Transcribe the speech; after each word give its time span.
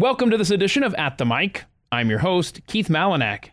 Welcome 0.00 0.30
to 0.30 0.38
this 0.38 0.50
edition 0.50 0.82
of 0.82 0.94
At 0.94 1.18
the 1.18 1.26
Mic. 1.26 1.66
I'm 1.92 2.08
your 2.08 2.20
host, 2.20 2.62
Keith 2.66 2.88
Malinak. 2.88 3.50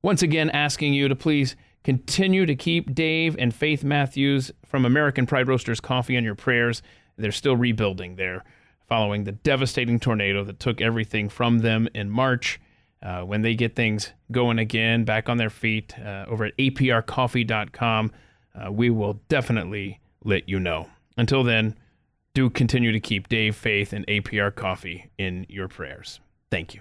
Once 0.00 0.22
again, 0.22 0.48
asking 0.48 0.94
you 0.94 1.06
to 1.06 1.14
please 1.14 1.54
continue 1.84 2.46
to 2.46 2.56
keep 2.56 2.94
Dave 2.94 3.36
and 3.38 3.54
Faith 3.54 3.84
Matthews 3.84 4.50
from 4.64 4.86
American 4.86 5.26
Pride 5.26 5.48
Roasters 5.48 5.80
Coffee 5.80 6.16
on 6.16 6.24
your 6.24 6.34
prayers. 6.34 6.80
They're 7.18 7.30
still 7.30 7.58
rebuilding 7.58 8.16
there 8.16 8.42
following 8.88 9.24
the 9.24 9.32
devastating 9.32 10.00
tornado 10.00 10.44
that 10.44 10.58
took 10.58 10.80
everything 10.80 11.28
from 11.28 11.58
them 11.58 11.86
in 11.94 12.08
March. 12.08 12.58
Uh, 13.02 13.20
when 13.20 13.42
they 13.42 13.54
get 13.54 13.76
things 13.76 14.14
going 14.30 14.58
again, 14.58 15.04
back 15.04 15.28
on 15.28 15.36
their 15.36 15.50
feet 15.50 15.94
uh, 15.98 16.24
over 16.26 16.46
at 16.46 16.56
aprcoffee.com, 16.56 18.10
uh, 18.54 18.72
we 18.72 18.88
will 18.88 19.20
definitely 19.28 20.00
let 20.24 20.48
you 20.48 20.58
know. 20.58 20.88
Until 21.18 21.44
then, 21.44 21.76
do 22.34 22.48
continue 22.48 22.92
to 22.92 23.00
keep 23.00 23.28
Dave, 23.28 23.54
Faith, 23.54 23.92
and 23.92 24.06
APR 24.06 24.54
Coffee 24.54 25.10
in 25.18 25.44
your 25.50 25.68
prayers. 25.68 26.20
Thank 26.50 26.74
you. 26.74 26.80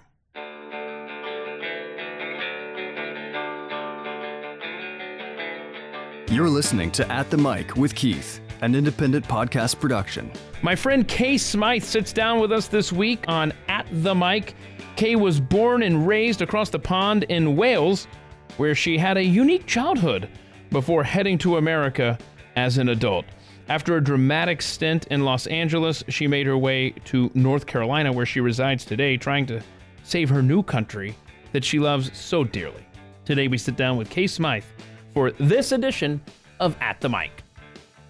You're 6.34 6.48
listening 6.48 6.92
to 6.92 7.12
At 7.12 7.30
the 7.30 7.38
Mic 7.38 7.76
with 7.76 7.94
Keith, 7.94 8.40
an 8.62 8.76
independent 8.76 9.28
podcast 9.28 9.82
production. 9.82 10.32
My 10.62 10.74
friend 10.74 11.06
Kay 11.06 11.38
Smythe 11.38 11.84
sits 11.84 12.14
down 12.14 12.40
with 12.40 12.54
us 12.54 12.70
this 12.70 12.94
week 12.94 13.26
on 13.28 13.52
At 13.68 13.86
the 13.92 14.16
Mic. 14.16 14.56
Kay 14.96 15.18
was 15.18 15.42
born 15.42 15.84
and 15.84 16.08
raised 16.08 16.42
across 16.42 16.70
the 16.70 16.80
pond 16.80 17.24
in 17.24 17.58
Wales, 17.58 18.08
where 18.56 18.74
she 18.74 18.98
had 18.98 19.18
a 19.18 19.24
unique 19.24 19.66
childhood 19.66 20.30
before 20.70 21.04
heading 21.04 21.38
to 21.40 21.58
America 21.58 22.18
as 22.56 22.78
an 22.78 22.88
adult. 22.88 23.26
After 23.72 23.96
a 23.96 24.04
dramatic 24.04 24.62
stint 24.62 25.08
in 25.12 25.24
Los 25.24 25.48
Angeles, 25.48 26.04
she 26.10 26.28
made 26.28 26.46
her 26.46 26.58
way 26.58 26.90
to 27.06 27.32
North 27.34 27.66
Carolina, 27.66 28.12
where 28.12 28.26
she 28.26 28.42
resides 28.42 28.84
today, 28.84 29.16
trying 29.16 29.46
to 29.46 29.62
save 30.04 30.28
her 30.28 30.42
new 30.42 30.62
country 30.62 31.16
that 31.54 31.64
she 31.64 31.80
loves 31.80 32.12
so 32.14 32.44
dearly. 32.44 32.86
Today, 33.24 33.48
we 33.48 33.58
sit 33.58 33.78
down 33.78 33.96
with 33.96 34.10
Kay 34.10 34.28
Smythe 34.28 34.66
for 35.14 35.32
this 35.32 35.72
edition 35.72 36.20
of 36.60 36.76
At 36.82 37.00
the 37.00 37.08
Mic. 37.08 37.32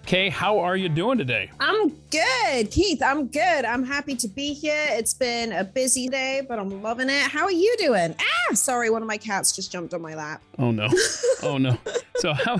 Kay, 0.04 0.30
how 0.30 0.58
are 0.58 0.76
you 0.76 0.88
doing 0.88 1.16
today? 1.16 1.48
I'm 1.60 1.90
good, 2.10 2.72
Keith. 2.72 3.00
I'm 3.00 3.28
good. 3.28 3.64
I'm 3.64 3.84
happy 3.84 4.16
to 4.16 4.26
be 4.26 4.54
here. 4.54 4.88
It's 4.90 5.14
been 5.14 5.52
a 5.52 5.62
busy 5.62 6.08
day, 6.08 6.42
but 6.48 6.58
I'm 6.58 6.82
loving 6.82 7.08
it. 7.08 7.22
How 7.22 7.44
are 7.44 7.52
you 7.52 7.72
doing? 7.78 8.16
Ah, 8.18 8.54
sorry, 8.54 8.90
one 8.90 9.00
of 9.00 9.06
my 9.06 9.16
cats 9.16 9.52
just 9.52 9.70
jumped 9.70 9.94
on 9.94 10.02
my 10.02 10.16
lap. 10.16 10.42
Oh 10.58 10.72
no. 10.72 10.88
Oh 11.44 11.58
no. 11.58 11.78
So 12.16 12.32
how 12.32 12.58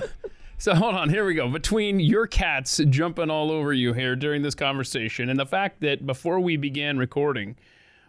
so 0.62 0.76
hold 0.76 0.94
on, 0.94 1.08
here 1.08 1.26
we 1.26 1.34
go. 1.34 1.48
Between 1.48 1.98
your 1.98 2.28
cats 2.28 2.80
jumping 2.88 3.30
all 3.30 3.50
over 3.50 3.72
you 3.72 3.94
here 3.94 4.14
during 4.14 4.42
this 4.42 4.54
conversation 4.54 5.28
and 5.28 5.36
the 5.36 5.44
fact 5.44 5.80
that 5.80 6.06
before 6.06 6.38
we 6.38 6.56
began 6.56 6.98
recording, 6.98 7.56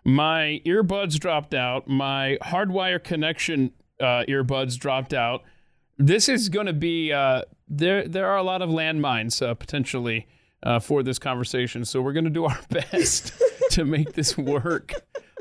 my 0.04 0.62
earbuds 0.64 1.18
dropped 1.18 1.56
out, 1.56 1.88
my 1.88 2.38
hardwire 2.44 3.04
connection 3.04 3.72
uh, 4.00 4.24
earbuds 4.30 4.78
dropped 4.78 5.16
out. 5.16 5.42
This 5.98 6.30
is 6.30 6.48
going 6.48 6.68
to 6.68 6.74
be 6.74 7.12
uh, 7.12 7.42
there. 7.68 8.08
There 8.08 8.28
are 8.28 8.38
a 8.38 8.44
lot 8.44 8.62
of 8.62 8.70
landmines 8.70 9.44
uh, 9.44 9.56
potentially 9.56 10.28
uh, 10.62 10.78
for 10.78 11.02
this 11.02 11.18
conversation, 11.18 11.84
so 11.84 12.04
we're 12.04 12.14
going 12.14 12.24
to 12.26 12.30
do 12.30 12.46
our 12.46 12.60
best 12.70 13.34
to 13.72 13.84
make 13.84 14.14
this 14.14 14.38
work. 14.38 14.94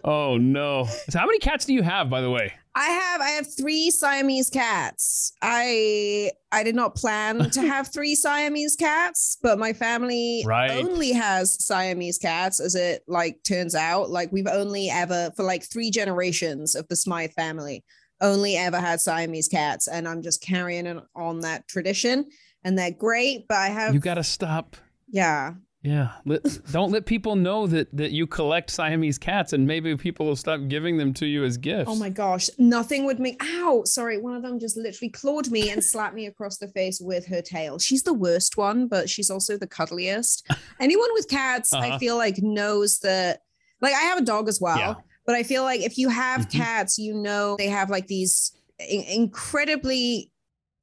Oh 0.03 0.39
no! 0.39 0.87
So 1.11 1.19
how 1.19 1.27
many 1.27 1.41
cats 1.41 1.67
do 1.67 1.75
you 1.75 1.83
have, 1.83 2.09
by 2.09 2.23
the 2.23 2.31
way? 2.31 2.55
I 2.75 2.87
have 2.87 3.21
I 3.21 3.31
have 3.31 3.55
three 3.55 3.91
Siamese 3.91 4.49
cats. 4.49 5.33
I 5.43 6.31
I 6.51 6.63
did 6.63 6.75
not 6.75 6.95
plan 6.95 7.51
to 7.51 7.61
have 7.69 7.93
three 7.93 8.15
Siamese 8.15 8.77
cats, 8.77 9.37
but 9.43 9.59
my 9.59 9.73
family 9.75 10.43
Right. 10.47 10.71
only 10.83 11.13
has 11.13 11.63
Siamese 11.65 12.19
cats 12.19 12.61
as 12.61 12.75
it 12.75 13.03
like 13.07 13.43
turns 13.45 13.75
out. 13.75 14.09
Like 14.11 14.33
we've 14.33 14.47
only 14.47 14.89
ever 14.89 15.31
for 15.37 15.43
like 15.43 15.65
three 15.65 15.91
generations 15.91 16.75
of 16.75 16.89
the 16.89 16.97
Smythe 16.97 17.33
family 17.33 17.85
only 18.23 18.57
ever 18.57 18.79
had 18.79 19.01
Siamese 19.01 19.49
cats 19.49 19.87
and 19.89 20.07
I'm 20.09 20.23
just 20.23 20.41
carrying 20.43 21.01
on 21.15 21.41
that 21.41 21.67
tradition 21.69 22.25
and 22.65 22.79
they're 22.79 22.93
great, 22.93 23.49
but 23.49 23.59
I 23.59 23.67
have 23.69 23.93
You 23.95 24.01
got 24.01 24.15
to 24.15 24.25
stop. 24.25 24.77
yeah. 25.11 25.55
Yeah, 25.85 26.13
let, 26.25 26.43
don't 26.71 26.93
let 26.93 27.07
people 27.07 27.35
know 27.35 27.67
that 27.67 27.89
that 27.97 28.13
you 28.13 28.29
collect 28.29 28.71
Siamese 28.71 29.19
cats, 29.19 29.53
and 29.53 29.67
maybe 29.67 29.97
people 29.97 30.27
will 30.27 30.37
stop 30.37 30.61
giving 30.69 30.97
them 30.97 31.13
to 31.15 31.27
you 31.27 31.43
as 31.45 31.57
gifts. 31.57 31.91
Oh 31.91 31.97
my 31.97 32.09
gosh, 32.09 32.49
nothing 32.57 33.05
would 33.05 33.19
make. 33.19 33.43
Ow, 33.43 33.83
sorry. 33.85 34.17
One 34.19 34.35
of 34.37 34.43
them 34.43 34.61
just 34.61 34.77
literally 34.77 35.11
clawed 35.11 35.51
me 35.51 35.71
and 35.71 35.83
slapped 35.83 36.15
me 36.15 36.27
across 36.27 36.59
the 36.59 36.69
face 36.69 37.01
with 37.01 37.27
her 37.27 37.43
tail. 37.43 37.81
She's 37.81 38.05
the 38.05 38.15
worst 38.15 38.57
one, 38.57 38.87
but 38.87 39.11
she's 39.11 39.29
also 39.29 39.57
the 39.57 39.67
cuddliest. 39.67 40.47
Anyone 40.79 41.09
with 41.15 41.29
cats, 41.29 41.73
Uh-huh. 41.73 41.95
I 41.95 41.99
feel 41.99 42.17
like 42.17 42.39
knows 42.41 43.01
that. 43.01 43.41
Like, 43.81 43.95
I 43.95 44.03
have 44.03 44.19
a 44.19 44.25
dog 44.25 44.49
as 44.49 44.61
well, 44.61 44.79
Yeah. 44.79 44.95
but 45.27 45.35
I 45.35 45.43
feel 45.43 45.65
like 45.65 45.81
if 45.81 45.99
you 45.99 46.09
have 46.11 46.43
Mhm. 46.47 46.53
cats, 46.53 46.97
you 46.97 47.13
know 47.13 47.57
they 47.59 47.67
have 47.69 47.91
like 47.91 48.07
these 48.07 48.53
in- 48.79 49.03
incredibly 49.03 50.31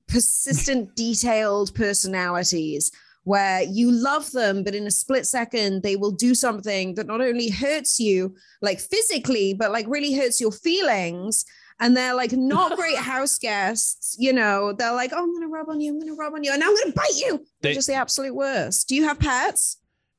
persistent, 0.10 0.94
detailed 0.98 1.74
personalities 1.74 2.92
where 3.30 3.62
you 3.64 3.92
love 3.92 4.32
them, 4.32 4.64
but 4.64 4.74
in 4.74 4.88
a 4.88 4.92
split 4.92 5.26
second, 5.26 5.84
they 5.84 5.96
will 5.96 6.12
do 6.12 6.34
something 6.34 6.96
that 6.96 7.08
not 7.08 7.22
only 7.22 7.50
hurts 7.50 8.00
you, 8.00 8.36
like 8.62 8.80
physically, 8.80 9.54
but 9.54 9.72
like 9.72 9.86
really 9.88 10.14
hurts 10.14 10.42
your 10.42 10.52
feelings. 10.52 11.46
And 11.82 11.96
they're 11.96 12.16
like 12.16 12.34
not 12.34 12.76
great 12.76 12.98
house 13.14 13.38
guests, 13.38 14.16
you 14.20 14.34
know. 14.34 14.74
They're 14.74 14.94
like, 15.04 15.12
"Oh, 15.14 15.24
I'm 15.24 15.34
gonna 15.34 15.48
rub 15.48 15.70
on 15.70 15.80
you. 15.80 15.92
I'm 15.94 16.00
gonna 16.00 16.14
rub 16.16 16.34
on 16.34 16.44
you, 16.44 16.52
and 16.52 16.62
I'm 16.64 16.76
gonna 16.76 16.92
bite 16.96 17.18
you." 17.24 17.38
They're 17.62 17.72
They- 17.72 17.74
just 17.76 17.88
the 17.88 17.94
absolute 17.94 18.36
worst. 18.36 18.90
Do 18.90 18.96
you 18.96 19.04
have 19.06 19.20
pets? 19.20 19.78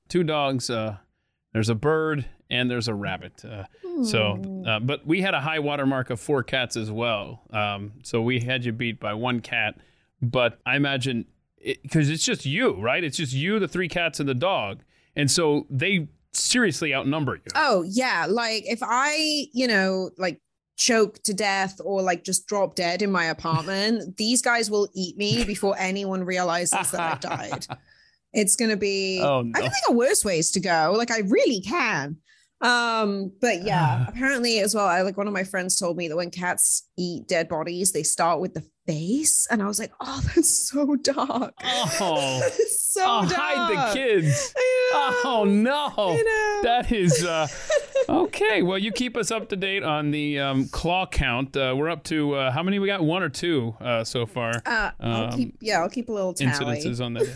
Two 0.08 0.22
dogs. 0.24 0.70
Uh, 0.70 0.96
there's 1.52 1.68
a 1.68 1.74
bird 1.74 2.24
and 2.48 2.70
there's 2.70 2.88
a 2.88 2.94
rabbit. 2.94 3.44
Uh, 3.44 3.64
so, 4.04 4.36
Hmm. 4.36 4.66
uh, 4.66 4.80
but 4.80 5.06
we 5.06 5.20
had 5.20 5.34
a 5.34 5.40
high 5.40 5.58
watermark 5.58 6.10
of 6.10 6.18
four 6.20 6.42
cats 6.42 6.76
as 6.76 6.90
well. 6.90 7.42
Um, 7.52 7.92
so 8.04 8.22
we 8.22 8.40
had 8.40 8.64
you 8.64 8.72
beat 8.72 8.98
by 9.00 9.14
one 9.14 9.40
cat. 9.40 9.74
But 10.22 10.58
I 10.64 10.76
imagine 10.76 11.26
because 11.62 12.08
it's 12.10 12.24
just 12.24 12.46
you, 12.46 12.80
right? 12.80 13.02
It's 13.04 13.16
just 13.16 13.32
you, 13.32 13.58
the 13.58 13.68
three 13.68 13.88
cats, 13.88 14.20
and 14.20 14.28
the 14.28 14.34
dog, 14.34 14.80
and 15.16 15.30
so 15.30 15.66
they 15.70 16.08
seriously 16.32 16.94
outnumber 16.94 17.36
you. 17.36 17.50
Oh 17.54 17.82
yeah, 17.88 18.26
like 18.28 18.64
if 18.66 18.80
I, 18.82 19.46
you 19.52 19.66
know, 19.66 20.10
like 20.16 20.40
choke 20.76 21.22
to 21.24 21.34
death 21.34 21.80
or 21.84 22.00
like 22.02 22.24
just 22.24 22.46
drop 22.46 22.74
dead 22.74 23.02
in 23.02 23.10
my 23.12 23.24
apartment, 23.26 24.16
these 24.18 24.40
guys 24.42 24.70
will 24.70 24.88
eat 24.94 25.16
me 25.16 25.44
before 25.44 25.76
anyone 25.78 26.24
realizes 26.24 26.90
that 26.90 27.00
I've 27.00 27.20
died. 27.20 27.66
It's 28.32 28.56
gonna 28.56 28.76
be 28.76 29.20
Oh, 29.22 29.40
I 29.40 29.42
no. 29.42 29.52
can 29.60 29.70
think 29.70 29.84
of 29.88 29.96
worse 29.96 30.24
ways 30.24 30.50
to 30.52 30.60
go. 30.60 30.94
Like 30.96 31.10
I 31.10 31.20
really 31.20 31.60
can. 31.60 32.16
Um, 32.62 33.32
but 33.40 33.62
yeah, 33.64 34.06
apparently 34.08 34.60
as 34.60 34.74
well, 34.74 34.86
I 34.86 35.02
like 35.02 35.16
one 35.16 35.26
of 35.26 35.32
my 35.32 35.44
friends 35.44 35.76
told 35.76 35.96
me 35.96 36.08
that 36.08 36.16
when 36.16 36.30
cats 36.30 36.86
eat 36.96 37.26
dead 37.26 37.48
bodies, 37.48 37.92
they 37.92 38.02
start 38.02 38.40
with 38.40 38.54
the 38.54 38.62
face. 38.90 39.46
And 39.50 39.62
I 39.62 39.66
was 39.66 39.78
like, 39.78 39.92
oh, 40.00 40.20
that's 40.34 40.48
so 40.50 40.96
dark. 40.96 41.54
Oh. 41.64 42.42
So 42.90 43.02
oh, 43.06 43.20
dark. 43.22 43.32
hide 43.34 43.94
the 43.94 43.94
kids. 44.00 44.52
Oh 45.24 45.44
no. 45.46 46.18
That 46.64 46.90
is 46.90 47.24
uh, 47.24 47.46
okay. 48.08 48.62
Well, 48.62 48.78
you 48.78 48.90
keep 48.90 49.16
us 49.16 49.30
up 49.30 49.48
to 49.50 49.56
date 49.56 49.84
on 49.84 50.10
the 50.10 50.40
um, 50.40 50.66
claw 50.68 51.06
count. 51.06 51.56
Uh, 51.56 51.72
we're 51.78 51.88
up 51.88 52.02
to 52.04 52.34
uh, 52.34 52.50
how 52.50 52.64
many 52.64 52.80
we 52.80 52.88
got? 52.88 53.00
One 53.04 53.22
or 53.22 53.28
two 53.28 53.76
uh, 53.80 54.02
so 54.02 54.26
far. 54.26 54.54
Uh, 54.66 54.90
I'll 54.98 55.24
Um, 55.26 55.30
keep 55.30 55.56
yeah, 55.60 55.80
I'll 55.80 55.88
keep 55.88 56.08
a 56.08 56.12
little 56.12 56.34
tally. 56.34 56.78
Incidences 56.80 57.00
on 57.04 57.12
that. 57.14 57.28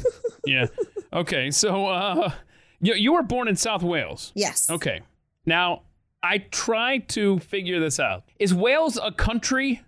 yeah. 0.45 0.67
Okay. 1.13 1.53
So 1.53 1.87
uh, 1.87 2.33
you 2.81 2.95
you 2.95 3.13
were 3.13 3.23
born 3.23 3.47
in 3.47 3.55
South 3.55 3.85
Wales. 3.85 4.33
Yes. 4.35 4.69
Okay. 4.69 5.03
Now 5.47 5.83
I 6.21 6.39
try 6.39 6.99
to 6.99 7.39
figure 7.39 7.79
this 7.79 8.01
out. 8.01 8.25
Is 8.41 8.53
Wales 8.53 8.99
a 9.01 9.13
country? 9.13 9.83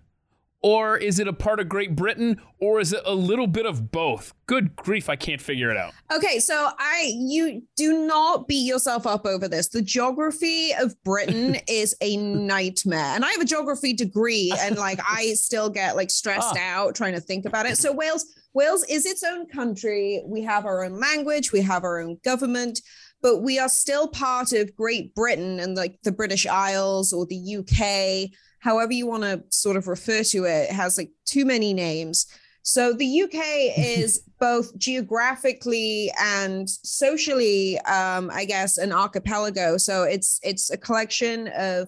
Or 0.67 0.97
is 0.97 1.17
it 1.17 1.29
a 1.29 1.33
part 1.33 1.61
of 1.61 1.69
Great 1.69 1.95
Britain, 1.95 2.41
or 2.59 2.81
is 2.81 2.91
it 2.91 3.01
a 3.05 3.13
little 3.13 3.47
bit 3.47 3.65
of 3.65 3.89
both? 3.89 4.33
Good 4.47 4.75
grief, 4.75 5.07
I 5.07 5.15
can't 5.15 5.39
figure 5.39 5.71
it 5.71 5.77
out. 5.77 5.93
Okay, 6.13 6.39
so 6.39 6.71
I 6.77 7.13
you 7.15 7.63
do 7.77 8.05
not 8.05 8.49
beat 8.49 8.67
yourself 8.67 9.07
up 9.07 9.25
over 9.25 9.47
this. 9.47 9.69
The 9.69 9.81
geography 9.81 10.73
of 10.73 11.01
Britain 11.05 11.55
is 11.69 11.95
a 12.01 12.17
nightmare. 12.17 12.99
And 12.99 13.23
I 13.23 13.29
have 13.29 13.39
a 13.39 13.45
geography 13.45 13.93
degree 13.93 14.51
and 14.59 14.77
like 14.77 14.99
I 15.09 15.33
still 15.35 15.69
get 15.69 15.95
like 15.95 16.09
stressed 16.09 16.57
ah. 16.57 16.75
out 16.75 16.95
trying 16.95 17.13
to 17.13 17.21
think 17.21 17.45
about 17.45 17.65
it. 17.65 17.77
So 17.77 17.93
Wales 17.93 18.25
Wales 18.53 18.83
is 18.89 19.05
its 19.05 19.23
own 19.23 19.47
country. 19.47 20.21
We 20.25 20.41
have 20.41 20.65
our 20.65 20.83
own 20.83 20.99
language, 20.99 21.53
we 21.53 21.61
have 21.61 21.85
our 21.85 22.01
own 22.01 22.17
government, 22.25 22.81
but 23.21 23.37
we 23.37 23.57
are 23.57 23.69
still 23.69 24.09
part 24.09 24.51
of 24.51 24.75
Great 24.75 25.15
Britain 25.15 25.61
and 25.61 25.77
like 25.77 25.97
the 26.03 26.11
British 26.11 26.45
Isles 26.45 27.13
or 27.13 27.25
the 27.25 27.55
UK, 27.59 28.37
however 28.67 28.91
you 28.91 29.07
want 29.07 29.23
to 29.23 29.41
sort 29.49 29.77
of 29.77 29.87
refer 29.87 30.23
to 30.23 30.43
it. 30.43 30.69
It 30.69 30.73
has 30.73 30.97
like 30.97 31.09
too 31.25 31.45
many 31.45 31.73
names. 31.73 32.25
So 32.63 32.91
the 32.91 33.21
UK 33.23 33.33
is 33.77 34.23
both 34.41 34.77
geographically 34.77 36.11
and 36.19 36.69
socially, 36.69 37.79
um, 37.81 38.29
I 38.33 38.43
guess, 38.43 38.77
an 38.77 38.91
archipelago. 38.91 39.77
So 39.77 40.03
it's 40.03 40.39
it's 40.43 40.69
a 40.69 40.77
collection 40.77 41.49
of 41.55 41.87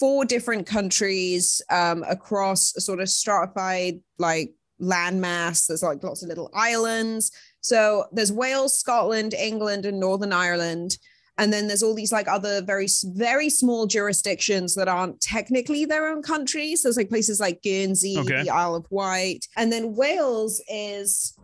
four 0.00 0.24
different 0.24 0.66
countries 0.66 1.60
um, 1.70 2.02
across 2.08 2.74
a 2.76 2.80
sort 2.80 3.00
of 3.00 3.10
stratified 3.10 4.00
like 4.18 4.54
landmass. 4.80 5.66
There's 5.66 5.82
like 5.82 6.02
lots 6.02 6.22
of 6.22 6.30
little 6.30 6.50
islands. 6.54 7.30
So 7.60 8.06
there's 8.10 8.32
Wales, 8.32 8.78
Scotland, 8.78 9.34
England, 9.34 9.84
and 9.84 10.00
Northern 10.00 10.32
Ireland. 10.32 10.96
And 11.38 11.52
then 11.52 11.68
there's 11.68 11.82
all 11.82 11.94
these 11.94 12.12
like 12.12 12.28
other 12.28 12.62
very, 12.62 12.86
very 13.04 13.50
small 13.50 13.86
jurisdictions 13.86 14.74
that 14.74 14.88
aren't 14.88 15.20
technically 15.20 15.84
their 15.84 16.08
own 16.08 16.22
countries. 16.22 16.82
There's 16.82 16.96
like 16.96 17.10
places 17.10 17.40
like 17.40 17.62
Guernsey, 17.62 18.16
Okay. 18.18 18.42
the 18.42 18.50
Isle 18.50 18.74
of 18.74 18.86
Wight. 18.90 19.46
And 19.56 19.70
then 19.70 19.94
Wales 19.94 20.62
is 20.68 21.36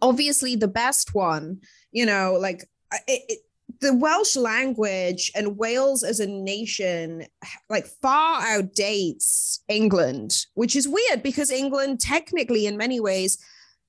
obviously 0.00 0.56
the 0.56 0.68
best 0.68 1.14
one, 1.14 1.60
you 1.92 2.06
know, 2.06 2.38
like 2.40 2.64
it, 3.06 3.22
it, 3.28 3.38
the 3.80 3.94
Welsh 3.94 4.34
language 4.34 5.30
and 5.34 5.58
Wales 5.58 6.02
as 6.02 6.20
a 6.20 6.26
nation 6.26 7.26
like 7.68 7.86
far 7.86 8.40
outdates 8.42 9.58
England, 9.68 10.46
which 10.54 10.74
is 10.74 10.88
weird 10.88 11.22
because 11.22 11.50
England 11.50 12.00
technically 12.00 12.66
in 12.66 12.76
many 12.76 12.98
ways 12.98 13.38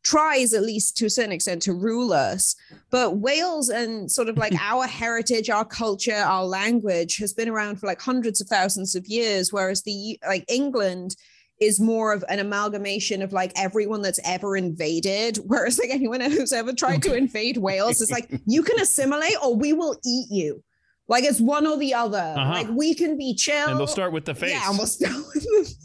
tries 0.03 0.53
at 0.53 0.63
least 0.63 0.97
to 0.97 1.05
a 1.05 1.09
certain 1.09 1.31
extent 1.31 1.61
to 1.63 1.73
rule 1.73 2.13
us. 2.13 2.55
But 2.89 3.17
wales 3.17 3.69
and 3.69 4.09
sort 4.11 4.29
of 4.29 4.37
like 4.37 4.53
our 4.61 4.85
heritage 4.87 5.49
our 5.49 5.65
culture 5.65 6.15
our 6.15 6.45
language 6.45 7.17
has 7.17 7.33
been 7.33 7.49
around 7.49 7.77
for 7.79 7.87
like 7.87 8.01
hundreds 8.01 8.41
of 8.41 8.47
thousands 8.47 8.95
of 8.95 9.05
years 9.07 9.51
whereas 9.53 9.83
the 9.83 10.19
like 10.27 10.45
england 10.47 11.15
is 11.59 11.79
more 11.79 12.13
of 12.13 12.23
an 12.29 12.39
amalgamation 12.39 13.21
of 13.21 13.33
like 13.33 13.51
everyone 13.57 14.01
that's 14.01 14.19
ever 14.25 14.55
invaded 14.55 15.37
whereas 15.45 15.77
like 15.77 15.89
anyone 15.89 16.21
who's 16.21 16.53
ever 16.53 16.71
tried 16.73 17.03
to 17.03 17.13
invade 17.15 17.57
wales 17.57 17.99
is 18.01 18.09
like 18.11 18.29
you 18.45 18.63
can 18.63 18.79
assimilate 18.79 19.35
or 19.43 19.55
we 19.55 19.73
will 19.73 19.97
eat 20.05 20.27
you. 20.31 20.63
Like 21.09 21.23
it's 21.23 21.41
one 21.41 21.65
or 21.67 21.75
the 21.77 21.93
other. 21.95 22.33
Uh-huh. 22.37 22.53
like 22.53 22.67
we 22.69 22.93
can 22.93 23.17
be 23.17 23.33
chill 23.35 23.67
And 23.67 23.79
they'll 23.79 23.87
start 23.87 24.13
with 24.13 24.25
the 24.25 24.35
face. 24.35 24.51
yeah 24.51 24.69
and 24.69 24.77
we'll 24.77 24.87
start 24.87 25.15
with 25.33 25.43
the 25.43 25.75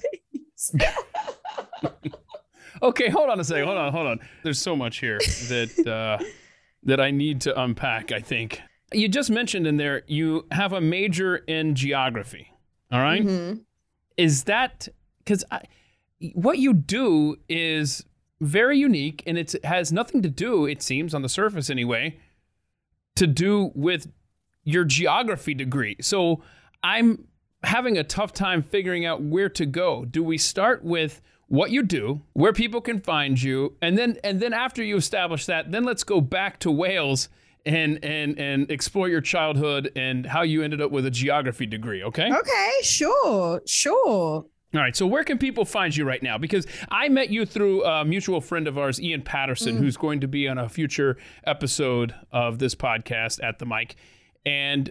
face 0.70 0.74
Okay, 2.84 3.08
hold 3.08 3.30
on 3.30 3.40
a 3.40 3.44
second. 3.44 3.64
Hold 3.64 3.78
on, 3.78 3.92
hold 3.92 4.06
on. 4.06 4.20
There's 4.42 4.60
so 4.60 4.76
much 4.76 4.98
here 4.98 5.18
that 5.18 5.86
uh, 6.20 6.24
that 6.82 7.00
I 7.00 7.10
need 7.10 7.40
to 7.42 7.60
unpack. 7.60 8.12
I 8.12 8.20
think 8.20 8.60
you 8.92 9.08
just 9.08 9.30
mentioned 9.30 9.66
in 9.66 9.78
there 9.78 10.02
you 10.06 10.46
have 10.52 10.72
a 10.74 10.80
major 10.80 11.36
in 11.36 11.74
geography. 11.74 12.52
All 12.92 13.00
right? 13.00 13.24
Mhm. 13.24 13.60
Is 14.18 14.44
that 14.44 14.86
because 15.18 15.44
what 16.34 16.58
you 16.58 16.74
do 16.74 17.36
is 17.48 18.04
very 18.40 18.78
unique 18.78 19.22
and 19.26 19.38
it's, 19.38 19.54
it 19.54 19.64
has 19.64 19.90
nothing 19.90 20.20
to 20.22 20.28
do, 20.28 20.66
it 20.66 20.82
seems, 20.82 21.14
on 21.14 21.22
the 21.22 21.28
surface 21.28 21.70
anyway, 21.70 22.18
to 23.16 23.26
do 23.26 23.72
with 23.74 24.12
your 24.62 24.84
geography 24.84 25.54
degree. 25.54 25.96
So 26.00 26.42
I'm 26.82 27.26
having 27.62 27.96
a 27.96 28.04
tough 28.04 28.34
time 28.34 28.62
figuring 28.62 29.06
out 29.06 29.22
where 29.22 29.48
to 29.48 29.64
go. 29.64 30.04
Do 30.04 30.22
we 30.22 30.36
start 30.36 30.84
with 30.84 31.22
what 31.54 31.70
you 31.70 31.82
do, 31.82 32.20
where 32.32 32.52
people 32.52 32.80
can 32.80 33.00
find 33.00 33.40
you, 33.40 33.76
and 33.80 33.96
then 33.96 34.18
and 34.24 34.40
then 34.40 34.52
after 34.52 34.82
you 34.82 34.96
establish 34.96 35.46
that, 35.46 35.70
then 35.70 35.84
let's 35.84 36.02
go 36.02 36.20
back 36.20 36.58
to 36.60 36.70
Wales 36.70 37.28
and 37.64 38.04
and 38.04 38.38
and 38.38 38.70
explore 38.70 39.08
your 39.08 39.20
childhood 39.20 39.90
and 39.94 40.26
how 40.26 40.42
you 40.42 40.62
ended 40.62 40.82
up 40.82 40.90
with 40.90 41.06
a 41.06 41.10
geography 41.10 41.66
degree, 41.66 42.02
okay? 42.02 42.30
okay 42.32 42.70
sure 42.82 43.62
sure 43.66 44.44
All 44.74 44.80
right, 44.80 44.96
so 44.96 45.06
where 45.06 45.22
can 45.22 45.38
people 45.38 45.64
find 45.64 45.96
you 45.96 46.04
right 46.04 46.22
now? 46.22 46.36
Because 46.36 46.66
I 46.90 47.08
met 47.08 47.30
you 47.30 47.46
through 47.46 47.84
a 47.84 48.04
mutual 48.04 48.40
friend 48.40 48.66
of 48.66 48.76
ours, 48.76 49.00
Ian 49.00 49.22
Patterson, 49.22 49.76
mm. 49.76 49.78
who's 49.78 49.96
going 49.96 50.20
to 50.20 50.28
be 50.28 50.48
on 50.48 50.58
a 50.58 50.68
future 50.68 51.16
episode 51.44 52.14
of 52.32 52.58
this 52.58 52.74
podcast 52.74 53.42
at 53.42 53.60
the 53.60 53.66
mic, 53.66 53.94
and 54.44 54.90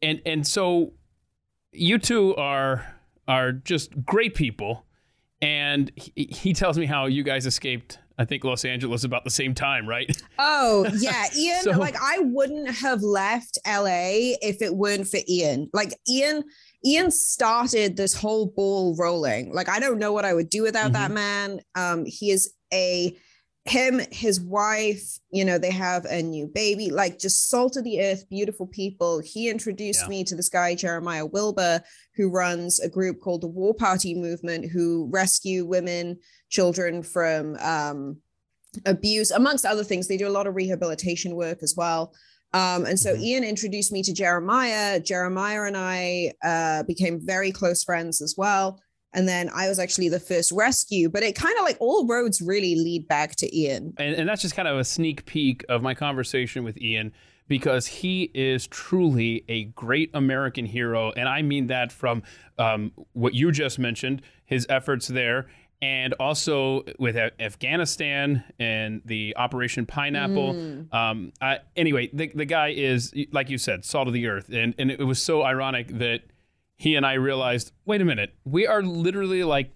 and 0.00 0.22
and 0.24 0.46
so 0.46 0.92
you 1.72 1.98
two 1.98 2.36
are 2.36 2.94
are 3.26 3.50
just 3.50 4.04
great 4.04 4.36
people, 4.36 4.86
and 5.42 5.90
he, 5.96 6.28
he 6.30 6.52
tells 6.52 6.78
me 6.78 6.86
how 6.86 7.06
you 7.06 7.22
guys 7.22 7.46
escaped. 7.46 7.98
I 8.18 8.24
think 8.24 8.44
Los 8.44 8.64
Angeles 8.64 9.04
about 9.04 9.24
the 9.24 9.30
same 9.30 9.54
time, 9.54 9.86
right? 9.86 10.10
Oh 10.38 10.86
yeah, 10.98 11.24
Ian. 11.36 11.62
So- 11.62 11.70
like 11.72 11.96
I 12.00 12.18
wouldn't 12.20 12.70
have 12.70 13.02
left 13.02 13.58
LA 13.66 14.34
if 14.42 14.62
it 14.62 14.74
weren't 14.74 15.06
for 15.08 15.18
Ian. 15.28 15.68
Like 15.72 15.92
Ian, 16.08 16.44
Ian 16.84 17.10
started 17.10 17.96
this 17.96 18.14
whole 18.14 18.46
ball 18.46 18.94
rolling. 18.98 19.52
Like 19.52 19.68
I 19.68 19.78
don't 19.80 19.98
know 19.98 20.12
what 20.12 20.24
I 20.24 20.32
would 20.34 20.48
do 20.50 20.62
without 20.62 20.92
that 20.92 21.10
man. 21.10 21.60
Um, 21.74 22.04
he 22.06 22.30
is 22.30 22.52
a 22.72 23.16
him, 23.68 24.00
his 24.10 24.40
wife. 24.40 25.18
You 25.30 25.44
know, 25.44 25.58
they 25.58 25.70
have 25.70 26.04
a 26.06 26.22
new 26.22 26.46
baby. 26.46 26.90
Like 26.90 27.18
just 27.18 27.48
salt 27.50 27.76
of 27.76 27.84
the 27.84 28.00
earth, 28.02 28.28
beautiful 28.28 28.66
people. 28.66 29.20
He 29.20 29.48
introduced 29.48 30.02
Yeah. 30.02 30.08
me 30.08 30.24
to 30.24 30.34
this 30.36 30.48
guy 30.48 30.74
Jeremiah 30.74 31.26
Wilbur, 31.26 31.82
who 32.14 32.30
runs 32.30 32.80
a 32.80 32.88
group 32.88 33.20
called 33.20 33.42
the 33.42 33.48
War 33.48 33.74
Party 33.74 34.14
Movement, 34.14 34.70
who 34.70 35.08
rescue 35.12 35.64
women, 35.64 36.18
children 36.48 37.02
from 37.02 37.56
um, 37.56 38.18
abuse, 38.84 39.30
amongst 39.30 39.64
other 39.66 39.84
things. 39.84 40.06
They 40.06 40.16
do 40.16 40.28
a 40.28 40.30
lot 40.30 40.46
of 40.46 40.54
rehabilitation 40.54 41.34
work 41.34 41.62
as 41.62 41.74
well. 41.76 42.14
Um, 42.52 42.86
and 42.86 42.98
so 42.98 43.14
Mhm. 43.14 43.22
Ian 43.22 43.44
introduced 43.44 43.92
me 43.92 44.02
to 44.04 44.12
Jeremiah. 44.12 45.00
Jeremiah 45.00 45.62
and 45.62 45.76
I 45.76 46.32
uh, 46.42 46.84
became 46.84 47.20
very 47.20 47.50
close 47.52 47.82
friends 47.84 48.22
as 48.22 48.34
well. 48.36 48.80
And 49.12 49.26
then 49.26 49.50
I 49.54 49.68
was 49.68 49.78
actually 49.78 50.08
the 50.08 50.20
first 50.20 50.52
rescue, 50.52 51.08
but 51.08 51.22
it 51.22 51.34
kind 51.34 51.56
of 51.58 51.64
like 51.64 51.76
all 51.80 52.06
roads 52.06 52.42
really 52.42 52.74
lead 52.74 53.08
back 53.08 53.36
to 53.36 53.56
Ian. 53.56 53.94
and, 53.98 54.14
and 54.14 54.28
that's 54.28 54.42
just 54.42 54.54
kind 54.54 54.68
of 54.68 54.78
a 54.78 54.84
sneak 54.84 55.24
peek 55.24 55.64
of 55.68 55.82
my 55.82 55.94
conversation 55.94 56.64
with 56.64 56.76
Ian 56.78 57.12
because 57.48 57.86
he 57.86 58.30
is 58.34 58.66
truly 58.66 59.44
a 59.48 59.64
great 59.64 60.10
American 60.14 60.66
hero. 60.66 61.12
And 61.12 61.28
I 61.28 61.42
mean 61.42 61.68
that 61.68 61.92
from 61.92 62.22
um, 62.58 62.92
what 63.12 63.34
you 63.34 63.52
just 63.52 63.78
mentioned, 63.78 64.22
his 64.44 64.66
efforts 64.68 65.08
there, 65.08 65.46
and 65.82 66.14
also 66.14 66.82
with 66.98 67.16
A- 67.16 67.30
Afghanistan 67.40 68.42
and 68.58 69.02
the 69.04 69.34
Operation 69.36 69.86
Pineapple. 69.86 70.54
Mm. 70.54 70.94
Um, 70.94 71.32
I, 71.40 71.58
anyway, 71.76 72.10
the, 72.12 72.32
the 72.34 72.46
guy 72.46 72.68
is, 72.68 73.12
like 73.30 73.50
you 73.50 73.58
said, 73.58 73.84
salt 73.84 74.08
of 74.08 74.14
the 74.14 74.26
earth. 74.26 74.48
And, 74.48 74.74
and 74.78 74.90
it 74.90 75.04
was 75.04 75.22
so 75.22 75.42
ironic 75.42 75.88
that 75.98 76.22
he 76.76 76.94
and 76.94 77.04
I 77.06 77.14
realized 77.14 77.72
wait 77.84 78.00
a 78.00 78.04
minute, 78.04 78.34
we 78.44 78.66
are 78.66 78.82
literally 78.82 79.44
like 79.44 79.72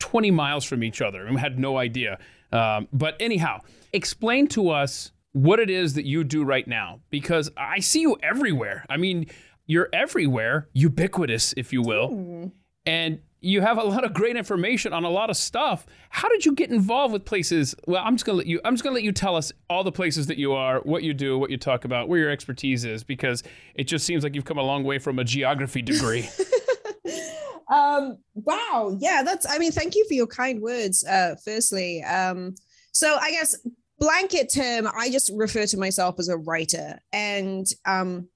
20 0.00 0.30
miles 0.30 0.64
from 0.64 0.82
each 0.82 1.00
other 1.00 1.24
and 1.24 1.34
we 1.36 1.40
had 1.40 1.58
no 1.58 1.78
idea. 1.78 2.18
Um, 2.50 2.88
but 2.92 3.16
anyhow, 3.20 3.60
explain 3.92 4.46
to 4.48 4.70
us 4.70 5.12
what 5.32 5.58
it 5.60 5.70
is 5.70 5.94
that 5.94 6.04
you 6.04 6.24
do 6.24 6.44
right 6.44 6.66
now 6.66 7.00
because 7.10 7.50
I 7.56 7.80
see 7.80 8.00
you 8.02 8.16
everywhere. 8.22 8.84
I 8.90 8.96
mean, 8.98 9.26
you're 9.66 9.88
everywhere, 9.92 10.68
ubiquitous, 10.74 11.54
if 11.56 11.72
you 11.72 11.82
will, 11.82 12.10
Mm. 12.10 12.52
and 12.84 13.20
you 13.42 13.60
have 13.60 13.76
a 13.76 13.82
lot 13.82 14.04
of 14.04 14.14
great 14.14 14.36
information 14.36 14.92
on 14.92 15.04
a 15.04 15.10
lot 15.10 15.28
of 15.28 15.36
stuff. 15.36 15.84
How 16.10 16.28
did 16.28 16.46
you 16.46 16.54
get 16.54 16.70
involved 16.70 17.12
with 17.12 17.24
places? 17.24 17.74
Well, 17.86 18.02
I'm 18.04 18.14
just 18.14 18.24
gonna 18.24 18.38
let 18.38 18.46
you. 18.46 18.60
I'm 18.64 18.74
just 18.74 18.84
gonna 18.84 18.94
let 18.94 19.02
you 19.02 19.12
tell 19.12 19.36
us 19.36 19.52
all 19.68 19.84
the 19.84 19.92
places 19.92 20.28
that 20.28 20.38
you 20.38 20.52
are, 20.52 20.78
what 20.80 21.02
you 21.02 21.12
do, 21.12 21.38
what 21.38 21.50
you 21.50 21.58
talk 21.58 21.84
about, 21.84 22.08
where 22.08 22.20
your 22.20 22.30
expertise 22.30 22.84
is, 22.84 23.02
because 23.02 23.42
it 23.74 23.84
just 23.84 24.06
seems 24.06 24.22
like 24.22 24.34
you've 24.34 24.44
come 24.44 24.58
a 24.58 24.62
long 24.62 24.84
way 24.84 24.98
from 24.98 25.18
a 25.18 25.24
geography 25.24 25.82
degree. 25.82 26.28
um 27.72 28.18
wow 28.34 28.96
yeah 29.00 29.22
that's 29.24 29.46
i 29.48 29.58
mean 29.58 29.72
thank 29.72 29.94
you 29.94 30.04
for 30.06 30.14
your 30.14 30.26
kind 30.26 30.60
words 30.60 31.04
uh 31.04 31.34
firstly 31.44 32.02
um 32.04 32.54
so 32.92 33.16
i 33.20 33.30
guess 33.30 33.56
blanket 33.98 34.52
term 34.52 34.86
i 34.96 35.10
just 35.10 35.30
refer 35.34 35.64
to 35.64 35.78
myself 35.78 36.16
as 36.18 36.28
a 36.28 36.36
writer 36.36 36.98
and 37.12 37.66
um 37.86 38.28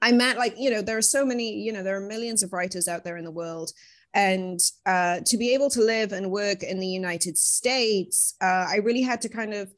i 0.00 0.12
meant 0.12 0.38
like 0.38 0.54
you 0.56 0.70
know 0.70 0.80
there 0.80 0.96
are 0.96 1.02
so 1.02 1.24
many 1.24 1.54
you 1.54 1.72
know 1.72 1.82
there 1.82 1.96
are 1.96 2.06
millions 2.06 2.42
of 2.42 2.52
writers 2.52 2.86
out 2.88 3.04
there 3.04 3.16
in 3.16 3.24
the 3.24 3.30
world 3.30 3.72
and 4.14 4.60
uh, 4.86 5.20
to 5.20 5.36
be 5.36 5.52
able 5.54 5.68
to 5.70 5.82
live 5.82 6.12
and 6.12 6.30
work 6.30 6.62
in 6.62 6.78
the 6.78 6.86
united 6.86 7.36
states 7.36 8.34
uh, 8.40 8.66
i 8.68 8.76
really 8.76 9.02
had 9.02 9.20
to 9.20 9.28
kind 9.28 9.54
of 9.54 9.72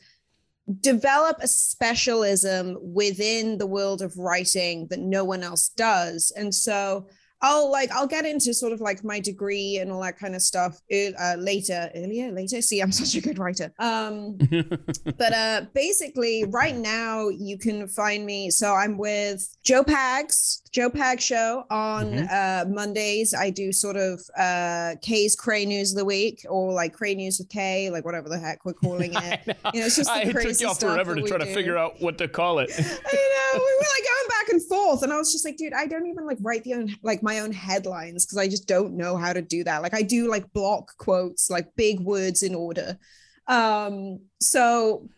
develop 0.80 1.38
a 1.40 1.48
specialism 1.48 2.76
within 2.80 3.58
the 3.58 3.66
world 3.66 4.02
of 4.02 4.16
writing 4.16 4.86
that 4.88 5.00
no 5.00 5.24
one 5.24 5.42
else 5.42 5.70
does. 5.70 6.32
And 6.36 6.54
so 6.54 7.08
I'll 7.42 7.70
like 7.70 7.90
I'll 7.92 8.06
get 8.06 8.26
into 8.26 8.52
sort 8.54 8.72
of 8.72 8.80
like 8.80 9.02
my 9.04 9.18
degree 9.20 9.78
and 9.78 9.90
all 9.90 10.02
that 10.02 10.18
kind 10.18 10.34
of 10.34 10.42
stuff 10.42 10.80
uh, 10.92 11.36
later, 11.38 11.90
earlier, 11.94 12.30
later. 12.32 12.60
See, 12.62 12.80
I'm 12.80 12.92
such 13.02 13.14
a 13.14 13.20
good 13.20 13.38
writer. 13.38 13.72
Um, 13.78 14.36
but 15.16 15.32
uh, 15.32 15.62
basically, 15.74 16.44
right 16.48 16.76
now 16.76 17.28
you 17.28 17.58
can 17.58 17.88
find 17.88 18.24
me. 18.26 18.50
So 18.50 18.74
I'm 18.74 18.98
with 18.98 19.56
Joe 19.62 19.82
Pags, 19.82 20.60
Joe 20.70 20.90
Pag 20.90 21.20
Show 21.20 21.64
on 21.70 22.06
Mhm. 22.12 22.30
uh, 22.30 22.68
Mondays. 22.68 23.34
I 23.34 23.50
do 23.50 23.72
sort 23.72 23.96
of 23.96 24.20
uh, 24.38 24.94
Kay's 25.02 25.34
Cray 25.36 25.64
News 25.64 25.92
of 25.92 25.98
the 25.98 26.04
Week 26.04 26.44
or 26.48 26.72
like 26.72 26.92
Cray 26.92 27.14
News 27.14 27.38
with 27.38 27.48
Kay, 27.48 27.90
like 27.90 28.04
whatever 28.04 28.28
the 28.28 28.38
heck 28.38 28.64
we're 28.64 28.72
calling 28.74 29.12
it. 29.14 29.40
You 29.74 29.80
know, 29.80 29.86
it's 29.86 29.96
just 29.96 30.08
the 30.08 30.14
I- 30.14 30.20
it 30.22 30.32
took 30.32 30.60
y'all 30.60 30.74
stuff 30.74 30.80
forever 30.94 31.14
to 31.14 31.22
try 31.22 31.38
to 31.38 31.46
figure 31.46 31.76
out 31.78 32.00
what 32.00 32.18
to 32.18 32.28
call 32.28 32.58
it. 32.58 32.70
I 32.76 32.82
know 32.82 33.54
we 33.54 33.60
were 33.60 33.80
like 33.80 34.04
going 34.04 34.28
back 34.28 34.48
and 34.50 34.62
forth, 34.62 35.02
and 35.02 35.12
I 35.12 35.16
was 35.16 35.32
just 35.32 35.44
like, 35.44 35.56
dude, 35.56 35.72
I 35.72 35.86
don't 35.86 36.06
even 36.06 36.26
like 36.26 36.38
write 36.40 36.64
the 36.64 36.74
own 36.74 36.94
like 37.02 37.22
my 37.22 37.29
own 37.38 37.52
headlines 37.52 38.26
because 38.26 38.38
I 38.38 38.48
just 38.48 38.66
don't 38.66 38.96
know 38.96 39.16
how 39.16 39.32
to 39.32 39.40
do 39.40 39.64
that. 39.64 39.82
Like 39.82 39.94
I 39.94 40.02
do 40.02 40.28
like 40.28 40.52
block 40.52 40.96
quotes, 40.98 41.48
like 41.48 41.68
big 41.76 42.00
words 42.00 42.42
in 42.42 42.54
order. 42.54 42.98
Um, 43.46 44.20
so 44.40 45.08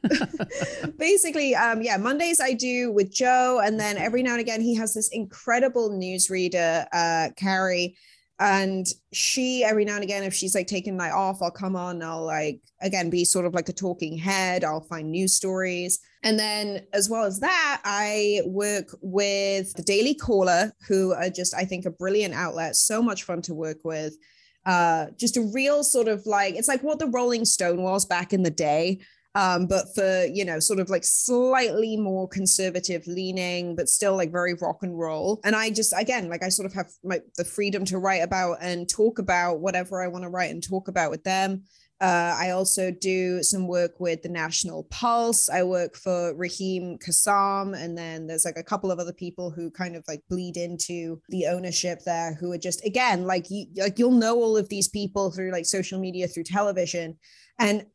basically, 0.98 1.54
um, 1.54 1.82
yeah, 1.82 1.96
Mondays 1.96 2.40
I 2.40 2.54
do 2.54 2.92
with 2.92 3.12
Joe, 3.12 3.60
and 3.62 3.78
then 3.78 3.98
every 3.98 4.22
now 4.22 4.32
and 4.32 4.40
again 4.40 4.60
he 4.60 4.74
has 4.76 4.94
this 4.94 5.08
incredible 5.08 5.90
newsreader, 5.90 6.86
uh, 6.92 7.28
Carrie. 7.36 7.96
And 8.38 8.86
she, 9.12 9.62
every 9.62 9.84
now 9.84 9.94
and 9.94 10.04
again, 10.04 10.24
if 10.24 10.34
she's 10.34 10.54
like 10.54 10.66
taking 10.66 10.96
night 10.96 11.12
off, 11.12 11.42
I'll 11.42 11.50
come 11.50 11.76
on. 11.76 12.02
I'll 12.02 12.24
like, 12.24 12.60
again, 12.80 13.08
be 13.08 13.24
sort 13.24 13.46
of 13.46 13.54
like 13.54 13.68
a 13.68 13.72
talking 13.72 14.18
head. 14.18 14.64
I'll 14.64 14.80
find 14.80 15.10
news 15.10 15.34
stories. 15.34 16.00
And 16.24 16.38
then, 16.38 16.86
as 16.92 17.08
well 17.08 17.24
as 17.24 17.40
that, 17.40 17.80
I 17.84 18.40
work 18.46 18.96
with 19.00 19.74
the 19.74 19.82
Daily 19.82 20.14
Caller, 20.14 20.72
who 20.88 21.12
are 21.12 21.30
just, 21.30 21.54
I 21.54 21.64
think, 21.64 21.84
a 21.84 21.90
brilliant 21.90 22.34
outlet. 22.34 22.76
So 22.76 23.02
much 23.02 23.24
fun 23.24 23.42
to 23.42 23.54
work 23.54 23.78
with. 23.84 24.16
Uh, 24.64 25.06
just 25.18 25.36
a 25.36 25.50
real 25.52 25.82
sort 25.84 26.08
of 26.08 26.24
like, 26.26 26.54
it's 26.54 26.68
like 26.68 26.82
what 26.82 26.98
the 26.98 27.08
Rolling 27.08 27.44
Stone 27.44 27.82
was 27.82 28.06
back 28.06 28.32
in 28.32 28.42
the 28.42 28.50
day 28.50 29.00
um, 29.34 29.66
but 29.66 29.86
for 29.94 30.24
you 30.26 30.44
know 30.44 30.58
sort 30.58 30.80
of 30.80 30.90
like 30.90 31.04
slightly 31.04 31.96
more 31.96 32.28
conservative 32.28 33.06
leaning 33.06 33.74
but 33.74 33.88
still 33.88 34.16
like 34.16 34.30
very 34.30 34.54
rock 34.54 34.82
and 34.82 34.98
roll 34.98 35.40
and 35.44 35.56
i 35.56 35.70
just 35.70 35.94
again 35.96 36.28
like 36.28 36.42
i 36.42 36.48
sort 36.48 36.66
of 36.66 36.72
have 36.72 36.90
my, 37.02 37.20
the 37.36 37.44
freedom 37.44 37.84
to 37.84 37.98
write 37.98 38.22
about 38.22 38.58
and 38.60 38.88
talk 38.88 39.18
about 39.18 39.60
whatever 39.60 40.02
i 40.02 40.08
want 40.08 40.22
to 40.22 40.28
write 40.28 40.50
and 40.50 40.62
talk 40.62 40.88
about 40.88 41.10
with 41.10 41.24
them 41.24 41.62
uh, 42.02 42.34
I 42.36 42.50
also 42.50 42.90
do 42.90 43.44
some 43.44 43.68
work 43.68 44.00
with 44.00 44.22
the 44.22 44.28
National 44.28 44.82
Pulse. 44.90 45.48
I 45.48 45.62
work 45.62 45.94
for 45.94 46.34
Raheem 46.34 46.98
Kassam, 46.98 47.80
and 47.80 47.96
then 47.96 48.26
there's 48.26 48.44
like 48.44 48.56
a 48.56 48.64
couple 48.64 48.90
of 48.90 48.98
other 48.98 49.12
people 49.12 49.52
who 49.52 49.70
kind 49.70 49.94
of 49.94 50.02
like 50.08 50.20
bleed 50.28 50.56
into 50.56 51.20
the 51.28 51.46
ownership 51.46 52.00
there, 52.04 52.34
who 52.34 52.50
are 52.50 52.58
just 52.58 52.84
again 52.84 53.22
like 53.24 53.48
you 53.50 53.66
like 53.76 54.00
you'll 54.00 54.10
know 54.10 54.34
all 54.34 54.56
of 54.56 54.68
these 54.68 54.88
people 54.88 55.30
through 55.30 55.52
like 55.52 55.64
social 55.64 56.00
media, 56.00 56.26
through 56.26 56.42
television, 56.42 57.16
and 57.62 57.86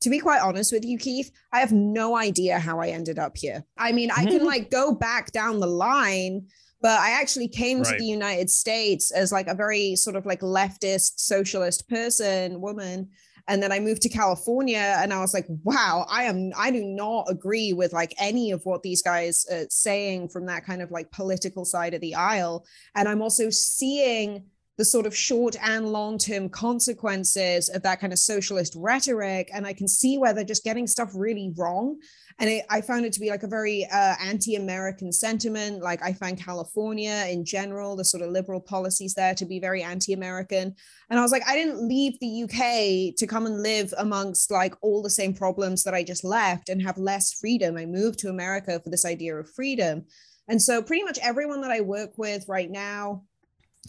to 0.00 0.10
be 0.10 0.18
quite 0.18 0.42
honest 0.42 0.72
with 0.72 0.84
you, 0.84 0.98
Keith, 0.98 1.30
I 1.52 1.60
have 1.60 1.72
no 1.72 2.16
idea 2.16 2.58
how 2.58 2.80
I 2.80 2.88
ended 2.88 3.18
up 3.18 3.36
here. 3.36 3.64
I 3.78 3.92
mean, 3.92 4.10
I 4.14 4.24
can 4.26 4.44
like 4.52 4.70
go 4.70 4.94
back 4.94 5.32
down 5.32 5.60
the 5.60 5.66
line, 5.66 6.46
but 6.82 7.00
I 7.00 7.18
actually 7.20 7.48
came 7.48 7.80
right. 7.80 7.92
to 7.92 7.98
the 7.98 8.04
United 8.04 8.50
States 8.50 9.10
as 9.10 9.32
like 9.32 9.48
a 9.48 9.54
very 9.54 9.96
sort 9.96 10.16
of 10.16 10.26
like 10.26 10.40
leftist 10.40 11.20
socialist 11.20 11.88
person, 11.88 12.60
woman. 12.60 13.08
And 13.48 13.62
then 13.62 13.72
I 13.72 13.80
moved 13.80 14.02
to 14.02 14.08
California 14.08 14.96
and 14.98 15.12
I 15.12 15.20
was 15.20 15.34
like, 15.34 15.46
wow, 15.64 16.06
I 16.08 16.24
am, 16.24 16.52
I 16.56 16.70
do 16.70 16.82
not 16.82 17.26
agree 17.28 17.72
with 17.72 17.92
like 17.92 18.14
any 18.18 18.52
of 18.52 18.64
what 18.64 18.82
these 18.82 19.02
guys 19.02 19.46
are 19.50 19.66
saying 19.68 20.28
from 20.28 20.46
that 20.46 20.64
kind 20.64 20.80
of 20.80 20.90
like 20.90 21.10
political 21.10 21.64
side 21.64 21.94
of 21.94 22.00
the 22.00 22.14
aisle. 22.14 22.64
And 22.94 23.06
I'm 23.06 23.20
also 23.20 23.50
seeing 23.50 24.44
the 24.76 24.84
sort 24.84 25.06
of 25.06 25.16
short 25.16 25.56
and 25.62 25.86
long 25.86 26.18
term 26.18 26.48
consequences 26.48 27.68
of 27.68 27.82
that 27.82 28.00
kind 28.00 28.12
of 28.12 28.18
socialist 28.18 28.74
rhetoric. 28.76 29.48
And 29.52 29.66
I 29.66 29.72
can 29.72 29.86
see 29.86 30.18
where 30.18 30.32
they're 30.32 30.44
just 30.44 30.64
getting 30.64 30.86
stuff 30.86 31.10
really 31.14 31.52
wrong. 31.56 31.98
And 32.40 32.50
it, 32.50 32.66
I 32.68 32.80
found 32.80 33.06
it 33.06 33.12
to 33.12 33.20
be 33.20 33.30
like 33.30 33.44
a 33.44 33.48
very 33.48 33.86
uh, 33.92 34.14
anti 34.20 34.56
American 34.56 35.12
sentiment. 35.12 35.80
Like 35.80 36.02
I 36.02 36.12
find 36.12 36.36
California 36.36 37.26
in 37.30 37.44
general, 37.44 37.94
the 37.94 38.04
sort 38.04 38.24
of 38.24 38.30
liberal 38.30 38.60
policies 38.60 39.14
there 39.14 39.34
to 39.36 39.44
be 39.44 39.60
very 39.60 39.82
anti 39.82 40.12
American. 40.12 40.74
And 41.08 41.18
I 41.18 41.22
was 41.22 41.30
like, 41.30 41.46
I 41.46 41.54
didn't 41.54 41.86
leave 41.86 42.18
the 42.18 42.42
UK 42.42 43.16
to 43.16 43.26
come 43.28 43.46
and 43.46 43.62
live 43.62 43.94
amongst 43.98 44.50
like 44.50 44.74
all 44.82 45.02
the 45.02 45.10
same 45.10 45.34
problems 45.34 45.84
that 45.84 45.94
I 45.94 46.02
just 46.02 46.24
left 46.24 46.68
and 46.68 46.82
have 46.82 46.98
less 46.98 47.32
freedom. 47.32 47.76
I 47.76 47.86
moved 47.86 48.18
to 48.20 48.28
America 48.28 48.80
for 48.82 48.90
this 48.90 49.06
idea 49.06 49.36
of 49.36 49.48
freedom. 49.54 50.06
And 50.48 50.60
so, 50.60 50.82
pretty 50.82 51.04
much 51.04 51.18
everyone 51.22 51.60
that 51.60 51.70
I 51.70 51.80
work 51.80 52.18
with 52.18 52.44
right 52.48 52.70
now, 52.70 53.22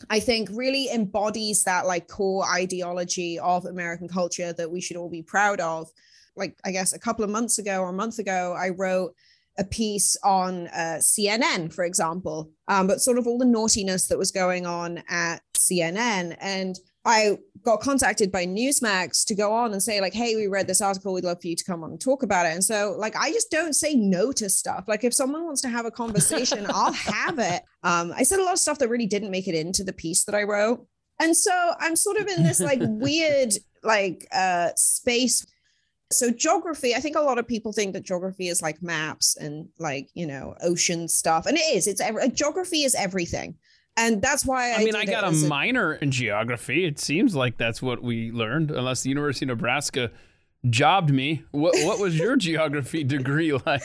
I 0.09 0.19
think 0.19 0.49
really 0.51 0.89
embodies 0.89 1.63
that 1.63 1.85
like 1.85 2.07
core 2.07 2.45
ideology 2.51 3.39
of 3.39 3.65
American 3.65 4.07
culture 4.07 4.53
that 4.53 4.71
we 4.71 4.81
should 4.81 4.97
all 4.97 5.09
be 5.09 5.21
proud 5.21 5.59
of. 5.59 5.89
Like, 6.35 6.57
I 6.65 6.71
guess 6.71 6.93
a 6.93 6.99
couple 6.99 7.23
of 7.23 7.29
months 7.29 7.59
ago 7.59 7.79
or 7.79 7.89
a 7.89 7.93
month 7.93 8.19
ago, 8.19 8.55
I 8.57 8.69
wrote 8.69 9.15
a 9.57 9.63
piece 9.63 10.17
on 10.23 10.67
uh, 10.67 10.99
CNN, 10.99 11.73
for 11.73 11.85
example, 11.85 12.51
um, 12.67 12.87
but 12.87 12.99
sort 12.99 13.17
of 13.17 13.25
all 13.25 13.37
the 13.37 13.45
naughtiness 13.45 14.07
that 14.07 14.17
was 14.17 14.31
going 14.31 14.65
on 14.65 15.01
at 15.07 15.41
CNN. 15.55 16.35
And 16.41 16.77
I 17.05 17.37
got 17.63 17.81
contacted 17.81 18.31
by 18.31 18.45
Newsmax 18.45 19.25
to 19.25 19.35
go 19.35 19.53
on 19.53 19.73
and 19.73 19.81
say, 19.81 20.01
like, 20.01 20.13
hey, 20.13 20.35
we 20.35 20.47
read 20.47 20.67
this 20.67 20.81
article. 20.81 21.13
We'd 21.13 21.23
love 21.23 21.39
for 21.39 21.47
you 21.47 21.55
to 21.55 21.63
come 21.63 21.83
on 21.83 21.91
and 21.91 22.01
talk 22.01 22.23
about 22.23 22.47
it. 22.47 22.53
And 22.53 22.63
so, 22.63 22.95
like, 22.97 23.15
I 23.15 23.31
just 23.31 23.51
don't 23.51 23.73
say 23.73 23.93
no 23.95 24.31
to 24.33 24.49
stuff. 24.49 24.85
Like, 24.87 25.03
if 25.03 25.13
someone 25.13 25.45
wants 25.45 25.61
to 25.61 25.69
have 25.69 25.85
a 25.85 25.91
conversation, 25.91 26.65
I'll 26.69 26.93
have 26.93 27.37
it. 27.37 27.63
Um, 27.83 28.11
I 28.15 28.23
said 28.23 28.39
a 28.39 28.43
lot 28.43 28.53
of 28.53 28.59
stuff 28.59 28.79
that 28.79 28.89
really 28.89 29.05
didn't 29.05 29.31
make 29.31 29.47
it 29.47 29.55
into 29.55 29.83
the 29.83 29.93
piece 29.93 30.25
that 30.25 30.35
I 30.35 30.43
wrote. 30.43 30.85
And 31.19 31.37
so 31.37 31.73
I'm 31.79 31.95
sort 31.95 32.17
of 32.17 32.27
in 32.27 32.43
this 32.43 32.59
like 32.59 32.79
weird, 32.81 33.53
like, 33.83 34.27
uh, 34.33 34.69
space. 34.75 35.45
So, 36.11 36.31
geography, 36.31 36.95
I 36.95 36.99
think 36.99 37.17
a 37.17 37.21
lot 37.21 37.37
of 37.37 37.47
people 37.47 37.71
think 37.71 37.93
that 37.93 38.03
geography 38.03 38.47
is 38.47 38.63
like 38.63 38.81
maps 38.81 39.37
and 39.37 39.67
like, 39.77 40.09
you 40.15 40.25
know, 40.25 40.55
ocean 40.61 41.07
stuff. 41.07 41.45
And 41.45 41.55
it 41.55 41.75
is, 41.75 41.87
it's 41.87 42.01
geography 42.33 42.83
is 42.83 42.95
everything 42.95 43.57
and 43.97 44.21
that's 44.21 44.45
why 44.45 44.71
I, 44.71 44.75
I 44.75 44.83
mean 44.83 44.95
I 44.95 45.05
got 45.05 45.23
a 45.23 45.31
minor 45.31 45.93
in 45.93 46.11
geography. 46.11 46.85
It 46.85 46.99
seems 46.99 47.35
like 47.35 47.57
that's 47.57 47.81
what 47.81 48.03
we 48.03 48.31
learned, 48.31 48.71
unless 48.71 49.03
the 49.03 49.09
University 49.09 49.45
of 49.45 49.49
Nebraska 49.57 50.11
jobbed 50.69 51.11
me. 51.11 51.43
What 51.51 51.75
what 51.85 51.99
was 51.99 52.17
your 52.17 52.35
geography 52.37 53.03
degree 53.03 53.51
like? 53.65 53.83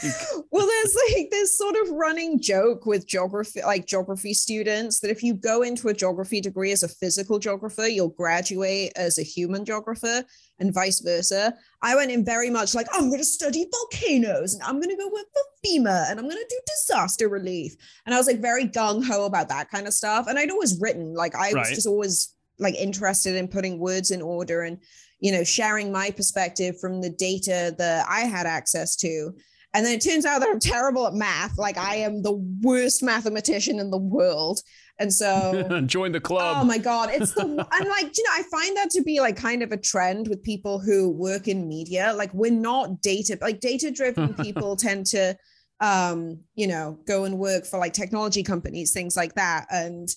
Well, 0.51 0.67
there's 0.67 0.97
like 1.15 1.31
this 1.31 1.57
sort 1.57 1.77
of 1.77 1.91
running 1.91 2.41
joke 2.41 2.87
with 2.87 3.07
geography, 3.07 3.63
like 3.63 3.87
geography 3.87 4.35
students, 4.35 5.01
that 5.01 5.11
if 5.11 5.23
you 5.23 5.35
go 5.35 5.63
into 5.63 5.89
a 5.89 5.95
geography 5.95 6.41
degree 6.41 6.73
as 6.73 6.83
a 6.83 6.89
physical 6.89 7.39
geographer, 7.39 7.87
you'll 7.87 8.09
graduate 8.09 8.93
as 8.97 9.19
a 9.19 9.23
human 9.23 9.65
geographer, 9.65 10.25
and 10.59 10.75
vice 10.75 11.01
versa. 11.01 11.55
I 11.83 11.97
went 11.97 12.11
in 12.11 12.25
very 12.25 12.51
much 12.51 12.75
like 12.75 12.87
I'm 12.93 13.09
going 13.09 13.21
to 13.21 13.25
study 13.25 13.67
volcanoes, 13.71 14.55
and 14.55 14.63
I'm 14.63 14.81
going 14.81 14.91
to 14.91 14.97
go 14.97 15.09
work 15.09 15.27
for 15.33 15.43
FEMA, 15.67 16.11
and 16.11 16.19
I'm 16.19 16.27
going 16.27 16.37
to 16.37 16.47
do 16.49 16.61
disaster 16.67 17.29
relief, 17.29 17.75
and 18.07 18.15
I 18.15 18.19
was 18.19 18.27
like 18.27 18.41
very 18.41 18.67
gung 18.67 19.05
ho 19.05 19.27
about 19.27 19.49
that 19.49 19.71
kind 19.71 19.87
of 19.87 19.95
stuff. 19.95 20.27
And 20.29 20.39
I'd 20.39 20.51
always 20.51 20.81
written, 20.81 21.15
like 21.15 21.35
I 21.35 21.53
was 21.55 21.71
just 21.71 21.87
always 21.87 22.35
like 22.59 22.75
interested 22.75 23.37
in 23.37 23.49
putting 23.49 23.79
words 23.79 24.11
in 24.11 24.21
order 24.21 24.63
and 24.63 24.79
you 25.21 25.31
know, 25.31 25.45
sharing 25.45 25.93
my 25.93 26.11
perspective 26.11 26.81
from 26.81 27.01
the 27.01 27.11
data 27.11 27.75
that 27.79 28.07
I 28.09 28.21
had 28.21 28.47
access 28.47 28.97
to. 28.97 29.33
And 29.73 29.87
then 29.87 29.93
it 29.93 30.01
turns 30.01 30.25
out 30.25 30.41
that 30.41 30.49
I'm 30.49 30.59
terrible 30.59 31.07
at 31.07 31.15
math. 31.15 31.57
Like 31.57 31.79
I 31.79 31.97
am 31.97 32.23
the 32.23 32.33
worst 32.63 33.03
mathematician 33.03 33.79
in 33.79 33.91
the 33.91 33.99
world. 33.99 34.61
And 34.99 35.13
so 35.13 35.83
join 35.87 36.13
the 36.13 36.21
club. 36.21 36.57
Oh 36.61 36.65
my 36.65 36.79
God. 36.79 37.11
It's 37.13 37.33
the, 37.35 37.43
and 37.45 37.89
like, 37.89 38.17
you 38.17 38.25
know, 38.25 38.33
I 38.33 38.43
find 38.51 38.77
that 38.79 38.91
to 38.91 39.03
be 39.03 39.21
like 39.21 39.37
kind 39.37 39.63
of 39.63 39.71
a 39.71 39.77
trend 39.77 40.27
with 40.27 40.43
people 40.43 40.81
who 40.81 41.11
work 41.11 41.47
in 41.47 41.69
media. 41.69 42.13
Like 42.17 42.35
we're 42.35 42.51
not 42.51 43.01
data, 43.01 43.39
like 43.41 43.61
data 43.61 43.91
driven 43.91 44.35
people 44.43 44.75
tend 44.75 45.07
to, 45.07 45.37
um, 45.81 46.41
you 46.57 46.67
know, 46.67 46.99
go 47.07 47.25
and 47.25 47.39
work 47.39 47.65
for 47.65 47.79
like 47.79 47.93
technology 47.93 48.43
companies, 48.43 48.93
things 48.93 49.17
like 49.17 49.35
that. 49.35 49.67
And 49.71 50.09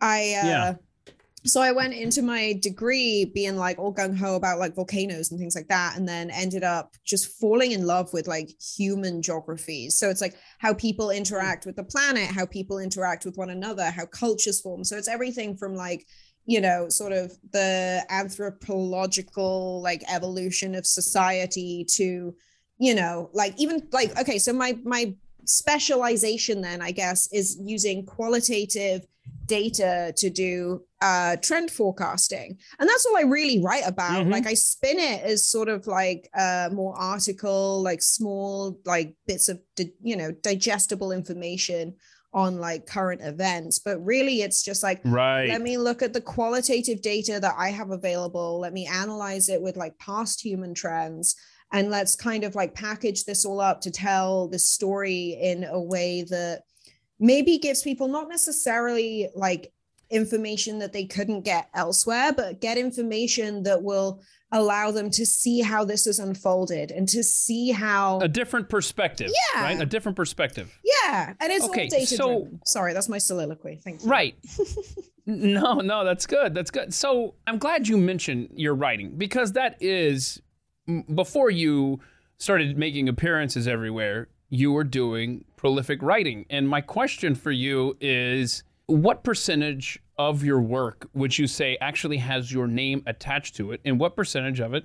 I, 0.00 0.18
uh, 0.18 0.46
yeah 0.46 0.74
so 1.44 1.60
I 1.60 1.72
went 1.72 1.94
into 1.94 2.22
my 2.22 2.54
degree 2.60 3.24
being 3.24 3.56
like 3.56 3.78
all 3.78 3.92
gung 3.92 4.16
ho 4.16 4.36
about 4.36 4.58
like 4.58 4.76
volcanoes 4.76 5.30
and 5.30 5.40
things 5.40 5.56
like 5.56 5.68
that, 5.68 5.96
and 5.96 6.08
then 6.08 6.30
ended 6.30 6.62
up 6.62 6.94
just 7.04 7.40
falling 7.40 7.72
in 7.72 7.86
love 7.86 8.12
with 8.12 8.28
like 8.28 8.50
human 8.76 9.22
geographies. 9.22 9.98
So 9.98 10.08
it's 10.08 10.20
like 10.20 10.34
how 10.58 10.72
people 10.72 11.10
interact 11.10 11.66
with 11.66 11.76
the 11.76 11.84
planet, 11.84 12.30
how 12.30 12.46
people 12.46 12.78
interact 12.78 13.24
with 13.24 13.36
one 13.36 13.50
another, 13.50 13.90
how 13.90 14.06
cultures 14.06 14.60
form. 14.60 14.84
So 14.84 14.96
it's 14.96 15.08
everything 15.08 15.56
from 15.56 15.74
like 15.74 16.06
you 16.46 16.60
know 16.60 16.88
sort 16.88 17.12
of 17.12 17.32
the 17.52 18.04
anthropological 18.08 19.80
like 19.82 20.02
evolution 20.12 20.74
of 20.74 20.86
society 20.86 21.86
to 21.88 22.34
you 22.78 22.94
know 22.94 23.30
like 23.32 23.54
even 23.58 23.86
like 23.92 24.18
okay 24.18 24.38
so 24.38 24.52
my 24.52 24.76
my 24.84 25.14
specialization 25.44 26.60
then 26.60 26.82
i 26.82 26.90
guess 26.90 27.32
is 27.32 27.58
using 27.62 28.04
qualitative 28.04 29.06
data 29.46 30.12
to 30.16 30.30
do 30.30 30.82
uh, 31.00 31.36
trend 31.36 31.70
forecasting. 31.70 32.58
And 32.78 32.88
that's 32.88 33.06
all 33.06 33.16
I 33.16 33.22
really 33.22 33.60
write 33.62 33.86
about. 33.86 34.22
Mm-hmm. 34.22 34.30
Like 34.30 34.46
I 34.46 34.54
spin 34.54 34.98
it 34.98 35.22
as 35.22 35.46
sort 35.46 35.68
of 35.68 35.86
like 35.86 36.28
a 36.34 36.70
more 36.72 36.96
article, 36.96 37.82
like 37.82 38.02
small, 38.02 38.78
like 38.84 39.14
bits 39.26 39.48
of, 39.48 39.60
di- 39.76 39.94
you 40.02 40.16
know, 40.16 40.30
digestible 40.30 41.12
information 41.12 41.94
on 42.32 42.58
like 42.58 42.86
current 42.86 43.20
events. 43.22 43.78
But 43.78 44.04
really, 44.04 44.42
it's 44.42 44.62
just 44.62 44.82
like, 44.82 45.00
right. 45.04 45.48
let 45.48 45.60
me 45.60 45.76
look 45.76 46.02
at 46.02 46.12
the 46.12 46.20
qualitative 46.20 47.02
data 47.02 47.38
that 47.40 47.54
I 47.58 47.70
have 47.70 47.90
available. 47.90 48.60
Let 48.60 48.72
me 48.72 48.86
analyze 48.86 49.48
it 49.48 49.60
with 49.60 49.76
like 49.76 49.98
past 49.98 50.40
human 50.40 50.72
trends. 50.74 51.34
And 51.72 51.90
let's 51.90 52.14
kind 52.14 52.44
of 52.44 52.54
like 52.54 52.74
package 52.74 53.24
this 53.24 53.44
all 53.44 53.60
up 53.60 53.80
to 53.82 53.90
tell 53.90 54.46
the 54.46 54.58
story 54.58 55.38
in 55.40 55.64
a 55.64 55.80
way 55.80 56.22
that 56.28 56.62
maybe 57.18 57.58
gives 57.58 57.82
people 57.82 58.08
not 58.08 58.28
necessarily 58.28 59.28
like 59.34 59.72
information 60.10 60.78
that 60.80 60.92
they 60.92 61.04
couldn't 61.04 61.42
get 61.42 61.68
elsewhere, 61.74 62.32
but 62.32 62.60
get 62.60 62.76
information 62.76 63.62
that 63.62 63.82
will 63.82 64.22
allow 64.52 64.90
them 64.90 65.10
to 65.10 65.24
see 65.24 65.60
how 65.60 65.82
this 65.82 66.06
is 66.06 66.18
unfolded 66.18 66.90
and 66.90 67.08
to 67.08 67.22
see 67.24 67.70
how 67.70 68.20
a 68.20 68.28
different 68.28 68.68
perspective. 68.68 69.30
Yeah. 69.54 69.62
Right? 69.62 69.80
A 69.80 69.86
different 69.86 70.14
perspective. 70.14 70.78
Yeah. 70.84 71.32
And 71.40 71.50
it's 71.50 71.64
okay, 71.64 71.88
all 71.90 72.06
so, 72.06 72.48
Sorry, 72.66 72.92
that's 72.92 73.08
my 73.08 73.18
soliloquy. 73.18 73.80
Thank 73.82 74.04
you. 74.04 74.10
Right. 74.10 74.36
no, 75.26 75.76
no, 75.76 76.04
that's 76.04 76.26
good. 76.26 76.54
That's 76.54 76.70
good. 76.70 76.92
So 76.92 77.34
I'm 77.46 77.58
glad 77.58 77.88
you 77.88 77.96
mentioned 77.96 78.50
your 78.54 78.74
writing 78.74 79.16
because 79.16 79.52
that 79.52 79.76
is 79.80 80.42
before 81.14 81.50
you 81.50 82.00
started 82.36 82.76
making 82.76 83.08
appearances 83.08 83.66
everywhere, 83.66 84.28
you 84.52 84.76
are 84.76 84.84
doing 84.84 85.42
prolific 85.56 86.02
writing. 86.02 86.44
And 86.50 86.68
my 86.68 86.82
question 86.82 87.34
for 87.34 87.50
you 87.50 87.96
is 88.02 88.62
what 88.84 89.24
percentage 89.24 89.98
of 90.18 90.44
your 90.44 90.60
work 90.60 91.08
would 91.14 91.38
you 91.38 91.46
say 91.46 91.78
actually 91.80 92.18
has 92.18 92.52
your 92.52 92.66
name 92.66 93.02
attached 93.06 93.56
to 93.56 93.72
it, 93.72 93.80
and 93.86 93.98
what 93.98 94.14
percentage 94.14 94.60
of 94.60 94.74
it 94.74 94.84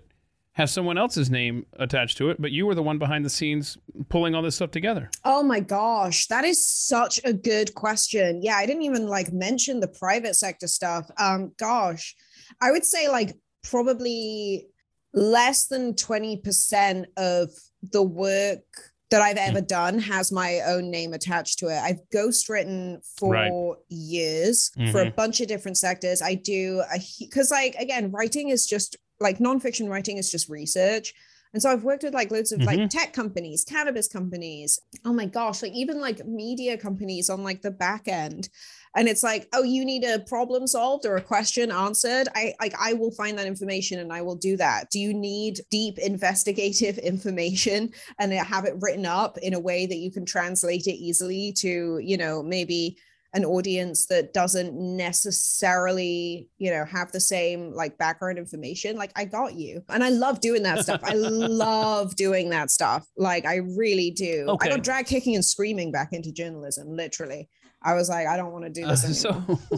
has 0.54 0.72
someone 0.72 0.98
else's 0.98 1.30
name 1.30 1.66
attached 1.74 2.18
to 2.18 2.30
it, 2.30 2.42
but 2.42 2.52
you 2.52 2.66
were 2.66 2.76
the 2.76 2.82
one 2.82 2.98
behind 2.98 3.26
the 3.26 3.30
scenes 3.30 3.78
pulling 4.08 4.34
all 4.34 4.42
this 4.42 4.56
stuff 4.56 4.72
together? 4.72 5.12
Oh 5.26 5.44
my 5.44 5.60
gosh, 5.60 6.28
that 6.28 6.46
is 6.46 6.66
such 6.66 7.20
a 7.26 7.34
good 7.34 7.76
question. 7.76 8.42
Yeah, 8.42 8.56
I 8.56 8.66
didn't 8.66 8.84
even 8.84 9.06
like 9.08 9.34
mention 9.34 9.82
the 9.82 9.90
private 9.90 10.38
sector 10.38 10.68
stuff. 10.68 11.12
Um, 11.20 11.52
gosh, 11.60 12.16
I 12.62 12.72
would 12.72 12.86
say 12.86 13.10
like 13.10 13.36
probably 13.64 14.70
less 15.14 15.68
than 15.68 15.94
20% 15.94 17.06
of 17.18 17.50
the 17.92 18.02
work 18.02 18.64
that 19.10 19.22
I've 19.22 19.38
ever 19.38 19.62
done 19.62 20.00
has 20.00 20.32
my 20.32 20.60
own 20.68 20.92
name 20.92 21.14
attached 21.14 21.60
to 21.60 21.68
it. 21.68 21.78
I've 21.82 22.02
ghostwritten 22.14 22.98
for 23.18 23.32
Right. 23.34 23.52
years 23.90 24.70
for 24.92 25.02
a 25.02 25.12
Mhm. 25.12 25.16
bunch 25.16 25.40
of 25.42 25.48
different 25.48 25.78
sectors. 25.78 26.22
I 26.22 26.36
do 26.36 26.82
a 26.94 27.00
because 27.20 27.50
like 27.52 27.76
again, 27.76 28.12
writing 28.12 28.50
is 28.50 28.66
just 28.66 28.98
like 29.20 29.40
nonfiction 29.40 29.90
writing 29.90 30.18
is 30.18 30.30
just 30.30 30.50
research. 30.50 31.14
And 31.54 31.62
so 31.62 31.72
I've 31.72 31.86
worked 31.86 32.04
with 32.04 32.14
like 32.14 32.30
loads 32.30 32.52
of 32.52 32.62
like 32.64 32.90
tech 32.90 33.14
companies, 33.14 33.64
cannabis 33.64 34.10
companies. 34.10 34.80
Oh 35.06 35.14
my 35.14 35.26
gosh, 35.26 35.64
like 35.64 35.72
even 35.72 36.02
like 36.02 36.26
media 36.26 36.78
companies 36.78 37.30
on 37.30 37.44
like 37.44 37.62
the 37.62 37.72
back 37.72 38.10
end. 38.10 38.50
And 38.98 39.08
it's 39.08 39.22
like, 39.22 39.48
oh, 39.54 39.62
you 39.62 39.86
need 39.86 40.04
a 40.04 40.20
problem 40.20 40.66
solved 40.66 41.06
or 41.06 41.18
a 41.18 41.22
question 41.22 41.72
answered. 41.72 42.28
I 42.34 42.56
like 42.60 42.74
I 42.80 42.94
will 42.94 43.12
find 43.12 43.38
that 43.38 43.46
information 43.46 44.00
and 44.00 44.12
I 44.12 44.24
will 44.24 44.36
do 44.36 44.58
that. 44.58 44.90
Do 44.90 45.00
you 45.00 45.14
need 45.14 45.62
deep 45.70 46.00
investigative 46.00 46.98
information 47.14 47.92
and 48.20 48.34
have 48.34 48.66
it 48.66 48.74
written 48.82 49.06
up 49.06 49.38
in 49.38 49.54
a 49.54 49.60
way 49.60 49.86
that 49.86 49.98
you 49.98 50.12
can 50.12 50.26
translate 50.26 50.88
it 50.88 50.96
easily 50.96 51.54
to, 51.60 52.00
you 52.04 52.18
know, 52.18 52.42
maybe 52.42 52.98
an 53.34 53.46
audience 53.46 54.08
that 54.08 54.34
doesn't 54.34 54.74
necessarily 54.74 56.48
you 56.58 56.72
know 56.72 56.86
have 56.86 57.12
the 57.12 57.20
same 57.20 57.74
like 57.74 58.00
background 58.00 58.40
information? 58.40 58.96
Like 58.96 59.12
i 59.16 59.26
got 59.26 59.54
you. 59.54 59.84
And 59.90 60.04
i 60.04 60.10
love 60.10 60.42
doing 60.42 60.64
that 60.64 60.80
stuff. 60.80 61.02
I 61.04 61.14
love 61.16 62.16
doing 62.16 62.50
that 62.50 62.72
stuff. 62.72 63.06
Like 63.16 63.46
i 63.46 63.58
really 63.58 64.10
do. 64.10 64.58
I 64.60 64.70
got 64.70 64.84
drag 64.84 65.06
kicking 65.06 65.36
and 65.36 65.46
screaming 65.46 65.92
back 65.92 66.14
into 66.14 66.32
journalism 66.32 66.90
literally 66.90 67.48
i 67.90 67.94
was 67.96 68.08
like 68.10 68.28
i 68.28 68.36
don't 68.38 68.52
want 68.52 68.66
to 68.66 68.70
do 68.70 68.86
Uh, 68.86 68.90
this 68.96 69.26
anymore. 69.26 69.60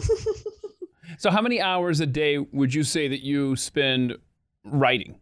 so 1.18 1.30
how 1.30 1.40
many 1.42 1.60
hours 1.60 2.00
a 2.00 2.06
day 2.06 2.38
would 2.38 2.72
you 2.74 2.82
say 2.84 3.08
that 3.08 3.22
you 3.24 3.56
spend 3.56 4.16
writing? 4.64 5.18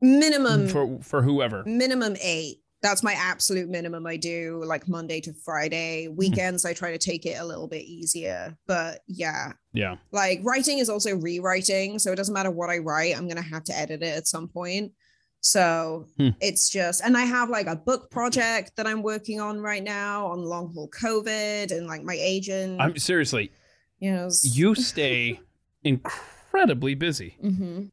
Minimum. 0.00 0.68
For 0.68 0.98
for 1.02 1.22
whoever? 1.22 1.64
minimum 1.64 2.16
eight. 2.22 2.58
That's 2.82 3.02
my 3.02 3.14
absolute 3.14 3.68
minimum 3.68 4.06
i 4.06 4.16
do 4.16 4.62
like 4.64 4.86
monday 4.86 5.20
to 5.22 5.32
friday. 5.32 6.08
Weekends 6.08 6.64
i 6.64 6.72
try 6.74 6.92
to 6.92 6.98
take 6.98 7.24
it 7.26 7.40
a 7.40 7.44
little 7.44 7.66
bit 7.66 7.82
easier 7.84 8.56
but 8.66 9.00
yeah. 9.08 9.52
Yeah. 9.72 9.96
like 10.12 10.40
writing 10.44 10.78
is 10.78 10.88
also 10.88 11.16
rewriting 11.16 11.98
so 11.98 12.12
it 12.12 12.16
doesn't 12.16 12.32
matter 12.34 12.50
what 12.50 12.70
i 12.70 12.78
write 12.78 13.16
i'm 13.16 13.26
gonna 13.28 13.42
have 13.42 13.64
to 13.64 13.76
edit 13.76 14.02
it 14.02 14.16
at 14.16 14.26
some 14.28 14.46
point 14.48 14.92
so 15.46 16.06
Hmm. 16.18 16.30
it's 16.40 16.68
just 16.70 17.02
and 17.04 17.16
i 17.16 17.22
have 17.24 17.48
like 17.50 17.66
a 17.68 17.76
book 17.76 18.10
project 18.10 18.72
that 18.76 18.86
i'm 18.86 19.02
working 19.02 19.40
on 19.40 19.60
right 19.60 19.84
now 19.84 20.26
on 20.26 20.42
long 20.44 20.72
haul 20.74 20.88
covid 20.90 21.70
and 21.70 21.86
like 21.86 22.02
my 22.02 22.16
agent 22.18 22.80
I'm 22.80 22.96
seriously, 22.98 23.52
you 24.00 24.10
know 24.12 24.28
you 24.42 24.74
stay 24.90 25.40
incredibly 25.84 26.94
busy. 26.94 27.36
Mhm. 27.42 27.90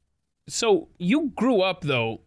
So 0.48 0.90
you 0.98 1.32
grew 1.36 1.62
up 1.62 1.82
though 1.82 2.22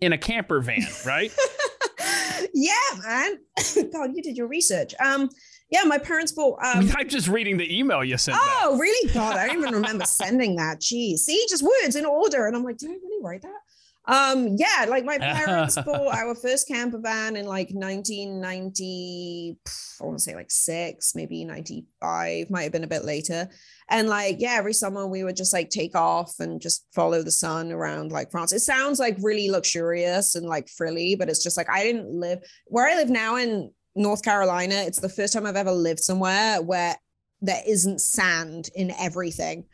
in 0.00 0.12
a 0.12 0.18
camper 0.18 0.60
van, 0.60 0.82
right? 1.06 1.32
yeah 2.54 2.72
man 3.06 3.38
god 3.92 4.10
you 4.14 4.22
did 4.22 4.36
your 4.36 4.46
research 4.48 4.94
um 5.04 5.28
yeah 5.70 5.82
my 5.84 5.98
parents 5.98 6.32
bought 6.32 6.58
um 6.64 6.90
I'm 6.96 7.08
just 7.08 7.28
reading 7.28 7.56
the 7.58 7.78
email 7.78 8.02
you 8.02 8.16
sent. 8.18 8.36
back. 8.38 8.44
Oh, 8.62 8.78
really? 8.78 9.12
God, 9.12 9.36
I 9.36 9.46
don't 9.48 9.58
even 9.58 9.74
remember 9.74 10.04
sending 10.06 10.56
that. 10.56 10.80
Geez. 10.80 11.24
See, 11.26 11.44
just 11.48 11.62
words 11.62 11.94
in 11.94 12.06
order. 12.06 12.46
And 12.46 12.56
I'm 12.56 12.64
like, 12.64 12.78
did 12.78 12.90
I 12.90 12.94
really 12.94 13.22
write 13.22 13.42
that? 13.42 13.60
Um, 14.08 14.56
yeah, 14.56 14.86
like 14.88 15.04
my 15.04 15.18
parents 15.18 15.76
bought 15.84 16.16
our 16.16 16.34
first 16.34 16.66
camper 16.66 16.98
van 16.98 17.36
in 17.36 17.44
like 17.44 17.68
1990, 17.72 19.58
I 20.00 20.04
want 20.04 20.16
to 20.16 20.24
say 20.24 20.34
like 20.34 20.50
six, 20.50 21.14
maybe 21.14 21.44
95, 21.44 22.48
might 22.48 22.62
have 22.62 22.72
been 22.72 22.84
a 22.84 22.88
bit 22.88 23.04
later. 23.04 23.50
And 23.90 24.08
like, 24.08 24.36
yeah, 24.38 24.54
every 24.54 24.72
summer 24.72 25.06
we 25.06 25.24
would 25.24 25.36
just 25.36 25.52
like 25.52 25.68
take 25.68 25.94
off 25.94 26.32
and 26.40 26.58
just 26.58 26.86
follow 26.94 27.22
the 27.22 27.30
sun 27.30 27.70
around 27.70 28.10
like 28.10 28.30
France. 28.30 28.54
It 28.54 28.60
sounds 28.60 28.98
like 28.98 29.18
really 29.20 29.50
luxurious 29.50 30.34
and 30.36 30.46
like 30.46 30.70
frilly, 30.70 31.14
but 31.14 31.28
it's 31.28 31.42
just 31.42 31.58
like 31.58 31.68
I 31.68 31.82
didn't 31.82 32.10
live 32.10 32.38
where 32.66 32.88
I 32.88 32.94
live 32.94 33.10
now 33.10 33.36
in 33.36 33.70
North 33.94 34.22
Carolina. 34.22 34.76
It's 34.86 35.00
the 35.00 35.10
first 35.10 35.34
time 35.34 35.44
I've 35.44 35.54
ever 35.56 35.72
lived 35.72 36.00
somewhere 36.00 36.62
where 36.62 36.96
there 37.42 37.62
isn't 37.66 38.00
sand 38.00 38.70
in 38.74 38.90
everything. 38.98 39.66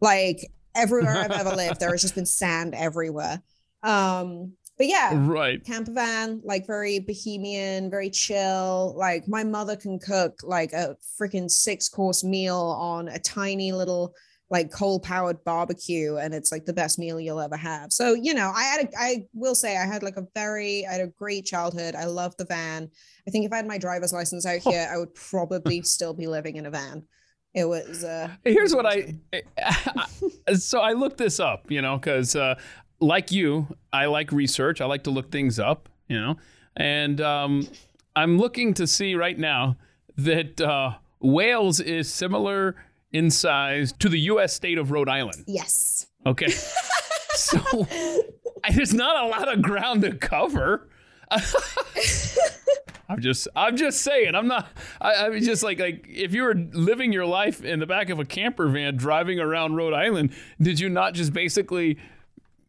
Like 0.00 0.38
everywhere 0.74 1.16
I've 1.18 1.30
ever 1.30 1.54
lived, 1.54 1.78
there 1.78 1.90
has 1.90 2.00
just 2.00 2.14
been 2.14 2.24
sand 2.24 2.74
everywhere. 2.74 3.42
Um, 3.82 4.52
but 4.78 4.88
yeah, 4.88 5.12
Right. 5.14 5.64
camper 5.64 5.92
van, 5.92 6.40
like 6.44 6.66
very 6.66 6.98
bohemian, 6.98 7.90
very 7.90 8.10
chill. 8.10 8.94
Like 8.96 9.26
my 9.26 9.42
mother 9.42 9.74
can 9.76 9.98
cook 9.98 10.40
like 10.42 10.72
a 10.72 10.96
freaking 11.20 11.50
six 11.50 11.88
course 11.88 12.22
meal 12.22 12.76
on 12.78 13.08
a 13.08 13.18
tiny 13.18 13.72
little 13.72 14.14
like 14.48 14.70
coal 14.70 15.00
powered 15.00 15.42
barbecue 15.44 16.16
and 16.18 16.32
it's 16.32 16.52
like 16.52 16.64
the 16.66 16.72
best 16.72 16.98
meal 17.00 17.18
you'll 17.18 17.40
ever 17.40 17.56
have. 17.56 17.90
So, 17.92 18.12
you 18.14 18.32
know, 18.32 18.52
I 18.54 18.62
had 18.62 18.84
a, 18.86 18.88
I 18.96 19.26
will 19.32 19.56
say 19.56 19.76
I 19.76 19.84
had 19.86 20.02
like 20.04 20.16
a 20.18 20.26
very 20.34 20.86
I 20.86 20.92
had 20.92 21.00
a 21.00 21.08
great 21.08 21.46
childhood. 21.46 21.94
I 21.96 22.04
love 22.04 22.36
the 22.36 22.44
van. 22.44 22.88
I 23.26 23.30
think 23.30 23.44
if 23.46 23.52
I 23.52 23.56
had 23.56 23.66
my 23.66 23.78
driver's 23.78 24.12
license 24.12 24.46
out 24.46 24.60
here, 24.60 24.88
I 24.92 24.98
would 24.98 25.14
probably 25.14 25.82
still 25.82 26.12
be 26.14 26.26
living 26.28 26.56
in 26.56 26.66
a 26.66 26.70
van. 26.70 27.02
It 27.54 27.64
was 27.64 28.04
uh 28.04 28.28
Here's 28.44 28.74
what 28.74 28.86
I. 28.86 29.14
so 30.54 30.80
I 30.80 30.92
looked 30.92 31.16
this 31.16 31.40
up, 31.40 31.70
you 31.70 31.82
know, 31.82 31.96
because 31.96 32.36
uh, 32.36 32.54
like 33.00 33.30
you, 33.32 33.76
I 33.92 34.06
like 34.06 34.32
research. 34.32 34.80
I 34.80 34.86
like 34.86 35.04
to 35.04 35.10
look 35.10 35.30
things 35.30 35.58
up, 35.58 35.88
you 36.08 36.20
know, 36.20 36.36
and 36.76 37.20
um, 37.20 37.68
I'm 38.14 38.38
looking 38.38 38.74
to 38.74 38.86
see 38.86 39.14
right 39.14 39.38
now 39.38 39.76
that 40.16 40.60
uh, 40.60 40.94
Wales 41.20 41.80
is 41.80 42.12
similar 42.12 42.76
in 43.12 43.30
size 43.30 43.92
to 43.98 44.08
the 44.08 44.20
U.S. 44.20 44.54
state 44.54 44.78
of 44.78 44.90
Rhode 44.90 45.08
Island. 45.08 45.44
yes. 45.46 46.06
Okay, 46.24 46.48
so 47.30 47.86
there's 48.74 48.92
not 48.92 49.24
a 49.24 49.28
lot 49.28 49.52
of 49.52 49.62
ground 49.62 50.02
to 50.02 50.12
cover. 50.16 50.88
I'm 53.08 53.20
just, 53.20 53.46
I'm 53.54 53.76
just 53.76 54.00
saying. 54.00 54.34
I'm 54.34 54.48
not. 54.48 54.68
I, 55.00 55.26
I'm 55.26 55.40
just 55.40 55.62
like, 55.62 55.78
like 55.78 56.06
if 56.08 56.34
you 56.34 56.42
were 56.42 56.54
living 56.54 57.12
your 57.12 57.26
life 57.26 57.64
in 57.64 57.78
the 57.78 57.86
back 57.86 58.10
of 58.10 58.18
a 58.18 58.24
camper 58.24 58.68
van 58.68 58.96
driving 58.96 59.38
around 59.38 59.76
Rhode 59.76 59.94
Island, 59.94 60.32
did 60.60 60.80
you 60.80 60.88
not 60.88 61.14
just 61.14 61.32
basically 61.32 61.98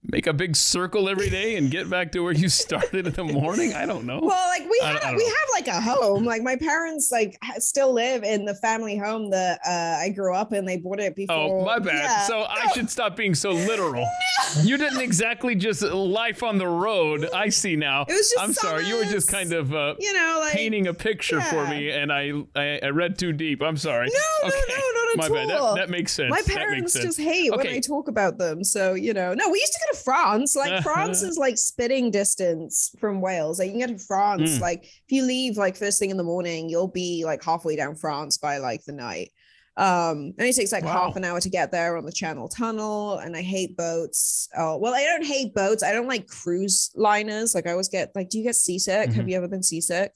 make 0.10 0.28
a 0.28 0.34
big 0.34 0.56
circle 0.56 1.10
every 1.10 1.30
day 1.30 1.56
and 1.56 1.70
get 1.70 1.89
back 1.89 2.12
to 2.13 2.20
where 2.22 2.34
you 2.34 2.50
started 2.65 3.08
in 3.08 3.13
the 3.13 3.24
morning? 3.24 3.74
I 3.74 3.86
don't 3.86 4.06
know. 4.06 4.20
Well, 4.22 4.48
like 4.50 4.70
we 4.70 4.80
have, 4.84 5.02
we 5.15 5.17
know. 5.17 5.26
have 5.26 5.48
like 5.54 5.67
a 5.67 5.82
home. 5.82 6.24
Like 6.24 6.41
my 6.41 6.56
parents 6.56 7.10
like 7.12 7.38
still 7.58 7.93
live 7.93 8.24
in 8.24 8.46
the 8.46 8.56
family 8.56 8.98
home 8.98 9.30
that 9.32 9.60
uh, 9.65 10.04
I 10.04 10.10
grew 10.10 10.34
up 10.34 10.54
in. 10.54 10.65
They 10.65 10.78
bought 10.78 11.00
it 11.00 11.15
before. 11.15 11.62
Oh, 11.62 11.65
my 11.65 11.80
bad. 11.80 12.04
Yeah. 12.04 12.22
So 12.24 12.46
I 12.50 12.67
should 12.74 12.89
stop 12.89 13.15
being 13.15 13.36
so 13.36 13.52
literal. 13.52 14.08
You 14.63 14.78
didn't 14.78 15.02
exactly 15.02 15.56
just 15.56 15.82
life 15.82 16.41
on 16.41 16.58
the 16.58 16.67
road. 16.67 17.28
I 17.34 17.50
see 17.50 17.76
now. 17.76 18.04
It 18.04 18.13
was 18.13 18.30
just 18.30 18.39
I'm 18.39 18.54
sorry. 18.54 18.86
You 18.86 18.98
were 18.98 19.04
just 19.04 19.30
kind 19.30 19.52
of 19.52 19.74
uh, 19.74 19.96
you 20.00 20.13
know, 20.13 20.38
like 20.39 20.54
painting 20.54 20.88
a 20.88 20.93
picture 20.93 21.41
for 21.41 21.67
me, 21.67 21.91
and 21.91 22.13
I, 22.13 22.32
I 22.56 22.80
I 22.84 22.89
read 22.89 23.17
too 23.17 23.34
deep. 23.34 23.62
I'm 23.62 23.78
sorry. 23.78 24.08
No, 24.08 24.50
no, 24.50 24.56
no, 24.56 24.76
not 24.76 25.12
at 25.12 25.17
My 25.17 25.30
bad. 25.30 25.50
That, 25.50 25.60
all. 25.60 25.76
that 25.76 25.89
makes 25.89 26.13
sense. 26.13 26.30
My 26.30 26.41
parents 26.46 26.93
just 26.93 27.20
hate 27.20 27.52
when 27.52 27.67
I 27.67 27.80
talk 27.80 28.08
about 28.08 28.38
them. 28.38 28.63
So, 28.63 28.93
you 28.93 29.13
know, 29.13 29.34
no, 29.34 29.50
we 29.50 29.60
used 29.60 29.74
to 29.74 29.80
go 29.80 29.97
to 29.97 29.97
France. 29.98 30.56
Like 30.56 30.84
France 30.92 31.22
is 31.24 31.38
like 31.38 31.58
spitting 31.58 32.12
distance 32.12 32.92
from 33.00 33.22
Wales. 33.22 33.60
Like 33.60 33.68
you 33.68 33.72
can 33.74 33.80
get 33.88 33.98
to 34.00 34.06
France. 34.06 34.58
Mm. 34.58 34.62
Like 34.62 34.84
if 34.84 35.10
you 35.12 35.24
leave 35.24 35.58
like 35.58 35.76
first 35.76 36.00
thing 36.00 36.10
in 36.10 36.18
the 36.18 36.24
morning, 36.24 36.70
you'll 36.70 36.88
be 36.88 37.24
like 37.26 37.44
halfway 37.44 37.76
down 37.76 37.96
France 37.96 38.38
by 38.38 38.58
like 38.58 38.84
the 38.86 38.94
night. 38.94 39.32
Um, 39.76 40.34
and 40.40 40.48
it 40.48 40.56
takes 40.56 40.72
like 40.72 40.84
Wow. 40.84 41.06
half 41.06 41.16
an 41.18 41.24
hour 41.24 41.40
to 41.40 41.50
get 41.50 41.72
there 41.72 41.98
on 41.98 42.06
the 42.06 42.12
Channel 42.12 42.50
Tunnel. 42.50 43.20
And 43.20 43.36
I 43.36 43.42
hate 43.44 43.78
boats. 43.78 44.50
Oh, 44.58 44.78
well, 44.78 44.96
I 44.96 45.04
don't 45.04 45.24
hate 45.26 45.54
boats. 45.54 45.84
I 45.84 45.92
don't 45.92 46.08
like 46.08 46.28
cruise 46.28 46.90
liners. 46.96 47.54
Like 47.54 47.68
I 47.68 47.72
always 47.72 47.88
get 47.90 48.12
like, 48.16 48.30
do 48.30 48.40
you 48.40 48.44
get 48.44 48.56
seasick? 48.56 49.12
Have 49.14 49.26
Mhm. 49.26 49.30
you 49.30 49.38
ever 49.38 49.48
been 49.48 49.62
seasick? 49.62 50.14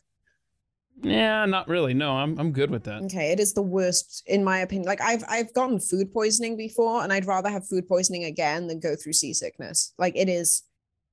Yeah, 1.04 1.46
not 1.46 1.68
really. 1.68 1.94
No, 1.94 2.12
I'm 2.12 2.38
I'm 2.40 2.52
good 2.52 2.70
with 2.70 2.84
that. 2.86 3.04
Okay, 3.04 3.32
it 3.32 3.40
is 3.40 3.54
the 3.54 3.62
worst 3.62 4.24
in 4.28 4.44
my 4.44 4.60
opinion. 4.60 4.88
Like 4.88 5.02
I've 5.02 5.24
I've 5.28 5.54
gotten 5.54 5.80
food 5.80 6.14
poisoning 6.14 6.58
before, 6.58 7.04
and 7.04 7.12
I'd 7.12 7.26
rather 7.26 7.50
have 7.50 7.68
food 7.68 7.88
poisoning 7.88 8.26
again 8.26 8.68
than 8.68 8.80
go 8.80 8.96
through 8.96 9.14
seasickness. 9.14 9.94
Like 9.98 10.16
it 10.16 10.30
is 10.30 10.64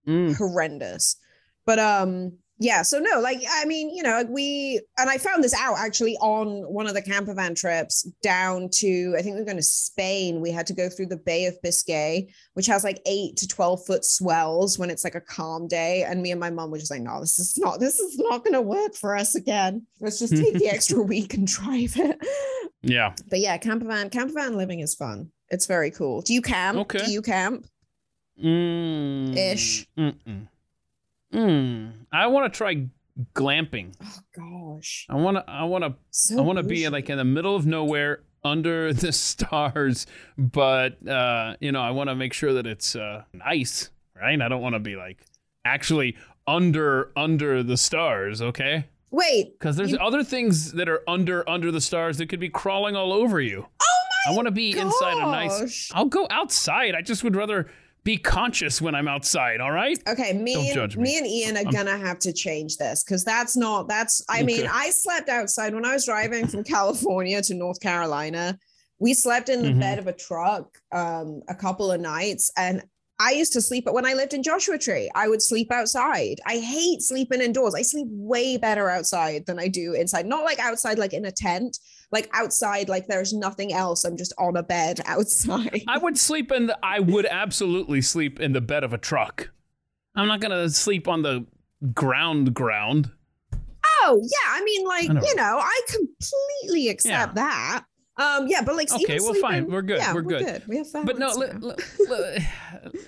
Mm. 0.07 0.37
horrendous. 0.39 1.17
But 1.67 1.79
um, 1.79 2.39
yeah. 2.59 2.83
So 2.83 2.99
no, 2.99 3.21
like 3.21 3.41
I 3.51 3.65
mean, 3.65 3.95
you 3.95 4.03
know, 4.03 4.25
we 4.29 4.81
and 4.99 5.09
I 5.09 5.19
found 5.19 5.45
this 5.45 5.55
out 5.55 5.79
actually 5.79 6.17
on 6.17 6.63
one 6.73 6.87
of 6.87 6.95
the 6.95 7.03
camper 7.03 7.35
van 7.35 7.55
trips 7.55 8.03
down 8.23 8.69
to 8.75 9.15
I 9.17 9.23
think 9.23 9.37
we 9.37 9.43
are 9.43 9.45
going 9.45 9.57
to 9.57 9.63
Spain. 9.63 10.41
We 10.41 10.51
had 10.51 10.67
to 10.69 10.75
go 10.75 10.89
through 10.89 11.07
the 11.07 11.17
Bay 11.17 11.47
of 11.47 11.61
Biscay, 11.63 12.29
which 12.55 12.67
has 12.67 12.85
like 12.85 13.01
eight 13.07 13.37
to 13.39 13.49
twelve 13.49 13.85
foot 13.87 14.05
swells 14.05 14.79
when 14.79 14.91
it's 14.91 15.05
like 15.05 15.15
a 15.15 15.21
calm 15.21 15.69
day. 15.69 16.05
And 16.05 16.23
me 16.23 16.33
and 16.33 16.41
my 16.41 16.51
mom 16.51 16.71
were 16.71 16.79
just 16.79 16.91
like, 16.91 17.03
no, 17.03 17.21
this 17.21 17.39
is 17.39 17.57
not 17.59 17.81
this 17.81 17.99
is 17.99 18.19
not 18.19 18.45
going 18.45 18.55
to 18.55 18.63
work 18.63 18.95
for 18.95 19.17
us 19.17 19.35
again. 19.35 19.87
Let's 20.01 20.19
just 20.19 20.37
take 20.37 20.55
the 20.55 20.69
extra 20.73 21.01
week 21.03 21.35
and 21.35 21.47
drive 21.47 21.97
it. 21.97 22.19
Yeah. 22.83 23.15
But 23.29 23.41
yeah, 23.41 23.57
camper 23.59 23.87
van, 23.87 24.11
camper 24.11 24.35
van 24.35 24.57
living 24.57 24.81
is 24.81 24.95
fun. 24.95 25.31
It's 25.49 25.67
very 25.67 25.91
cool. 25.91 26.21
Do 26.23 26.35
you 26.35 26.43
camp? 26.43 26.79
Okay. 26.79 27.05
Do 27.05 27.11
you 27.11 27.23
camp? 27.23 27.67
Mm, 28.43 29.37
Ish. 29.37 29.87
Mm-mm. 29.99 30.49
Mm. 31.35 31.93
I 32.13 32.27
want 32.29 32.53
to 32.53 32.57
try 32.57 32.87
glamping. 33.35 33.95
Oh 34.03 34.19
gosh. 34.75 35.07
I 35.09 35.17
want 35.17 35.37
to. 35.37 35.45
I 35.51 35.65
want 35.65 35.85
to. 35.85 35.95
So 36.11 36.39
I 36.39 36.41
want 36.41 36.59
to 36.59 36.63
be 36.63 36.89
like 36.89 37.11
in 37.11 37.19
the 37.19 37.25
middle 37.25 37.55
of 37.57 37.67
nowhere, 37.67 38.21
under 38.45 38.93
the 38.95 39.13
stars. 39.13 40.07
But 40.37 41.07
uh, 41.07 41.57
you 41.61 41.73
know, 41.73 41.81
I 41.83 41.91
want 41.91 42.09
to 42.11 42.15
make 42.15 42.33
sure 42.33 42.53
that 42.55 42.67
it's 42.67 42.97
uh, 42.97 43.25
nice, 43.33 43.91
right? 44.21 44.41
I 44.41 44.49
don't 44.49 44.63
want 44.63 44.75
to 44.75 44.79
be 44.81 44.97
like 44.97 45.25
actually 45.65 46.17
under 46.47 47.13
under 47.17 47.63
the 47.63 47.77
stars. 47.77 48.41
Okay. 48.41 48.87
Wait. 49.11 49.59
Because 49.59 49.77
there's 49.77 49.93
You- 49.93 49.99
other 49.99 50.23
things 50.23 50.73
that 50.73 50.89
are 50.89 51.03
under 51.09 51.49
under 51.49 51.71
the 51.71 51.81
stars 51.81 52.19
that 52.19 52.29
could 52.29 52.41
be 52.41 52.49
crawling 52.51 52.95
all 52.97 53.13
over 53.13 53.41
you. 53.41 53.67
Oh 53.83 53.85
my 54.27 54.33
I 54.33 54.37
want 54.37 54.47
to 54.47 54.53
be 54.53 54.77
inside 54.79 55.17
a 55.17 55.21
nice. 55.31 55.91
I'll 55.95 56.05
go 56.07 56.27
outside. 56.31 56.95
I 56.95 57.01
just 57.03 57.25
would 57.25 57.35
rather 57.37 57.71
be 58.05 58.17
conscious 58.17 58.81
when 58.81 58.95
I'm 58.95 59.09
outside. 59.09 59.61
All 59.61 59.73
right. 59.73 59.99
Okay, 60.09 60.33
me 60.33 60.55
Don't 60.55 60.65
and 60.67 60.75
judge 60.75 60.97
me. 60.97 61.03
me 61.03 61.19
and 61.19 61.27
Ian 61.27 61.57
are 61.57 61.61
I'm- 61.61 61.71
gonna 61.71 61.99
have 61.99 62.19
to 62.21 62.33
change 62.33 62.77
this 62.79 63.05
because 63.05 63.25
that's 63.25 63.57
not 63.57 63.89
that's 63.89 64.23
I 64.29 64.43
mean, 64.43 64.67
I 64.71 64.91
slept 64.91 65.29
outside 65.29 65.75
when 65.75 65.85
I 65.85 65.93
was 65.95 66.07
driving 66.07 66.47
from 66.47 66.65
California 66.77 67.43
to 67.43 67.55
North 67.55 67.81
Carolina. 67.81 68.59
We 68.99 69.15
slept 69.15 69.49
in 69.49 69.63
the 69.63 69.69
Mhm. 69.71 69.81
bed 69.81 69.99
of 69.99 70.07
a 70.07 70.13
truck 70.13 70.79
um 70.93 71.43
a 71.49 71.55
couple 71.55 71.93
of 71.93 72.01
nights 72.01 72.51
and 72.57 72.83
I 73.21 73.33
used 73.33 73.53
to 73.55 73.61
sleep 73.61 73.85
But 73.85 73.95
when 73.95 74.07
I 74.07 74.15
lived 74.15 74.33
in 74.33 74.45
Joshua 74.45 74.79
Tree. 74.79 75.11
I 75.15 75.27
would 75.29 75.43
sleep 75.43 75.73
outside. 75.73 76.37
I 76.47 76.59
hate 76.59 77.03
sleeping 77.03 77.41
indoors. 77.41 77.75
I 77.75 77.83
sleep 77.83 78.07
way 78.11 78.57
better 78.59 78.89
outside 78.89 79.45
than 79.47 79.59
I 79.59 79.67
do 79.67 79.93
inside. 79.93 80.25
Not 80.25 80.45
like 80.45 80.61
outside, 80.61 80.99
like 81.01 81.13
in 81.13 81.25
a 81.25 81.33
tent, 81.33 81.79
like 82.11 82.29
outside, 82.33 82.89
like 82.89 83.07
there's 83.07 83.33
nothing 83.33 83.73
else. 83.73 84.05
I'm 84.05 84.17
just 84.17 84.33
on 84.39 84.57
a 84.57 84.63
bed 84.63 85.01
outside. 85.07 85.83
I 85.89 85.99
would 85.99 86.19
sleep 86.19 86.53
in. 86.53 86.67
The, 86.67 86.79
I 86.83 87.01
would 87.01 87.27
absolutely 87.27 88.03
sleep 88.03 88.41
in 88.41 88.53
the 88.53 88.61
bed 88.61 88.85
of 88.85 88.93
a 88.93 88.99
truck. 88.99 89.51
I'm 90.15 90.29
not 90.29 90.41
gonna 90.41 90.69
sleep 90.71 91.07
on 91.09 91.23
the 91.23 91.47
ground. 91.93 92.55
Ground. 92.55 93.11
Oh 94.03 94.21
yeah, 94.23 94.53
I 94.53 94.65
mean, 94.65 94.87
like 94.87 95.11
I 95.11 95.27
you 95.27 95.35
know, 95.35 95.61
I 95.63 95.81
completely 95.89 96.89
accept 96.89 97.35
that. 97.37 97.85
Um, 98.17 98.49
yeah, 98.49 98.63
but 98.63 98.75
like, 98.75 98.93
Okay, 98.93 99.21
well, 99.21 99.35
fine. 99.35 99.71
We're 99.71 99.83
good. 99.83 99.99
Yeah, 99.99 100.13
We're 100.13 100.23
good. 100.23 100.67
We 100.67 100.79
have 100.79 100.91
fun. 100.91 101.07
But 101.07 101.19
no, 101.19 101.29
balance 101.29 101.39
let, 101.39 101.63
now. 101.63 101.75
let, 102.09 102.43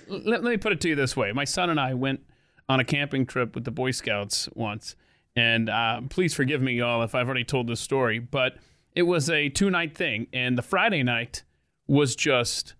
let, 0.25 0.43
let 0.43 0.51
me 0.51 0.57
put 0.57 0.71
it 0.71 0.79
to 0.81 0.89
you 0.89 0.95
this 0.95 1.17
way. 1.17 1.33
My 1.33 1.43
son 1.43 1.69
and 1.69 1.79
I 1.79 1.95
went 1.95 2.21
on 2.69 2.79
a 2.79 2.85
camping 2.85 3.25
trip 3.25 3.53
with 3.53 3.65
the 3.65 3.71
Boy 3.71 3.91
Scouts 3.91 4.47
once. 4.53 4.95
And 5.35 5.69
uh, 5.69 6.01
please 6.09 6.33
forgive 6.33 6.61
me, 6.61 6.73
y'all, 6.73 7.03
if 7.03 7.13
I've 7.13 7.27
already 7.27 7.43
told 7.43 7.67
this 7.67 7.81
story, 7.81 8.19
but 8.19 8.55
it 8.95 9.03
was 9.03 9.29
a 9.29 9.49
two 9.49 9.69
night 9.69 9.95
thing. 9.95 10.27
And 10.33 10.57
the 10.57 10.61
Friday 10.61 11.03
night 11.03 11.43
was 11.87 12.15
just, 12.15 12.75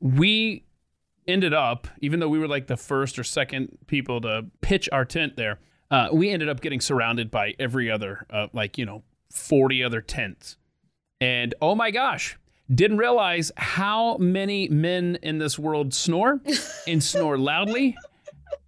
we 0.00 0.64
ended 1.26 1.54
up, 1.54 1.86
even 2.00 2.20
though 2.20 2.28
we 2.28 2.38
were 2.38 2.48
like 2.48 2.66
the 2.66 2.76
first 2.76 3.18
or 3.18 3.24
second 3.24 3.78
people 3.86 4.20
to 4.22 4.46
pitch 4.60 4.88
our 4.92 5.04
tent 5.04 5.36
there, 5.36 5.60
uh, 5.90 6.08
we 6.12 6.30
ended 6.30 6.48
up 6.48 6.60
getting 6.60 6.80
surrounded 6.80 7.30
by 7.30 7.54
every 7.58 7.90
other, 7.90 8.26
uh, 8.30 8.48
like, 8.52 8.78
you 8.78 8.86
know, 8.86 9.02
40 9.30 9.84
other 9.84 10.00
tents. 10.00 10.56
And 11.20 11.54
oh 11.60 11.74
my 11.74 11.90
gosh, 11.90 12.38
didn't 12.72 12.98
realize 12.98 13.52
how 13.56 14.16
many 14.16 14.68
men 14.68 15.18
in 15.22 15.38
this 15.38 15.58
world 15.58 15.92
snore 15.92 16.40
and 16.86 17.02
snore 17.02 17.38
loudly. 17.38 17.96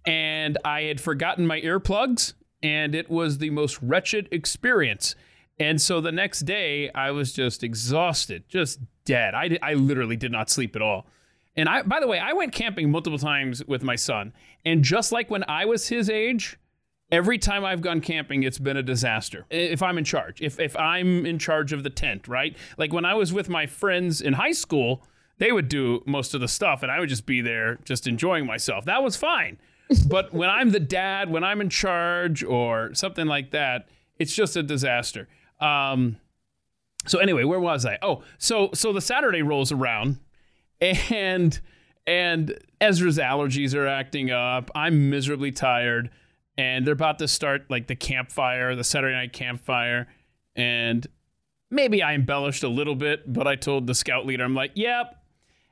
And 0.05 0.57
I 0.63 0.83
had 0.83 1.01
forgotten 1.01 1.47
my 1.47 1.59
earplugs, 1.61 2.33
and 2.61 2.93
it 2.93 3.09
was 3.09 3.39
the 3.39 3.49
most 3.49 3.79
wretched 3.81 4.29
experience. 4.31 5.15
And 5.59 5.81
so 5.81 6.01
the 6.01 6.11
next 6.11 6.41
day, 6.41 6.91
I 6.93 7.11
was 7.11 7.31
just 7.31 7.63
exhausted, 7.63 8.43
just 8.49 8.79
dead. 9.05 9.33
I, 9.33 9.57
I 9.61 9.73
literally 9.75 10.17
did 10.17 10.31
not 10.31 10.49
sleep 10.49 10.75
at 10.75 10.81
all. 10.81 11.07
And 11.55 11.69
I, 11.69 11.83
by 11.83 11.99
the 11.99 12.07
way, 12.07 12.19
I 12.19 12.33
went 12.33 12.51
camping 12.51 12.91
multiple 12.91 13.19
times 13.19 13.63
with 13.65 13.81
my 13.81 13.95
son. 13.95 14.33
And 14.65 14.83
just 14.83 15.11
like 15.11 15.29
when 15.29 15.45
I 15.47 15.65
was 15.65 15.87
his 15.87 16.09
age, 16.09 16.57
every 17.11 17.37
time 17.37 17.63
I've 17.63 17.81
gone 17.81 18.01
camping, 18.01 18.43
it's 18.43 18.59
been 18.59 18.75
a 18.75 18.83
disaster. 18.83 19.45
If 19.49 19.81
I'm 19.81 19.97
in 19.97 20.03
charge, 20.03 20.41
if, 20.41 20.59
if 20.59 20.75
I'm 20.75 21.25
in 21.25 21.39
charge 21.39 21.71
of 21.71 21.83
the 21.83 21.89
tent, 21.89 22.27
right? 22.27 22.57
Like 22.77 22.91
when 22.91 23.05
I 23.05 23.13
was 23.13 23.31
with 23.31 23.47
my 23.47 23.65
friends 23.65 24.21
in 24.21 24.33
high 24.33 24.51
school, 24.51 25.03
they 25.37 25.51
would 25.51 25.69
do 25.69 26.03
most 26.05 26.33
of 26.33 26.41
the 26.41 26.47
stuff 26.47 26.83
and 26.83 26.91
I 26.91 26.99
would 26.99 27.09
just 27.09 27.25
be 27.25 27.41
there 27.41 27.75
just 27.85 28.07
enjoying 28.07 28.45
myself. 28.45 28.85
That 28.85 29.03
was 29.03 29.15
fine. 29.15 29.57
but 30.09 30.33
when 30.33 30.49
I'm 30.49 30.71
the 30.71 30.79
dad, 30.79 31.29
when 31.29 31.43
I'm 31.43 31.61
in 31.61 31.69
charge 31.69 32.43
or 32.43 32.93
something 32.93 33.27
like 33.27 33.51
that, 33.51 33.87
it's 34.17 34.33
just 34.33 34.55
a 34.55 34.63
disaster. 34.63 35.27
Um, 35.59 36.17
so 37.07 37.19
anyway, 37.19 37.43
where 37.43 37.59
was 37.59 37.85
I? 37.85 37.97
Oh, 38.01 38.23
so 38.37 38.69
so 38.73 38.91
the 38.91 39.01
Saturday 39.01 39.41
rolls 39.41 39.71
around 39.71 40.19
and 40.81 41.59
and 42.07 42.57
Ezra's 42.81 43.17
allergies 43.17 43.73
are 43.73 43.87
acting 43.87 44.31
up. 44.31 44.69
I'm 44.75 45.09
miserably 45.09 45.51
tired 45.51 46.09
and 46.57 46.85
they're 46.85 46.93
about 46.93 47.19
to 47.19 47.27
start 47.27 47.65
like 47.69 47.87
the 47.87 47.95
campfire, 47.95 48.75
the 48.75 48.83
Saturday 48.83 49.15
night 49.15 49.33
campfire 49.33 50.07
and 50.55 51.05
maybe 51.69 52.01
I 52.01 52.13
embellished 52.13 52.63
a 52.63 52.69
little 52.69 52.95
bit, 52.95 53.31
but 53.31 53.47
I 53.47 53.55
told 53.55 53.87
the 53.87 53.95
scout 53.95 54.25
leader 54.25 54.43
I'm 54.43 54.55
like, 54.55 54.71
"Yep, 54.75 55.21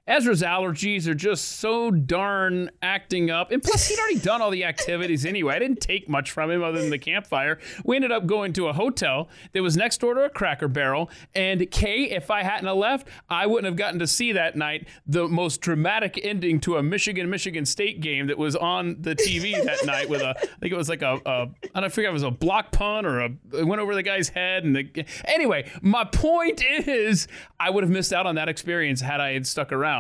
Ezra's 0.06 0.42
allergies 0.42 1.08
are 1.08 1.13
just 1.13 1.60
so 1.60 1.89
darn 1.89 2.70
acting 2.82 3.32
up. 3.32 3.52
And 3.52 3.63
plus, 3.63 3.88
he'd 3.88 3.98
already 3.98 4.20
done 4.20 4.42
all 4.42 4.52
the 4.52 4.66
activities 4.66 5.26
anyway. 5.26 5.56
I 5.56 5.60
didn't 5.60 5.80
take 5.80 6.10
much 6.10 6.32
from 6.32 6.52
him 6.52 6.62
other 6.62 6.82
than 6.82 6.89
the 6.89 7.00
campfire. 7.00 7.58
We 7.86 7.96
ended 7.96 8.12
up 8.12 8.26
going 8.26 8.52
to 8.54 8.68
a 8.68 8.74
hotel 8.74 9.30
that 9.54 9.63
was 9.63 9.78
next 9.78 10.02
door 10.02 10.13
to 10.16 10.26
a 10.26 10.30
cracker 10.30 10.68
barrel. 10.68 11.10
And 11.34 11.72
Kay, 11.72 12.10
if 12.12 12.30
I 12.30 12.44
hadn't 12.44 12.68
have 12.68 12.76
left, 12.76 13.08
I 13.30 13.46
wouldn't 13.46 13.66
have 13.66 13.78
gotten 13.78 14.00
to 14.00 14.08
see 14.08 14.34
that 14.34 14.58
night 14.58 14.89
the 15.08 15.30
most 15.30 15.62
dramatic 15.62 16.20
ending 16.22 16.60
to 16.62 16.76
a 16.76 16.84
Michigan 16.84 17.30
Michigan 17.30 17.66
State 17.66 18.02
game 18.02 18.28
that 18.28 18.38
was 18.38 18.58
on 18.58 18.98
the 19.00 19.16
TV 19.16 19.63
that 19.63 19.86
night 19.86 20.10
with 20.10 20.22
a, 20.22 20.36
I 20.38 20.46
think 20.60 20.74
it 20.74 20.78
was 20.78 20.89
like 20.89 21.02
a, 21.02 21.22
a 21.26 21.48
I 21.74 21.80
don't 21.80 21.94
forget, 21.94 22.10
it 22.10 22.13
was 22.13 22.24
a 22.24 22.32
block 22.32 22.74
punt 22.74 23.08
or 23.08 23.22
a, 23.22 23.30
it 23.54 23.66
went 23.66 23.82
over 23.82 23.96
the 23.96 24.04
guy's 24.04 24.28
head. 24.28 24.66
And 24.66 24.76
the, 24.76 25.06
anyway, 25.24 25.72
my 25.82 26.04
point 26.04 26.62
is, 26.62 27.30
I 27.58 27.70
would 27.70 27.86
have 27.86 27.92
missed 27.92 28.12
out 28.12 28.26
on 28.26 28.36
that 28.36 28.50
experience 28.50 29.00
had 29.00 29.22
I 29.22 29.32
had 29.32 29.48
stuck 29.48 29.72
around. 29.72 29.92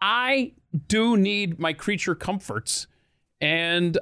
I 0.00 0.52
do 0.86 1.16
need 1.16 1.58
my 1.58 1.72
creature 1.72 2.14
comforts, 2.14 2.86
and 3.40 3.98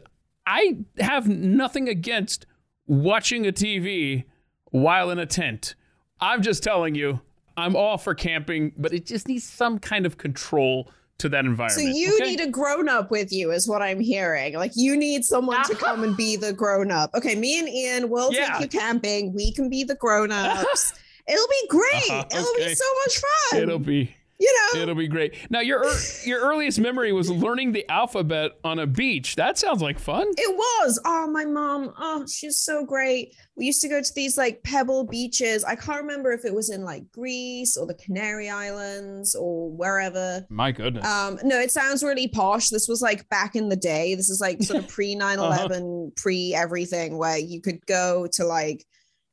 I 0.47 0.79
have 0.99 1.29
nothing 1.29 1.89
against 1.89 2.47
watching 2.87 3.47
a 3.47 3.53
TV 3.53 4.25
while 4.71 5.11
in 5.11 5.19
a 5.19 5.27
tent. 5.27 5.75
I'm 6.21 6.43
just 6.43 6.63
telling 6.63 6.95
you, 6.95 7.21
I'm 7.57 7.75
all 7.77 7.99
for 7.99 8.15
camping, 8.15 8.73
but 8.77 8.93
it 8.93 9.07
just 9.07 9.29
needs 9.29 9.45
some 9.45 9.79
kind 9.79 10.07
of 10.07 10.19
control 10.19 10.91
to 11.19 11.29
that 11.31 11.47
environment. 11.47 11.73
So 11.73 11.99
you 11.99 12.15
okay? 12.17 12.31
need 12.31 12.41
a 12.41 12.51
grown 12.51 12.89
up 12.89 13.11
with 13.11 13.33
you, 13.33 13.51
is 13.51 13.67
what 13.67 13.81
I'm 13.81 14.01
hearing. 14.01 14.55
Like 14.55 14.73
you 14.75 14.97
need 14.97 15.25
someone 15.25 15.65
to 15.65 15.75
come 15.75 16.05
and 16.05 16.15
be 16.17 16.37
the 16.37 16.53
grown 16.53 16.91
up. 16.91 17.11
Okay, 17.15 17.35
me 17.35 17.59
and 17.59 17.69
Ian 17.69 18.11
will 18.11 18.33
Yeah. 18.33 18.59
take 18.59 18.73
you 18.73 18.79
camping. 18.81 19.33
We 19.33 19.53
can 19.53 19.71
be 19.71 19.83
the 19.85 19.95
grown 19.95 20.31
ups. 20.31 20.93
It'll 21.29 21.49
be 21.49 21.67
great. 21.69 22.11
Uh-huh, 22.11 22.25
It'll 22.31 22.55
be 22.57 22.75
so 22.75 22.85
much 23.05 23.19
fun. 23.51 23.63
It'll 23.63 23.79
be 23.79 24.15
you 24.39 24.71
know, 24.75 24.81
it'll 24.83 24.95
be 24.95 25.09
great. 25.09 25.35
Now 25.51 25.61
your 25.61 25.85
ear 25.85 25.93
your 26.25 26.41
earliest 26.41 26.79
memory 26.79 27.13
was 27.13 27.31
learning 27.31 27.73
the 27.73 27.89
alphabet 27.91 28.53
on 28.65 28.79
a 28.79 28.87
beach. 28.87 29.37
That 29.37 29.59
sounds 29.59 29.81
like 29.83 29.99
fun. 29.99 30.27
It 30.37 30.55
was. 30.57 31.01
Oh, 31.05 31.27
my 31.31 31.45
mom. 31.45 31.93
Oh, 31.99 32.27
she's 32.27 32.59
so 32.59 32.85
great. 32.85 33.35
We 33.57 33.65
used 33.67 33.81
to 33.83 33.89
go 33.89 34.03
to 34.03 34.15
these 34.15 34.37
like 34.37 34.63
pebble 34.63 35.05
beaches. 35.05 35.65
I 35.65 35.75
can't 35.77 36.03
remember 36.03 36.33
if 36.33 36.45
it 36.45 36.55
was 36.55 36.69
in 36.71 36.85
like 36.85 37.11
Greece 37.13 37.77
or 37.77 37.87
the 37.87 37.95
Canary 37.95 38.51
Islands 38.51 39.35
or 39.35 39.71
wherever. 39.71 40.47
My 40.51 40.73
goodness. 40.73 41.07
Um, 41.07 41.39
no, 41.43 41.59
it 41.59 41.71
sounds 41.71 42.03
really 42.03 42.29
posh. 42.29 42.69
This 42.69 42.89
was 42.89 43.01
like 43.01 43.29
back 43.31 43.57
in 43.57 43.69
the 43.71 43.77
day. 43.77 44.15
This 44.15 44.29
is 44.29 44.41
like 44.41 44.63
sort 44.63 44.83
of 44.85 44.89
pre 44.89 45.15
9 45.17 45.39
Uh-huh. 45.39 45.67
11, 45.69 46.13
pre 46.17 46.55
everything, 46.55 47.17
where 47.17 47.39
you 47.39 47.61
could 47.63 47.85
go 47.87 48.27
to 48.33 48.45
like, 48.45 48.85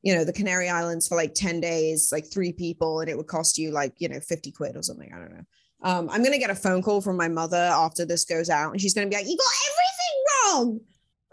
you 0.03 0.13
know, 0.13 0.23
the 0.23 0.33
Canary 0.33 0.69
Islands 0.69 1.07
for 1.07 1.15
like 1.15 1.33
10 1.33 1.61
days, 1.61 2.11
like 2.11 2.25
three 2.31 2.51
people, 2.51 2.99
and 2.99 3.09
it 3.09 3.17
would 3.17 3.27
cost 3.27 3.57
you 3.57 3.71
like, 3.71 3.93
you 3.99 4.09
know, 4.09 4.19
50 4.19 4.51
quid 4.51 4.75
or 4.75 4.83
something. 4.83 5.11
I 5.13 5.17
don't 5.17 5.33
know. 5.33 5.45
Um, 5.81 6.09
I'm 6.09 6.23
gonna 6.23 6.37
get 6.37 6.49
a 6.49 6.55
phone 6.55 6.81
call 6.81 7.01
from 7.01 7.17
my 7.17 7.27
mother 7.27 7.57
after 7.57 8.05
this 8.05 8.23
goes 8.23 8.49
out, 8.49 8.71
and 8.71 8.79
she's 8.79 8.93
gonna 8.93 9.07
be 9.07 9.17
like, 9.17 9.27
"You 9.27 9.37
got 9.37 10.55
everything 10.55 10.79
wrong." 10.79 10.79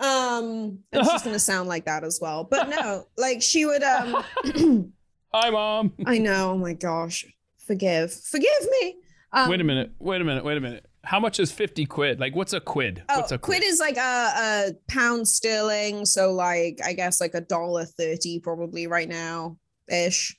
Um, 0.00 0.78
and 0.92 1.06
she's 1.06 1.22
gonna 1.22 1.38
sound 1.38 1.68
like 1.68 1.84
that 1.84 2.02
as 2.02 2.18
well. 2.20 2.42
But 2.42 2.68
no, 2.68 3.06
like 3.16 3.42
she 3.42 3.64
would. 3.64 3.82
Um, 3.84 4.24
Hi, 5.32 5.50
mom. 5.50 5.92
I 6.04 6.18
know. 6.18 6.50
Oh 6.50 6.58
my 6.58 6.72
gosh, 6.72 7.24
forgive, 7.58 8.12
forgive 8.12 8.66
me. 8.80 8.96
Um, 9.32 9.50
wait 9.50 9.60
a 9.60 9.64
minute. 9.64 9.92
Wait 10.00 10.20
a 10.20 10.24
minute. 10.24 10.44
Wait 10.44 10.56
a 10.56 10.60
minute. 10.60 10.84
How 11.04 11.18
much 11.18 11.40
is 11.40 11.50
fifty 11.50 11.86
quid? 11.86 12.20
Like, 12.20 12.34
what's 12.36 12.52
a 12.52 12.60
quid? 12.60 13.02
Oh, 13.08 13.20
what's 13.20 13.32
a 13.32 13.38
quid 13.38 13.58
quid 13.60 13.68
is 13.68 13.80
like 13.80 13.96
a, 13.96 14.00
a 14.00 14.70
pound 14.88 15.26
sterling, 15.26 16.04
so 16.04 16.32
like 16.32 16.80
I 16.84 16.92
guess 16.92 17.20
like 17.20 17.34
a 17.34 17.40
dollar 17.40 17.84
thirty 17.84 18.38
probably 18.40 18.86
right 18.86 19.08
now 19.08 19.56
ish. 19.90 20.36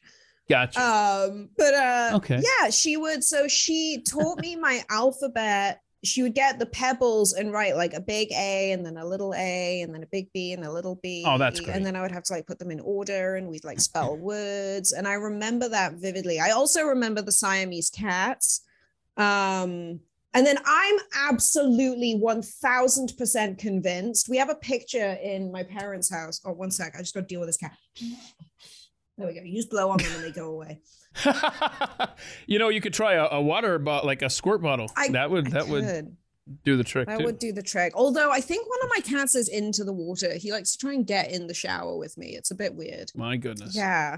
Gotcha. 0.50 0.80
Um, 0.82 1.50
but 1.58 1.74
uh, 1.74 2.12
Okay. 2.16 2.42
yeah, 2.42 2.70
she 2.70 2.98
would. 2.98 3.24
So 3.24 3.48
she 3.48 4.04
taught 4.08 4.40
me 4.40 4.56
my 4.56 4.84
alphabet 4.90 5.82
she 6.04 6.24
would 6.24 6.34
get 6.34 6.58
the 6.58 6.66
pebbles 6.66 7.34
and 7.34 7.54
write 7.54 7.76
like 7.76 7.94
a 7.94 8.02
big 8.02 8.32
A 8.32 8.72
and 8.72 8.86
then 8.86 8.98
a 8.98 9.06
little 9.06 9.34
A 9.36 9.82
and 9.82 9.94
then 9.94 10.02
a 10.02 10.08
big 10.08 10.32
B 10.34 10.52
and 10.52 10.66
a 10.66 10.72
little 10.72 10.96
B. 10.96 11.24
Oh, 11.28 11.38
that's 11.38 11.60
great. 11.60 11.76
And 11.76 11.86
then 11.86 11.96
I 11.96 12.02
would 12.02 12.12
have 12.12 12.24
to 12.24 12.34
like 12.34 12.48
put 12.48 12.58
them 12.58 12.72
in 12.72 12.80
order 12.80 13.36
and 13.36 13.48
we'd 13.48 13.64
like 13.64 13.80
spell 13.80 14.18
words. 14.18 14.94
And 14.94 15.08
I 15.08 15.14
remember 15.14 15.70
that 15.70 15.94
vividly. 15.94 16.40
I 16.40 16.52
also 16.52 16.84
remember 16.84 17.22
the 17.22 17.32
Siamese 17.32 17.90
cats. 17.92 18.62
Um, 19.18 20.00
and 20.34 20.46
then 20.46 20.58
I'm 20.66 20.96
absolutely 21.30 22.16
1000% 22.24 23.58
convinced. 23.58 24.30
We 24.30 24.38
have 24.38 24.50
a 24.50 24.56
picture 24.56 25.18
in 25.22 25.52
my 25.52 25.64
parents' 25.64 26.12
house. 26.12 26.40
Oh, 26.46 26.54
one 26.54 26.72
sec. 26.72 26.94
I 26.96 27.00
just 27.00 27.14
got 27.14 27.22
to 27.22 27.28
deal 27.28 27.40
with 27.40 27.50
this 27.50 27.58
cat. 27.58 27.76
There 29.18 29.28
we 29.28 29.34
go. 29.36 29.42
You 29.44 29.56
just 29.58 29.70
blow 29.70 29.90
on 29.90 29.98
them 29.98 30.12
and 30.16 30.24
they 30.24 30.32
go 30.32 30.50
away. 30.52 30.80
you 32.48 32.58
know, 32.60 32.70
you 32.70 32.82
could 32.82 32.94
try 32.94 33.14
a, 33.14 33.26
a 33.32 33.42
water 33.42 33.78
bottle, 33.78 34.08
like 34.08 34.22
a 34.22 34.30
squirt 34.30 34.62
bottle. 34.62 34.90
I- 34.96 35.10
that 35.10 35.30
would 35.30 35.48
I 35.48 35.50
that 35.52 35.68
would 35.68 36.16
do 36.64 36.76
the 36.76 36.84
trick 36.84 37.08
That 37.08 37.20
too. 37.20 37.26
would 37.26 37.38
do 37.40 37.52
the 37.52 37.62
trick. 37.62 37.94
Although 37.96 38.32
I 38.32 38.42
think 38.42 38.68
one 38.68 38.80
of 38.84 38.90
my 38.96 39.02
cats 39.02 39.36
is 39.36 39.48
into 39.48 39.84
the 39.84 39.94
water. 39.94 40.34
He 40.36 40.52
likes 40.52 40.72
to 40.74 40.78
try 40.80 40.94
and 40.94 41.06
get 41.06 41.32
in 41.32 41.48
the 41.48 41.54
shower 41.54 41.98
with 41.98 42.18
me. 42.18 42.30
It's 42.36 42.52
a 42.52 42.56
bit 42.56 42.74
weird. 42.76 43.12
My 43.16 43.38
goodness. 43.38 43.76
Yeah. 43.76 44.18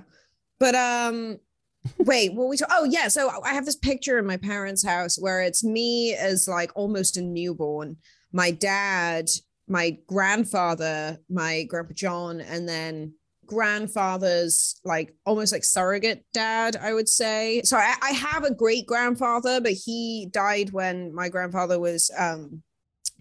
But 0.60 0.76
um 0.76 1.39
wait, 1.98 2.34
what 2.34 2.50
we 2.50 2.58
talk- 2.58 2.69
oh 2.72 2.86
yeah, 2.86 3.08
so 3.08 3.41
I 3.43 3.54
have 3.54 3.65
this 3.65 3.76
picture 3.76 4.17
in 4.17 4.26
my 4.26 4.38
parents' 4.38 4.86
house 4.86 5.17
where 5.17 5.41
it's 5.41 5.63
me 5.63 6.15
as 6.15 6.48
like 6.48 6.72
almost 6.76 7.17
a 7.17 7.22
newborn, 7.22 7.98
my 8.32 8.52
dad, 8.52 9.30
my 9.67 9.98
grandfather, 10.08 11.17
my 11.30 11.63
grandpa 11.63 11.93
John, 11.93 12.41
and 12.41 12.67
then 12.67 13.13
grandfather's 13.46 14.80
like 14.86 15.13
almost 15.26 15.52
like 15.52 15.63
surrogate 15.63 16.26
dad, 16.34 16.76
I 16.76 16.93
would 16.93 17.10
say. 17.10 17.62
So 17.63 17.78
I, 17.78 17.96
I 18.02 18.12
have 18.12 18.43
a 18.43 18.54
great 18.54 18.86
grandfather, 18.86 19.62
but 19.62 19.74
he 19.74 20.28
died 20.32 20.72
when 20.72 21.13
my 21.13 21.30
grandfather 21.30 21.80
was 21.80 22.10
um 22.17 22.63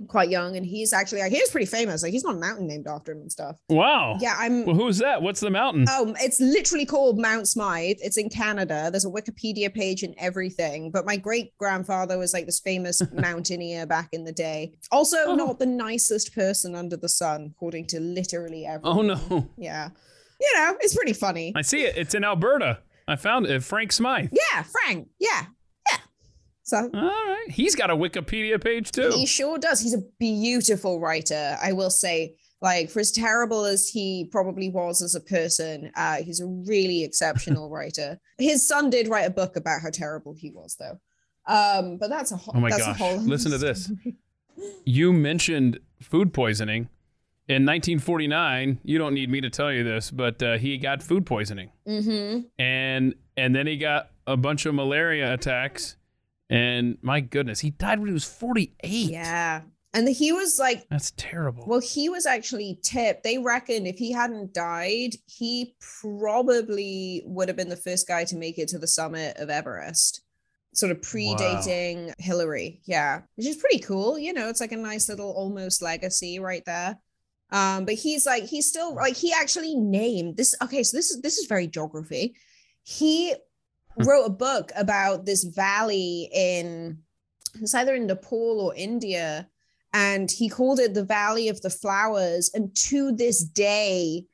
quite 0.09 0.31
young 0.31 0.57
and 0.57 0.65
he's 0.67 0.93
actually 0.93 1.21
like 1.21 1.33
he's 1.33 1.51
pretty 1.51 1.67
famous. 1.67 2.03
Like 2.03 2.13
he's 2.13 2.23
got 2.23 2.35
a 2.35 2.39
mountain 2.39 2.67
named 2.67 2.87
after 2.87 3.13
him 3.13 3.19
and 3.21 3.31
stuff. 3.31 3.57
Wow. 3.69 4.17
Yeah, 4.21 4.35
I'm 4.39 4.65
Well, 4.67 4.75
who's 4.77 4.99
that? 4.99 5.23
What's 5.23 5.41
the 5.41 5.51
mountain? 5.51 5.87
Oh, 5.89 6.15
it's 6.21 6.41
literally 6.41 6.87
called 6.87 7.19
Mount 7.19 7.47
Smythe. 7.49 7.97
It's 8.01 8.17
in 8.17 8.29
Canada. 8.29 8.89
There's 8.91 9.05
a 9.05 9.11
Wikipedia 9.11 9.73
page 9.73 10.03
and 10.03 10.15
everything. 10.19 10.91
But 10.91 11.07
my 11.07 11.17
great 11.17 11.57
grandfather 11.59 12.19
was 12.19 12.33
like 12.33 12.47
this 12.47 12.61
famous 12.61 13.03
mountaineer 13.13 13.87
back 13.87 14.09
in 14.13 14.25
the 14.25 14.33
day. 14.33 14.75
Also, 14.91 15.17
Oh. 15.27 15.35
not 15.37 15.59
the 15.59 15.67
nicest 15.67 16.35
person 16.35 16.75
under 16.75 16.97
the 16.97 17.09
sun, 17.09 17.53
according 17.57 17.87
to 17.89 18.01
literally 18.01 18.67
oh, 18.69 18.75
everyone. 18.75 19.11
oh 19.11 19.37
no. 19.37 19.49
Yeah. 19.57 19.91
You 20.41 20.51
know, 20.57 20.77
it's 20.81 20.95
pretty 20.97 21.13
funny. 21.13 21.53
I 21.55 21.63
see 21.63 21.83
it. 21.83 21.97
It's 21.97 22.15
in 22.15 22.25
Alberta. 22.25 22.81
I 23.07 23.17
found 23.17 23.47
it. 23.47 23.63
Frank 23.63 23.93
Smythe. 23.93 24.31
Yeah, 24.33 24.63
Frank. 24.65 25.09
Yeah. 25.21 25.45
So 26.65 26.91
All 26.95 27.03
right. 27.03 27.47
He's 27.49 27.75
got 27.75 27.91
a 27.91 27.97
Wikipedia 27.97 28.63
page 28.63 28.93
too. 28.93 29.11
He 29.15 29.27
sure 29.27 29.59
does. 29.59 29.81
He's 29.81 29.95
a 29.95 30.03
beautiful 30.19 31.01
writer, 31.01 31.57
I 31.63 31.73
will 31.73 31.91
say. 31.91 32.37
Like, 32.61 32.91
for 32.91 33.01
as 33.01 33.11
terrible 33.11 33.65
as 33.65 33.89
he 33.89 34.29
probably 34.31 34.71
was 34.71 35.03
as 35.03 35.17
a 35.17 35.21
person, 35.21 35.91
uh, 35.97 36.19
he's 36.23 36.39
a 36.39 36.47
really 36.47 37.03
exceptional 37.03 37.69
writer. 37.75 38.21
His 38.39 38.69
son 38.69 38.89
did 38.89 39.09
write 39.09 39.27
a 39.27 39.31
book 39.31 39.57
about 39.57 39.83
how 39.83 39.91
terrible 39.91 40.33
he 40.33 40.51
was, 40.51 40.77
though. 40.79 41.01
Um, 41.49 41.97
but 41.99 42.09
that's 42.09 42.31
a 42.31 42.37
whole. 42.37 42.55
Oh 42.57 42.61
my 42.61 42.71
gosh. 42.71 43.01
Listen 43.01 43.51
to 43.51 43.59
this. 43.59 43.91
You 44.85 45.13
mentioned 45.13 45.81
food 46.01 46.33
poisoning. 46.35 46.89
In 47.49 47.67
1949, 47.67 48.81
you 48.85 48.99
don't 48.99 49.15
need 49.15 49.31
me 49.31 49.41
to 49.41 49.51
tell 49.51 49.73
you 49.73 49.83
this, 49.83 50.11
but 50.11 50.43
uh, 50.43 50.59
he 50.59 50.79
got 50.79 51.03
food 51.03 51.27
poisoning. 51.27 51.71
Mm-hmm. 51.89 52.41
and 52.63 53.15
and 53.37 53.57
then 53.57 53.67
he 53.67 53.77
got 53.79 54.11
a 54.27 54.37
bunch 54.37 54.67
of 54.67 54.75
malaria 54.75 55.33
attacks 55.33 55.97
and 56.53 56.99
my 57.03 57.21
goodness 57.21 57.61
he 57.61 57.71
died 57.71 57.99
when 57.99 58.09
he 58.09 58.15
was 58.15 58.25
48 58.25 58.89
Yeah, 58.89 59.63
and 59.95 60.09
he 60.09 60.33
was 60.33 60.59
like 60.59 60.87
that's 60.89 61.13
terrible 61.17 61.65
Well, 61.67 61.81
he 61.81 62.09
was 62.09 62.27
actually 62.27 62.79
tipped. 62.83 63.25
They 63.25 63.39
reckon 63.39 63.87
if 63.87 63.97
he 63.97 64.13
hadn't 64.13 64.55
died, 64.55 65.17
he 65.27 65.75
probably 66.01 67.23
would 67.27 67.49
have 67.49 67.57
been 67.57 67.69
the 67.69 67.77
first 67.77 68.07
guy 68.07 68.25
to 68.25 68.37
make 68.37 68.59
it 68.59 68.69
to 68.69 68.79
the 68.79 68.87
summit 68.87 69.37
of 69.39 69.51
Everest, 69.51 70.23
sort 70.75 70.93
of 70.93 71.01
predating 71.01 72.13
Hillary. 72.19 72.81
Yeah, 72.85 73.23
which 73.37 73.47
is 73.47 73.57
pretty 73.57 73.79
cool. 73.81 74.19
You 74.19 74.33
know, 74.33 74.49
it's 74.49 74.61
like 74.61 74.73
a 74.73 74.77
nice 74.77 75.09
little 75.09 75.31
almost 75.31 75.83
legacy 75.83 76.39
right 76.39 76.65
there. 76.67 76.99
Um, 77.51 77.85
but 77.85 77.95
he's 77.95 78.25
like, 78.25 78.45
he's 78.45 78.67
still 78.67 78.95
like, 78.95 79.15
he 79.15 79.31
actually 79.33 79.75
named 79.75 80.39
this. 80.39 80.55
Okay, 80.63 80.83
so 80.83 80.97
this 80.97 81.11
is 81.11 81.21
this 81.21 81.37
is 81.37 81.47
very 81.47 81.67
geography. 81.67 82.35
He 82.83 83.35
wrote 83.99 84.25
a 84.25 84.31
book 84.31 84.73
about 84.77 85.27
this 85.27 85.45
valley 85.45 86.31
in 86.33 86.99
it's 87.61 87.75
either 87.75 87.95
in 87.95 88.07
Nepal 88.07 88.61
or 88.61 88.75
India 88.75 89.49
and 89.93 90.31
he 90.31 90.49
called 90.49 90.81
it 90.81 90.95
the 90.95 91.05
Valley 91.05 91.49
of 91.49 91.61
the 91.61 91.71
Flowers. 91.71 92.51
And 92.55 92.75
to 92.77 93.13
this 93.13 93.45
day, 93.45 94.25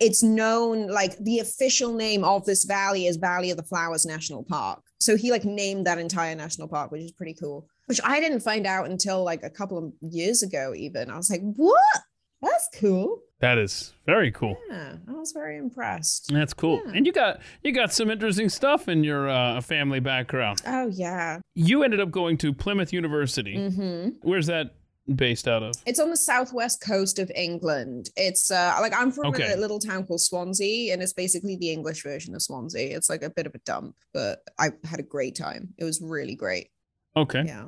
it's 0.00 0.22
known 0.22 0.88
like 0.88 1.16
the 1.18 1.40
official 1.40 1.94
name 1.94 2.24
of 2.24 2.44
this 2.44 2.64
valley 2.64 3.06
is 3.06 3.16
Valley 3.16 3.50
of 3.50 3.56
the 3.56 3.62
Flowers 3.62 4.06
National 4.06 4.44
Park. 4.44 4.82
So 4.98 5.16
he 5.16 5.30
like 5.30 5.44
named 5.44 5.86
that 5.86 5.98
entire 5.98 6.34
national 6.34 6.68
park, 6.68 6.90
which 6.90 7.02
is 7.02 7.12
pretty 7.12 7.34
cool. 7.34 7.66
Which 7.86 8.00
I 8.04 8.20
didn't 8.20 8.40
find 8.40 8.66
out 8.66 8.88
until 8.88 9.24
like 9.24 9.42
a 9.42 9.50
couple 9.50 9.78
of 9.78 9.92
years 10.00 10.42
ago, 10.42 10.74
even. 10.76 11.10
I 11.10 11.16
was 11.16 11.30
like, 11.30 11.42
what? 11.42 12.00
That's 12.42 12.68
cool. 12.78 13.20
that 13.40 13.58
is 13.58 13.92
very 14.06 14.30
cool 14.30 14.56
Yeah, 14.70 14.96
I 15.08 15.12
was 15.12 15.32
very 15.32 15.56
impressed. 15.58 16.30
that's 16.32 16.54
cool 16.54 16.80
Yeah. 16.86 16.92
and 16.94 17.06
you 17.06 17.12
got 17.12 17.40
you 17.62 17.72
got 17.72 17.92
some 17.92 18.10
interesting 18.10 18.48
stuff 18.48 18.88
in 18.88 19.02
your 19.04 19.28
uh, 19.28 19.60
family 19.60 20.00
background 20.00 20.60
Oh, 20.66 20.88
yeah. 20.88 21.40
you 21.54 21.82
ended 21.82 22.00
up 22.00 22.10
going 22.10 22.36
to 22.38 22.52
plymouth 22.52 22.92
university 22.92 23.56
hmm 23.70 24.08
where's 24.22 24.46
that 24.46 24.74
based 25.14 25.46
out 25.48 25.62
of 25.62 25.74
It's 25.84 26.00
on 26.00 26.08
the 26.10 26.16
southwest 26.16 26.80
coast 26.80 27.18
of 27.18 27.30
England. 27.34 28.08
It's 28.16 28.50
uh 28.50 28.76
like 28.80 28.94
I'm 28.98 29.10
from 29.12 29.26
Okay. 29.26 29.52
a 29.52 29.56
little 29.56 29.78
town 29.78 30.06
called 30.06 30.22
Swansea, 30.22 30.92
and 30.94 31.02
it's 31.02 31.12
basically 31.12 31.56
the 31.56 31.70
English 31.70 32.02
version 32.02 32.34
of 32.34 32.40
Swansea. 32.40 32.96
It's 32.96 33.10
like 33.10 33.22
a 33.22 33.28
bit 33.28 33.46
of 33.46 33.54
a 33.54 33.58
dump, 33.66 33.96
but 34.14 34.38
I 34.58 34.70
had 34.84 35.00
a 35.00 35.02
great 35.02 35.34
time. 35.36 35.74
It 35.76 35.84
was 35.84 36.00
really 36.00 36.34
great. 36.34 36.68
okay 37.16 37.42
Yeah, 37.44 37.66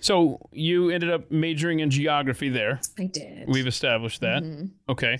so 0.00 0.38
you 0.52 0.90
ended 0.90 1.10
up 1.10 1.30
majoring 1.30 1.80
in 1.80 1.90
geography 1.90 2.48
there 2.48 2.80
I 2.98 3.06
did. 3.06 3.48
we've 3.48 3.66
established 3.66 4.20
that 4.20 4.42
Mhm. 4.42 4.70
okay 4.88 5.18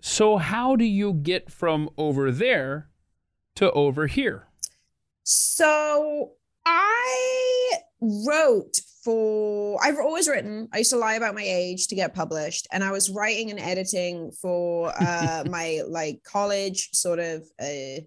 so 0.00 0.36
how 0.36 0.76
do 0.76 0.84
you 0.84 1.12
get 1.12 1.50
from 1.50 1.90
over 1.98 2.30
there 2.30 2.88
to 3.56 3.70
over 3.72 4.06
here 4.06 4.46
So 5.24 6.32
I 6.64 7.72
wrote 8.00 8.80
for 9.02 9.78
I've 9.82 9.98
always 9.98 10.28
written. 10.28 10.68
I 10.72 10.78
used 10.78 10.90
to 10.90 10.96
lie 10.96 11.14
about 11.14 11.34
my 11.34 11.42
age 11.44 11.86
to 11.88 11.94
get 11.94 12.12
published, 12.14 12.66
and 12.72 12.82
I 12.82 12.90
was 12.90 13.08
writing 13.08 13.50
and 13.50 13.60
editing 13.60 14.32
for 14.32 14.92
uh, 15.00 15.44
my 15.50 15.82
like 15.88 16.22
college 16.24 16.88
sort 16.92 17.18
of 17.20 17.42
uh, 17.60 18.00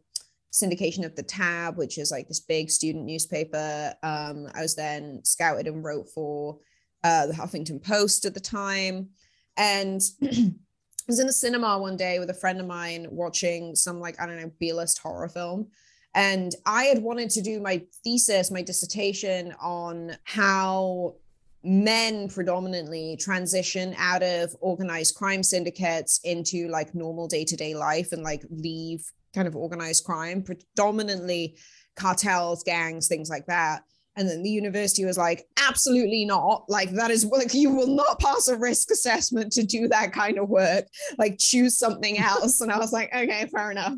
syndication 0.52 1.06
of 1.06 1.16
the 1.16 1.24
Tab, 1.24 1.78
which 1.78 1.98
is 1.98 2.12
like 2.12 2.28
this 2.28 2.40
big 2.40 2.70
student 2.70 3.06
newspaper. 3.06 3.94
Um, 4.04 4.48
I 4.54 4.62
was 4.62 4.76
then 4.76 5.22
scouted 5.24 5.68
and 5.68 5.84
wrote 5.84 6.10
for 6.10 6.60
uh, 7.04 7.28
the 7.28 7.34
Huffington 7.34 7.84
Post 7.84 8.26
at 8.26 8.34
the 8.34 8.40
time, 8.40 9.10
and. 9.58 10.02
I 10.22 11.12
was 11.12 11.20
in 11.20 11.26
the 11.26 11.34
cinema 11.34 11.80
one 11.80 11.98
day 11.98 12.20
with 12.20 12.30
a 12.30 12.36
friend 12.36 12.60
of 12.60 12.68
mine 12.68 13.08
watching 13.10 13.76
some 13.76 14.00
like 14.00 14.22
I 14.22 14.28
don't 14.28 14.40
know 14.40 14.52
B-list 14.60 15.00
horror 15.00 15.28
film, 15.28 15.70
and 16.14 16.54
I 16.68 16.84
had 16.84 17.02
wanted 17.02 17.30
to 17.32 17.42
do 17.42 17.60
my 17.60 17.82
thesis, 18.04 18.52
my 18.52 18.62
dissertation 18.62 19.56
on 19.60 20.18
how 20.24 21.16
men 21.64 22.30
predominantly 22.30 23.18
transition 23.18 23.94
out 23.98 24.24
of 24.24 24.56
organized 24.62 25.16
crime 25.16 25.44
syndicates 25.44 26.20
into 26.24 26.68
like 26.70 26.96
normal 26.96 27.28
day-to-day 27.28 27.76
life 27.76 28.12
and 28.12 28.24
like 28.24 28.44
leave 28.50 29.12
kind 29.34 29.48
of 29.48 29.56
organized 29.56 30.04
crime, 30.04 30.44
predominantly 30.44 31.58
cartels, 31.96 32.64
gangs, 32.64 33.08
things 33.08 33.30
like 33.30 33.46
that. 33.48 33.84
And 34.16 34.28
then 34.28 34.44
the 34.44 34.50
university 34.50 35.06
was 35.06 35.18
like, 35.18 35.46
absolutely 35.66 36.26
not. 36.26 36.66
Like, 36.68 36.92
that 36.92 37.10
is 37.10 37.24
like, 37.24 37.54
you 37.54 37.70
will 37.70 37.88
not 37.88 38.20
pass 38.20 38.50
a 38.50 38.58
risk 38.58 38.92
assessment 38.92 39.54
to 39.54 39.64
do 39.64 39.88
that 39.88 40.12
kind 40.12 40.38
of 40.38 40.50
work. 40.50 40.86
Like, 41.18 41.38
choose 41.38 41.78
something 41.78 42.18
else. 42.18 42.60
And 42.60 42.70
I 42.70 42.80
was 42.80 42.92
like, 42.92 43.16
okay, 43.16 43.48
fair 43.54 43.72
enough. 43.72 43.94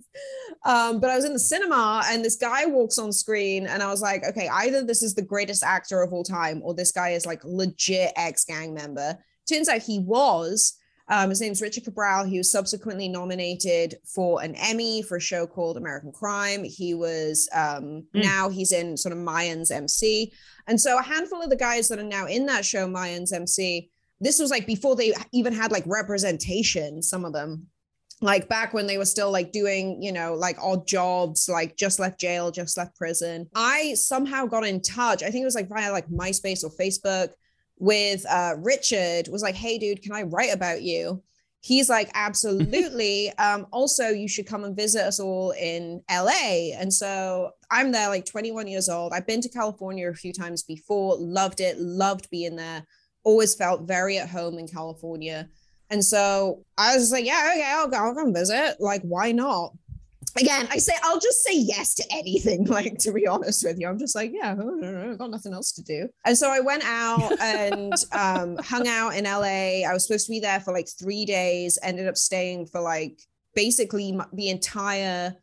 Um, 0.63 0.99
but 0.99 1.09
I 1.09 1.15
was 1.15 1.25
in 1.25 1.33
the 1.33 1.39
cinema 1.39 2.03
and 2.05 2.23
this 2.23 2.35
guy 2.35 2.67
walks 2.67 2.99
on 2.99 3.11
screen, 3.11 3.65
and 3.65 3.81
I 3.81 3.87
was 3.87 4.01
like, 4.01 4.23
okay, 4.23 4.47
either 4.47 4.83
this 4.83 5.01
is 5.01 5.15
the 5.15 5.23
greatest 5.23 5.63
actor 5.63 6.03
of 6.03 6.13
all 6.13 6.23
time, 6.23 6.61
or 6.63 6.75
this 6.75 6.91
guy 6.91 7.11
is 7.11 7.25
like 7.25 7.43
legit 7.43 8.11
ex 8.15 8.45
gang 8.45 8.75
member. 8.75 9.17
Turns 9.49 9.69
out 9.69 9.81
he 9.81 9.99
was. 9.99 10.77
Um, 11.07 11.29
his 11.29 11.41
name's 11.41 11.61
Richard 11.61 11.83
Cabral. 11.83 12.25
He 12.25 12.37
was 12.37 12.51
subsequently 12.51 13.07
nominated 13.09 13.95
for 14.05 14.41
an 14.41 14.55
Emmy 14.55 15.01
for 15.01 15.17
a 15.17 15.21
show 15.21 15.45
called 15.45 15.77
American 15.77 16.11
Crime. 16.11 16.63
He 16.63 16.93
was 16.93 17.49
um, 17.53 18.03
Hmm. 18.13 18.21
now 18.21 18.49
he's 18.49 18.71
in 18.71 18.95
sort 18.97 19.11
of 19.13 19.19
Mayans 19.19 19.71
MC. 19.71 20.31
And 20.67 20.79
so 20.79 20.97
a 20.97 21.03
handful 21.03 21.41
of 21.41 21.49
the 21.49 21.55
guys 21.55 21.87
that 21.89 21.99
are 21.99 22.03
now 22.03 22.27
in 22.27 22.45
that 22.45 22.63
show, 22.65 22.87
Mayans 22.87 23.33
MC, 23.33 23.89
this 24.21 24.39
was 24.39 24.51
like 24.51 24.65
before 24.67 24.95
they 24.95 25.13
even 25.33 25.51
had 25.53 25.71
like 25.71 25.83
representation, 25.85 27.01
some 27.01 27.25
of 27.25 27.33
them. 27.33 27.67
like 28.23 28.47
back 28.47 28.71
when 28.71 28.85
they 28.85 28.99
were 28.99 29.05
still 29.05 29.31
like 29.31 29.51
doing, 29.51 29.99
you 30.01 30.11
know, 30.11 30.35
like 30.35 30.55
odd 30.61 30.85
jobs, 30.87 31.49
like 31.49 31.75
just 31.75 31.97
left 31.99 32.19
jail, 32.19 32.51
just 32.51 32.77
left 32.77 32.95
prison. 32.95 33.47
I 33.55 33.95
somehow 33.95 34.45
got 34.45 34.63
in 34.63 34.79
touch. 34.81 35.23
I 35.23 35.31
think 35.31 35.41
it 35.41 35.45
was 35.45 35.55
like 35.55 35.67
via 35.67 35.91
like 35.91 36.07
MySpace 36.07 36.63
or 36.63 36.69
Facebook 36.79 37.29
with 37.81 38.25
uh 38.29 38.55
Richard 38.59 39.27
was 39.27 39.41
like, 39.41 39.55
"Hey 39.55 39.77
dude, 39.77 40.01
can 40.01 40.13
I 40.13 40.23
write 40.23 40.53
about 40.53 40.83
you?" 40.83 41.21
He's 41.61 41.89
like, 41.89 42.09
"Absolutely. 42.13 43.31
um 43.37 43.67
also 43.71 44.09
you 44.09 44.27
should 44.27 44.47
come 44.47 44.63
and 44.63 44.75
visit 44.75 45.01
us 45.01 45.19
all 45.19 45.51
in 45.51 46.01
LA." 46.09 46.73
And 46.77 46.93
so 46.93 47.51
I'm 47.71 47.91
there 47.91 48.07
like 48.09 48.25
21 48.25 48.67
years 48.67 48.87
old. 48.87 49.13
I've 49.13 49.27
been 49.27 49.41
to 49.41 49.49
California 49.49 50.09
a 50.09 50.13
few 50.13 50.33
times 50.33 50.63
before, 50.63 51.17
loved 51.17 51.59
it, 51.59 51.79
loved 51.79 52.29
being 52.29 52.55
there. 52.55 52.85
Always 53.23 53.55
felt 53.55 53.87
very 53.87 54.17
at 54.17 54.29
home 54.29 54.57
in 54.59 54.67
California 54.67 55.49
and 55.91 56.03
so 56.03 56.63
I 56.77 56.95
was 56.95 57.11
like, 57.11 57.25
yeah, 57.25 57.51
okay, 57.51 57.65
I'll 57.67 57.89
go, 57.89 57.97
I'll 57.97 58.15
come 58.15 58.33
visit. 58.33 58.77
Like, 58.79 59.01
why 59.01 59.33
not? 59.33 59.73
Again, 60.37 60.67
I 60.71 60.77
say 60.77 60.93
I'll 61.03 61.19
just 61.19 61.43
say 61.43 61.55
yes 61.55 61.93
to 61.95 62.03
anything. 62.11 62.65
Like, 62.71 62.97
to 62.99 63.11
be 63.11 63.27
honest 63.27 63.65
with 63.65 63.79
you, 63.79 63.87
I'm 63.87 63.99
just 63.99 64.15
like, 64.15 64.31
yeah, 64.33 64.51
I've 64.53 65.17
got 65.17 65.29
nothing 65.29 65.53
else 65.53 65.73
to 65.73 65.83
do. 65.83 66.07
And 66.25 66.37
so 66.37 66.49
I 66.49 66.61
went 66.61 66.83
out 66.85 67.37
and 67.41 67.93
um, 68.13 68.57
hung 68.57 68.87
out 68.87 69.15
in 69.15 69.25
LA. 69.25 69.85
I 69.85 69.91
was 69.91 70.07
supposed 70.07 70.25
to 70.27 70.31
be 70.31 70.39
there 70.39 70.61
for 70.61 70.73
like 70.73 70.87
three 70.87 71.25
days. 71.25 71.77
Ended 71.83 72.07
up 72.07 72.15
staying 72.15 72.67
for 72.67 72.79
like 72.79 73.21
basically 73.55 74.17
the 74.33 74.49
entire 74.49 75.35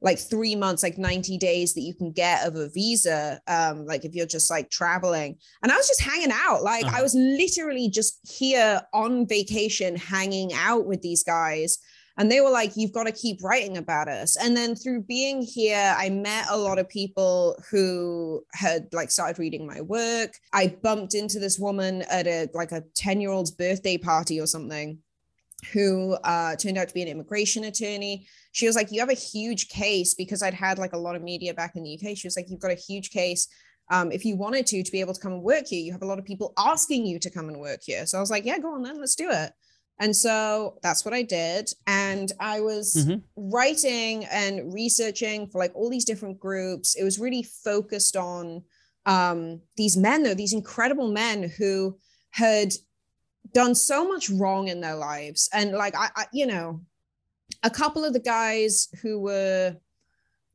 like 0.00 0.18
three 0.18 0.54
months, 0.54 0.82
like 0.82 0.98
90 0.98 1.38
days 1.38 1.74
that 1.74 1.80
you 1.80 1.94
can 1.94 2.12
get 2.12 2.46
of 2.46 2.54
a 2.54 2.68
visa, 2.68 3.40
um, 3.48 3.86
like 3.86 4.04
if 4.04 4.14
you're 4.14 4.26
just 4.26 4.50
like 4.50 4.70
traveling. 4.70 5.36
And 5.62 5.72
I 5.72 5.76
was 5.76 5.88
just 5.88 6.02
hanging 6.02 6.32
out. 6.32 6.62
Like 6.62 6.84
uh-huh. 6.84 6.98
I 6.98 7.02
was 7.02 7.14
literally 7.14 7.88
just 7.88 8.20
here 8.22 8.82
on 8.92 9.26
vacation, 9.26 9.96
hanging 9.96 10.52
out 10.52 10.86
with 10.86 11.02
these 11.02 11.24
guys. 11.24 11.78
And 12.18 12.30
they 12.30 12.40
were 12.40 12.50
like, 12.50 12.72
you've 12.76 12.92
got 12.92 13.04
to 13.04 13.12
keep 13.12 13.42
writing 13.42 13.76
about 13.76 14.08
us. 14.08 14.36
And 14.36 14.56
then 14.56 14.74
through 14.74 15.02
being 15.02 15.42
here, 15.42 15.94
I 15.98 16.08
met 16.08 16.46
a 16.50 16.56
lot 16.56 16.78
of 16.78 16.88
people 16.88 17.62
who 17.70 18.42
had 18.54 18.88
like 18.92 19.10
started 19.10 19.38
reading 19.38 19.66
my 19.66 19.82
work. 19.82 20.32
I 20.52 20.76
bumped 20.82 21.14
into 21.14 21.38
this 21.38 21.58
woman 21.58 22.02
at 22.10 22.26
a 22.26 22.48
like 22.54 22.72
a 22.72 22.84
10 22.94 23.20
year 23.20 23.30
old's 23.30 23.50
birthday 23.50 23.98
party 23.98 24.40
or 24.40 24.46
something 24.46 24.98
who 25.72 26.12
uh, 26.24 26.54
turned 26.56 26.78
out 26.78 26.88
to 26.88 26.94
be 26.94 27.02
an 27.02 27.08
immigration 27.08 27.64
attorney 27.64 28.26
she 28.56 28.66
was 28.66 28.74
like, 28.74 28.90
You 28.90 29.00
have 29.00 29.10
a 29.10 29.14
huge 29.14 29.68
case 29.68 30.14
because 30.14 30.42
I'd 30.42 30.54
had 30.54 30.78
like 30.78 30.94
a 30.94 30.98
lot 30.98 31.14
of 31.14 31.22
media 31.22 31.52
back 31.52 31.76
in 31.76 31.82
the 31.82 31.94
UK. 31.94 32.16
She 32.16 32.26
was 32.26 32.36
like, 32.36 32.48
You've 32.48 32.60
got 32.60 32.70
a 32.70 32.74
huge 32.74 33.10
case. 33.10 33.48
Um, 33.90 34.10
if 34.10 34.24
you 34.24 34.34
wanted 34.34 34.66
to, 34.68 34.82
to 34.82 34.90
be 34.90 35.00
able 35.00 35.12
to 35.12 35.20
come 35.20 35.32
and 35.32 35.42
work 35.42 35.66
here, 35.66 35.82
you 35.82 35.92
have 35.92 36.02
a 36.02 36.06
lot 36.06 36.18
of 36.18 36.24
people 36.24 36.54
asking 36.56 37.04
you 37.04 37.18
to 37.18 37.30
come 37.30 37.48
and 37.48 37.60
work 37.60 37.80
here. 37.84 38.06
So 38.06 38.16
I 38.16 38.20
was 38.22 38.30
like, 38.30 38.46
Yeah, 38.46 38.58
go 38.58 38.72
on 38.72 38.82
then, 38.82 38.98
let's 38.98 39.14
do 39.14 39.28
it. 39.30 39.52
And 39.98 40.14
so 40.14 40.78
that's 40.82 41.04
what 41.04 41.14
I 41.14 41.22
did. 41.22 41.70
And 41.86 42.30
I 42.38 42.60
was 42.60 42.94
mm-hmm. 42.94 43.20
writing 43.36 44.24
and 44.26 44.72
researching 44.72 45.48
for 45.48 45.58
like 45.58 45.74
all 45.74 45.88
these 45.88 46.04
different 46.04 46.38
groups. 46.38 46.96
It 46.96 47.04
was 47.04 47.18
really 47.18 47.42
focused 47.42 48.16
on 48.16 48.62
um, 49.06 49.60
these 49.76 49.96
men, 49.96 50.22
though, 50.22 50.34
these 50.34 50.52
incredible 50.52 51.10
men 51.10 51.50
who 51.58 51.98
had 52.30 52.72
done 53.54 53.74
so 53.74 54.06
much 54.06 54.28
wrong 54.28 54.68
in 54.68 54.80
their 54.80 54.96
lives. 54.96 55.48
And 55.52 55.72
like, 55.72 55.94
I, 55.96 56.10
I 56.14 56.26
you 56.32 56.46
know, 56.46 56.82
a 57.62 57.70
couple 57.70 58.04
of 58.04 58.12
the 58.12 58.20
guys 58.20 58.88
who 59.02 59.20
were 59.20 59.76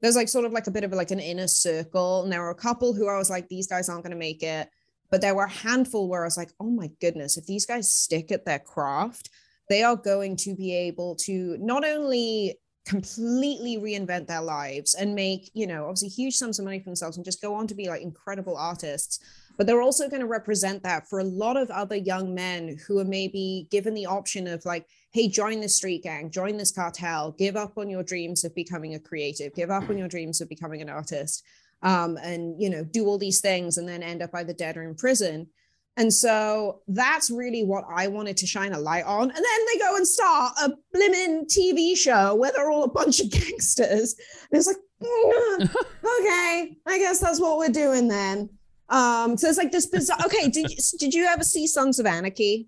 there's 0.02 0.16
like 0.16 0.30
sort 0.30 0.46
of 0.46 0.52
like 0.52 0.68
a 0.68 0.72
bit 0.72 0.84
of 0.84 0.92
like 0.92 1.12
an 1.12 1.20
inner 1.20 1.48
circle 1.48 2.24
and 2.24 2.32
there 2.32 2.42
were 2.42 2.50
a 2.50 2.56
couple 2.56 2.94
who 2.94 3.08
i 3.08 3.18
was 3.18 3.30
like 3.30 3.48
these 3.48 3.68
guys 3.68 3.88
aren't 3.88 4.04
going 4.04 4.12
to 4.12 4.18
make 4.18 4.44
it 4.44 4.70
but 5.12 5.22
there 5.22 5.36
were 5.36 5.44
a 5.44 5.50
handful 5.50 6.08
where 6.08 6.24
i 6.24 6.26
was 6.26 6.38
like 6.38 6.52
oh 6.60 6.72
my 6.72 6.90
goodness 7.00 7.38
if 7.38 7.46
these 7.46 7.66
guys 7.66 7.94
stick 7.94 8.32
at 8.32 8.46
their 8.46 8.60
craft 8.60 9.30
they 9.70 9.84
are 9.84 9.96
going 9.96 10.36
to 10.36 10.56
be 10.56 10.74
able 10.76 11.16
to 11.16 11.58
not 11.60 11.86
only 11.86 12.58
completely 12.86 13.78
reinvent 13.78 14.26
their 14.26 14.42
lives 14.42 14.96
and 14.96 15.14
make 15.14 15.52
you 15.54 15.68
know 15.68 15.84
obviously 15.86 16.10
huge 16.10 16.34
sums 16.34 16.58
of 16.58 16.66
money 16.66 16.80
for 16.80 16.86
themselves 16.86 17.16
and 17.16 17.26
just 17.26 17.42
go 17.42 17.54
on 17.54 17.68
to 17.68 17.76
be 17.76 17.88
like 17.88 18.02
incredible 18.02 18.58
artists 18.58 19.20
but 19.58 19.68
they're 19.68 19.84
also 19.84 20.10
going 20.10 20.22
to 20.22 20.28
represent 20.28 20.82
that 20.82 21.08
for 21.08 21.20
a 21.20 21.24
lot 21.24 21.58
of 21.58 21.70
other 21.70 21.96
young 21.96 22.34
men 22.34 22.80
who 22.88 22.98
are 22.98 23.06
maybe 23.06 23.68
given 23.70 23.94
the 23.94 24.08
option 24.08 24.48
of 24.48 24.66
like 24.66 24.88
hey 25.14 25.28
join 25.28 25.62
this 25.62 25.76
street 25.76 26.02
gang 26.02 26.32
join 26.32 26.58
this 26.58 26.72
cartel 26.72 27.32
give 27.38 27.56
up 27.56 27.78
on 27.78 27.88
your 27.88 28.02
dreams 28.02 28.44
of 28.44 28.56
becoming 28.56 28.96
a 28.96 29.00
creative 29.00 29.54
give 29.54 29.70
up 29.70 29.88
on 29.88 29.98
your 29.98 30.08
dreams 30.08 30.42
of 30.42 30.50
becoming 30.50 30.82
an 30.82 30.90
artist 30.90 31.44
um, 31.84 32.18
and 32.22 32.62
you 32.62 32.70
know 32.70 32.84
do 32.84 33.06
all 33.06 33.18
these 33.18 33.42
things 33.42 33.78
and 33.78 33.88
then 33.88 34.04
end 34.04 34.22
up 34.22 34.32
either 34.34 34.54
dead 34.54 34.78
or 34.78 34.84
in 34.84 34.96
prison 34.96 35.48
and 35.98 36.14
so 36.14 36.82
that's 36.88 37.30
really 37.30 37.64
what 37.64 37.84
I 37.94 38.08
wanted 38.08 38.38
to 38.38 38.48
shine 38.48 38.74
a 38.74 38.80
light 38.80 39.06
on. 39.06 39.24
And 39.24 39.32
then 39.32 39.66
they 39.74 39.80
go 39.80 39.96
and 39.96 40.08
start 40.08 40.54
a 40.64 40.70
blimmin' 40.96 41.48
TV 41.48 41.98
show 41.98 42.36
where 42.36 42.52
they're 42.52 42.72
all 42.72 42.84
a 42.84 42.90
bunch 42.90 43.20
of 43.20 43.30
gangsters. 43.32 44.16
And 44.52 44.58
it's 44.58 44.68
like, 44.68 44.78
mm, 45.02 45.62
okay, 46.20 46.78
I 46.88 46.98
guess 46.98 47.20
that's 47.20 47.42
what 47.42 47.58
we're 47.58 47.70
doing 47.70 48.08
then. 48.08 48.50
Um, 48.90 49.38
so 49.38 49.48
it's 49.48 49.58
like 49.58 49.72
this 49.72 49.88
bizarre. 49.88 50.20
Okay, 50.26 50.50
did 50.50 50.70
you, 50.70 50.78
did 50.98 51.14
you 51.14 51.26
ever 51.26 51.44
see 51.44 51.68
Sons 51.68 52.00
of 52.00 52.06
Anarchy? 52.06 52.68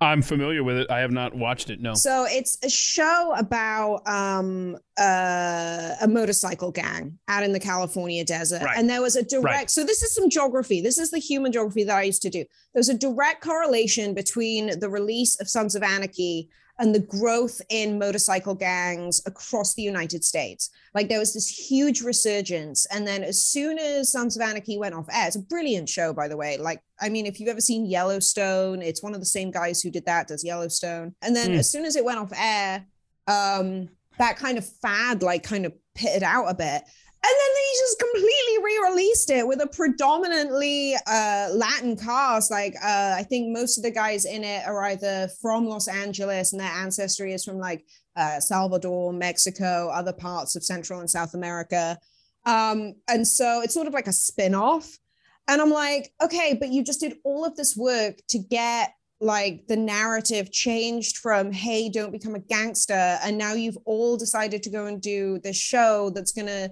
I'm 0.00 0.22
familiar 0.22 0.64
with 0.64 0.78
it. 0.78 0.90
I 0.90 1.00
have 1.00 1.12
not 1.12 1.34
watched 1.34 1.70
it. 1.70 1.80
No. 1.80 1.94
So 1.94 2.26
it's 2.28 2.58
a 2.64 2.68
show 2.68 3.34
about 3.36 4.06
um, 4.06 4.76
uh, 4.98 5.94
a 6.00 6.08
motorcycle 6.08 6.72
gang 6.72 7.18
out 7.28 7.44
in 7.44 7.52
the 7.52 7.60
California 7.60 8.24
desert, 8.24 8.62
right. 8.62 8.76
and 8.76 8.88
there 8.88 9.02
was 9.02 9.16
a 9.16 9.22
direct. 9.22 9.44
Right. 9.44 9.70
So 9.70 9.84
this 9.84 10.02
is 10.02 10.14
some 10.14 10.28
geography. 10.28 10.80
This 10.80 10.98
is 10.98 11.10
the 11.10 11.18
human 11.18 11.52
geography 11.52 11.84
that 11.84 11.96
I 11.96 12.02
used 12.02 12.22
to 12.22 12.30
do. 12.30 12.44
There's 12.74 12.88
a 12.88 12.98
direct 12.98 13.42
correlation 13.42 14.14
between 14.14 14.78
the 14.78 14.88
release 14.88 15.40
of 15.40 15.48
Sons 15.48 15.74
of 15.74 15.82
Anarchy 15.82 16.48
and 16.78 16.94
the 16.94 17.00
growth 17.00 17.60
in 17.68 17.98
motorcycle 17.98 18.54
gangs 18.54 19.20
across 19.26 19.74
the 19.74 19.82
United 19.82 20.24
States. 20.24 20.70
Like 20.94 21.08
there 21.08 21.18
was 21.18 21.34
this 21.34 21.48
huge 21.48 22.00
resurgence. 22.00 22.86
And 22.86 23.06
then 23.06 23.22
as 23.22 23.44
soon 23.44 23.78
as 23.78 24.10
Sons 24.10 24.36
of 24.36 24.42
Anarchy 24.42 24.78
went 24.78 24.94
off 24.94 25.06
air, 25.12 25.26
it's 25.26 25.36
a 25.36 25.42
brilliant 25.42 25.88
show, 25.88 26.12
by 26.12 26.28
the 26.28 26.36
way. 26.36 26.56
Like, 26.56 26.82
I 27.00 27.08
mean, 27.08 27.26
if 27.26 27.38
you've 27.38 27.48
ever 27.48 27.60
seen 27.60 27.86
Yellowstone, 27.86 28.82
it's 28.82 29.02
one 29.02 29.14
of 29.14 29.20
the 29.20 29.26
same 29.26 29.50
guys 29.50 29.80
who 29.80 29.90
did 29.90 30.06
that, 30.06 30.28
does 30.28 30.44
Yellowstone. 30.44 31.14
And 31.22 31.36
then 31.36 31.50
mm. 31.50 31.58
as 31.58 31.70
soon 31.70 31.84
as 31.84 31.96
it 31.96 32.04
went 32.04 32.18
off 32.18 32.32
air, 32.36 32.86
um, 33.26 33.88
that 34.18 34.36
kind 34.36 34.58
of 34.58 34.66
fad 34.66 35.22
like 35.22 35.42
kind 35.42 35.66
of 35.66 35.72
pitted 35.94 36.22
out 36.22 36.46
a 36.46 36.54
bit 36.54 36.82
and 37.24 37.30
then 37.30 37.54
they 37.54 37.78
just 37.78 37.98
completely 38.00 38.64
re-released 38.64 39.30
it 39.30 39.46
with 39.46 39.60
a 39.60 39.66
predominantly 39.68 40.96
uh, 41.06 41.50
Latin 41.52 41.96
cast. 41.96 42.50
Like 42.50 42.74
uh, 42.82 43.14
I 43.16 43.22
think 43.22 43.56
most 43.56 43.78
of 43.78 43.84
the 43.84 43.92
guys 43.92 44.24
in 44.24 44.42
it 44.42 44.66
are 44.66 44.82
either 44.86 45.28
from 45.40 45.66
Los 45.66 45.86
Angeles 45.86 46.52
and 46.52 46.60
their 46.60 46.68
ancestry 46.68 47.32
is 47.32 47.44
from 47.44 47.58
like 47.58 47.84
uh, 48.16 48.40
Salvador, 48.40 49.12
Mexico, 49.12 49.88
other 49.94 50.12
parts 50.12 50.56
of 50.56 50.64
Central 50.64 50.98
and 50.98 51.08
South 51.08 51.34
America. 51.34 51.96
Um, 52.44 52.94
and 53.08 53.26
so 53.26 53.60
it's 53.62 53.74
sort 53.74 53.86
of 53.86 53.94
like 53.94 54.08
a 54.08 54.12
spin-off. 54.12 54.98
And 55.46 55.62
I'm 55.62 55.70
like, 55.70 56.12
okay, 56.20 56.56
but 56.58 56.70
you 56.70 56.82
just 56.82 57.00
did 57.00 57.18
all 57.24 57.44
of 57.44 57.54
this 57.54 57.76
work 57.76 58.16
to 58.30 58.38
get 58.38 58.94
like 59.20 59.68
the 59.68 59.76
narrative 59.76 60.50
changed 60.50 61.18
from 61.18 61.52
hey 61.52 61.88
don't 61.88 62.10
become 62.10 62.34
a 62.34 62.40
gangster 62.40 63.16
and 63.22 63.38
now 63.38 63.52
you've 63.52 63.78
all 63.84 64.16
decided 64.16 64.64
to 64.64 64.70
go 64.70 64.86
and 64.86 65.00
do 65.00 65.38
this 65.44 65.56
show 65.56 66.10
that's 66.10 66.32
going 66.32 66.48
to 66.48 66.68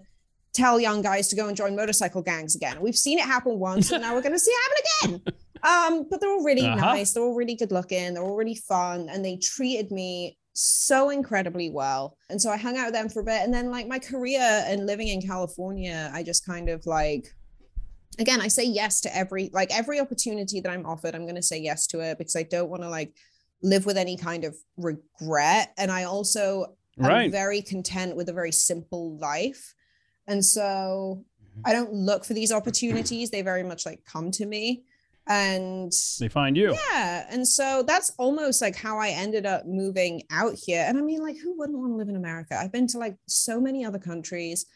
tell 0.53 0.81
young 0.81 1.03
guys 1.03 1.29
to 1.29 1.37
go 1.37 1.49
and 1.49 1.57
join 1.57 1.77
motorcycle 1.77 2.23
gangs 2.23 2.57
again. 2.57 2.81
We've 2.81 2.97
seen 2.97 3.19
it 3.19 3.25
happen 3.25 3.59
once, 3.59 3.91
and 3.93 4.03
now 4.03 4.15
we're 4.15 4.23
going 4.23 4.33
to 4.33 4.39
see 4.39 4.51
it 4.51 5.03
happen 5.03 5.15
again. 5.23 5.35
Um, 5.63 6.07
but 6.11 6.23
they're 6.23 6.31
all 6.31 6.43
really 6.43 6.67
uh-huh. 6.67 6.81
nice. 6.81 7.13
They're 7.13 7.23
all 7.23 7.35
really 7.35 7.55
good 7.55 7.71
looking. 7.71 8.15
They're 8.15 8.23
all 8.23 8.35
really 8.35 8.55
fun, 8.55 9.11
and 9.11 9.23
they 9.23 9.37
treated 9.37 9.91
me 9.91 10.39
so 10.55 11.11
incredibly 11.11 11.69
well. 11.69 12.17
And 12.31 12.41
so 12.41 12.51
I 12.51 12.57
hung 12.57 12.79
out 12.79 12.87
with 12.87 12.95
them 12.95 13.11
for 13.11 13.21
a 13.21 13.25
bit, 13.25 13.43
and 13.43 13.53
then 13.53 13.71
like 13.71 13.87
my 13.87 13.99
career 13.99 14.41
and 14.41 14.87
living 14.87 15.09
in 15.09 15.21
California, 15.21 16.11
I 16.15 16.23
just 16.23 16.47
kind 16.47 16.71
of 16.71 16.87
like. 16.87 17.35
Again, 18.19 18.41
I 18.41 18.49
say 18.49 18.65
yes 18.65 19.03
to 19.03 19.15
every 19.15 19.51
like 19.53 19.71
every 19.71 20.01
opportunity 20.01 20.61
that 20.61 20.71
I'm 20.71 20.87
offered. 20.87 21.15
I'm 21.15 21.25
going 21.25 21.37
to 21.37 21.43
say 21.43 21.59
yes 21.59 21.87
to 21.89 22.01
it 22.01 22.17
because 22.17 22.37
I 22.37 22.43
don't 22.43 22.71
want 22.71 22.83
to 22.83 22.89
like 22.89 23.15
live 23.63 23.87
with 23.87 23.97
any 23.97 24.17
kind 24.17 24.45
of 24.45 24.57
regret. 24.77 25.73
And 25.79 25.91
I 25.91 26.05
also 26.05 26.77
right. 26.99 27.25
am 27.25 27.31
very 27.31 27.63
content 27.63 28.17
with 28.17 28.29
a 28.29 28.33
very 28.33 28.53
simple 28.53 29.17
life. 29.19 29.75
And 30.31 30.45
so 30.45 31.25
mm-hmm. 31.43 31.61
I 31.65 31.73
don't 31.73 31.93
look 31.93 32.25
for 32.25 32.35
these 32.35 32.53
opportunities. 32.53 33.31
They 33.31 33.43
very 33.43 33.65
much 33.65 33.85
like 33.85 34.05
come 34.05 34.31
to 34.33 34.47
me 34.47 34.85
and 35.27 35.93
they 36.19 36.29
find 36.29 36.57
you. 36.57 36.77
Yeah. 36.91 37.27
And 37.31 37.47
so 37.47 37.85
that's 37.87 38.13
almost 38.19 38.61
like 38.61 38.77
how 38.77 38.99
I 38.99 39.11
ended 39.11 39.47
up 39.47 39.67
moving 39.67 40.23
out 40.31 40.55
here. 40.55 40.85
And 40.87 40.99
I 40.99 41.03
mean, 41.03 41.21
like, 41.21 41.37
who 41.39 41.57
wouldn't 41.57 41.79
want 41.79 41.93
to 41.93 41.97
live 41.97 42.09
in 42.09 42.17
America? 42.17 42.59
I've 42.59 42.73
been 42.73 42.87
to 42.89 42.99
like 42.99 43.17
so 43.27 43.61
many 43.61 43.85
other 43.85 43.99
countries. 43.99 44.67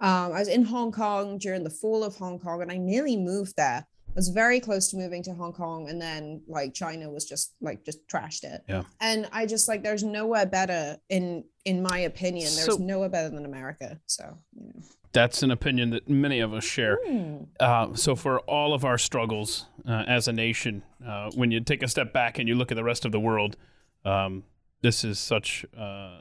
Um, 0.00 0.32
I 0.32 0.40
was 0.40 0.48
in 0.48 0.64
Hong 0.64 0.92
Kong 0.92 1.38
during 1.38 1.64
the 1.64 1.70
fall 1.70 2.04
of 2.04 2.16
Hong 2.16 2.38
Kong 2.38 2.62
and 2.62 2.70
I 2.70 2.76
nearly 2.76 3.16
moved 3.16 3.54
there. 3.56 3.86
I 4.08 4.14
was 4.14 4.28
very 4.28 4.60
close 4.60 4.88
to 4.90 4.98
moving 4.98 5.22
to 5.22 5.32
Hong 5.32 5.54
Kong 5.54 5.88
and 5.88 5.98
then 6.00 6.42
like 6.46 6.74
China 6.74 7.08
was 7.08 7.24
just 7.24 7.54
like 7.62 7.84
just 7.84 8.06
trashed 8.08 8.44
it. 8.44 8.62
Yeah. 8.68 8.82
And 9.00 9.26
I 9.32 9.46
just 9.46 9.68
like 9.68 9.82
there's 9.82 10.02
nowhere 10.02 10.44
better 10.44 10.98
in 11.08 11.44
in 11.64 11.82
my 11.82 12.00
opinion. 12.00 12.50
There's 12.54 12.66
so, 12.66 12.76
nowhere 12.76 13.08
better 13.08 13.30
than 13.30 13.46
America. 13.46 13.98
So, 14.06 14.36
you 14.54 14.66
know. 14.66 14.82
That's 15.12 15.42
an 15.42 15.50
opinion 15.50 15.90
that 15.90 16.08
many 16.08 16.40
of 16.40 16.54
us 16.54 16.64
share. 16.64 16.98
Mm. 17.06 17.46
Uh, 17.60 17.94
so, 17.94 18.16
for 18.16 18.40
all 18.40 18.72
of 18.72 18.84
our 18.84 18.96
struggles 18.96 19.66
uh, 19.86 20.04
as 20.06 20.26
a 20.26 20.32
nation, 20.32 20.82
uh, 21.06 21.30
when 21.34 21.50
you 21.50 21.60
take 21.60 21.82
a 21.82 21.88
step 21.88 22.12
back 22.12 22.38
and 22.38 22.48
you 22.48 22.54
look 22.54 22.72
at 22.72 22.76
the 22.76 22.84
rest 22.84 23.04
of 23.04 23.12
the 23.12 23.20
world, 23.20 23.56
um, 24.04 24.44
this 24.80 25.04
is 25.04 25.18
such 25.18 25.66
uh, 25.78 26.20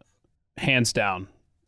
hands 0.58 0.92
down 0.94 1.28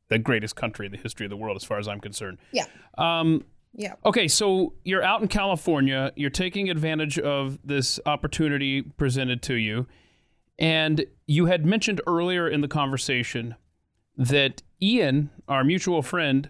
the 0.09 0.19
greatest 0.19 0.55
country 0.55 0.85
in 0.85 0.91
the 0.91 0.97
history 0.97 1.25
of 1.25 1.29
the 1.29 1.37
world, 1.37 1.55
as 1.55 1.63
far 1.63 1.79
as 1.79 1.87
I'm 1.87 1.99
concerned. 1.99 2.37
Yeah. 2.51 2.65
Um, 2.97 3.45
yeah. 3.75 3.95
Okay, 4.05 4.27
so 4.27 4.73
you're 4.83 5.03
out 5.03 5.21
in 5.21 5.27
California. 5.27 6.11
You're 6.15 6.29
taking 6.29 6.69
advantage 6.69 7.17
of 7.17 7.57
this 7.63 7.99
opportunity 8.05 8.81
presented 8.81 9.41
to 9.43 9.55
you, 9.55 9.87
and 10.59 11.05
you 11.25 11.47
had 11.47 11.65
mentioned 11.65 12.01
earlier 12.05 12.47
in 12.47 12.61
the 12.61 12.67
conversation 12.67 13.55
that 14.15 14.61
Ian, 14.81 15.31
our 15.47 15.63
mutual 15.63 16.03
friend, 16.03 16.49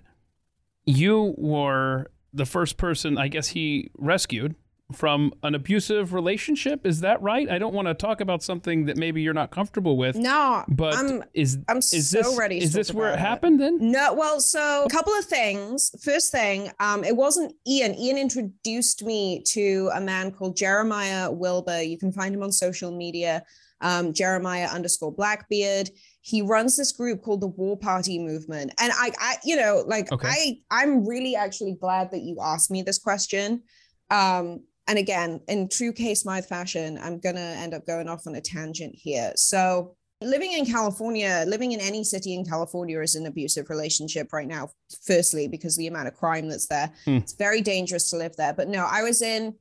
you 0.85 1.35
were 1.37 2.07
the 2.33 2.45
first 2.45 2.77
person 2.77 3.17
I 3.17 3.27
guess 3.27 3.49
he 3.49 3.91
rescued 3.97 4.55
from 4.91 5.33
an 5.43 5.55
abusive 5.55 6.13
relationship. 6.13 6.85
Is 6.85 7.01
that 7.01 7.21
right? 7.21 7.49
I 7.49 7.57
don't 7.57 7.73
want 7.73 7.87
to 7.87 7.93
talk 7.93 8.21
about 8.21 8.43
something 8.43 8.85
that 8.85 8.97
maybe 8.97 9.21
you're 9.21 9.33
not 9.33 9.51
comfortable 9.51 9.97
with. 9.97 10.15
No, 10.15 10.63
but 10.67 10.95
I'm, 10.95 11.23
is 11.33 11.57
I'm 11.67 11.77
is 11.77 12.09
so 12.09 12.21
this 12.21 12.37
ready. 12.37 12.57
is 12.59 12.73
this 12.73 12.93
where 12.93 13.11
it 13.13 13.19
happened 13.19 13.59
then? 13.59 13.77
No, 13.79 14.13
well, 14.13 14.39
so 14.39 14.83
a 14.85 14.89
couple 14.89 15.13
of 15.13 15.25
things. 15.25 15.91
First 16.03 16.31
thing, 16.31 16.71
um, 16.79 17.03
it 17.03 17.15
wasn't 17.15 17.55
Ian. 17.67 17.95
Ian 17.95 18.17
introduced 18.17 19.03
me 19.03 19.41
to 19.47 19.89
a 19.93 20.01
man 20.01 20.31
called 20.31 20.55
Jeremiah 20.55 21.31
Wilbur. 21.31 21.81
You 21.81 21.97
can 21.97 22.11
find 22.11 22.35
him 22.35 22.43
on 22.43 22.51
social 22.51 22.91
media, 22.95 23.43
um, 23.81 24.13
Jeremiah 24.13 24.67
underscore 24.67 25.13
Blackbeard. 25.13 25.89
He 26.25 26.41
runs 26.41 26.77
this 26.77 26.93
group 26.93 27.21
called 27.21 27.41
the 27.41 27.47
War 27.47 27.77
Party 27.77 28.17
Movement, 28.17 28.71
and 28.79 28.93
I, 28.95 29.11
I, 29.19 29.35
you 29.43 29.57
know, 29.57 29.83
like 29.85 30.09
Okay. 30.09 30.27
I, 30.29 30.57
I'm 30.71 31.05
really 31.05 31.35
actually 31.35 31.73
glad 31.79 32.11
that 32.11 32.21
you 32.21 32.37
asked 32.41 32.71
me 32.71 32.81
this 32.81 32.97
question. 32.97 33.61
Um, 34.09 34.61
and 34.87 34.97
again, 34.97 35.41
in 35.49 35.67
true 35.67 35.91
Kay 35.91 36.15
Smythe 36.15 36.45
fashion, 36.45 36.97
I'm 37.01 37.19
gonna 37.19 37.41
end 37.59 37.73
up 37.73 37.85
going 37.85 38.07
off 38.07 38.25
on 38.25 38.35
a 38.35 38.41
tangent 38.41 38.95
here. 38.95 39.33
So 39.35 39.97
living 40.21 40.53
in 40.53 40.65
California, 40.65 41.43
living 41.45 41.73
in 41.73 41.81
any 41.81 42.05
city 42.05 42.33
in 42.33 42.45
California 42.45 43.01
is 43.01 43.15
an 43.15 43.25
abusive 43.25 43.69
relationship 43.69 44.31
right 44.31 44.47
now. 44.47 44.69
Firstly, 45.05 45.49
because 45.49 45.75
the 45.75 45.87
amount 45.87 46.07
of 46.07 46.13
crime 46.13 46.47
that's 46.47 46.67
there, 46.67 46.89
Hmm. 47.03 47.17
it's 47.17 47.33
very 47.33 47.59
dangerous 47.59 48.09
to 48.11 48.15
live 48.17 48.37
there. 48.37 48.53
But 48.53 48.69
no, 48.69 48.87
I 48.89 49.03
was 49.03 49.21
in 49.21 49.55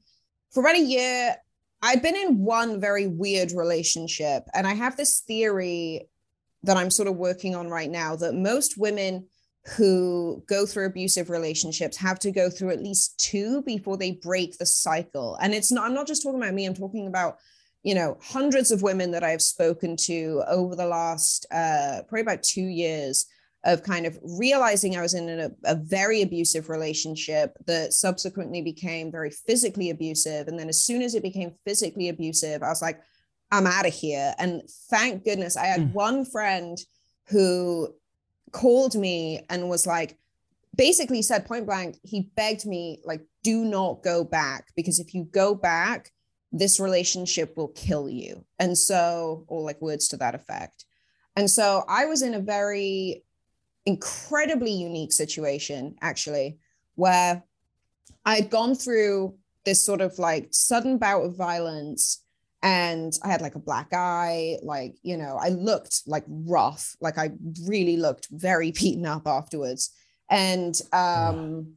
for 0.53 0.61
about 0.61 0.77
a 0.77 0.81
year. 0.81 1.37
I'd 1.85 2.03
been 2.03 2.15
in 2.15 2.39
one 2.39 2.81
very 2.81 3.09
weird 3.09 3.51
relationship, 3.51 4.45
and 4.55 4.69
I 4.69 4.75
have 4.75 4.97
this 4.97 5.19
theory 5.27 6.09
that 6.65 6.77
I'm 6.77 6.91
sort 6.91 7.09
of 7.09 7.17
working 7.17 7.55
on 7.55 7.69
right 7.69 7.91
now 7.91 8.17
that 8.17 8.35
most 8.35 8.79
women 8.79 9.27
who 9.77 10.43
go 10.49 10.67
through 10.67 10.87
abusive 10.87 11.31
relationships 11.31 11.97
have 11.97 12.19
to 12.19 12.33
go 12.33 12.51
through 12.51 12.71
at 12.71 12.83
least 12.83 13.19
two 13.19 13.63
before 13.63 13.97
they 13.97 14.13
break 14.13 14.59
the 14.59 14.67
cycle. 14.67 15.37
And 15.41 15.55
it's 15.55 15.71
not, 15.71 15.87
I'm 15.87 15.95
not 15.95 16.07
just 16.07 16.23
talking 16.23 16.41
about 16.41 16.55
me, 16.55 16.67
I'm 16.67 16.75
talking 16.75 17.07
about, 17.07 17.39
you 17.85 17.95
know, 17.95 18.19
hundreds 18.21 18.71
of 18.71 18.83
women 18.83 19.13
that 19.13 19.23
I've 19.23 19.43
spoken 19.43 19.97
to 19.99 20.43
over 20.49 20.75
the 20.75 20.87
last 20.87 21.47
uh, 21.53 22.03
probably 22.09 22.23
about 22.23 22.43
two 22.43 22.65
years 22.65 23.27
of 23.65 23.85
kind 23.85 24.07
of 24.07 24.19
realizing 24.23 24.97
I 24.97 25.03
was 25.03 25.15
in 25.15 25.29
a, 25.29 25.51
a 25.65 25.77
very 25.77 26.23
abusive 26.23 26.69
relationship 26.69 27.57
that 27.67 27.93
subsequently 27.93 28.63
became 28.63 29.13
very 29.13 29.31
physically 29.31 29.91
abusive. 29.91 30.49
And 30.49 30.59
then 30.59 30.69
as 30.69 30.85
soon 30.85 31.03
as 31.03 31.15
it 31.15 31.23
became 31.23 31.55
physically 31.65 32.09
abusive, 32.09 32.65
I 32.65 32.69
was 32.69 32.83
like, 32.83 33.01
I'm 33.53 33.67
out 33.67 33.87
of 33.87 33.93
here. 33.93 34.35
And 34.39 34.63
thank 34.89 35.25
goodness 35.25 35.57
I 35.57 35.67
had 35.67 35.83
Mm. 35.83 35.93
one 35.93 36.25
friend 36.25 36.79
who 37.27 37.95
called 38.51 38.95
me 38.95 39.45
and 39.51 39.69
was 39.69 39.87
like, 39.87 40.19
basically 40.75 41.21
said 41.21 41.45
point 41.45 41.67
blank, 41.67 41.99
he 42.03 42.33
begged 42.35 42.65
me, 42.65 43.01
like, 43.05 43.21
do 43.43 43.65
not 43.65 44.03
go 44.03 44.25
back 44.25 44.73
because 44.75 44.99
if 44.99 45.15
you 45.15 45.25
go 45.25 45.55
back, 45.55 46.13
this 46.51 46.81
relationship 46.81 47.57
will 47.57 47.69
kill 47.69 48.09
you. 48.09 48.45
And 48.59 48.77
so, 48.77 49.45
or 49.49 49.61
like 49.61 49.81
words 49.83 50.09
to 50.09 50.17
that 50.17 50.35
effect. 50.35 50.87
And 51.37 51.51
so 51.51 51.85
I 51.89 52.07
was 52.07 52.23
in 52.23 52.35
a 52.35 52.41
very 52.41 53.23
incredibly 53.85 54.73
unique 54.73 55.13
situation, 55.13 55.97
actually, 56.01 56.59
where 56.95 57.43
I 58.25 58.37
had 58.37 58.51
gone 58.51 58.75
through 58.75 59.37
this 59.65 59.85
sort 59.85 60.01
of 60.01 60.19
like 60.19 60.49
sudden 60.53 60.97
bout 60.99 61.25
of 61.25 61.37
violence 61.37 62.23
and 62.63 63.13
I 63.25 63.29
had 63.29 63.43
like 63.43 63.57
a 63.57 63.61
black 63.61 63.89
eye, 63.93 64.59
like, 64.63 64.95
you 65.03 65.17
know, 65.17 65.37
I 65.41 65.49
looked 65.49 66.03
like 66.07 66.25
rough, 66.29 66.95
like 67.01 67.19
I 67.19 67.33
really 67.67 67.97
looked 67.97 68.29
very 68.31 68.71
beaten 68.71 69.05
up 69.05 69.27
afterwards. 69.27 69.91
And 70.31 70.81
um, 70.93 71.75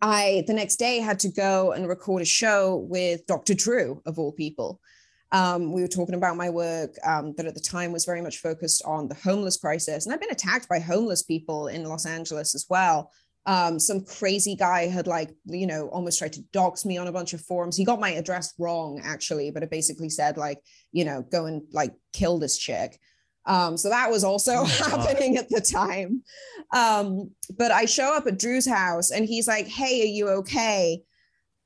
I, 0.00 0.44
the 0.46 0.54
next 0.54 0.76
day, 0.76 0.98
had 0.98 1.20
to 1.20 1.28
go 1.28 1.72
and 1.72 1.86
record 1.86 2.22
a 2.22 2.24
show 2.24 2.76
with 2.88 3.26
Dr. 3.26 3.54
Drew, 3.54 4.02
of 4.06 4.18
all 4.18 4.32
people. 4.32 4.80
Um, 5.32 5.72
we 5.72 5.82
were 5.82 5.88
talking 5.88 6.14
about 6.14 6.36
my 6.36 6.48
work 6.48 6.94
um, 7.04 7.34
that 7.36 7.46
at 7.46 7.54
the 7.54 7.60
time 7.60 7.92
was 7.92 8.04
very 8.04 8.22
much 8.22 8.38
focused 8.38 8.82
on 8.84 9.08
the 9.08 9.14
homeless 9.14 9.58
crisis. 9.58 10.06
And 10.06 10.14
I've 10.14 10.20
been 10.20 10.30
attacked 10.30 10.68
by 10.68 10.78
homeless 10.78 11.22
people 11.22 11.68
in 11.68 11.84
Los 11.84 12.06
Angeles 12.06 12.54
as 12.54 12.66
well. 12.70 13.10
Um, 13.46 13.78
some 13.78 14.04
crazy 14.04 14.56
guy 14.56 14.88
had 14.88 15.06
like, 15.06 15.30
you 15.44 15.68
know, 15.68 15.88
almost 15.88 16.18
tried 16.18 16.32
to 16.32 16.42
dox 16.52 16.84
me 16.84 16.98
on 16.98 17.06
a 17.06 17.12
bunch 17.12 17.32
of 17.32 17.40
forums. 17.40 17.76
He 17.76 17.84
got 17.84 18.00
my 18.00 18.10
address 18.10 18.52
wrong, 18.58 19.00
actually, 19.04 19.52
but 19.52 19.62
it 19.62 19.70
basically 19.70 20.08
said 20.10 20.36
like, 20.36 20.58
you 20.90 21.04
know, 21.04 21.22
go 21.30 21.46
and 21.46 21.62
like 21.72 21.94
kill 22.12 22.40
this 22.40 22.58
chick. 22.58 22.98
Um, 23.46 23.76
so 23.76 23.88
that 23.88 24.10
was 24.10 24.24
also 24.24 24.52
Oh, 24.56 24.64
happening 24.90 25.36
at 25.36 25.48
the 25.48 25.60
time. 25.60 26.22
Um, 26.74 27.30
but 27.56 27.70
I 27.70 27.84
show 27.84 28.16
up 28.16 28.26
at 28.26 28.38
Drew's 28.38 28.68
house 28.68 29.12
and 29.12 29.24
he's 29.24 29.46
like, 29.46 29.68
Hey, 29.68 30.02
are 30.02 30.06
you 30.06 30.28
okay? 30.40 31.02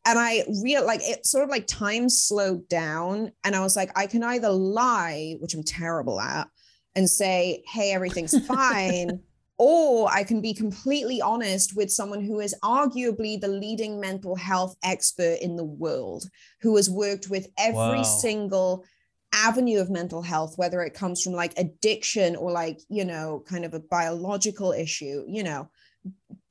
And 0.07 0.19
I 0.19 0.45
real 0.63 0.85
like 0.85 1.01
it 1.03 1.27
sort 1.27 1.45
of 1.45 1.51
like 1.51 1.67
time 1.67 2.09
slowed 2.09 2.69
down. 2.69 3.33
And 3.45 3.57
I 3.57 3.61
was 3.61 3.77
like, 3.77 3.91
I 3.99 4.07
can 4.07 4.23
either 4.23 4.51
lie, 4.51 5.37
which 5.41 5.55
I'm 5.55 5.65
terrible 5.65 6.21
at, 6.21 6.49
and 6.95 7.09
say, 7.09 7.63
Hey, 7.67 7.93
everything's 7.93 8.39
fine. 8.47 9.21
Or 9.63 10.11
I 10.11 10.25
can 10.25 10.41
be 10.41 10.55
completely 10.55 11.21
honest 11.21 11.77
with 11.77 11.93
someone 11.93 12.25
who 12.25 12.41
is 12.41 12.55
arguably 12.65 13.39
the 13.39 13.49
leading 13.49 14.01
mental 14.01 14.35
health 14.35 14.75
expert 14.83 15.37
in 15.43 15.57
the 15.57 15.65
world, 15.65 16.25
who 16.63 16.75
has 16.77 16.89
worked 16.89 17.29
with 17.29 17.47
every 17.59 17.99
Wow. 17.99 18.03
single 18.03 18.85
avenue 19.35 19.79
of 19.79 19.91
mental 19.91 20.23
health, 20.23 20.55
whether 20.57 20.81
it 20.81 20.95
comes 20.95 21.21
from 21.21 21.35
like 21.35 21.53
addiction 21.59 22.37
or 22.37 22.51
like, 22.51 22.81
you 22.89 23.05
know, 23.05 23.45
kind 23.47 23.67
of 23.67 23.75
a 23.75 23.81
biological 23.81 24.73
issue, 24.73 25.27
you 25.29 25.43
know. 25.43 25.69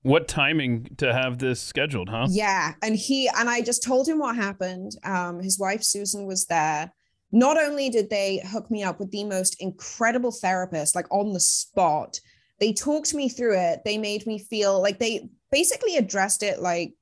What 0.04 0.28
timing 0.28 0.96
to 0.98 1.12
have 1.12 1.40
this 1.40 1.60
scheduled, 1.60 2.10
huh? 2.10 2.28
Yeah. 2.30 2.76
And 2.84 2.96
he, 2.96 3.28
and 3.36 3.50
I 3.50 3.62
just 3.62 3.82
told 3.82 4.08
him 4.08 4.20
what 4.20 4.36
happened. 4.36 4.92
Um, 5.04 5.40
his 5.40 5.58
wife, 5.58 5.82
Susan, 5.82 6.28
was 6.28 6.46
there. 6.46 6.94
Not 7.32 7.58
only 7.58 7.90
did 7.90 8.12
they 8.12 8.44
hook 8.46 8.70
me 8.70 8.84
up 8.84 9.00
with 9.00 9.10
the 9.10 9.24
most 9.24 9.56
incredible 9.60 10.32
therapist, 10.32 10.96
like 10.96 11.08
on 11.10 11.34
the 11.34 11.40
spot, 11.40 12.20
they 12.60 12.74
talked 12.74 13.14
me 13.14 13.30
through 13.30 13.58
it. 13.58 13.82
They 13.86 13.98
made 13.98 14.26
me 14.28 14.40
feel 14.40 14.82
like 14.82 15.00
they 15.00 15.30
basically 15.52 15.98
addressed 15.98 16.44
it 16.44 16.60
like 16.60 16.94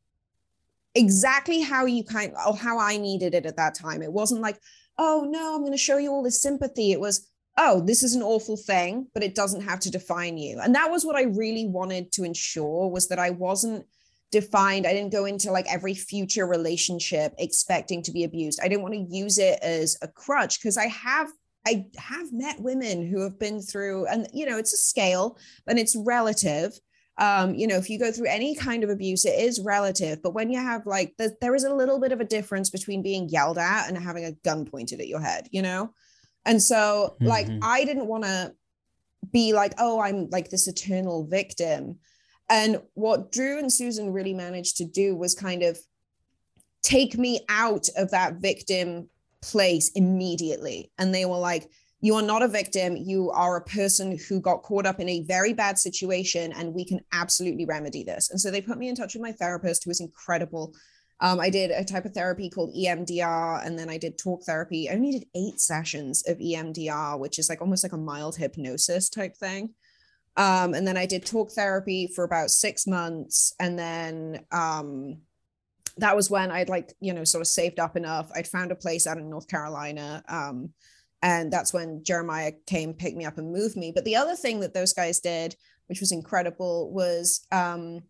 exactly 0.96 1.62
how 1.62 1.86
you 1.86 2.04
kind 2.04 2.34
or 2.46 2.56
how 2.56 2.80
I 2.80 2.98
needed 2.98 3.34
it 3.34 3.46
at 3.46 3.58
that 3.58 3.76
time. 3.76 4.02
It 4.02 4.12
wasn't 4.12 4.42
like, 4.42 4.60
oh 4.98 5.28
no, 5.30 5.56
I'm 5.56 5.62
going 5.62 5.72
to 5.72 5.78
show 5.78 5.98
you 5.98 6.12
all 6.12 6.24
this 6.24 6.42
sympathy. 6.42 6.92
It 6.92 7.00
was, 7.00 7.30
oh, 7.58 7.82
this 7.82 8.04
is 8.04 8.16
an 8.16 8.24
awful 8.24 8.58
thing, 8.58 9.08
but 9.14 9.24
it 9.24 9.36
doesn't 9.36 9.62
have 9.62 9.80
to 9.82 9.92
define 9.92 10.38
you. 10.38 10.60
And 10.60 10.76
that 10.76 10.92
was 10.92 11.06
what 11.06 11.16
I 11.16 11.24
really 11.24 11.68
wanted 11.68 12.12
to 12.14 12.24
ensure 12.24 12.90
was 12.90 13.08
that 13.10 13.20
I 13.20 13.32
wasn't 13.32 13.86
defined. 14.32 14.86
I 14.86 14.94
didn't 14.94 15.12
go 15.12 15.26
into 15.26 15.52
like 15.52 15.72
every 15.72 15.94
future 15.94 16.46
relationship 16.46 17.34
expecting 17.38 18.04
to 18.04 18.12
be 18.12 18.24
abused. 18.24 18.60
I 18.62 18.68
didn't 18.68 18.84
want 18.84 18.94
to 18.94 19.16
use 19.16 19.38
it 19.38 19.60
as 19.62 19.98
a 20.02 20.08
crutch 20.08 20.60
because 20.60 20.78
I 20.78 20.88
have 20.88 21.30
I 21.68 21.86
have 21.98 22.32
met 22.32 22.62
women 22.62 23.06
who 23.06 23.22
have 23.24 23.38
been 23.38 23.60
through, 23.62 24.08
and 24.08 24.28
you 24.34 24.46
know, 24.46 24.58
it's 24.58 24.74
a 24.74 24.78
scale 24.78 25.38
and 25.68 25.78
it's 25.78 25.96
relative. 25.96 26.80
Um, 27.18 27.56
you 27.56 27.68
know, 27.68 27.78
if 27.78 27.90
you 27.90 28.00
go 28.00 28.12
through 28.12 28.28
any 28.28 28.56
kind 28.56 28.84
of 28.84 28.90
abuse, 28.90 29.26
it 29.26 29.38
is 29.38 29.60
relative. 29.60 30.22
But 30.22 30.36
when 30.36 30.50
you 30.52 30.60
have 30.60 30.86
like, 30.86 31.16
the, 31.18 31.36
there 31.42 31.56
is 31.56 31.64
a 31.64 31.74
little 31.74 32.00
bit 32.00 32.12
of 32.12 32.22
a 32.22 32.26
difference 32.26 32.70
between 32.70 33.02
being 33.02 33.28
yelled 33.28 33.58
at 33.58 33.88
and 33.88 33.98
having 33.98 34.24
a 34.26 34.38
gun 34.48 34.66
pointed 34.66 35.02
at 35.02 35.08
your 35.08 35.20
head, 35.20 35.48
you 35.52 35.64
know? 35.64 35.94
And 36.46 36.62
so, 36.62 37.18
like, 37.20 37.48
Mhm. 37.48 37.60
I 37.64 37.84
didn't 37.86 38.08
want 38.08 38.24
to 38.24 38.54
be 39.34 39.52
like, 39.52 39.74
oh, 39.80 40.00
I'm 40.00 40.30
like 40.30 40.50
this 40.50 40.68
eternal 40.68 41.26
victim. 41.26 41.98
And 42.50 42.82
what 42.94 43.32
Drew 43.32 43.58
and 43.58 43.74
Susan 43.74 44.14
really 44.14 44.34
managed 44.34 44.78
to 44.78 44.86
do 44.86 45.16
was 45.16 45.34
kind 45.36 45.64
of 45.64 45.80
take 46.84 47.18
me 47.18 47.42
out 47.50 47.90
of 47.98 48.12
that 48.12 48.36
victim 48.36 49.10
place 49.42 49.92
immediately. 49.96 50.92
And 50.98 51.14
they 51.14 51.26
were 51.26 51.38
like, 51.38 51.70
you 52.00 52.16
are 52.16 52.22
not 52.22 52.44
a 52.44 52.48
victim. 52.48 52.96
You 52.96 53.32
are 53.32 53.58
a 53.58 53.64
person 53.64 54.18
who 54.30 54.40
got 54.40 54.62
caught 54.62 54.86
up 54.86 55.00
in 55.00 55.10
a 55.10 55.24
very 55.24 55.54
bad 55.54 55.80
situation, 55.80 56.54
and 56.54 56.74
we 56.74 56.86
can 56.86 57.00
absolutely 57.12 57.66
remedy 57.66 58.04
this. 58.04 58.30
And 58.30 58.40
so 58.40 58.52
they 58.52 58.62
put 58.62 58.78
me 58.78 58.88
in 58.88 58.96
touch 58.96 59.16
with 59.16 59.24
my 59.24 59.32
therapist, 59.32 59.84
who 59.84 59.90
was 59.90 60.00
incredible. 60.00 60.76
Um, 61.20 61.40
I 61.40 61.50
did 61.50 61.72
a 61.72 61.84
type 61.84 62.06
of 62.06 62.14
therapy 62.14 62.52
called 62.52 62.76
EMDR, 62.76 63.66
and 63.66 63.80
then 63.80 63.90
I 63.90 63.98
did 63.98 64.20
talk 64.20 64.44
therapy. 64.44 64.88
I 64.88 64.94
only 64.94 65.14
did 65.14 65.26
eight 65.36 65.60
sessions 65.60 66.24
of 66.28 66.38
EMDR, 66.38 67.18
which 67.20 67.40
is 67.40 67.50
like 67.50 67.62
almost 67.62 67.84
like 67.84 67.94
a 67.94 67.98
mild 67.98 68.36
hypnosis 68.36 69.10
type 69.10 69.36
thing. 69.36 69.74
Um, 70.36 70.76
and 70.76 70.88
then 70.88 70.98
I 70.98 71.08
did 71.08 71.26
talk 71.26 71.52
therapy 71.52 72.06
for 72.16 72.24
about 72.24 72.52
six 72.52 72.86
months. 72.86 73.56
And 73.60 73.78
then 73.78 74.46
um, 74.52 75.18
that 75.98 76.16
was 76.16 76.30
when 76.30 76.52
I'd 76.52 76.70
like, 76.70 76.94
you 77.00 77.14
know, 77.14 77.24
sort 77.24 77.42
of 77.42 77.48
saved 77.48 77.80
up 77.80 77.96
enough. 77.96 78.32
I'd 78.36 78.48
found 78.48 78.72
a 78.72 78.76
place 78.76 79.08
out 79.08 79.18
in 79.18 79.30
North 79.30 79.48
Carolina. 79.48 80.24
Um, 80.28 80.74
And 81.24 81.52
that's 81.52 81.74
when 81.74 82.04
Jeremiah 82.04 82.54
came, 82.68 82.94
picked 82.94 83.18
me 83.18 83.26
up, 83.26 83.40
and 83.40 83.52
moved 83.52 83.76
me. 83.76 83.92
But 83.92 84.06
the 84.06 84.16
other 84.16 84.36
thing 84.36 84.60
that 84.60 84.76
those 84.76 84.94
guys 84.94 85.20
did, 85.20 85.56
which 85.88 86.00
was 86.00 86.12
incredible, 86.12 86.92
was 86.92 87.48
um, 87.52 88.02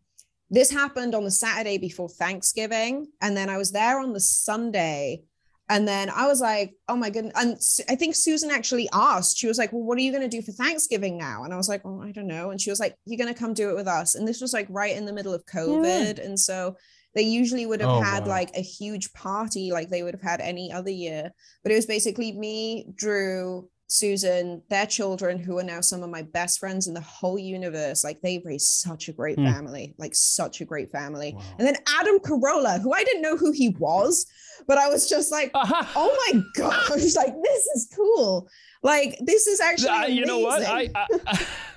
this 0.49 0.69
happened 0.69 1.15
on 1.15 1.23
the 1.23 1.31
Saturday 1.31 1.77
before 1.77 2.09
Thanksgiving. 2.09 3.07
And 3.21 3.35
then 3.37 3.49
I 3.49 3.57
was 3.57 3.71
there 3.71 3.99
on 3.99 4.11
the 4.11 4.19
Sunday. 4.19 5.23
And 5.69 5.87
then 5.87 6.09
I 6.09 6.27
was 6.27 6.41
like, 6.41 6.75
oh 6.89 6.97
my 6.97 7.09
goodness. 7.09 7.33
And 7.35 7.57
I 7.89 7.95
think 7.95 8.15
Susan 8.15 8.51
actually 8.51 8.89
asked, 8.91 9.37
she 9.37 9.47
was 9.47 9.57
like, 9.57 9.71
well, 9.71 9.83
what 9.83 9.97
are 9.97 10.01
you 10.01 10.11
going 10.11 10.29
to 10.29 10.37
do 10.37 10.41
for 10.41 10.51
Thanksgiving 10.51 11.17
now? 11.17 11.43
And 11.43 11.53
I 11.53 11.57
was 11.57 11.69
like, 11.69 11.83
oh, 11.85 12.01
I 12.01 12.11
don't 12.11 12.27
know. 12.27 12.51
And 12.51 12.59
she 12.59 12.69
was 12.69 12.79
like, 12.79 12.95
you're 13.05 13.17
going 13.17 13.33
to 13.33 13.39
come 13.39 13.53
do 13.53 13.69
it 13.69 13.75
with 13.75 13.87
us. 13.87 14.15
And 14.15 14.27
this 14.27 14.41
was 14.41 14.53
like 14.53 14.67
right 14.69 14.95
in 14.95 15.05
the 15.05 15.13
middle 15.13 15.33
of 15.33 15.45
COVID. 15.45 16.17
Yeah. 16.17 16.25
And 16.25 16.39
so 16.39 16.75
they 17.17 17.23
usually 17.23 17.65
would 17.65 17.81
have 17.81 17.89
oh, 17.89 17.99
had 17.99 18.23
wow. 18.23 18.29
like 18.29 18.55
a 18.55 18.61
huge 18.61 19.11
party 19.13 19.71
like 19.71 19.89
they 19.89 20.03
would 20.03 20.13
have 20.13 20.21
had 20.21 20.39
any 20.39 20.71
other 20.71 20.91
year. 20.91 21.31
But 21.63 21.71
it 21.71 21.75
was 21.75 21.87
basically 21.87 22.31
me, 22.31 22.89
Drew, 22.95 23.67
Susan, 23.87 24.61
their 24.69 24.85
children, 24.85 25.39
who 25.39 25.57
are 25.57 25.63
now 25.63 25.81
some 25.81 26.03
of 26.03 26.11
my 26.11 26.21
best 26.21 26.59
friends 26.59 26.87
in 26.87 26.93
the 26.93 27.01
whole 27.01 27.39
universe. 27.39 28.03
Like 28.03 28.21
they 28.21 28.39
raised 28.45 28.67
such 28.67 29.09
a 29.09 29.13
great 29.13 29.39
mm. 29.39 29.51
family, 29.51 29.95
like 29.97 30.13
such 30.13 30.61
a 30.61 30.65
great 30.65 30.91
family. 30.91 31.33
Wow. 31.35 31.41
And 31.57 31.67
then 31.67 31.77
Adam 31.99 32.19
Carolla, 32.19 32.79
who 32.79 32.93
I 32.93 33.03
didn't 33.03 33.23
know 33.23 33.35
who 33.35 33.51
he 33.51 33.69
was, 33.69 34.27
but 34.67 34.77
I 34.77 34.87
was 34.87 35.09
just 35.09 35.31
like, 35.31 35.49
uh-huh. 35.55 35.85
oh 35.95 36.31
my 36.31 36.43
gosh, 36.53 37.15
like 37.15 37.33
this 37.43 37.65
is 37.75 37.91
cool. 37.95 38.47
Like 38.83 39.17
this 39.21 39.47
is 39.47 39.59
actually. 39.59 39.89
Uh, 39.89 40.05
you 40.05 40.25
know 40.27 40.37
what? 40.37 40.63
I, 40.63 40.91
I, 40.93 41.07
I 41.25 41.45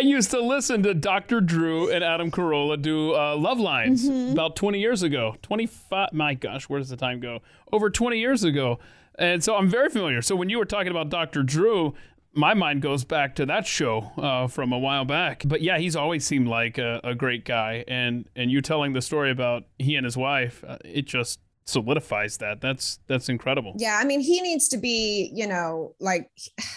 used 0.00 0.30
to 0.32 0.40
listen 0.40 0.82
to 0.82 0.94
Dr. 0.94 1.40
Drew 1.40 1.90
and 1.90 2.02
Adam 2.04 2.30
Carolla 2.30 2.80
do 2.80 3.14
uh, 3.14 3.36
Love 3.36 3.60
Lines 3.60 4.08
mm-hmm. 4.08 4.32
about 4.32 4.56
20 4.56 4.80
years 4.80 5.02
ago. 5.02 5.36
25, 5.42 6.12
my 6.12 6.34
gosh, 6.34 6.68
where 6.68 6.80
does 6.80 6.90
the 6.90 6.96
time 6.96 7.20
go? 7.20 7.40
Over 7.72 7.90
20 7.90 8.18
years 8.18 8.44
ago. 8.44 8.78
And 9.18 9.42
so 9.44 9.56
I'm 9.56 9.68
very 9.68 9.90
familiar. 9.90 10.22
So 10.22 10.34
when 10.36 10.48
you 10.48 10.58
were 10.58 10.64
talking 10.64 10.90
about 10.90 11.08
Dr. 11.08 11.42
Drew, 11.42 11.94
my 12.34 12.54
mind 12.54 12.82
goes 12.82 13.04
back 13.04 13.36
to 13.36 13.46
that 13.46 13.66
show 13.66 14.10
uh, 14.16 14.48
from 14.48 14.72
a 14.72 14.78
while 14.78 15.04
back. 15.04 15.42
But 15.46 15.62
yeah, 15.62 15.78
he's 15.78 15.96
always 15.96 16.26
seemed 16.26 16.48
like 16.48 16.78
a, 16.78 17.00
a, 17.04 17.14
great 17.14 17.44
guy. 17.44 17.84
And 17.86 18.28
and 18.34 18.50
you 18.50 18.60
telling 18.60 18.92
the 18.92 19.02
story 19.02 19.30
about 19.30 19.64
he 19.78 19.94
and 19.94 20.04
his 20.04 20.16
wife, 20.16 20.64
uh, 20.66 20.78
it 20.84 21.06
just 21.06 21.40
solidifies 21.64 22.38
that. 22.38 22.60
That's 22.60 22.98
that's 23.06 23.28
incredible. 23.28 23.74
Yeah, 23.78 23.98
I 24.00 24.04
mean, 24.04 24.20
he 24.20 24.40
needs 24.40 24.68
to 24.68 24.76
be, 24.76 25.30
you 25.32 25.46
know, 25.46 25.94
like. 26.00 26.30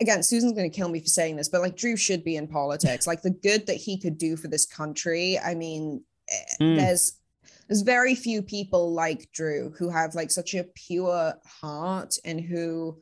Again, 0.00 0.22
Susan's 0.22 0.52
going 0.52 0.70
to 0.70 0.76
kill 0.76 0.88
me 0.88 1.00
for 1.00 1.06
saying 1.06 1.36
this, 1.36 1.48
but 1.48 1.60
like 1.60 1.76
Drew 1.76 1.96
should 1.96 2.24
be 2.24 2.36
in 2.36 2.48
politics. 2.48 3.06
like 3.06 3.22
the 3.22 3.30
good 3.30 3.66
that 3.66 3.76
he 3.76 3.98
could 3.98 4.18
do 4.18 4.36
for 4.36 4.48
this 4.48 4.66
country. 4.66 5.38
I 5.38 5.54
mean, 5.54 6.02
mm. 6.60 6.76
there's 6.76 7.18
there's 7.68 7.82
very 7.82 8.16
few 8.16 8.42
people 8.42 8.92
like 8.92 9.30
Drew 9.32 9.72
who 9.78 9.90
have 9.90 10.16
like 10.16 10.30
such 10.30 10.54
a 10.54 10.64
pure 10.74 11.34
heart 11.44 12.16
and 12.24 12.40
who 12.40 12.98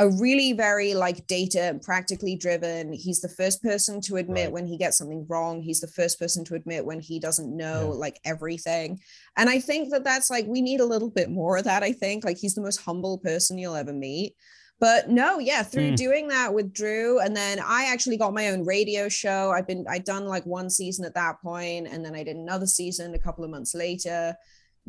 are 0.00 0.10
really 0.18 0.52
very 0.54 0.94
like 0.94 1.26
data 1.26 1.62
and 1.62 1.82
practically 1.82 2.34
driven. 2.34 2.92
He's 2.92 3.20
the 3.20 3.28
first 3.28 3.62
person 3.62 4.00
to 4.02 4.16
admit 4.16 4.46
right. 4.46 4.52
when 4.52 4.66
he 4.66 4.78
gets 4.78 4.96
something 4.96 5.26
wrong. 5.28 5.60
He's 5.60 5.80
the 5.80 5.86
first 5.86 6.18
person 6.18 6.42
to 6.46 6.54
admit 6.54 6.86
when 6.86 7.00
he 7.00 7.20
doesn't 7.20 7.54
know 7.54 7.92
yeah. 7.92 7.98
like 7.98 8.18
everything. 8.24 8.98
And 9.36 9.50
I 9.50 9.60
think 9.60 9.90
that 9.90 10.02
that's 10.02 10.30
like 10.30 10.46
we 10.46 10.62
need 10.62 10.80
a 10.80 10.86
little 10.86 11.10
bit 11.10 11.30
more 11.30 11.58
of 11.58 11.64
that. 11.64 11.82
I 11.82 11.92
think 11.92 12.24
like 12.24 12.38
he's 12.38 12.54
the 12.54 12.62
most 12.62 12.78
humble 12.78 13.18
person 13.18 13.58
you'll 13.58 13.76
ever 13.76 13.92
meet 13.92 14.34
but 14.80 15.10
no 15.10 15.38
yeah 15.38 15.62
through 15.62 15.92
mm. 15.92 15.96
doing 15.96 16.26
that 16.26 16.52
with 16.52 16.72
drew 16.72 17.20
and 17.20 17.36
then 17.36 17.60
i 17.64 17.84
actually 17.84 18.16
got 18.16 18.34
my 18.34 18.48
own 18.48 18.64
radio 18.64 19.08
show 19.08 19.52
i've 19.54 19.66
been 19.66 19.84
i'd 19.90 20.04
done 20.04 20.26
like 20.26 20.44
one 20.46 20.68
season 20.68 21.04
at 21.04 21.14
that 21.14 21.40
point 21.42 21.86
and 21.86 22.04
then 22.04 22.14
i 22.14 22.24
did 22.24 22.36
another 22.36 22.66
season 22.66 23.14
a 23.14 23.18
couple 23.18 23.44
of 23.44 23.50
months 23.50 23.74
later 23.74 24.34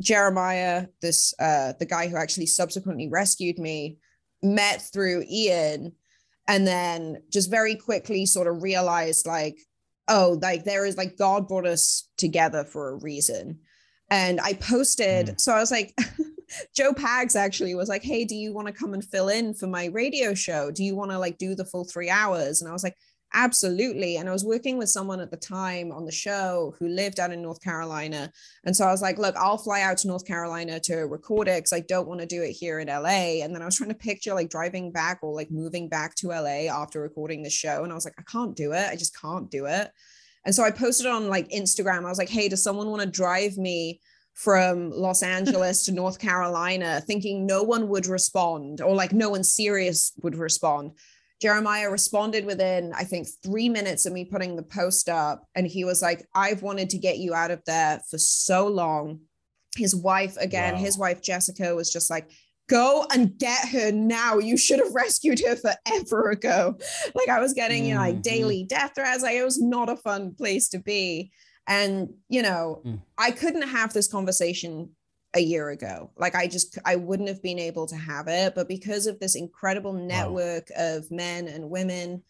jeremiah 0.00 0.86
this 1.00 1.34
uh 1.38 1.72
the 1.78 1.86
guy 1.86 2.08
who 2.08 2.16
actually 2.16 2.46
subsequently 2.46 3.08
rescued 3.08 3.58
me 3.58 3.98
met 4.42 4.82
through 4.92 5.22
ian 5.30 5.92
and 6.48 6.66
then 6.66 7.22
just 7.30 7.50
very 7.50 7.76
quickly 7.76 8.26
sort 8.26 8.48
of 8.48 8.62
realized 8.62 9.26
like 9.26 9.58
oh 10.08 10.38
like 10.42 10.64
there 10.64 10.84
is 10.84 10.96
like 10.96 11.16
god 11.16 11.46
brought 11.46 11.66
us 11.66 12.08
together 12.16 12.64
for 12.64 12.90
a 12.90 12.96
reason 12.96 13.58
and 14.10 14.40
i 14.40 14.54
posted 14.54 15.26
mm. 15.26 15.40
so 15.40 15.52
i 15.52 15.60
was 15.60 15.70
like 15.70 15.94
Joe 16.74 16.92
Pags 16.92 17.36
actually 17.36 17.74
was 17.74 17.88
like, 17.88 18.02
Hey, 18.02 18.24
do 18.24 18.34
you 18.34 18.52
want 18.52 18.66
to 18.68 18.72
come 18.72 18.94
and 18.94 19.04
fill 19.04 19.28
in 19.28 19.54
for 19.54 19.66
my 19.66 19.86
radio 19.86 20.34
show? 20.34 20.70
Do 20.70 20.84
you 20.84 20.94
want 20.94 21.10
to 21.10 21.18
like 21.18 21.38
do 21.38 21.54
the 21.54 21.64
full 21.64 21.84
three 21.84 22.10
hours? 22.10 22.60
And 22.60 22.68
I 22.68 22.72
was 22.72 22.84
like, 22.84 22.96
Absolutely. 23.34 24.18
And 24.18 24.28
I 24.28 24.32
was 24.32 24.44
working 24.44 24.76
with 24.76 24.90
someone 24.90 25.18
at 25.18 25.30
the 25.30 25.38
time 25.38 25.90
on 25.90 26.04
the 26.04 26.12
show 26.12 26.74
who 26.78 26.86
lived 26.86 27.18
out 27.18 27.32
in 27.32 27.40
North 27.40 27.62
Carolina. 27.62 28.30
And 28.64 28.76
so 28.76 28.84
I 28.84 28.90
was 28.90 29.00
like, 29.00 29.18
Look, 29.18 29.36
I'll 29.36 29.58
fly 29.58 29.80
out 29.80 29.98
to 29.98 30.08
North 30.08 30.26
Carolina 30.26 30.78
to 30.80 30.96
record 30.96 31.48
it 31.48 31.58
because 31.58 31.72
I 31.72 31.80
don't 31.80 32.08
want 32.08 32.20
to 32.20 32.26
do 32.26 32.42
it 32.42 32.52
here 32.52 32.78
in 32.78 32.88
LA. 32.88 33.42
And 33.42 33.54
then 33.54 33.62
I 33.62 33.64
was 33.64 33.76
trying 33.76 33.90
to 33.90 33.96
picture 33.96 34.34
like 34.34 34.50
driving 34.50 34.92
back 34.92 35.20
or 35.22 35.34
like 35.34 35.50
moving 35.50 35.88
back 35.88 36.14
to 36.16 36.28
LA 36.28 36.68
after 36.70 37.00
recording 37.00 37.42
the 37.42 37.50
show. 37.50 37.84
And 37.84 37.92
I 37.92 37.94
was 37.94 38.04
like, 38.04 38.14
I 38.18 38.22
can't 38.30 38.54
do 38.56 38.72
it. 38.72 38.88
I 38.90 38.96
just 38.96 39.18
can't 39.18 39.50
do 39.50 39.66
it. 39.66 39.90
And 40.44 40.54
so 40.54 40.62
I 40.64 40.70
posted 40.70 41.06
on 41.06 41.28
like 41.28 41.48
Instagram. 41.50 42.04
I 42.04 42.10
was 42.10 42.18
like, 42.18 42.28
Hey, 42.28 42.48
does 42.48 42.62
someone 42.62 42.90
want 42.90 43.02
to 43.02 43.08
drive 43.08 43.56
me? 43.56 44.00
From 44.34 44.90
Los 44.90 45.22
Angeles 45.22 45.84
to 45.84 45.92
North 45.92 46.18
Carolina, 46.18 47.00
thinking 47.06 47.46
no 47.46 47.62
one 47.62 47.88
would 47.88 48.06
respond 48.06 48.80
or 48.80 48.94
like 48.94 49.12
no 49.12 49.30
one 49.30 49.44
serious 49.44 50.12
would 50.22 50.36
respond. 50.36 50.92
Jeremiah 51.40 51.90
responded 51.90 52.46
within, 52.46 52.92
I 52.94 53.02
think, 53.02 53.26
three 53.42 53.68
minutes 53.68 54.06
of 54.06 54.12
me 54.12 54.24
putting 54.24 54.54
the 54.54 54.62
post 54.62 55.08
up. 55.08 55.44
And 55.56 55.66
he 55.66 55.84
was 55.84 56.00
like, 56.00 56.24
I've 56.34 56.62
wanted 56.62 56.90
to 56.90 56.98
get 56.98 57.18
you 57.18 57.34
out 57.34 57.50
of 57.50 57.62
there 57.66 58.00
for 58.08 58.16
so 58.16 58.68
long. 58.68 59.20
His 59.76 59.94
wife, 59.94 60.36
again, 60.36 60.74
wow. 60.74 60.80
his 60.80 60.96
wife, 60.96 61.20
Jessica, 61.20 61.74
was 61.74 61.92
just 61.92 62.10
like, 62.10 62.30
go 62.68 63.04
and 63.12 63.36
get 63.38 63.68
her 63.70 63.90
now. 63.90 64.38
You 64.38 64.56
should 64.56 64.78
have 64.78 64.94
rescued 64.94 65.40
her 65.40 65.56
forever 65.56 66.30
ago. 66.30 66.78
Like 67.14 67.28
I 67.28 67.40
was 67.40 67.54
getting, 67.54 67.86
you 67.86 67.94
know, 67.94 68.00
like 68.00 68.14
mm-hmm. 68.14 68.22
daily 68.22 68.64
death 68.64 68.92
threats. 68.94 69.22
Like 69.22 69.34
it 69.34 69.44
was 69.44 69.60
not 69.60 69.90
a 69.90 69.96
fun 69.96 70.34
place 70.34 70.68
to 70.68 70.78
be. 70.78 71.32
And, 71.66 72.14
you 72.28 72.42
know, 72.42 72.82
mm. 72.84 73.00
I 73.18 73.30
couldn't 73.30 73.68
have 73.68 73.92
this 73.92 74.08
conversation 74.08 74.90
a 75.34 75.40
year 75.40 75.70
ago. 75.70 76.10
Like 76.16 76.34
I 76.34 76.46
just 76.46 76.78
I 76.84 76.96
wouldn't 76.96 77.28
have 77.28 77.42
been 77.42 77.58
able 77.58 77.86
to 77.86 77.96
have 77.96 78.28
it, 78.28 78.54
but 78.54 78.68
because 78.68 79.06
of 79.06 79.18
this 79.18 79.34
incredible 79.34 79.92
network 79.92 80.68
wow. 80.76 80.96
of 80.96 81.10
men 81.10 81.48
and 81.48 81.70
women, 81.70 82.22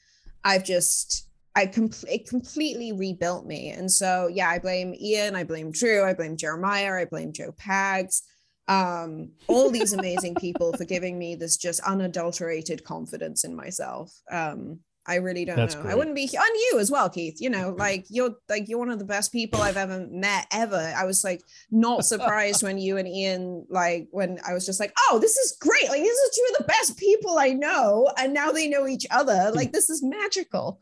I've 0.44 0.64
just 0.64 1.28
I 1.54 1.66
com- 1.66 1.90
it 2.08 2.28
completely 2.28 2.92
rebuilt 2.92 3.46
me. 3.46 3.70
And 3.70 3.90
so 3.90 4.28
yeah, 4.32 4.48
I 4.48 4.58
blame 4.58 4.94
Ian, 4.94 5.34
I 5.34 5.44
blame 5.44 5.72
Drew, 5.72 6.04
I 6.04 6.14
blame 6.14 6.36
Jeremiah, 6.36 6.94
I 6.94 7.04
blame 7.04 7.32
Joe 7.32 7.52
Pags, 7.52 8.22
um, 8.68 9.32
all 9.48 9.70
these 9.70 9.92
amazing 9.92 10.36
people 10.36 10.72
for 10.72 10.84
giving 10.84 11.18
me 11.18 11.34
this 11.34 11.56
just 11.56 11.80
unadulterated 11.80 12.84
confidence 12.84 13.44
in 13.44 13.54
myself. 13.56 14.12
Um, 14.30 14.80
I 15.04 15.16
really 15.16 15.44
don't 15.44 15.56
That's 15.56 15.74
know. 15.74 15.82
Great. 15.82 15.92
I 15.92 15.94
wouldn't 15.96 16.14
be 16.14 16.28
on 16.36 16.54
you 16.54 16.78
as 16.78 16.90
well, 16.90 17.10
Keith. 17.10 17.40
You 17.40 17.50
know, 17.50 17.74
like 17.76 18.06
you're 18.08 18.36
like 18.48 18.68
you're 18.68 18.78
one 18.78 18.90
of 18.90 19.00
the 19.00 19.04
best 19.04 19.32
people 19.32 19.60
I've 19.60 19.76
ever 19.76 20.06
met 20.10 20.46
ever. 20.52 20.94
I 20.96 21.04
was 21.04 21.24
like 21.24 21.42
not 21.70 22.04
surprised 22.04 22.62
when 22.62 22.78
you 22.78 22.98
and 22.98 23.08
Ian 23.08 23.66
like 23.68 24.06
when 24.12 24.38
I 24.46 24.54
was 24.54 24.64
just 24.64 24.78
like, 24.78 24.92
oh, 25.10 25.18
this 25.20 25.36
is 25.36 25.56
great. 25.60 25.88
Like 25.88 26.00
these 26.00 26.10
are 26.10 26.30
two 26.34 26.46
of 26.52 26.58
the 26.58 26.64
best 26.64 26.96
people 26.98 27.38
I 27.38 27.48
know, 27.48 28.08
and 28.16 28.32
now 28.32 28.52
they 28.52 28.68
know 28.68 28.86
each 28.86 29.06
other. 29.10 29.50
Like 29.52 29.72
this 29.72 29.90
is 29.90 30.02
magical. 30.02 30.80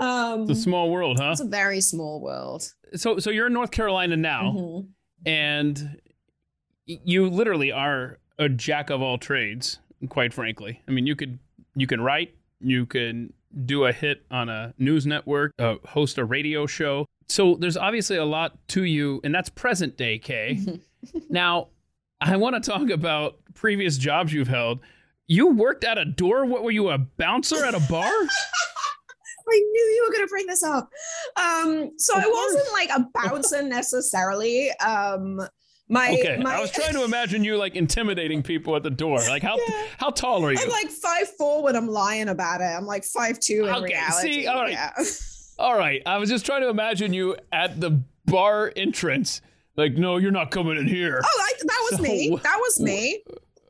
Um, 0.00 0.42
it's 0.42 0.60
a 0.60 0.62
small 0.62 0.90
world, 0.90 1.18
huh? 1.18 1.30
It's 1.32 1.40
a 1.40 1.46
very 1.46 1.80
small 1.80 2.20
world. 2.20 2.72
So, 2.94 3.18
so 3.18 3.30
you're 3.30 3.46
in 3.46 3.52
North 3.52 3.70
Carolina 3.70 4.16
now, 4.16 4.52
mm-hmm. 4.54 4.88
and 5.28 6.00
you 6.84 7.28
literally 7.28 7.72
are 7.72 8.18
a 8.38 8.48
jack 8.48 8.90
of 8.90 9.02
all 9.02 9.18
trades. 9.18 9.78
Quite 10.08 10.34
frankly, 10.34 10.82
I 10.86 10.90
mean, 10.92 11.06
you 11.06 11.16
could 11.16 11.38
you 11.74 11.86
can 11.86 12.00
write, 12.00 12.34
you 12.60 12.86
can 12.86 13.32
do 13.64 13.84
a 13.84 13.92
hit 13.92 14.24
on 14.30 14.48
a 14.48 14.74
news 14.78 15.06
network, 15.06 15.52
uh, 15.58 15.76
host 15.86 16.18
a 16.18 16.24
radio 16.24 16.66
show. 16.66 17.06
So 17.28 17.56
there's 17.58 17.76
obviously 17.76 18.16
a 18.16 18.24
lot 18.24 18.56
to 18.68 18.84
you, 18.84 19.20
and 19.24 19.34
that's 19.34 19.48
present 19.48 19.96
day, 19.96 20.18
Kay. 20.18 20.60
now, 21.30 21.68
I 22.20 22.36
want 22.36 22.62
to 22.62 22.70
talk 22.70 22.90
about 22.90 23.38
previous 23.54 23.98
jobs 23.98 24.32
you've 24.32 24.48
held. 24.48 24.80
You 25.26 25.48
worked 25.48 25.84
at 25.84 25.98
a 25.98 26.04
door. 26.04 26.46
What 26.46 26.62
were 26.62 26.70
you, 26.70 26.90
a 26.90 26.98
bouncer 26.98 27.64
at 27.64 27.74
a 27.74 27.80
bar? 27.90 28.10
I 29.48 29.58
knew 29.58 29.94
you 29.94 30.04
were 30.06 30.12
going 30.12 30.26
to 30.26 30.30
bring 30.30 30.46
this 30.46 30.62
up. 30.62 30.90
Um, 31.36 31.92
so 31.98 32.14
I 32.16 32.26
wasn't 32.26 32.72
like 32.72 32.90
a 32.90 33.06
bouncer 33.14 33.62
necessarily. 33.62 34.70
Um, 34.78 35.40
my 35.88 36.10
okay, 36.10 36.38
my, 36.42 36.56
I 36.56 36.60
was 36.60 36.70
trying 36.72 36.94
to 36.94 37.04
imagine 37.04 37.44
you 37.44 37.56
like 37.56 37.76
intimidating 37.76 38.42
people 38.42 38.74
at 38.74 38.82
the 38.82 38.90
door. 38.90 39.18
Like 39.18 39.42
how 39.42 39.56
yeah. 39.56 39.86
how 39.98 40.10
tall 40.10 40.44
are 40.44 40.52
you? 40.52 40.58
I'm 40.60 40.68
like 40.68 40.88
five 40.88 41.28
four 41.36 41.62
when 41.62 41.76
I'm 41.76 41.86
lying 41.86 42.28
about 42.28 42.60
it. 42.60 42.64
I'm 42.64 42.86
like 42.86 43.04
five 43.04 43.38
two 43.38 43.66
in 43.66 43.74
okay, 43.74 43.94
reality. 43.94 44.32
See, 44.32 44.46
all 44.46 44.62
right. 44.62 44.72
Yeah. 44.72 44.92
all 45.58 45.78
right. 45.78 46.02
I 46.04 46.18
was 46.18 46.28
just 46.28 46.44
trying 46.44 46.62
to 46.62 46.68
imagine 46.68 47.12
you 47.12 47.36
at 47.52 47.80
the 47.80 48.02
bar 48.24 48.72
entrance. 48.74 49.40
Like, 49.76 49.92
no, 49.92 50.16
you're 50.16 50.32
not 50.32 50.50
coming 50.50 50.78
in 50.78 50.88
here. 50.88 51.20
Oh, 51.22 51.42
I, 51.42 51.52
that 51.58 51.88
was 51.90 51.96
so, 51.98 52.02
me. 52.02 52.38
That 52.42 52.56
was 52.58 52.80
me. 52.80 53.22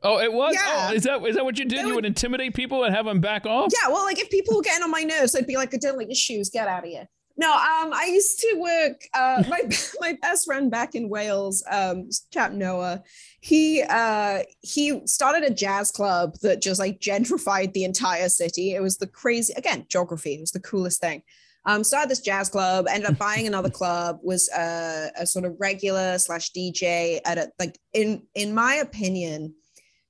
Oh, 0.03 0.19
it 0.19 0.31
was. 0.31 0.53
Yeah. 0.53 0.89
Oh, 0.89 0.93
is 0.93 1.03
that 1.03 1.23
is 1.23 1.35
that 1.35 1.43
what 1.43 1.59
you 1.59 1.65
did? 1.65 1.83
Would, 1.83 1.89
you 1.89 1.95
would 1.95 2.05
intimidate 2.05 2.55
people 2.55 2.83
and 2.83 2.95
have 2.95 3.05
them 3.05 3.19
back 3.19 3.45
off. 3.45 3.71
Yeah. 3.73 3.89
Well, 3.89 4.03
like 4.03 4.19
if 4.19 4.29
people 4.29 4.55
were 4.55 4.61
getting 4.63 4.83
on 4.83 4.89
my 4.89 5.03
nerves, 5.03 5.35
I'd 5.35 5.45
be 5.45 5.55
like, 5.55 5.73
"I 5.73 5.77
"Don't 5.77 5.97
let 5.97 6.07
your 6.07 6.15
shoes 6.15 6.49
get 6.49 6.67
out 6.67 6.83
of 6.83 6.89
here." 6.89 7.09
No, 7.39 7.51
um, 7.51 7.93
I 7.93 8.09
used 8.11 8.39
to 8.39 8.55
work. 8.57 9.03
Uh, 9.13 9.43
my 9.47 9.61
my 9.99 10.17
best 10.21 10.45
friend 10.45 10.71
back 10.71 10.95
in 10.95 11.07
Wales, 11.07 11.63
um, 11.69 12.09
chap 12.33 12.51
Noah, 12.51 13.03
he 13.41 13.83
uh 13.87 14.39
he 14.61 15.05
started 15.05 15.43
a 15.43 15.53
jazz 15.53 15.91
club 15.91 16.35
that 16.41 16.61
just 16.61 16.79
like 16.79 16.99
gentrified 16.99 17.73
the 17.73 17.83
entire 17.83 18.29
city. 18.29 18.73
It 18.73 18.81
was 18.81 18.97
the 18.97 19.07
crazy 19.07 19.53
again 19.55 19.85
geography. 19.87 20.33
It 20.35 20.41
was 20.41 20.51
the 20.51 20.59
coolest 20.59 20.99
thing. 20.99 21.21
Um, 21.65 21.83
started 21.83 22.09
this 22.09 22.21
jazz 22.21 22.49
club, 22.49 22.87
ended 22.89 23.09
up 23.09 23.17
buying 23.17 23.45
another 23.45 23.69
club, 23.69 24.19
was 24.23 24.49
a, 24.57 25.11
a 25.19 25.27
sort 25.27 25.43
of 25.43 25.57
regular 25.59 26.17
slash 26.17 26.51
DJ 26.53 27.19
at 27.23 27.37
a 27.37 27.51
like 27.59 27.77
in 27.93 28.23
in 28.33 28.55
my 28.55 28.75
opinion, 28.75 29.53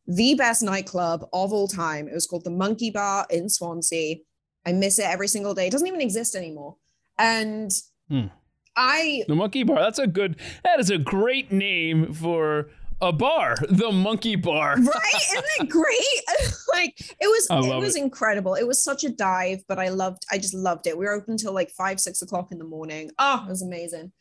the 0.07 0.35
best 0.35 0.63
nightclub 0.63 1.27
of 1.33 1.51
all 1.51 1.67
time. 1.67 2.07
It 2.07 2.13
was 2.13 2.27
called 2.27 2.45
the 2.45 2.51
Monkey 2.51 2.89
Bar 2.89 3.27
in 3.29 3.49
Swansea. 3.49 4.17
I 4.65 4.71
miss 4.71 4.99
it 4.99 5.05
every 5.05 5.27
single 5.27 5.53
day. 5.53 5.67
It 5.67 5.71
doesn't 5.71 5.87
even 5.87 6.01
exist 6.01 6.35
anymore. 6.35 6.77
And 7.17 7.71
Hmm. 8.09 8.27
I 8.75 9.23
The 9.27 9.35
Monkey 9.35 9.63
Bar. 9.63 9.79
That's 9.79 9.99
a 9.99 10.07
good. 10.07 10.37
That 10.63 10.79
is 10.79 10.89
a 10.89 10.97
great 10.97 11.51
name 11.51 12.13
for 12.13 12.69
a 13.01 13.11
bar. 13.11 13.55
The 13.69 13.91
Monkey 13.91 14.35
Bar. 14.35 14.75
right 14.77 15.13
isn't 15.15 15.45
it 15.59 15.69
great 15.69 16.23
like 16.73 16.93
it 16.99 17.27
was 17.27 17.47
it 17.49 17.75
was 17.79 17.95
it. 17.95 18.01
incredible 18.03 18.55
it 18.55 18.65
was 18.67 18.83
such 18.83 19.03
a 19.03 19.09
dive 19.09 19.63
but 19.67 19.77
i 19.79 19.89
loved 19.89 20.23
i 20.31 20.37
just 20.37 20.53
loved 20.55 20.87
it 20.87 20.97
we 20.97 21.05
were 21.05 21.11
open 21.13 21.31
until 21.33 21.53
like 21.53 21.69
five 21.71 21.99
six 21.99 22.21
o'clock 22.23 22.51
in 22.51 22.57
the 22.57 22.63
morning 22.65 23.11
oh 23.19 23.43
it 23.45 23.49
was 23.49 23.61
amazing 23.61 24.11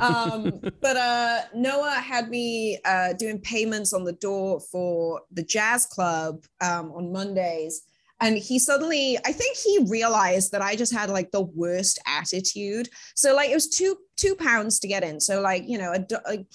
um 0.00 0.60
but 0.82 0.96
uh 0.98 1.40
noah 1.54 1.92
had 1.92 2.28
me 2.28 2.78
uh 2.84 3.14
doing 3.14 3.40
payments 3.40 3.92
on 3.94 4.04
the 4.04 4.12
door 4.12 4.60
for 4.60 5.22
the 5.32 5.42
jazz 5.42 5.86
club 5.86 6.44
um 6.60 6.92
on 6.92 7.10
mondays 7.10 7.82
and 8.20 8.36
he 8.36 8.58
suddenly 8.58 9.16
i 9.24 9.32
think 9.32 9.56
he 9.56 9.78
realized 9.88 10.52
that 10.52 10.62
i 10.62 10.74
just 10.74 10.92
had 10.92 11.08
like 11.10 11.30
the 11.30 11.42
worst 11.42 11.98
attitude 12.06 12.88
so 13.14 13.34
like 13.34 13.50
it 13.50 13.54
was 13.54 13.68
two 13.68 13.96
two 14.16 14.34
pounds 14.34 14.78
to 14.80 14.88
get 14.88 15.04
in 15.04 15.20
so 15.20 15.40
like 15.40 15.64
you 15.66 15.78
know 15.78 15.92
a, 15.92 16.04
like 16.26 16.46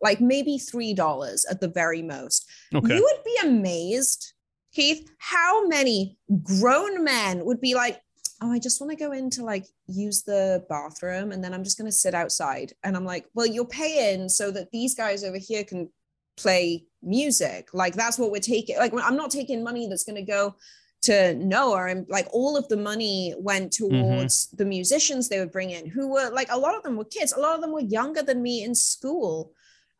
like 0.00 0.20
maybe 0.20 0.58
three 0.58 0.92
dollars 0.92 1.46
at 1.50 1.60
the 1.60 1.68
very 1.68 2.02
most 2.02 2.48
Okay. 2.74 2.96
you 2.96 3.02
would 3.02 3.24
be 3.24 3.36
amazed, 3.46 4.32
Keith, 4.72 5.08
how 5.18 5.66
many 5.66 6.16
grown 6.42 7.04
men 7.04 7.44
would 7.44 7.60
be 7.60 7.74
like, 7.74 8.00
Oh, 8.40 8.50
I 8.50 8.58
just 8.58 8.80
want 8.80 8.90
to 8.90 8.96
go 8.96 9.12
in 9.12 9.30
to 9.30 9.44
like 9.44 9.66
use 9.86 10.22
the 10.22 10.64
bathroom 10.68 11.30
and 11.30 11.44
then 11.44 11.54
I'm 11.54 11.62
just 11.62 11.78
going 11.78 11.86
to 11.86 11.92
sit 11.92 12.14
outside. 12.14 12.72
And 12.82 12.96
I'm 12.96 13.04
like, 13.04 13.26
Well, 13.34 13.46
you're 13.46 13.66
paying 13.66 14.28
so 14.28 14.50
that 14.52 14.70
these 14.72 14.94
guys 14.94 15.22
over 15.22 15.38
here 15.38 15.64
can 15.64 15.90
play 16.36 16.86
music. 17.02 17.68
Like, 17.74 17.94
that's 17.94 18.18
what 18.18 18.32
we're 18.32 18.40
taking. 18.40 18.78
Like, 18.78 18.92
I'm 18.94 19.16
not 19.16 19.30
taking 19.30 19.62
money 19.62 19.86
that's 19.86 20.04
going 20.04 20.16
to 20.16 20.22
go 20.22 20.56
to 21.02 21.34
Noah. 21.34 21.86
And 21.88 22.06
like, 22.08 22.28
all 22.32 22.56
of 22.56 22.68
the 22.68 22.76
money 22.76 23.34
went 23.38 23.72
towards 23.72 24.48
the 24.50 24.64
musicians 24.64 25.28
they 25.28 25.38
would 25.40 25.52
bring 25.52 25.70
in, 25.70 25.86
who 25.88 26.08
were 26.08 26.30
like, 26.30 26.48
a 26.50 26.58
lot 26.58 26.74
of 26.76 26.82
them 26.82 26.96
were 26.96 27.04
kids, 27.04 27.32
a 27.32 27.40
lot 27.40 27.54
of 27.54 27.60
them 27.60 27.72
were 27.72 27.80
younger 27.80 28.22
than 28.22 28.42
me 28.42 28.62
in 28.64 28.74
school 28.74 29.52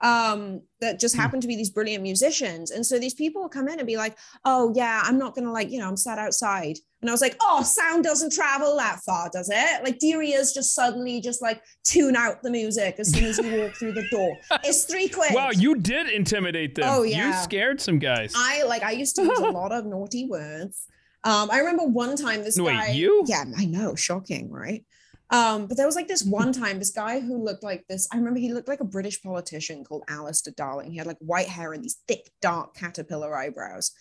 um 0.04 0.60
that 0.80 0.98
just 0.98 1.14
Hmm. 1.14 1.20
happened 1.20 1.42
to 1.42 1.46
be 1.48 1.54
these 1.54 1.70
brilliant 1.70 2.02
musicians 2.02 2.72
and 2.72 2.84
so 2.84 2.98
these 2.98 3.14
people 3.14 3.40
would 3.42 3.52
come 3.52 3.68
in 3.68 3.78
and 3.78 3.86
be 3.86 3.96
like 3.96 4.18
oh 4.44 4.72
yeah 4.74 5.00
i'm 5.04 5.16
not 5.16 5.32
gonna 5.32 5.52
like 5.52 5.70
you 5.70 5.78
know 5.78 5.86
i'm 5.86 5.96
sat 5.96 6.18
outside 6.18 6.76
and 7.02 7.08
i 7.08 7.12
was 7.12 7.20
like 7.20 7.36
oh 7.40 7.62
sound 7.62 8.02
doesn't 8.02 8.32
travel 8.32 8.76
that 8.76 8.98
far 9.06 9.30
does 9.32 9.48
it 9.48 9.84
like 9.84 9.98
your 10.00 10.20
ears 10.20 10.50
just 10.52 10.74
suddenly 10.74 11.20
just 11.20 11.40
like 11.40 11.62
tune 11.84 12.16
out 12.16 12.42
the 12.42 12.50
music 12.50 12.96
as 12.98 13.14
soon 13.14 13.26
as 13.26 13.38
you 13.38 13.60
walk 13.62 13.74
through 13.76 13.92
the 13.92 14.04
door 14.10 14.36
it's 14.64 14.86
three 14.86 15.06
quid 15.06 15.32
Wow, 15.34 15.50
you 15.52 15.76
did 15.76 16.08
intimidate 16.08 16.74
them. 16.74 16.84
Oh, 16.88 17.04
yeah. 17.04 17.28
You 17.28 17.32
scared 17.44 17.80
some 17.80 18.00
guys. 18.00 18.32
I 18.36 18.64
like 18.64 18.82
I 18.82 18.90
used 18.90 19.14
to 19.16 19.22
use 19.22 19.38
a 19.38 19.50
lot 19.50 19.70
of 19.70 19.86
naughty 19.86 20.26
words. 20.26 20.88
Um, 21.24 21.50
I 21.50 21.58
remember 21.58 21.84
one 21.84 22.16
time 22.16 22.42
this 22.42 22.58
Wait, 22.58 22.72
guy. 22.72 22.90
you? 22.90 23.24
Yeah, 23.26 23.44
I 23.56 23.64
know, 23.64 23.94
shocking, 23.94 24.50
right? 24.50 24.84
Um, 25.30 25.66
but 25.66 25.78
there 25.78 25.86
was 25.86 25.96
like 25.96 26.08
this 26.08 26.24
one 26.24 26.52
time, 26.52 26.78
this 26.78 26.90
guy 26.90 27.20
who 27.20 27.42
looked 27.42 27.62
like 27.62 27.86
this. 27.88 28.06
I 28.12 28.16
remember 28.16 28.38
he 28.38 28.52
looked 28.52 28.68
like 28.68 28.80
a 28.80 28.84
British 28.84 29.22
politician 29.22 29.82
called 29.82 30.04
Alistair 30.08 30.52
Darling. 30.56 30.90
He 30.90 30.98
had 30.98 31.06
like 31.06 31.16
white 31.20 31.48
hair 31.48 31.72
and 31.72 31.82
these 31.82 32.00
thick, 32.06 32.30
dark 32.42 32.74
caterpillar 32.74 33.34
eyebrows. 33.34 33.92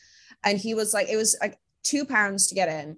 And 0.44 0.58
he 0.58 0.74
was 0.74 0.94
like, 0.94 1.08
it 1.10 1.16
was 1.16 1.38
like 1.40 1.58
two 1.84 2.06
pounds 2.06 2.48
to 2.48 2.56
get 2.56 2.68
in. 2.68 2.98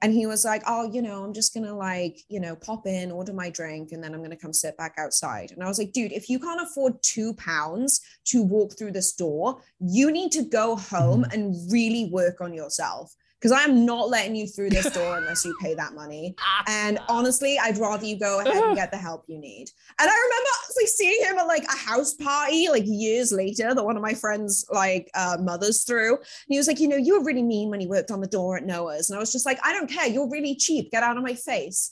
And 0.00 0.12
he 0.12 0.26
was 0.26 0.44
like, 0.44 0.62
oh, 0.66 0.90
you 0.92 1.02
know, 1.02 1.24
I'm 1.24 1.32
just 1.32 1.54
gonna 1.54 1.76
like, 1.76 2.20
you 2.28 2.40
know, 2.40 2.56
pop 2.56 2.86
in, 2.86 3.10
order 3.10 3.32
my 3.32 3.48
drink, 3.50 3.92
and 3.92 4.02
then 4.02 4.14
I'm 4.14 4.22
gonna 4.22 4.36
come 4.36 4.52
sit 4.52 4.76
back 4.76 4.94
outside. 4.98 5.50
And 5.50 5.62
I 5.62 5.66
was 5.66 5.78
like, 5.78 5.92
dude, 5.92 6.12
if 6.12 6.28
you 6.28 6.38
can't 6.38 6.60
afford 6.60 7.02
two 7.02 7.34
pounds 7.34 8.00
to 8.26 8.42
walk 8.42 8.76
through 8.76 8.92
this 8.92 9.12
door, 9.14 9.62
you 9.80 10.10
need 10.10 10.32
to 10.32 10.42
go 10.42 10.76
home 10.76 11.24
and 11.32 11.54
really 11.70 12.10
work 12.10 12.40
on 12.40 12.52
yourself. 12.52 13.14
Because 13.40 13.52
I'm 13.52 13.84
not 13.84 14.08
letting 14.08 14.34
you 14.34 14.46
through 14.46 14.70
this 14.70 14.90
door 14.90 15.18
unless 15.18 15.44
you 15.44 15.54
pay 15.60 15.74
that 15.74 15.94
money. 15.94 16.34
And 16.66 16.98
honestly, 17.08 17.58
I'd 17.58 17.76
rather 17.76 18.06
you 18.06 18.18
go 18.18 18.40
ahead 18.40 18.62
and 18.62 18.74
get 18.74 18.90
the 18.90 18.96
help 18.96 19.24
you 19.26 19.38
need. 19.38 19.68
And 20.00 20.08
I 20.08 20.14
remember 20.14 20.50
like 20.76 20.88
seeing 20.88 21.22
him 21.22 21.38
at 21.38 21.46
like 21.46 21.64
a 21.64 21.76
house 21.76 22.14
party 22.14 22.68
like 22.68 22.84
years 22.86 23.32
later 23.32 23.74
that 23.74 23.84
one 23.84 23.96
of 23.96 24.02
my 24.02 24.14
friends 24.14 24.64
like 24.72 25.10
uh, 25.14 25.36
mothers 25.40 25.84
threw. 25.84 26.16
And 26.16 26.24
he 26.48 26.56
was 26.56 26.66
like, 26.66 26.80
you 26.80 26.88
know, 26.88 26.96
you 26.96 27.18
were 27.18 27.24
really 27.24 27.42
mean 27.42 27.70
when 27.70 27.80
you 27.80 27.88
worked 27.88 28.10
on 28.10 28.20
the 28.20 28.26
door 28.26 28.56
at 28.56 28.64
Noah's. 28.64 29.10
And 29.10 29.16
I 29.16 29.20
was 29.20 29.32
just 29.32 29.46
like, 29.46 29.58
I 29.62 29.72
don't 29.72 29.90
care. 29.90 30.06
You're 30.06 30.30
really 30.30 30.56
cheap. 30.56 30.90
Get 30.90 31.02
out 31.02 31.16
of 31.16 31.22
my 31.22 31.34
face. 31.34 31.90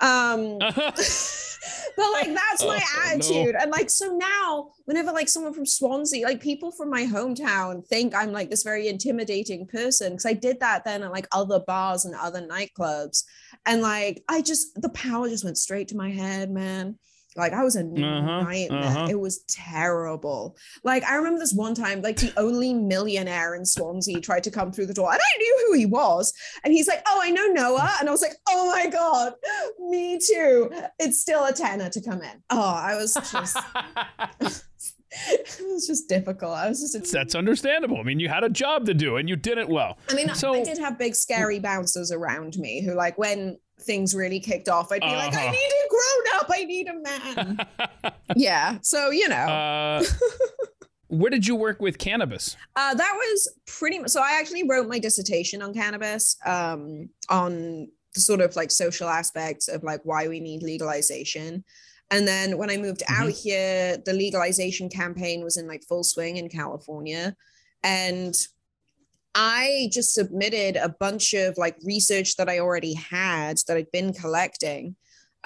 Um, 0.00 0.58
but 1.96 2.12
like 2.12 2.32
that's 2.34 2.62
my 2.62 2.78
Oh, 2.96 3.02
no. 3.04 3.10
attitude. 3.10 3.54
And 3.58 3.70
like 3.70 3.90
so 3.90 4.16
now 4.16 4.70
whenever 4.84 5.12
like 5.12 5.28
someone 5.28 5.54
from 5.54 5.66
swansea 5.66 6.24
like 6.26 6.40
people 6.40 6.70
from 6.70 6.90
my 6.90 7.04
hometown 7.04 7.84
think 7.86 8.14
i'm 8.14 8.30
like 8.32 8.50
this 8.50 8.62
very 8.62 8.88
intimidating 8.88 9.66
person 9.66 10.12
because 10.12 10.26
i 10.26 10.32
did 10.32 10.60
that 10.60 10.84
then 10.84 11.02
at 11.02 11.10
like 11.12 11.26
other 11.32 11.60
bars 11.60 12.04
and 12.04 12.14
other 12.14 12.40
nightclubs. 12.46 13.24
And 13.64 13.82
like 13.82 14.22
i 14.28 14.42
just 14.42 14.80
the 14.80 14.90
power 14.90 15.28
just 15.28 15.44
went 15.44 15.58
straight 15.58 15.88
to 15.88 15.96
my 15.96 16.10
head 16.10 16.50
man 16.50 16.98
like 17.36 17.52
i 17.52 17.62
was 17.62 17.76
a 17.76 17.84
nightmare 17.84 18.80
uh-huh. 18.82 19.06
it 19.10 19.18
was 19.18 19.38
terrible 19.48 20.56
like 20.84 21.04
i 21.04 21.14
remember 21.16 21.38
this 21.38 21.52
one 21.52 21.74
time 21.74 22.00
like 22.02 22.16
the 22.16 22.32
only 22.36 22.72
millionaire 22.74 23.54
in 23.54 23.64
swansea 23.64 24.20
tried 24.20 24.42
to 24.44 24.50
come 24.50 24.72
through 24.72 24.86
the 24.86 24.94
door 24.94 25.10
and 25.12 25.20
i 25.20 25.38
knew 25.38 25.64
who 25.66 25.74
he 25.78 25.86
was 25.86 26.32
and 26.64 26.72
he's 26.72 26.88
like 26.88 27.02
oh 27.08 27.20
i 27.22 27.30
know 27.30 27.46
noah 27.48 27.92
and 28.00 28.08
i 28.08 28.12
was 28.12 28.22
like 28.22 28.34
oh 28.48 28.66
my 28.70 28.86
god 28.88 29.34
me 29.88 30.18
too 30.18 30.70
it's 30.98 31.20
still 31.20 31.44
a 31.44 31.52
tenner 31.52 31.88
to 31.88 32.00
come 32.00 32.22
in 32.22 32.42
oh 32.50 32.74
i 32.74 32.94
was 32.96 33.14
just 33.14 33.56
it 35.28 35.60
was 35.72 35.86
just 35.86 36.08
difficult 36.08 36.52
i 36.52 36.68
was 36.68 36.80
just 36.80 37.12
That's 37.12 37.34
understandable. 37.34 37.98
I 37.98 38.02
mean, 38.02 38.20
you 38.20 38.28
had 38.28 38.44
a 38.44 38.50
job 38.50 38.86
to 38.86 38.94
do 38.94 39.16
and 39.16 39.28
you 39.28 39.36
did 39.36 39.56
it 39.58 39.68
well. 39.68 39.98
i 40.10 40.14
mean 40.14 40.34
So- 40.34 40.54
i 40.54 40.62
did 40.62 40.78
have 40.78 40.98
big 40.98 41.14
scary 41.14 41.58
bouncers 41.58 42.12
around 42.12 42.56
me 42.58 42.82
who 42.84 42.94
like 42.94 43.16
when 43.18 43.58
things 43.80 44.14
really 44.14 44.40
kicked 44.40 44.68
off 44.70 44.90
i'd 44.90 45.00
be 45.02 45.06
like 45.06 45.34
i 45.34 45.42
Uh-huh. 45.44 45.50
need 45.50 45.70
a 45.85 45.85
up 46.40 46.46
i 46.52 46.64
need 46.64 46.88
a 46.88 46.98
man 47.00 47.66
yeah 48.36 48.78
so 48.82 49.10
you 49.10 49.28
know 49.28 49.36
Uh, 49.36 50.04
where 51.08 51.30
did 51.30 51.46
you 51.46 51.54
work 51.54 51.80
with 51.80 51.98
cannabis? 51.98 52.56
Uh, 52.74 52.94
that 52.94 53.12
was 53.14 53.48
pretty 53.66 53.98
much 53.98 54.10
so. 54.10 54.20
I 54.20 54.38
actually 54.40 54.68
wrote 54.68 54.88
my 54.88 54.98
dissertation 54.98 55.62
on 55.62 55.72
cannabis, 55.72 56.36
um, 56.44 57.08
on 57.28 57.88
the 58.14 58.20
sort 58.20 58.40
of 58.40 58.56
like 58.56 58.70
social 58.70 59.08
aspects 59.08 59.68
of 59.68 59.84
like 59.84 60.00
why 60.04 60.26
we 60.26 60.40
need 60.40 60.62
legalization. 60.62 61.64
And 62.10 62.26
then 62.26 62.58
when 62.58 62.70
I 62.70 62.76
moved 62.76 63.02
out 63.08 63.30
here, 63.30 63.98
the 64.04 64.12
legalization 64.12 64.88
campaign 64.88 65.42
was 65.44 65.56
in 65.56 65.66
like 65.66 65.84
full 65.84 66.04
swing 66.04 66.36
in 66.36 66.48
California. 66.48 67.34
And 67.82 68.34
I 69.34 69.90
just 69.92 70.14
submitted 70.14 70.76
a 70.76 70.88
bunch 70.88 71.34
of 71.34 71.58
like 71.58 71.76
research 71.84 72.36
that 72.36 72.48
I 72.48 72.60
already 72.60 72.94
had 72.94 73.58
that 73.68 73.76
I'd 73.76 73.90
been 73.92 74.12
collecting 74.12 74.96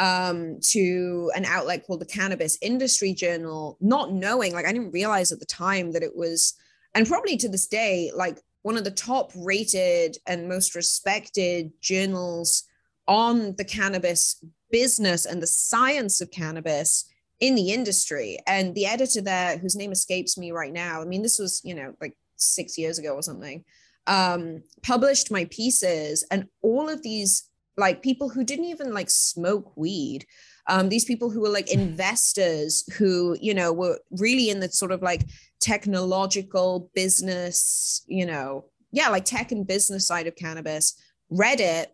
um, 0.01 0.59
to 0.71 1.31
an 1.37 1.45
outlet 1.45 1.87
called 1.87 2.01
the 2.01 2.07
Cannabis 2.07 2.59
Industry 2.63 3.13
Journal, 3.13 3.77
not 3.81 4.13
knowing, 4.13 4.55
like, 4.55 4.67
I 4.67 4.73
didn't 4.73 4.93
realize 4.93 5.31
at 5.31 5.39
the 5.39 5.47
time 5.47 5.93
that 5.93 6.03
it 6.03 6.17
was, 6.17 6.55
and 6.95 7.07
probably 7.07 7.37
to 7.37 7.49
this 7.49 7.67
day, 7.67 8.11
like 8.15 8.41
one 8.63 8.79
of 8.79 8.85
the 8.85 8.91
top 8.91 9.31
rated 9.37 10.17
and 10.27 10.49
most 10.49 10.75
respected 10.75 11.71
journals 11.81 12.65
on 13.07 13.55
the 13.57 13.65
cannabis 13.65 14.43
business 14.71 15.27
and 15.27 15.43
the 15.43 15.47
science 15.47 16.21
of 16.21 16.31
cannabis 16.31 17.05
in 17.41 17.55
the 17.55 17.73
industry. 17.73 18.39
And 18.47 18.75
the 18.75 18.87
editor 18.87 19.21
there, 19.21 19.59
whose 19.59 19.77
name 19.77 19.93
escapes 19.93 20.39
me 20.39 20.51
right 20.51 20.73
now, 20.73 21.03
I 21.03 21.05
mean, 21.05 21.23
this 21.23 21.39
was, 21.39 21.61
you 21.63 21.75
know, 21.75 21.95
like 22.01 22.17
six 22.37 22.79
years 22.79 22.99
ago 22.99 23.15
or 23.15 23.23
something, 23.23 23.65
um, 24.07 24.63
published 24.83 25.31
my 25.31 25.45
pieces, 25.47 26.27
and 26.31 26.49
all 26.63 26.89
of 26.89 27.03
these 27.03 27.50
like 27.81 28.03
people 28.03 28.29
who 28.29 28.45
didn't 28.45 28.67
even 28.67 28.95
like 28.95 29.11
smoke 29.11 29.73
weed 29.77 30.27
um, 30.69 30.89
these 30.89 31.05
people 31.05 31.31
who 31.31 31.41
were 31.41 31.49
like 31.49 31.73
investors 31.73 32.85
who 32.97 33.37
you 33.41 33.55
know 33.55 33.73
were 33.73 33.99
really 34.13 34.51
in 34.51 34.61
the 34.61 34.69
sort 34.69 34.93
of 34.93 35.03
like 35.03 35.23
technological 35.61 36.91
business 36.95 38.05
you 38.07 38.27
know 38.27 38.67
yeah 38.93 39.09
like 39.09 39.25
tech 39.25 39.51
and 39.51 39.67
business 39.67 40.07
side 40.07 40.27
of 40.29 40.37
cannabis 40.37 40.95
read 41.31 41.61
it 41.61 41.93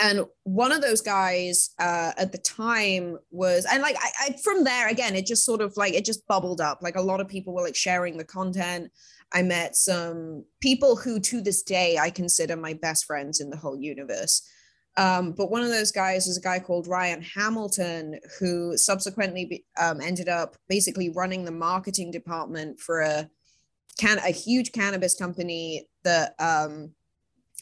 and 0.00 0.26
one 0.42 0.72
of 0.72 0.82
those 0.82 1.00
guys 1.00 1.70
uh, 1.78 2.10
at 2.18 2.32
the 2.32 2.38
time 2.38 3.16
was 3.30 3.64
and 3.64 3.80
like 3.80 3.96
I, 3.98 4.10
I 4.26 4.36
from 4.42 4.64
there 4.64 4.88
again 4.88 5.14
it 5.14 5.24
just 5.24 5.44
sort 5.44 5.60
of 5.60 5.76
like 5.76 5.94
it 5.94 6.04
just 6.04 6.26
bubbled 6.26 6.60
up. 6.60 6.80
Like 6.82 6.96
a 6.96 7.00
lot 7.00 7.20
of 7.20 7.28
people 7.28 7.54
were 7.54 7.62
like 7.62 7.76
sharing 7.76 8.16
the 8.16 8.24
content. 8.24 8.90
I 9.32 9.42
met 9.42 9.76
some 9.76 10.44
people 10.60 10.96
who 10.96 11.20
to 11.20 11.40
this 11.40 11.62
day 11.62 11.98
i 11.98 12.10
consider 12.10 12.56
my 12.56 12.72
best 12.72 13.04
friends 13.04 13.40
in 13.40 13.50
the 13.50 13.56
whole 13.56 13.78
universe 13.78 14.48
Um, 14.98 15.30
but 15.30 15.48
one 15.48 15.62
of 15.62 15.70
those 15.70 15.92
guys 15.92 16.26
was 16.26 16.36
a 16.36 16.40
guy 16.40 16.58
called 16.58 16.88
Ryan 16.88 17.22
Hamilton, 17.22 18.18
who 18.38 18.76
subsequently 18.76 19.44
be, 19.44 19.64
um, 19.80 20.00
ended 20.00 20.28
up 20.28 20.56
basically 20.68 21.08
running 21.08 21.44
the 21.44 21.52
marketing 21.52 22.10
department 22.10 22.80
for 22.80 23.00
a 23.00 23.30
can 23.96 24.18
a 24.18 24.30
huge 24.30 24.72
cannabis 24.72 25.14
company 25.14 25.88
that 26.02 26.34
um, 26.40 26.90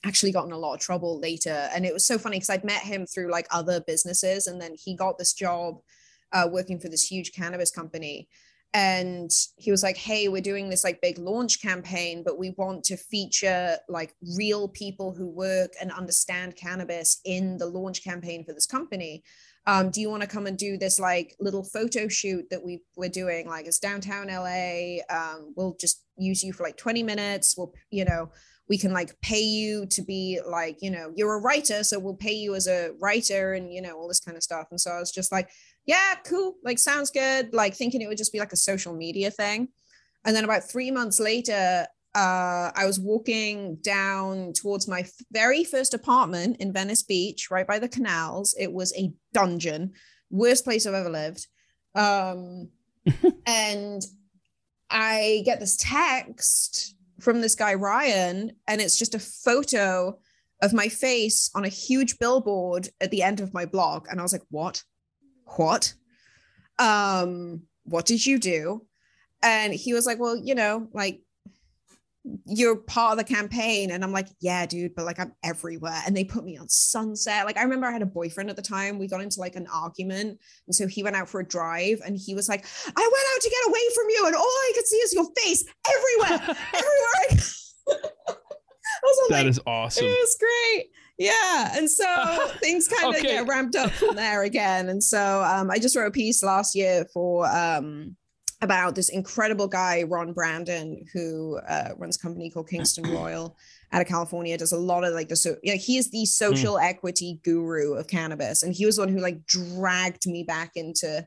actually 0.03 0.33
got 0.33 0.47
in 0.47 0.53
a 0.53 0.59
lot 0.59 0.75
of 0.75 0.81
trouble 0.81 1.21
later. 1.21 1.69
And 1.75 1.85
it 1.85 1.93
was 1.93 2.07
so 2.07 2.17
funny 2.17 2.37
because 2.37 2.51
I'd 2.51 2.65
met 2.65 2.83
him 2.83 3.07
through 3.07 3.31
like 3.31 3.47
other 3.51 3.83
businesses, 3.87 4.47
and 4.47 4.59
then 4.59 4.75
he 4.75 4.97
got 4.97 5.19
this 5.19 5.35
job 5.35 5.77
uh, 6.33 6.49
working 6.51 6.81
for 6.81 6.89
this 6.89 7.07
huge 7.07 7.33
cannabis 7.33 7.71
company 7.71 8.29
and 8.75 9.31
he 9.57 9.71
was 9.71 9.83
like 9.83 9.97
hey 9.97 10.29
we're 10.29 10.43
doing 10.43 10.69
this 10.69 10.85
like 10.85 11.01
big 11.01 11.19
launch 11.19 11.63
campaign 11.63 12.23
but 12.25 12.39
we 12.39 12.55
want 12.59 12.85
to 12.85 12.97
feature 12.97 13.77
like 13.89 14.15
real 14.37 14.69
people 14.69 15.15
who 15.15 15.29
work 15.29 15.73
and 15.81 15.91
understand 15.93 16.57
cannabis 16.57 17.21
in 17.25 17.57
the 17.59 17.67
launch 17.67 18.03
campaign 18.03 18.45
for 18.45 18.53
this 18.53 18.67
company. 18.67 19.23
Um, 19.69 19.91
do 19.91 20.01
you 20.01 20.09
want 20.09 20.23
to 20.23 20.29
come 20.29 20.47
and 20.47 20.57
do 20.57 20.77
this 20.77 21.01
like 21.01 21.35
little 21.41 21.65
photo 21.65 22.07
shoot 22.07 22.45
that 22.51 22.65
we 22.65 22.83
we're 22.97 23.09
doing? 23.09 23.49
Like 23.49 23.67
it's 23.67 23.81
downtown 23.81 24.29
la 24.29 24.99
um, 25.11 25.53
we'll 25.57 25.77
just 25.81 26.05
use 26.17 26.45
you 26.45 26.53
for 26.53 26.63
like 26.63 26.77
20 26.77 27.03
minutes. 27.03 27.55
We'll 27.57 27.73
you 27.91 28.05
know 28.05 28.31
we 28.69 28.79
can 28.79 28.93
like 28.93 29.21
pay 29.21 29.41
you 29.41 29.87
to 29.87 30.03
be 30.03 30.41
like 30.47 30.79
you 30.83 30.91
know 30.91 31.13
you're 31.15 31.35
a 31.35 31.41
writer 31.41 31.85
so 31.85 32.01
we'll 32.01 32.15
pay 32.15 32.33
you 32.33 32.57
as 32.57 32.67
a 32.67 32.91
writer 33.01 33.55
and 33.55 33.73
you 33.73 33.81
know 33.81 33.97
all 33.97 34.09
this 34.09 34.21
kind 34.21 34.37
of 34.37 34.43
stuff. 34.43 34.69
And 34.71 34.81
so 34.81 34.93
i 34.93 35.01
was 35.01 35.13
just 35.13 35.33
like 35.33 35.51
yeah, 35.87 36.15
cool. 36.27 36.57
Like, 36.65 36.79
sounds 36.79 37.11
good. 37.11 37.55
Like, 37.55 37.75
thinking 37.75 38.03
it 38.03 38.09
would 38.09 38.19
just 38.19 38.33
be 38.33 38.41
like 38.41 38.53
a 38.53 38.57
social 38.57 38.93
media 38.93 39.31
thing. 39.31 39.69
And 40.25 40.35
then 40.35 40.45
about 40.45 40.69
three 40.69 40.91
months 40.91 41.21
later, 41.21 41.87
uh, 42.15 42.73
I 42.75 42.87
was 42.87 42.99
walking 42.99 43.77
down 43.77 44.53
towards 44.55 44.89
my 44.89 45.05
very 45.31 45.65
first 45.65 45.95
apartment 45.95 46.57
in 46.61 46.73
Venice 46.73 47.03
Beach, 47.03 47.51
right 47.51 47.67
by 47.67 47.79
the 47.79 47.89
canals. 47.89 48.55
It 48.59 48.73
was 48.73 48.93
a 48.97 49.13
dungeon, 49.33 49.93
worst 50.31 50.65
place 50.65 50.87
I've 50.87 50.95
ever 50.95 51.11
lived. 51.11 51.47
Um, 51.95 52.71
and 53.47 54.03
I 54.91 55.43
get 55.45 55.61
this 55.61 55.77
text 55.77 56.97
from 57.21 57.41
this 57.41 57.55
guy, 57.55 57.75
Ryan, 57.75 58.53
and 58.67 58.81
it's 58.81 58.99
just 58.99 59.15
a 59.15 59.21
photo 59.21 60.19
of 60.63 60.73
my 60.73 60.89
face 60.89 61.51
on 61.55 61.65
a 61.65 61.69
huge 61.69 62.19
billboard 62.19 62.89
at 63.01 63.11
the 63.11 63.23
end 63.23 63.41
of 63.41 63.55
my 63.55 63.67
blog. 63.67 64.07
And 64.11 64.19
I 64.19 64.23
was 64.23 64.33
like, 64.33 64.45
what? 64.51 64.83
What? 65.57 65.95
Um, 66.79 67.63
what 67.85 68.07
did 68.07 68.25
you 68.25 68.39
do? 68.39 68.85
And 69.43 69.73
he 69.73 69.93
was 69.93 70.07
like, 70.07 70.19
well, 70.19 70.37
you 70.37 70.55
know, 70.55 70.89
like 70.93 71.21
you're 72.45 72.77
part 72.77 73.13
of 73.13 73.19
the 73.19 73.35
campaign. 73.35 73.91
And 73.91 74.03
I'm 74.03 74.13
like, 74.13 74.27
yeah, 74.41 74.67
dude, 74.67 74.95
but 74.95 75.05
like 75.05 75.21
I'm 75.21 75.33
everywhere. 75.45 76.03
And 76.07 76.17
they 76.17 76.25
put 76.25 76.45
me 76.45 76.57
on 76.57 76.69
sunset. 76.69 77.47
Like 77.47 77.57
I 77.57 77.63
remember 77.63 77.87
I 77.87 77.93
had 77.93 78.03
a 78.03 78.07
boyfriend 78.07 78.51
at 78.51 78.57
the 78.57 78.63
time. 78.63 78.99
We 78.99 79.07
got 79.07 79.21
into 79.21 79.41
like 79.41 79.55
an 79.55 79.69
argument. 79.73 80.41
And 80.67 80.75
so 80.75 80.87
he 80.89 81.03
went 81.03 81.17
out 81.17 81.29
for 81.29 81.41
a 81.41 81.47
drive 81.47 82.01
and 82.05 82.17
he 82.17 82.35
was 82.35 82.49
like, 82.49 82.67
I 82.87 83.01
went 83.01 83.27
out 83.35 83.43
to 83.43 83.51
get 83.51 83.69
away 83.69 83.81
from 83.95 84.05
you. 84.11 84.27
And 84.27 84.35
all 84.35 84.43
I 84.43 84.73
could 84.75 84.87
see 84.87 84.97
is 84.97 85.15
your 85.15 85.27
face 85.37 85.65
everywhere, 85.89 86.57
everywhere. 86.75 87.43
I 87.89 87.95
was 89.03 89.29
that 89.29 89.35
like, 89.37 89.47
is 89.47 89.61
awesome. 89.67 90.07
It 90.07 90.09
was 90.09 90.37
great 90.41 90.87
yeah 91.19 91.77
and 91.77 91.91
so 91.91 92.49
things 92.61 92.89
kind 92.89 93.15
of 93.15 93.21
okay. 93.21 93.35
get 93.35 93.47
ramped 93.47 93.77
up 93.77 93.91
from 93.91 94.17
there 94.17 94.43
again 94.43 94.89
and 94.89 95.03
so 95.03 95.43
um, 95.43 95.71
i 95.71 95.79
just 95.79 95.97
wrote 95.97 96.07
a 96.07 96.11
piece 96.11 96.43
last 96.43 96.75
year 96.75 97.07
for 97.13 97.47
um, 97.49 98.17
about 98.63 98.95
this 98.95 99.09
incredible 99.09 99.69
guy 99.69 100.03
ron 100.03 100.33
brandon 100.33 101.05
who 101.13 101.59
uh, 101.69 101.91
runs 101.97 102.17
a 102.17 102.21
company 102.21 102.51
called 102.51 102.69
kingston 102.69 103.11
royal 103.13 103.57
out 103.93 104.03
of 104.03 104.09
california 104.09 104.59
does 104.59 104.73
a 104.73 104.79
lot 104.79 105.05
of 105.05 105.15
like 105.15 105.29
the 105.29 105.37
so 105.37 105.57
yeah 105.63 105.75
he 105.75 105.97
is 105.97 106.11
the 106.11 106.21
hmm. 106.21 106.25
social 106.25 106.75
mm. 106.75 106.83
equity 106.83 107.41
guru 107.45 107.95
of 107.95 108.07
cannabis 108.07 108.63
and 108.63 108.75
he 108.75 108.85
was 108.85 108.97
the 108.97 109.03
one 109.03 109.09
who 109.09 109.21
like 109.21 109.45
dragged 109.47 110.27
me 110.27 110.43
back 110.43 110.73
into 110.75 111.27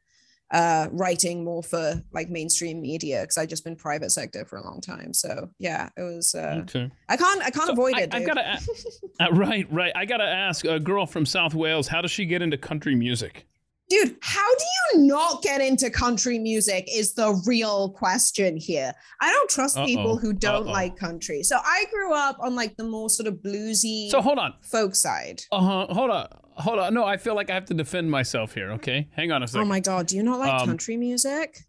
uh, 0.52 0.88
writing 0.92 1.44
more 1.44 1.62
for 1.62 2.02
like 2.12 2.30
mainstream 2.30 2.82
media 2.82 3.22
because 3.22 3.38
I'd 3.38 3.50
just 3.50 3.64
been 3.64 3.76
private 3.76 4.12
sector 4.12 4.46
for 4.46 4.58
a 4.58 4.64
long 4.64 4.82
time. 4.82 5.14
So 5.14 5.50
yeah, 5.60 5.90
it 5.96 6.02
was. 6.02 6.34
Uh, 6.36 6.62
okay. 6.64 6.90
I 7.08 7.18
can't. 7.18 7.42
I 7.42 7.50
can't 7.50 7.68
so 7.68 7.74
avoid 7.74 7.96
I, 7.96 8.02
it. 8.02 8.14
I've 8.14 8.26
got 8.26 8.36
to. 8.36 9.32
right, 9.32 9.72
right. 9.72 9.92
I 9.96 10.06
got 10.06 10.18
to 10.18 10.28
ask 10.28 10.66
a 10.66 10.80
girl 10.80 11.06
from 11.06 11.26
South 11.26 11.54
Wales. 11.54 11.88
How 11.88 12.02
does 12.02 12.12
she 12.12 12.26
get 12.26 12.42
into 12.42 12.58
country 12.58 12.96
music? 12.96 13.46
Dude, 13.90 14.18
how 14.22 14.48
do 14.56 14.64
you 14.94 15.08
not 15.08 15.42
get 15.42 15.62
into 15.62 15.90
country 15.90 16.38
music 16.38 16.88
is 16.94 17.14
the 17.14 17.42
real 17.48 17.90
question 17.90 18.56
here. 18.56 18.94
I 19.20 19.32
don't 19.32 19.50
trust 19.50 19.78
Uh-oh. 19.78 19.86
people 19.88 20.18
who 20.18 20.32
don't 20.32 20.68
Uh-oh. 20.68 20.72
like 20.72 20.96
country. 20.96 21.42
So 21.42 21.58
I 21.58 21.86
grew 21.92 22.14
up 22.14 22.38
on 22.40 22.56
like 22.56 22.78
the 22.78 22.84
more 22.84 23.10
sort 23.10 23.28
of 23.28 23.36
bluesy 23.36 24.10
So 24.10 24.22
hold 24.22 24.38
on. 24.38 24.54
folk 24.62 24.94
side. 24.94 25.42
Uh-huh. 25.52 25.88
Hold 25.92 26.12
on. 26.12 26.28
Hold 26.58 26.80
on. 26.80 26.94
No, 26.94 27.04
I 27.04 27.18
feel 27.18 27.34
like 27.36 27.50
I 27.50 27.56
have 27.56 27.66
to 27.66 27.74
defend 27.74 28.12
myself 28.12 28.54
here, 28.54 28.72
okay? 28.74 29.08
Hang 29.16 29.32
on 29.32 29.42
a 29.42 29.48
second. 29.48 29.62
Oh 29.62 29.66
my 29.70 29.80
god, 29.80 30.06
do 30.08 30.16
you 30.18 30.24
not 30.24 30.38
like 30.40 30.62
um, 30.62 30.68
country 30.68 30.96
music? 30.96 31.66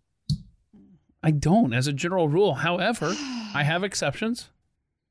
I 1.23 1.31
don't 1.31 1.73
as 1.73 1.87
a 1.87 1.93
general 1.93 2.29
rule. 2.29 2.55
However, 2.55 3.15
I 3.55 3.63
have 3.63 3.83
exceptions 3.83 4.51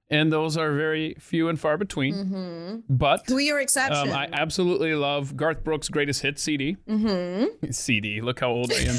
and 0.10 0.32
those 0.34 0.58
are 0.58 0.74
very 0.74 1.16
few 1.20 1.50
and 1.50 1.60
far 1.60 1.78
between. 1.78 2.14
Mm-hmm. 2.14 2.76
But 2.90 3.26
who 3.28 3.38
are 3.54 3.60
exceptions? 3.60 4.12
Um, 4.12 4.18
I 4.18 4.28
absolutely 4.32 4.96
love 4.96 5.38
Garth 5.38 5.64
Brooks' 5.64 5.90
greatest 5.90 6.22
hit 6.22 6.40
CD. 6.40 6.78
Mm-hmm. 6.88 7.72
CD. 7.72 8.22
Look 8.22 8.40
how 8.40 8.50
old 8.50 8.72
I 8.72 8.98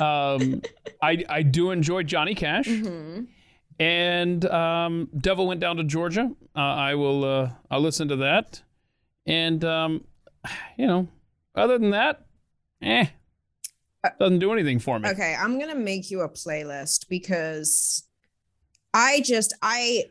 am. 0.00 0.40
um, 0.42 0.62
I 1.02 1.24
I 1.28 1.42
do 1.42 1.70
enjoy 1.70 2.04
Johnny 2.04 2.34
Cash. 2.34 2.66
Mm-hmm. 2.66 3.24
And 3.80 4.44
um, 4.46 5.08
Devil 5.18 5.48
went 5.48 5.60
down 5.60 5.76
to 5.78 5.84
Georgia. 5.84 6.30
Uh, 6.54 6.60
I 6.60 6.94
will. 6.94 7.24
Uh, 7.24 7.50
I'll 7.70 7.80
listen 7.80 8.08
to 8.08 8.16
that. 8.16 8.62
And 9.26 9.64
um, 9.64 10.04
you 10.78 10.86
know, 10.86 11.08
other 11.56 11.78
than 11.78 11.90
that, 11.90 12.24
eh, 12.80 13.06
uh, 14.04 14.10
doesn't 14.20 14.38
do 14.38 14.52
anything 14.52 14.78
for 14.78 14.98
me. 15.00 15.08
Okay, 15.08 15.34
I'm 15.38 15.58
gonna 15.58 15.74
make 15.74 16.10
you 16.10 16.20
a 16.20 16.28
playlist 16.28 17.08
because 17.08 18.04
I 18.94 19.20
just 19.20 19.52
I 19.60 20.04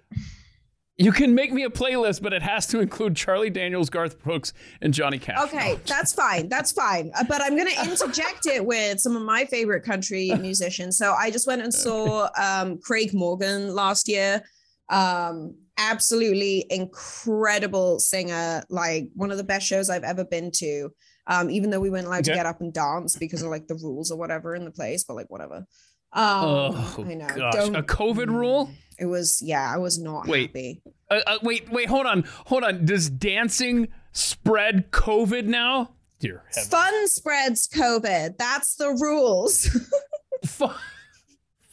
you 0.98 1.12
can 1.12 1.34
make 1.34 1.52
me 1.52 1.64
a 1.64 1.70
playlist, 1.70 2.22
but 2.22 2.34
it 2.34 2.44
has 2.44 2.68
to 2.68 2.80
include 2.80 3.16
Charlie 3.16 3.50
Daniels, 3.50 3.90
Garth 3.90 4.22
Brooks, 4.22 4.54
and 4.82 4.94
Johnny 4.94 5.18
Cash. 5.18 5.40
Okay, 5.46 5.80
that's 5.88 6.14
fine. 6.14 6.50
That's 6.50 6.72
fine. 6.72 7.12
Uh, 7.18 7.24
but 7.28 7.42
I'm 7.42 7.56
going 7.56 7.68
to 7.76 7.84
interject 7.84 8.46
it 8.46 8.64
with 8.64 9.00
some 9.00 9.16
of 9.16 9.24
my 9.24 9.46
favorite 9.46 9.84
country 9.84 10.32
musicians. 10.40 10.98
So 10.98 11.14
I 11.14 11.32
just 11.32 11.48
went 11.48 11.64
and 11.64 11.74
saw 11.74 12.30
um, 12.40 12.78
Craig 12.78 13.14
Morgan 13.14 13.74
last 13.74 14.08
year. 14.08 14.44
Um, 14.90 15.56
absolutely 15.80 16.68
incredible 16.70 18.00
singer, 18.00 18.64
like 18.70 19.10
one 19.16 19.32
of 19.32 19.38
the 19.38 19.44
best 19.44 19.66
shows 19.66 19.90
I've 19.90 20.04
ever 20.04 20.24
been 20.24 20.52
to. 20.58 20.90
Um, 21.26 21.50
even 21.50 21.70
though 21.70 21.80
we 21.80 21.90
weren't 21.90 22.06
allowed 22.06 22.28
okay. 22.28 22.32
to 22.32 22.36
get 22.36 22.46
up 22.46 22.60
and 22.62 22.74
dance 22.74 23.16
because 23.16 23.42
of 23.42 23.50
like 23.50 23.66
the 23.68 23.76
rules 23.76 24.12
or 24.12 24.18
whatever 24.20 24.56
in 24.56 24.66
the 24.66 24.72
place, 24.72 25.06
but 25.06 25.16
like 25.16 25.30
whatever. 25.30 25.66
Um, 26.14 26.76
oh, 26.76 27.06
I 27.08 27.14
know. 27.16 27.28
Gosh. 27.28 27.54
Don't, 27.54 27.76
a 27.76 27.84
COVID 27.84 28.28
rule? 28.28 28.70
It 29.00 29.06
was, 29.06 29.42
yeah, 29.44 29.72
I 29.74 29.78
was 29.78 30.00
not 30.00 30.28
wait, 30.28 30.50
happy. 30.50 30.82
Uh, 31.10 31.20
uh, 31.26 31.38
wait, 31.42 31.70
wait, 31.72 31.90
hold 31.90 32.06
on. 32.06 32.24
Hold 32.46 32.64
on. 32.64 32.86
Does 32.86 33.10
dancing 33.10 33.88
spread 34.12 34.92
COVID 34.92 35.46
now? 35.46 35.92
Dear 36.20 36.44
heaven. 36.54 36.70
Fun 36.70 37.08
spreads 37.08 37.68
COVID. 37.68 38.38
That's 38.38 38.76
the 38.76 38.90
rules. 38.90 39.68
Fun 40.46 40.76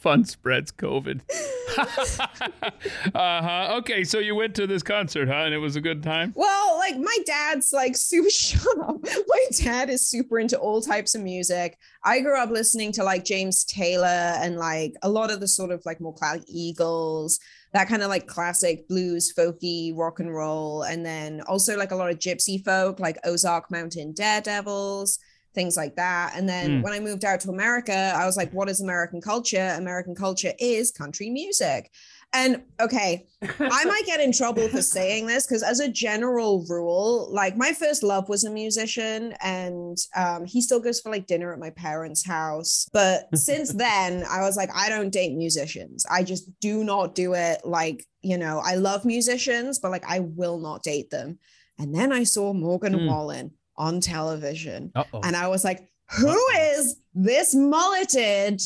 fun 0.01 0.25
spreads 0.25 0.71
COVID. 0.71 1.21
uh 1.77 3.41
huh. 3.41 3.75
Okay, 3.77 4.03
so 4.03 4.19
you 4.19 4.35
went 4.35 4.55
to 4.55 4.65
this 4.65 4.81
concert, 4.81 5.27
huh? 5.27 5.45
And 5.45 5.53
it 5.53 5.59
was 5.59 5.75
a 5.75 5.81
good 5.81 6.01
time. 6.01 6.33
Well, 6.35 6.77
like 6.77 6.97
my 6.97 7.17
dad's 7.25 7.71
like 7.71 7.95
super. 7.95 8.29
Shut 8.41 8.79
up. 8.79 8.97
My 9.03 9.45
dad 9.55 9.89
is 9.89 10.07
super 10.07 10.39
into 10.39 10.57
all 10.57 10.81
types 10.81 11.15
of 11.15 11.21
music. 11.21 11.77
I 12.03 12.19
grew 12.21 12.37
up 12.37 12.49
listening 12.49 12.91
to 12.93 13.03
like 13.03 13.23
James 13.23 13.63
Taylor 13.63 14.07
and 14.07 14.57
like 14.57 14.93
a 15.03 15.09
lot 15.09 15.31
of 15.31 15.39
the 15.39 15.47
sort 15.47 15.71
of 15.71 15.83
like 15.85 16.01
more 16.01 16.13
classic 16.13 16.43
Eagles, 16.47 17.39
that 17.73 17.87
kind 17.87 18.01
of 18.01 18.09
like 18.09 18.27
classic 18.27 18.87
blues, 18.87 19.31
folky, 19.37 19.95
rock 19.95 20.19
and 20.19 20.33
roll, 20.33 20.83
and 20.83 21.05
then 21.05 21.41
also 21.41 21.77
like 21.77 21.91
a 21.91 21.95
lot 21.95 22.09
of 22.09 22.17
gypsy 22.17 22.63
folk, 22.63 22.99
like 22.99 23.17
Ozark 23.23 23.69
Mountain 23.69 24.13
Daredevils 24.13 25.19
things 25.53 25.75
like 25.75 25.95
that. 25.95 26.33
And 26.35 26.47
then 26.47 26.69
mm. 26.69 26.83
when 26.83 26.93
I 26.93 26.99
moved 26.99 27.25
out 27.25 27.39
to 27.41 27.49
America, 27.49 28.13
I 28.15 28.25
was 28.25 28.37
like, 28.37 28.51
what 28.51 28.69
is 28.69 28.81
American 28.81 29.21
culture? 29.21 29.75
American 29.77 30.15
culture 30.15 30.53
is 30.59 30.91
country 30.91 31.29
music. 31.29 31.91
And 32.33 32.63
okay, 32.79 33.27
I 33.41 33.85
might 33.85 34.03
get 34.05 34.21
in 34.21 34.31
trouble 34.31 34.69
for 34.69 34.81
saying 34.81 35.27
this 35.27 35.45
because, 35.45 35.63
as 35.63 35.81
a 35.81 35.89
general 35.89 36.65
rule, 36.69 37.27
like 37.29 37.57
my 37.57 37.73
first 37.73 38.03
love 38.03 38.29
was 38.29 38.45
a 38.45 38.49
musician, 38.49 39.33
and 39.41 39.97
um, 40.15 40.45
he 40.45 40.61
still 40.61 40.79
goes 40.79 41.01
for 41.01 41.11
like 41.11 41.27
dinner 41.27 41.51
at 41.51 41.59
my 41.59 41.71
parents' 41.71 42.25
house. 42.25 42.87
But 42.93 43.27
since 43.37 43.73
then, 43.73 44.23
I 44.29 44.41
was 44.41 44.55
like, 44.55 44.69
I 44.73 44.87
don't 44.87 45.11
date 45.11 45.33
musicians. 45.35 46.05
I 46.09 46.23
just 46.23 46.47
do 46.61 46.85
not 46.85 47.15
do 47.15 47.33
it. 47.33 47.65
Like, 47.65 48.05
you 48.21 48.37
know, 48.37 48.61
I 48.63 48.75
love 48.75 49.03
musicians, 49.03 49.79
but 49.79 49.91
like, 49.91 50.05
I 50.07 50.19
will 50.19 50.57
not 50.57 50.83
date 50.83 51.09
them. 51.09 51.37
And 51.77 51.93
then 51.93 52.13
I 52.13 52.23
saw 52.23 52.53
Morgan 52.53 52.93
mm. 52.93 53.07
Wallen 53.07 53.51
on 53.81 53.99
television. 53.99 54.91
Uh-oh. 54.95 55.21
And 55.23 55.35
I 55.35 55.47
was 55.47 55.63
like, 55.63 55.89
"Who 56.19 56.29
Uh-oh. 56.29 56.73
is 56.77 56.97
this 57.13 57.55
mulleted, 57.55 58.61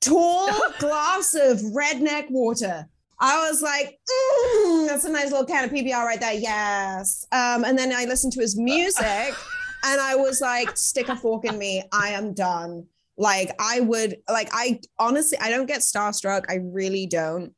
tall 0.00 0.50
glass 0.78 1.34
of 1.34 1.58
redneck 1.72 2.30
water? 2.30 2.88
I 3.18 3.48
was 3.48 3.62
like, 3.62 3.98
mm, 4.10 4.86
that's 4.88 5.06
a 5.06 5.10
nice 5.10 5.30
little 5.30 5.46
can 5.46 5.64
of 5.64 5.70
PBR 5.70 6.04
right 6.04 6.20
there. 6.20 6.34
Yes. 6.34 7.26
Um, 7.32 7.64
and 7.64 7.78
then 7.78 7.90
I 7.94 8.04
listened 8.04 8.34
to 8.34 8.40
his 8.40 8.58
music 8.58 9.06
and 9.84 10.00
I 10.00 10.14
was 10.16 10.42
like, 10.42 10.76
stick 10.76 11.08
a 11.08 11.16
fork 11.16 11.46
in 11.46 11.56
me. 11.56 11.82
I 11.92 12.08
am 12.10 12.34
done. 12.34 12.84
Like, 13.16 13.52
I 13.58 13.80
would, 13.80 14.18
like, 14.28 14.50
I 14.52 14.80
honestly, 14.98 15.38
I 15.40 15.48
don't 15.48 15.64
get 15.64 15.80
starstruck. 15.80 16.44
I 16.50 16.56
really 16.56 17.06
don't. 17.06 17.54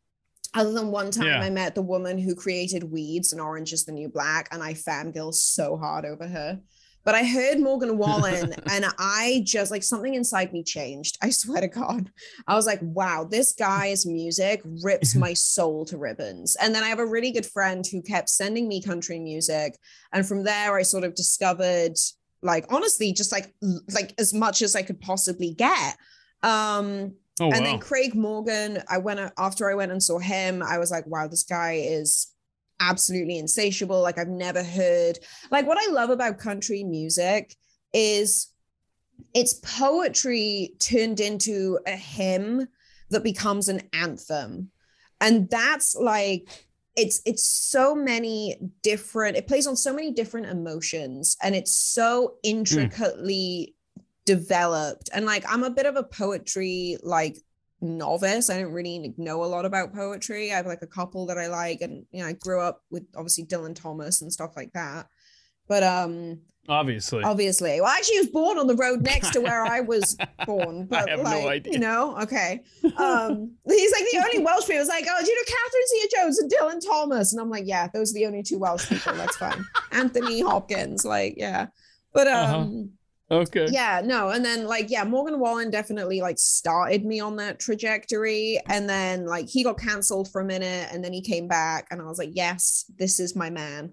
Other 0.55 0.73
than 0.73 0.91
one 0.91 1.11
time 1.11 1.27
Yeah. 1.27 1.41
I 1.41 1.51
met 1.51 1.75
the 1.75 1.83
woman 1.83 2.19
who 2.19 2.35
created 2.35 2.85
Weeds 2.85 3.33
and 3.33 3.41
Orange 3.41 3.73
is 3.73 3.85
the 3.85 3.93
New 3.93 4.09
Black, 4.09 4.49
and 4.51 4.63
I 4.63 4.75
fangirl 4.75 5.35
so 5.35 5.77
hard 5.77 6.05
over 6.05 6.27
her. 6.27 6.61
But 7.05 7.15
I 7.15 7.25
heard 7.25 7.59
Morgan 7.59 7.97
Wallen 8.05 8.55
and 8.71 8.85
I 8.99 9.43
just 9.47 9.71
like 9.71 9.83
something 9.83 10.13
inside 10.13 10.53
me 10.53 10.63
changed. 10.63 11.17
I 11.23 11.31
swear 11.31 11.63
to 11.63 11.69
God. 11.69 12.11
I 12.47 12.55
was 12.55 12.67
like, 12.67 12.81
wow, 12.83 13.25
this 13.25 13.55
guy's 13.55 14.05
music 14.05 14.61
rips 14.83 15.15
my 15.25 15.33
soul 15.33 15.87
to 15.87 15.97
ribbons. 15.97 16.57
And 16.61 16.75
then 16.75 16.85
I 16.85 16.89
have 16.89 16.99
a 16.99 17.07
really 17.07 17.31
good 17.31 17.47
friend 17.47 17.83
who 17.91 18.03
kept 18.03 18.29
sending 18.29 18.69
me 18.69 18.83
country 18.83 19.19
music. 19.21 19.79
And 20.13 20.27
from 20.27 20.45
there, 20.45 20.77
I 20.77 20.83
sort 20.83 21.05
of 21.05 21.15
discovered, 21.15 21.95
like, 22.43 22.67
honestly, 22.71 23.13
just 23.15 23.33
like 23.33 23.55
like 23.95 24.13
as 24.19 24.35
much 24.35 24.61
as 24.61 24.77
I 24.77 24.83
could 24.83 25.01
possibly 25.01 25.55
get. 25.55 25.97
Um, 26.43 27.15
Oh 27.41 27.51
and 27.51 27.65
wow. 27.65 27.65
then 27.65 27.79
Craig 27.79 28.15
Morgan, 28.15 28.83
I 28.89 28.99
went 28.99 29.21
after 29.39 29.71
I 29.71 29.75
went 29.75 29.93
and 29.93 30.03
saw 30.03 30.19
him, 30.19 30.63
I 30.63 30.79
was 30.79 30.91
like, 30.91 31.07
wow, 31.07 31.27
this 31.29 31.43
guy 31.43 31.75
is 31.85 32.33
absolutely 32.81 33.39
insatiable. 33.39 34.03
Like 34.03 34.19
I've 34.19 34.29
never 34.29 34.63
heard 34.63 35.19
like 35.51 35.67
what 35.67 35.79
I 35.79 35.91
love 35.93 36.11
about 36.11 36.39
country 36.39 36.85
music 36.85 37.57
is 37.93 38.49
it's 39.35 39.55
poetry 39.55 40.75
turned 40.79 41.21
into 41.21 41.79
a 41.87 41.97
hymn 41.97 42.69
that 43.11 43.25
becomes 43.25 43.69
an 43.69 43.83
anthem. 43.93 44.71
And 45.21 45.49
that's 45.51 45.97
like 45.97 46.49
it's 46.97 47.21
it's 47.25 47.45
so 47.45 47.95
many 47.95 48.57
different 48.83 49.37
it 49.37 49.47
plays 49.47 49.67
on 49.67 49.77
so 49.77 49.93
many 49.93 50.13
different 50.13 50.47
emotions 50.47 51.37
and 51.43 51.55
it's 51.55 51.73
so 51.73 52.35
hmm. 52.43 52.51
intricately 52.51 53.75
developed. 54.35 55.09
And 55.15 55.25
like 55.27 55.45
i'm 55.49 55.65
a 55.65 55.71
bit 55.71 55.87
of 55.87 55.97
a 55.97 56.03
poetry 56.05 56.97
like 57.03 57.37
novice. 57.81 58.51
I 58.51 58.61
don't 58.61 58.73
really 58.73 59.15
know 59.17 59.43
a 59.45 59.47
lot 59.55 59.65
about 59.65 59.95
poetry. 59.95 60.53
I 60.53 60.57
have 60.57 60.67
like 60.67 60.83
a 60.83 60.87
couple 60.99 61.27
that 61.27 61.39
i 61.39 61.47
like 61.47 61.81
and 61.81 62.05
you 62.11 62.21
know 62.21 62.29
i 62.29 62.33
grew 62.35 62.61
up 62.61 62.83
with 62.91 63.05
obviously 63.17 63.45
dylan 63.47 63.75
thomas 63.75 64.21
and 64.23 64.33
stuff 64.33 64.53
like 64.57 64.73
that. 64.75 65.07
But 65.67 65.83
um 65.83 66.41
Obviously. 66.71 67.23
obviously. 67.25 67.81
Well 67.81 67.89
actually 67.89 68.17
he 68.17 68.21
was 68.21 68.29
born 68.41 68.59
on 68.59 68.67
the 68.67 68.75
road 68.85 69.01
next 69.01 69.33
to 69.33 69.41
where 69.41 69.65
i 69.65 69.81
was 69.81 70.17
born 70.47 70.85
but 70.85 71.09
have 71.09 71.23
no 71.23 71.49
idea. 71.49 71.73
you 71.73 71.79
know 71.79 72.19
okay. 72.25 72.61
Um 72.99 73.53
he's 73.67 73.93
like 73.93 74.05
the 74.13 74.23
only 74.27 74.45
welsh 74.47 74.67
people. 74.67 74.81
Was 74.81 74.89
like 74.89 75.07
oh 75.09 75.21
do 75.25 75.31
you 75.31 75.37
know 75.39 75.49
catherine 75.55 75.89
zeta 75.93 76.09
jones 76.17 76.39
and 76.41 76.51
dylan 76.53 76.81
thomas? 76.87 77.33
And 77.33 77.41
i'm 77.41 77.49
like 77.57 77.65
yeah 77.67 77.89
those 77.95 78.11
are 78.11 78.19
the 78.21 78.27
only 78.27 78.43
two 78.43 78.59
welsh 78.59 78.87
people. 78.89 79.15
That's 79.15 79.37
fine. 79.37 79.65
Anthony 79.93 80.41
hopkins 80.43 81.05
like 81.07 81.35
yeah. 81.39 81.69
But 82.13 82.27
um 82.29 82.45
Uh-huh. 82.45 82.83
Okay. 83.31 83.67
yeah 83.71 84.01
no 84.05 84.31
and 84.31 84.45
then 84.45 84.67
like 84.67 84.91
yeah 84.91 85.05
morgan 85.05 85.39
wallen 85.39 85.71
definitely 85.71 86.21
like 86.21 86.39
started 86.39 87.05
me 87.05 87.21
on 87.21 87.37
that 87.37 87.59
trajectory 87.61 88.59
and 88.69 88.89
then 88.89 89.27
like 89.27 89.49
he 89.49 89.63
got 89.63 89.79
canceled 89.79 90.31
for 90.31 90.41
a 90.41 90.45
minute 90.45 90.89
and 90.93 91.05
then 91.05 91.13
he 91.13 91.21
came 91.21 91.47
back 91.49 91.87
and 91.91 92.01
i 92.01 92.05
was 92.05 92.19
like 92.19 92.31
yes 92.33 92.85
this 92.99 93.21
is 93.21 93.37
my 93.37 93.51
man 93.51 93.93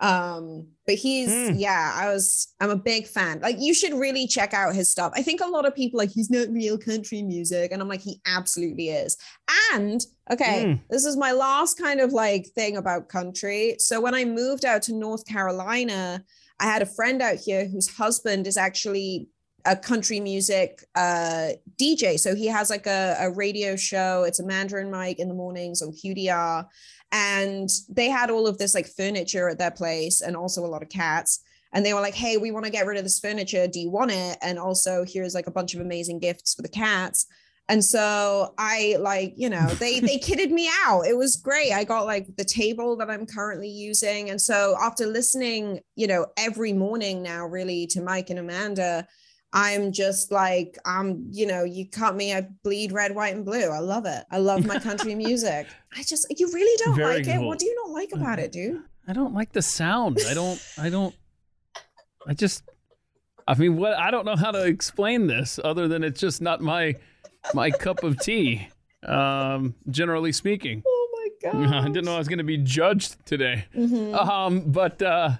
um 0.00 0.66
but 0.84 0.94
he's 0.96 1.30
Hmm. 1.32 1.54
yeah 1.56 1.92
i 1.94 2.12
was 2.12 2.52
i'm 2.60 2.68
a 2.68 2.76
big 2.76 3.06
fan 3.06 3.40
like 3.40 3.56
you 3.58 3.72
should 3.72 3.94
really 3.94 4.26
check 4.26 4.52
out 4.52 4.74
his 4.74 4.90
stuff 4.90 5.10
i 5.16 5.22
think 5.22 5.40
a 5.40 5.46
lot 5.48 5.64
of 5.64 5.74
people 5.74 5.96
like 5.96 6.10
he's 6.10 6.28
not 6.28 6.48
real 6.50 6.76
country 6.76 7.22
music 7.22 7.72
and 7.72 7.80
i'm 7.80 7.88
like 7.88 8.02
he 8.02 8.20
absolutely 8.26 8.90
is 8.90 9.16
and 9.72 10.04
okay 10.30 10.64
Mm. 10.66 10.80
this 10.90 11.06
is 11.06 11.16
my 11.16 11.32
last 11.32 11.78
kind 11.78 12.00
of 12.00 12.12
like 12.12 12.46
thing 12.48 12.76
about 12.76 13.08
country 13.08 13.76
so 13.78 13.98
when 13.98 14.14
i 14.14 14.22
moved 14.26 14.66
out 14.66 14.82
to 14.82 14.92
north 14.94 15.24
carolina 15.26 16.22
I 16.58 16.64
had 16.64 16.82
a 16.82 16.86
friend 16.86 17.20
out 17.20 17.36
here 17.36 17.66
whose 17.66 17.88
husband 17.88 18.46
is 18.46 18.56
actually 18.56 19.28
a 19.66 19.76
country 19.76 20.20
music 20.20 20.84
uh, 20.94 21.50
DJ. 21.80 22.18
So 22.18 22.34
he 22.34 22.46
has 22.46 22.70
like 22.70 22.86
a, 22.86 23.16
a 23.20 23.30
radio 23.30 23.76
show. 23.76 24.24
It's 24.24 24.40
Amanda 24.40 24.76
and 24.76 24.90
Mike 24.90 25.18
in 25.18 25.28
the 25.28 25.34
mornings 25.34 25.82
on 25.82 25.92
QDR. 25.92 26.66
And 27.12 27.68
they 27.88 28.08
had 28.08 28.30
all 28.30 28.46
of 28.46 28.58
this 28.58 28.74
like 28.74 28.86
furniture 28.86 29.48
at 29.48 29.58
their 29.58 29.70
place 29.70 30.20
and 30.20 30.36
also 30.36 30.64
a 30.64 30.68
lot 30.68 30.82
of 30.82 30.88
cats. 30.88 31.40
And 31.72 31.84
they 31.84 31.92
were 31.92 32.00
like, 32.00 32.14
hey, 32.14 32.36
we 32.36 32.52
want 32.52 32.64
to 32.64 32.70
get 32.70 32.86
rid 32.86 32.96
of 32.96 33.04
this 33.04 33.20
furniture. 33.20 33.66
Do 33.66 33.80
you 33.80 33.90
want 33.90 34.12
it? 34.12 34.38
And 34.40 34.58
also, 34.58 35.04
here's 35.06 35.34
like 35.34 35.46
a 35.46 35.52
bunch 35.52 35.74
of 35.74 35.80
amazing 35.80 36.20
gifts 36.20 36.54
for 36.54 36.62
the 36.62 36.68
cats. 36.68 37.26
And 37.68 37.84
so 37.84 38.54
I 38.58 38.96
like, 39.00 39.34
you 39.36 39.50
know, 39.50 39.66
they 39.66 39.98
they 39.98 40.18
kitted 40.22 40.50
me 40.50 40.70
out. 40.84 41.02
It 41.02 41.16
was 41.16 41.36
great. 41.36 41.72
I 41.72 41.84
got 41.84 42.04
like 42.04 42.36
the 42.36 42.44
table 42.44 42.96
that 42.96 43.10
I'm 43.10 43.26
currently 43.26 43.68
using. 43.68 44.30
And 44.30 44.40
so 44.40 44.76
after 44.80 45.06
listening, 45.06 45.80
you 45.96 46.06
know, 46.06 46.26
every 46.36 46.72
morning 46.72 47.22
now 47.22 47.46
really 47.46 47.86
to 47.88 48.00
Mike 48.00 48.30
and 48.30 48.38
Amanda, 48.38 49.06
I'm 49.52 49.90
just 49.90 50.30
like, 50.30 50.76
I'm, 50.84 51.26
you 51.30 51.46
know, 51.46 51.64
you 51.64 51.88
cut 51.88 52.14
me, 52.14 52.34
I 52.34 52.42
bleed 52.62 52.92
red, 52.92 53.14
white, 53.14 53.34
and 53.34 53.44
blue. 53.44 53.70
I 53.70 53.78
love 53.78 54.04
it. 54.06 54.24
I 54.30 54.38
love 54.38 54.66
my 54.66 54.78
country 54.78 55.14
music. 55.14 55.66
I 55.96 56.02
just 56.02 56.26
you 56.38 56.52
really 56.52 56.84
don't 56.84 56.94
Very 56.96 57.16
like 57.16 57.26
it. 57.26 57.40
What 57.40 57.58
do 57.58 57.66
you 57.66 57.74
not 57.74 57.90
like 57.90 58.12
about 58.12 58.38
it, 58.38 58.52
dude? 58.52 58.82
I 59.08 59.12
don't 59.12 59.34
like 59.34 59.52
the 59.52 59.62
sound. 59.62 60.18
I 60.28 60.34
don't. 60.34 60.62
I 60.78 60.90
don't. 60.90 61.14
I 62.26 62.34
just. 62.34 62.62
I 63.48 63.54
mean, 63.54 63.76
what? 63.76 63.94
I 63.94 64.10
don't 64.10 64.24
know 64.24 64.36
how 64.36 64.50
to 64.50 64.66
explain 64.66 65.26
this 65.26 65.58
other 65.64 65.88
than 65.88 66.04
it's 66.04 66.20
just 66.20 66.42
not 66.42 66.60
my 66.60 66.96
my 67.54 67.70
cup 67.70 68.02
of 68.02 68.18
tea. 68.20 68.68
Um, 69.04 69.74
generally 69.88 70.32
speaking, 70.32 70.82
Oh 70.86 71.08
my 71.12 71.52
god. 71.52 71.72
I 71.84 71.86
didn't 71.86 72.04
know 72.06 72.14
I 72.14 72.18
was 72.18 72.28
going 72.28 72.38
to 72.38 72.44
be 72.44 72.56
judged 72.56 73.24
today. 73.24 73.66
Mhm. 73.74 74.14
Um, 74.14 74.60
but 74.66 75.00
uh, 75.00 75.32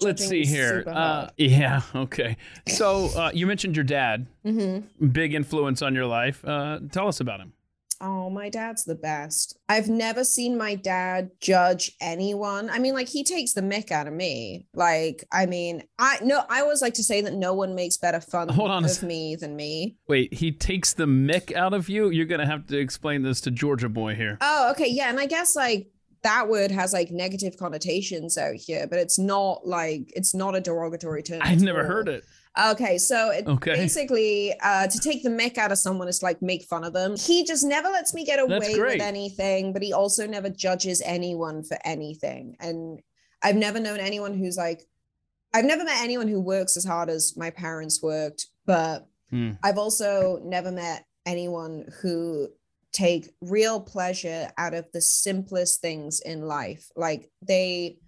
let's 0.00 0.26
see 0.26 0.44
here. 0.44 0.84
Uh, 0.86 1.28
yeah. 1.36 1.80
Okay. 1.94 2.36
So 2.68 3.06
uh, 3.16 3.30
you 3.32 3.46
mentioned 3.46 3.74
your 3.76 3.84
dad, 3.84 4.26
Mhm. 4.44 4.84
big 5.12 5.32
influence 5.34 5.80
on 5.82 5.94
your 5.94 6.06
life. 6.06 6.44
Uh, 6.44 6.80
tell 6.92 7.08
us 7.08 7.20
about 7.20 7.40
him. 7.40 7.52
Oh, 8.00 8.30
my 8.30 8.48
dad's 8.48 8.84
the 8.84 8.94
best. 8.94 9.58
I've 9.68 9.88
never 9.88 10.24
seen 10.24 10.56
my 10.56 10.74
dad 10.74 11.30
judge 11.40 11.92
anyone. 12.00 12.68
I 12.70 12.78
mean, 12.78 12.94
like 12.94 13.08
he 13.08 13.24
takes 13.24 13.52
the 13.52 13.62
mick 13.62 13.90
out 13.90 14.06
of 14.06 14.12
me. 14.12 14.66
Like, 14.74 15.24
I 15.32 15.46
mean, 15.46 15.82
I 15.98 16.18
no, 16.22 16.44
I 16.48 16.60
always 16.60 16.82
like 16.82 16.94
to 16.94 17.02
say 17.02 17.20
that 17.22 17.34
no 17.34 17.54
one 17.54 17.74
makes 17.74 17.96
better 17.96 18.20
fun 18.20 18.48
Hold 18.48 18.70
on 18.70 18.84
of 18.84 19.02
me 19.02 19.36
than 19.36 19.56
me. 19.56 19.96
Wait, 20.08 20.34
he 20.34 20.52
takes 20.52 20.92
the 20.94 21.06
mick 21.06 21.54
out 21.54 21.74
of 21.74 21.88
you. 21.88 22.10
You're 22.10 22.26
going 22.26 22.40
to 22.40 22.46
have 22.46 22.66
to 22.66 22.78
explain 22.78 23.22
this 23.22 23.40
to 23.42 23.50
Georgia 23.50 23.88
boy 23.88 24.14
here. 24.14 24.38
Oh, 24.40 24.70
okay, 24.72 24.88
yeah, 24.88 25.08
and 25.08 25.18
I 25.18 25.26
guess 25.26 25.56
like 25.56 25.88
that 26.22 26.48
word 26.48 26.70
has 26.70 26.92
like 26.92 27.10
negative 27.10 27.56
connotations 27.56 28.36
out 28.36 28.56
here, 28.56 28.86
but 28.88 28.98
it's 28.98 29.18
not 29.18 29.66
like 29.66 30.12
it's 30.16 30.34
not 30.34 30.56
a 30.56 30.60
derogatory 30.60 31.22
term. 31.22 31.40
I've 31.42 31.62
never 31.62 31.82
all. 31.82 31.86
heard 31.86 32.08
it. 32.08 32.24
Okay, 32.58 32.96
so 32.98 33.30
it, 33.30 33.46
Okay. 33.46 33.74
basically, 33.74 34.54
uh, 34.60 34.86
to 34.86 34.98
take 34.98 35.22
the 35.22 35.28
mick 35.28 35.58
out 35.58 35.72
of 35.72 35.78
someone 35.78 36.08
is 36.08 36.22
like 36.22 36.40
make 36.40 36.64
fun 36.64 36.84
of 36.84 36.92
them. 36.92 37.16
He 37.16 37.44
just 37.44 37.64
never 37.64 37.88
lets 37.88 38.14
me 38.14 38.24
get 38.24 38.38
away 38.40 38.78
with 38.80 39.00
anything, 39.00 39.72
but 39.72 39.82
he 39.82 39.92
also 39.92 40.26
never 40.26 40.48
judges 40.48 41.02
anyone 41.04 41.62
for 41.62 41.78
anything. 41.84 42.56
And 42.60 43.00
I've 43.42 43.56
never 43.56 43.78
known 43.78 44.00
anyone 44.00 44.34
who's 44.34 44.56
like, 44.56 44.82
I've 45.52 45.64
never 45.64 45.84
met 45.84 46.02
anyone 46.02 46.28
who 46.28 46.40
works 46.40 46.76
as 46.76 46.84
hard 46.84 47.08
as 47.10 47.36
my 47.36 47.50
parents 47.50 48.02
worked, 48.02 48.46
but 48.64 49.06
Hmm. 49.30 49.52
I've 49.62 49.76
also 49.78 50.40
never 50.44 50.70
met 50.70 51.04
anyone 51.26 51.86
who 52.00 52.48
take 52.92 53.34
real 53.40 53.80
pleasure 53.80 54.50
out 54.56 54.72
of 54.72 54.86
the 54.92 55.00
simplest 55.00 55.80
things 55.82 56.20
in 56.20 56.42
life. 56.46 56.88
Like 56.96 57.28
they 57.42 57.98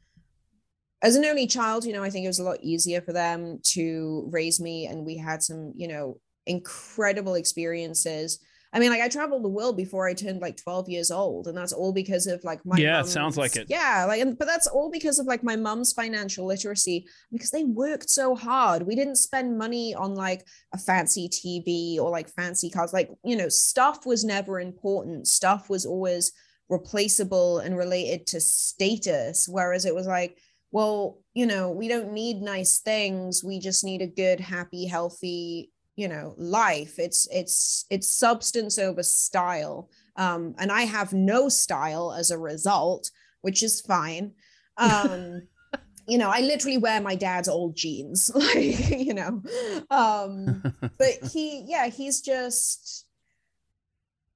as 1.02 1.16
an 1.16 1.24
only 1.24 1.46
child, 1.46 1.84
you 1.84 1.92
know, 1.92 2.02
I 2.02 2.10
think 2.10 2.24
it 2.24 2.28
was 2.28 2.40
a 2.40 2.44
lot 2.44 2.58
easier 2.62 3.00
for 3.00 3.12
them 3.12 3.60
to 3.74 4.28
raise 4.32 4.60
me 4.60 4.86
and 4.86 5.06
we 5.06 5.16
had 5.16 5.42
some, 5.42 5.72
you 5.76 5.88
know, 5.88 6.20
incredible 6.46 7.34
experiences. 7.34 8.40
I 8.72 8.80
mean, 8.80 8.90
like 8.90 9.00
I 9.00 9.08
traveled 9.08 9.44
the 9.44 9.48
world 9.48 9.76
before 9.76 10.06
I 10.06 10.12
turned 10.12 10.42
like 10.42 10.58
12 10.58 10.90
years 10.90 11.10
old, 11.10 11.46
and 11.46 11.56
that's 11.56 11.72
all 11.72 11.92
because 11.92 12.26
of 12.26 12.44
like 12.44 12.64
my 12.66 12.76
Yeah, 12.76 13.00
it 13.00 13.06
sounds 13.06 13.38
like 13.38 13.56
it. 13.56 13.66
Yeah, 13.70 14.04
like 14.06 14.20
and 14.20 14.36
but 14.36 14.46
that's 14.46 14.66
all 14.66 14.90
because 14.90 15.18
of 15.18 15.26
like 15.26 15.42
my 15.42 15.56
mom's 15.56 15.94
financial 15.94 16.44
literacy 16.44 17.06
because 17.32 17.50
they 17.50 17.64
worked 17.64 18.10
so 18.10 18.34
hard. 18.34 18.82
We 18.82 18.94
didn't 18.94 19.16
spend 19.16 19.56
money 19.56 19.94
on 19.94 20.14
like 20.14 20.46
a 20.74 20.78
fancy 20.78 21.30
TV 21.30 21.98
or 21.98 22.10
like 22.10 22.28
fancy 22.28 22.68
cars. 22.68 22.92
Like, 22.92 23.10
you 23.24 23.36
know, 23.36 23.48
stuff 23.48 24.04
was 24.04 24.22
never 24.22 24.60
important. 24.60 25.28
Stuff 25.28 25.70
was 25.70 25.86
always 25.86 26.32
replaceable 26.68 27.60
and 27.60 27.74
related 27.74 28.26
to 28.28 28.40
status. 28.40 29.48
Whereas 29.48 29.86
it 29.86 29.94
was 29.94 30.06
like, 30.06 30.36
well, 30.70 31.18
you 31.34 31.46
know, 31.46 31.70
we 31.70 31.88
don't 31.88 32.12
need 32.12 32.42
nice 32.42 32.78
things. 32.78 33.42
We 33.42 33.58
just 33.58 33.84
need 33.84 34.02
a 34.02 34.06
good, 34.06 34.40
happy, 34.40 34.86
healthy, 34.86 35.70
you 35.96 36.08
know, 36.08 36.34
life. 36.36 36.98
It's 36.98 37.26
it's 37.30 37.86
it's 37.90 38.08
substance 38.08 38.78
over 38.78 39.02
style. 39.02 39.90
Um, 40.16 40.54
and 40.58 40.70
I 40.70 40.82
have 40.82 41.12
no 41.12 41.48
style 41.48 42.12
as 42.12 42.30
a 42.30 42.38
result, 42.38 43.10
which 43.42 43.62
is 43.62 43.80
fine. 43.80 44.32
Um, 44.76 45.42
you 46.08 46.18
know, 46.18 46.30
I 46.30 46.40
literally 46.40 46.78
wear 46.78 47.00
my 47.00 47.14
dad's 47.14 47.48
old 47.48 47.76
jeans, 47.76 48.30
like, 48.34 48.90
you 48.90 49.14
know. 49.14 49.42
Um, 49.90 50.62
but 50.98 51.14
he, 51.32 51.64
yeah, 51.66 51.88
he's 51.88 52.20
just 52.20 53.06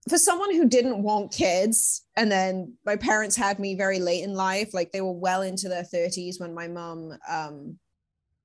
for 0.09 0.19
someone 0.19 0.55
who 0.55 0.69
didn't 0.69 1.03
want 1.03 1.33
kids, 1.33 2.03
and 2.17 2.31
then 2.31 2.75
my 2.85 2.97
parents 2.97 3.37
had 3.37 3.59
me 3.59 3.77
very 3.77 4.01
late 4.01 4.25
in 4.25 4.35
life, 4.35 4.75
like 4.75 4.91
they 4.91 5.01
were 5.01 5.13
well 5.13 5.43
into 5.43 5.69
their 5.69 5.85
30s 5.85 6.41
when 6.41 6.55
my 6.55 6.67
mom 6.67 7.17
um, 7.29 7.79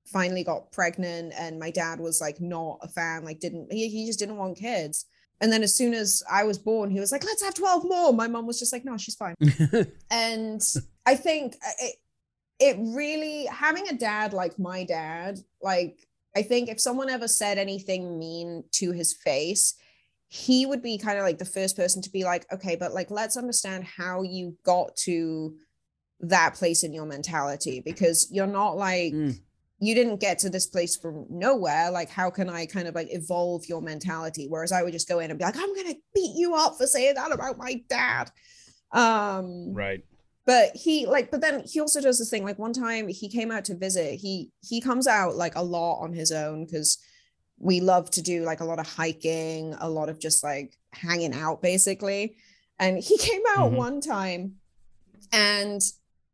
finally 0.05 0.43
got 0.43 0.71
pregnant, 0.71 1.33
and 1.37 1.59
my 1.59 1.71
dad 1.71 1.99
was 1.99 2.21
like 2.21 2.39
not 2.39 2.79
a 2.83 2.87
fan, 2.87 3.23
like 3.23 3.39
didn't 3.39 3.71
he, 3.71 3.89
he 3.89 4.05
just 4.05 4.19
didn't 4.19 4.37
want 4.37 4.57
kids. 4.57 5.05
And 5.39 5.51
then 5.51 5.63
as 5.63 5.75
soon 5.75 5.93
as 5.93 6.23
I 6.31 6.43
was 6.43 6.57
born, 6.57 6.89
he 6.89 6.99
was 6.99 7.11
like, 7.11 7.23
let's 7.23 7.43
have 7.43 7.53
12 7.53 7.83
more. 7.85 8.11
My 8.11 8.27
mom 8.27 8.47
was 8.47 8.57
just 8.57 8.73
like, 8.73 8.83
no, 8.83 8.97
she's 8.97 9.15
fine. 9.15 9.35
and 10.11 10.61
I 11.05 11.15
think 11.15 11.55
uh, 11.63 11.71
it, 11.79 11.95
it 12.59 12.77
really, 12.79 13.45
having 13.45 13.87
a 13.87 13.93
dad 13.93 14.33
like 14.33 14.57
my 14.57 14.83
dad, 14.83 15.37
like, 15.61 16.07
I 16.35 16.41
think 16.41 16.69
if 16.69 16.81
someone 16.81 17.09
ever 17.09 17.27
said 17.27 17.59
anything 17.59 18.17
mean 18.17 18.63
to 18.73 18.91
his 18.91 19.13
face, 19.13 19.75
he 20.27 20.65
would 20.65 20.81
be 20.81 20.97
kind 20.97 21.17
of 21.17 21.23
like 21.23 21.37
the 21.37 21.45
first 21.45 21.75
person 21.75 22.01
to 22.01 22.09
be 22.09 22.23
like, 22.23 22.45
okay, 22.51 22.75
but 22.75 22.93
like, 22.93 23.09
let's 23.09 23.37
understand 23.37 23.85
how 23.85 24.23
you 24.23 24.55
got 24.63 24.95
to 24.97 25.55
that 26.19 26.55
place 26.55 26.83
in 26.83 26.93
your 26.93 27.05
mentality 27.05 27.81
because 27.85 28.27
you're 28.31 28.47
not 28.47 28.75
like, 28.75 29.13
mm 29.13 29.37
you 29.79 29.93
didn't 29.93 30.19
get 30.19 30.39
to 30.39 30.49
this 30.49 30.65
place 30.65 30.95
from 30.95 31.25
nowhere. 31.29 31.91
Like, 31.91 32.09
how 32.09 32.29
can 32.29 32.49
I 32.49 32.65
kind 32.65 32.87
of 32.87 32.95
like 32.95 33.09
evolve 33.11 33.65
your 33.67 33.81
mentality? 33.81 34.47
Whereas 34.49 34.71
I 34.71 34.81
would 34.81 34.93
just 34.93 35.07
go 35.07 35.19
in 35.19 35.29
and 35.29 35.37
be 35.37 35.45
like, 35.45 35.57
I'm 35.57 35.75
gonna 35.75 35.95
beat 36.15 36.33
you 36.35 36.55
up 36.55 36.77
for 36.77 36.87
saying 36.87 37.15
that 37.15 37.31
about 37.31 37.57
my 37.57 37.83
dad. 37.87 38.31
Um, 38.91 39.73
right. 39.73 40.03
But 40.45 40.75
he 40.75 41.05
like, 41.05 41.29
but 41.29 41.41
then 41.41 41.63
he 41.65 41.79
also 41.79 42.01
does 42.01 42.17
this 42.17 42.29
thing. 42.29 42.43
Like 42.43 42.57
one 42.57 42.73
time 42.73 43.07
he 43.07 43.29
came 43.29 43.51
out 43.51 43.65
to 43.65 43.77
visit. 43.77 44.15
He 44.19 44.49
he 44.61 44.81
comes 44.81 45.05
out 45.05 45.35
like 45.35 45.55
a 45.55 45.63
lot 45.63 46.01
on 46.01 46.13
his 46.13 46.31
own 46.31 46.65
because 46.65 46.97
we 47.59 47.79
love 47.79 48.09
to 48.11 48.21
do 48.21 48.43
like 48.43 48.59
a 48.59 48.65
lot 48.65 48.79
of 48.79 48.87
hiking, 48.87 49.75
a 49.79 49.89
lot 49.89 50.09
of 50.09 50.19
just 50.19 50.43
like 50.43 50.77
hanging 50.93 51.33
out 51.33 51.61
basically. 51.61 52.35
And 52.79 52.97
he 52.99 53.17
came 53.19 53.41
out 53.55 53.69
mm-hmm. 53.69 53.77
one 53.77 54.01
time 54.01 54.55
and 55.31 55.81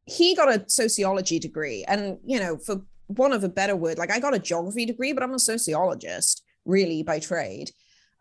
he 0.05 0.35
got 0.35 0.53
a 0.53 0.69
sociology 0.69 1.39
degree. 1.39 1.85
And 1.87 2.19
you 2.25 2.39
know, 2.39 2.57
for 2.57 2.81
one 3.07 3.33
of 3.33 3.43
a 3.43 3.49
better 3.49 3.75
word, 3.75 3.97
like 3.97 4.11
I 4.11 4.19
got 4.19 4.35
a 4.35 4.39
geography 4.39 4.85
degree, 4.85 5.13
but 5.13 5.23
I'm 5.23 5.33
a 5.33 5.39
sociologist 5.39 6.43
really 6.65 7.03
by 7.03 7.19
trade. 7.19 7.71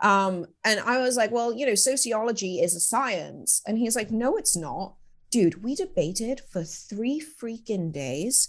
Um, 0.00 0.46
and 0.64 0.80
I 0.80 0.98
was 0.98 1.16
like, 1.16 1.30
well, 1.30 1.52
you 1.52 1.64
know, 1.64 1.76
sociology 1.76 2.60
is 2.60 2.74
a 2.74 2.80
science. 2.80 3.62
And 3.66 3.78
he's 3.78 3.94
like, 3.94 4.10
no, 4.10 4.36
it's 4.36 4.56
not. 4.56 4.96
Dude, 5.30 5.62
we 5.62 5.74
debated 5.74 6.40
for 6.50 6.64
three 6.64 7.22
freaking 7.22 7.92
days. 7.92 8.48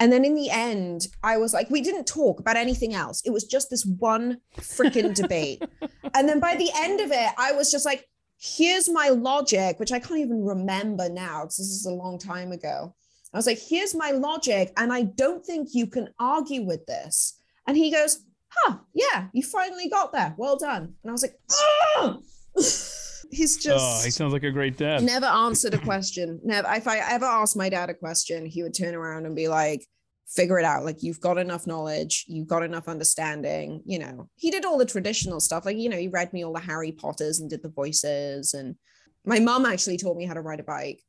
And 0.00 0.12
then 0.12 0.24
in 0.24 0.34
the 0.34 0.50
end, 0.50 1.08
I 1.22 1.36
was 1.36 1.54
like, 1.54 1.70
we 1.70 1.80
didn't 1.80 2.06
talk 2.06 2.40
about 2.40 2.56
anything 2.56 2.94
else. 2.94 3.22
It 3.24 3.30
was 3.30 3.44
just 3.44 3.70
this 3.70 3.84
one 3.84 4.38
freaking 4.58 5.14
debate. 5.14 5.62
And 6.16 6.28
then 6.28 6.38
by 6.38 6.54
the 6.54 6.70
end 6.76 7.00
of 7.00 7.10
it, 7.10 7.30
I 7.38 7.50
was 7.50 7.72
just 7.72 7.84
like, 7.84 8.06
here's 8.38 8.88
my 8.88 9.08
logic, 9.08 9.80
which 9.80 9.90
I 9.90 9.98
can't 9.98 10.20
even 10.20 10.44
remember 10.44 11.08
now 11.08 11.42
because 11.42 11.56
this 11.56 11.66
is 11.66 11.86
a 11.86 11.92
long 11.92 12.20
time 12.20 12.52
ago. 12.52 12.94
I 13.32 13.36
was 13.36 13.46
like, 13.46 13.58
here's 13.58 13.96
my 13.96 14.12
logic. 14.12 14.72
And 14.76 14.92
I 14.92 15.02
don't 15.02 15.44
think 15.44 15.70
you 15.72 15.88
can 15.88 16.10
argue 16.20 16.62
with 16.62 16.86
this. 16.86 17.40
And 17.66 17.76
he 17.76 17.90
goes, 17.90 18.20
huh, 18.48 18.76
yeah, 18.94 19.26
you 19.32 19.42
finally 19.42 19.88
got 19.88 20.12
there. 20.12 20.36
Well 20.38 20.56
done. 20.56 20.94
And 21.02 21.10
I 21.10 21.12
was 21.12 21.22
like, 21.22 21.36
oh! 21.50 22.22
He's 23.34 23.56
just. 23.56 23.84
Oh, 23.84 24.04
he 24.04 24.10
sounds 24.10 24.32
like 24.32 24.44
a 24.44 24.50
great 24.50 24.76
dad. 24.76 25.02
Never 25.02 25.26
answered 25.26 25.74
a 25.74 25.78
question. 25.78 26.40
Never. 26.44 26.68
If 26.72 26.88
I 26.88 26.98
ever 26.98 27.26
asked 27.26 27.56
my 27.56 27.68
dad 27.68 27.90
a 27.90 27.94
question, 27.94 28.46
he 28.46 28.62
would 28.62 28.74
turn 28.74 28.94
around 28.94 29.26
and 29.26 29.34
be 29.34 29.48
like, 29.48 29.84
figure 30.28 30.58
it 30.58 30.64
out. 30.64 30.84
Like, 30.84 31.02
you've 31.02 31.20
got 31.20 31.38
enough 31.38 31.66
knowledge, 31.66 32.24
you've 32.28 32.48
got 32.48 32.62
enough 32.62 32.88
understanding. 32.88 33.82
You 33.84 33.98
know, 33.98 34.28
he 34.36 34.50
did 34.50 34.64
all 34.64 34.78
the 34.78 34.86
traditional 34.86 35.40
stuff. 35.40 35.64
Like, 35.64 35.76
you 35.76 35.88
know, 35.88 35.98
he 35.98 36.08
read 36.08 36.32
me 36.32 36.44
all 36.44 36.52
the 36.52 36.60
Harry 36.60 36.92
Potters 36.92 37.40
and 37.40 37.50
did 37.50 37.62
the 37.62 37.68
voices. 37.68 38.54
And 38.54 38.76
my 39.24 39.38
mom 39.38 39.66
actually 39.66 39.96
taught 39.96 40.16
me 40.16 40.26
how 40.26 40.34
to 40.34 40.40
ride 40.40 40.60
a 40.60 40.64
bike 40.64 41.02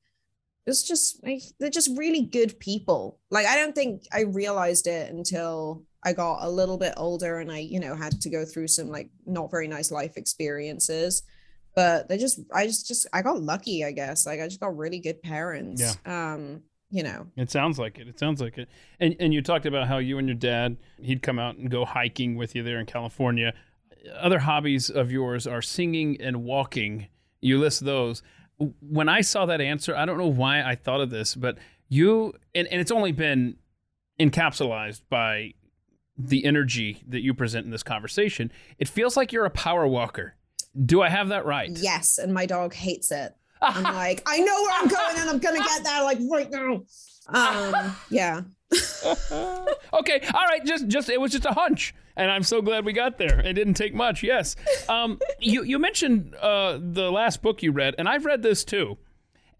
it's 0.65 0.83
just 0.83 1.23
like 1.23 1.41
they're 1.59 1.69
just 1.69 1.95
really 1.97 2.21
good 2.21 2.59
people. 2.59 3.19
Like 3.29 3.45
I 3.45 3.55
don't 3.55 3.75
think 3.75 4.03
I 4.11 4.21
realized 4.21 4.87
it 4.87 5.11
until 5.11 5.83
I 6.03 6.13
got 6.13 6.43
a 6.43 6.49
little 6.49 6.77
bit 6.77 6.93
older 6.97 7.39
and 7.39 7.51
I, 7.51 7.59
you 7.59 7.79
know, 7.79 7.95
had 7.95 8.19
to 8.21 8.29
go 8.29 8.45
through 8.45 8.67
some 8.67 8.89
like 8.89 9.09
not 9.25 9.51
very 9.51 9.67
nice 9.67 9.91
life 9.91 10.17
experiences. 10.17 11.23
But 11.75 12.07
they 12.07 12.17
just 12.17 12.39
I 12.53 12.65
just 12.67 12.87
just 12.87 13.07
I 13.13 13.21
got 13.21 13.41
lucky, 13.41 13.83
I 13.83 13.91
guess. 13.91 14.25
Like 14.25 14.39
I 14.39 14.47
just 14.47 14.59
got 14.59 14.77
really 14.77 14.99
good 14.99 15.21
parents. 15.21 15.81
Yeah. 15.81 16.33
Um, 16.33 16.63
you 16.89 17.03
know. 17.03 17.27
It 17.35 17.51
sounds 17.51 17.77
like 17.77 17.99
it. 17.99 18.07
It 18.07 18.19
sounds 18.19 18.41
like 18.41 18.57
it. 18.57 18.69
And 18.99 19.15
and 19.19 19.33
you 19.33 19.41
talked 19.41 19.65
about 19.65 19.87
how 19.87 19.97
you 19.97 20.17
and 20.17 20.27
your 20.27 20.37
dad, 20.37 20.77
he'd 21.01 21.21
come 21.21 21.39
out 21.39 21.57
and 21.57 21.69
go 21.69 21.85
hiking 21.85 22.35
with 22.35 22.55
you 22.55 22.63
there 22.63 22.79
in 22.79 22.85
California. 22.85 23.53
Other 24.17 24.39
hobbies 24.39 24.89
of 24.89 25.11
yours 25.11 25.47
are 25.47 25.61
singing 25.61 26.21
and 26.21 26.43
walking. 26.43 27.07
You 27.41 27.59
list 27.59 27.83
those 27.83 28.23
when 28.57 29.09
I 29.09 29.21
saw 29.21 29.45
that 29.47 29.61
answer, 29.61 29.95
I 29.95 30.05
don't 30.05 30.17
know 30.17 30.27
why 30.27 30.63
I 30.63 30.75
thought 30.75 31.01
of 31.01 31.09
this, 31.09 31.35
but 31.35 31.57
you 31.89 32.33
and, 32.53 32.67
and 32.67 32.81
it's 32.81 32.91
only 32.91 33.11
been 33.11 33.57
encapsulated 34.19 35.01
by 35.09 35.53
the 36.17 36.45
energy 36.45 37.03
that 37.07 37.21
you 37.21 37.33
present 37.33 37.65
in 37.65 37.71
this 37.71 37.83
conversation. 37.83 38.51
It 38.79 38.87
feels 38.87 39.17
like 39.17 39.33
you're 39.33 39.45
a 39.45 39.49
power 39.49 39.85
walker. 39.85 40.35
Do 40.83 41.01
I 41.01 41.09
have 41.09 41.29
that 41.29 41.45
right? 41.45 41.69
Yes, 41.71 42.17
and 42.17 42.33
my 42.33 42.45
dog 42.45 42.73
hates 42.73 43.11
it. 43.11 43.33
I'm 43.61 43.83
like, 43.95 44.23
I 44.25 44.39
know 44.39 44.61
where 44.61 44.73
I'm 44.73 44.87
going 44.87 45.17
and 45.17 45.29
I'm 45.29 45.39
gonna 45.39 45.59
get 45.59 45.83
there 45.83 46.03
like 46.03 46.19
right 46.29 46.49
now. 46.49 46.83
Um, 47.27 47.95
yeah. 48.09 48.41
okay, 49.31 50.21
all 50.33 50.45
right. 50.49 50.65
Just, 50.65 50.87
just 50.87 51.09
it 51.09 51.19
was 51.19 51.31
just 51.31 51.45
a 51.45 51.51
hunch, 51.51 51.93
and 52.15 52.29
I'm 52.29 52.43
so 52.43 52.61
glad 52.61 52.85
we 52.85 52.93
got 52.93 53.17
there. 53.17 53.39
It 53.39 53.53
didn't 53.53 53.75
take 53.75 53.93
much. 53.93 54.23
Yes. 54.23 54.55
Um, 54.89 55.19
you 55.39 55.63
you 55.63 55.79
mentioned 55.79 56.35
uh, 56.35 56.79
the 56.81 57.11
last 57.11 57.41
book 57.41 57.63
you 57.63 57.71
read, 57.71 57.95
and 57.97 58.07
I've 58.09 58.25
read 58.25 58.43
this 58.43 58.63
too. 58.63 58.97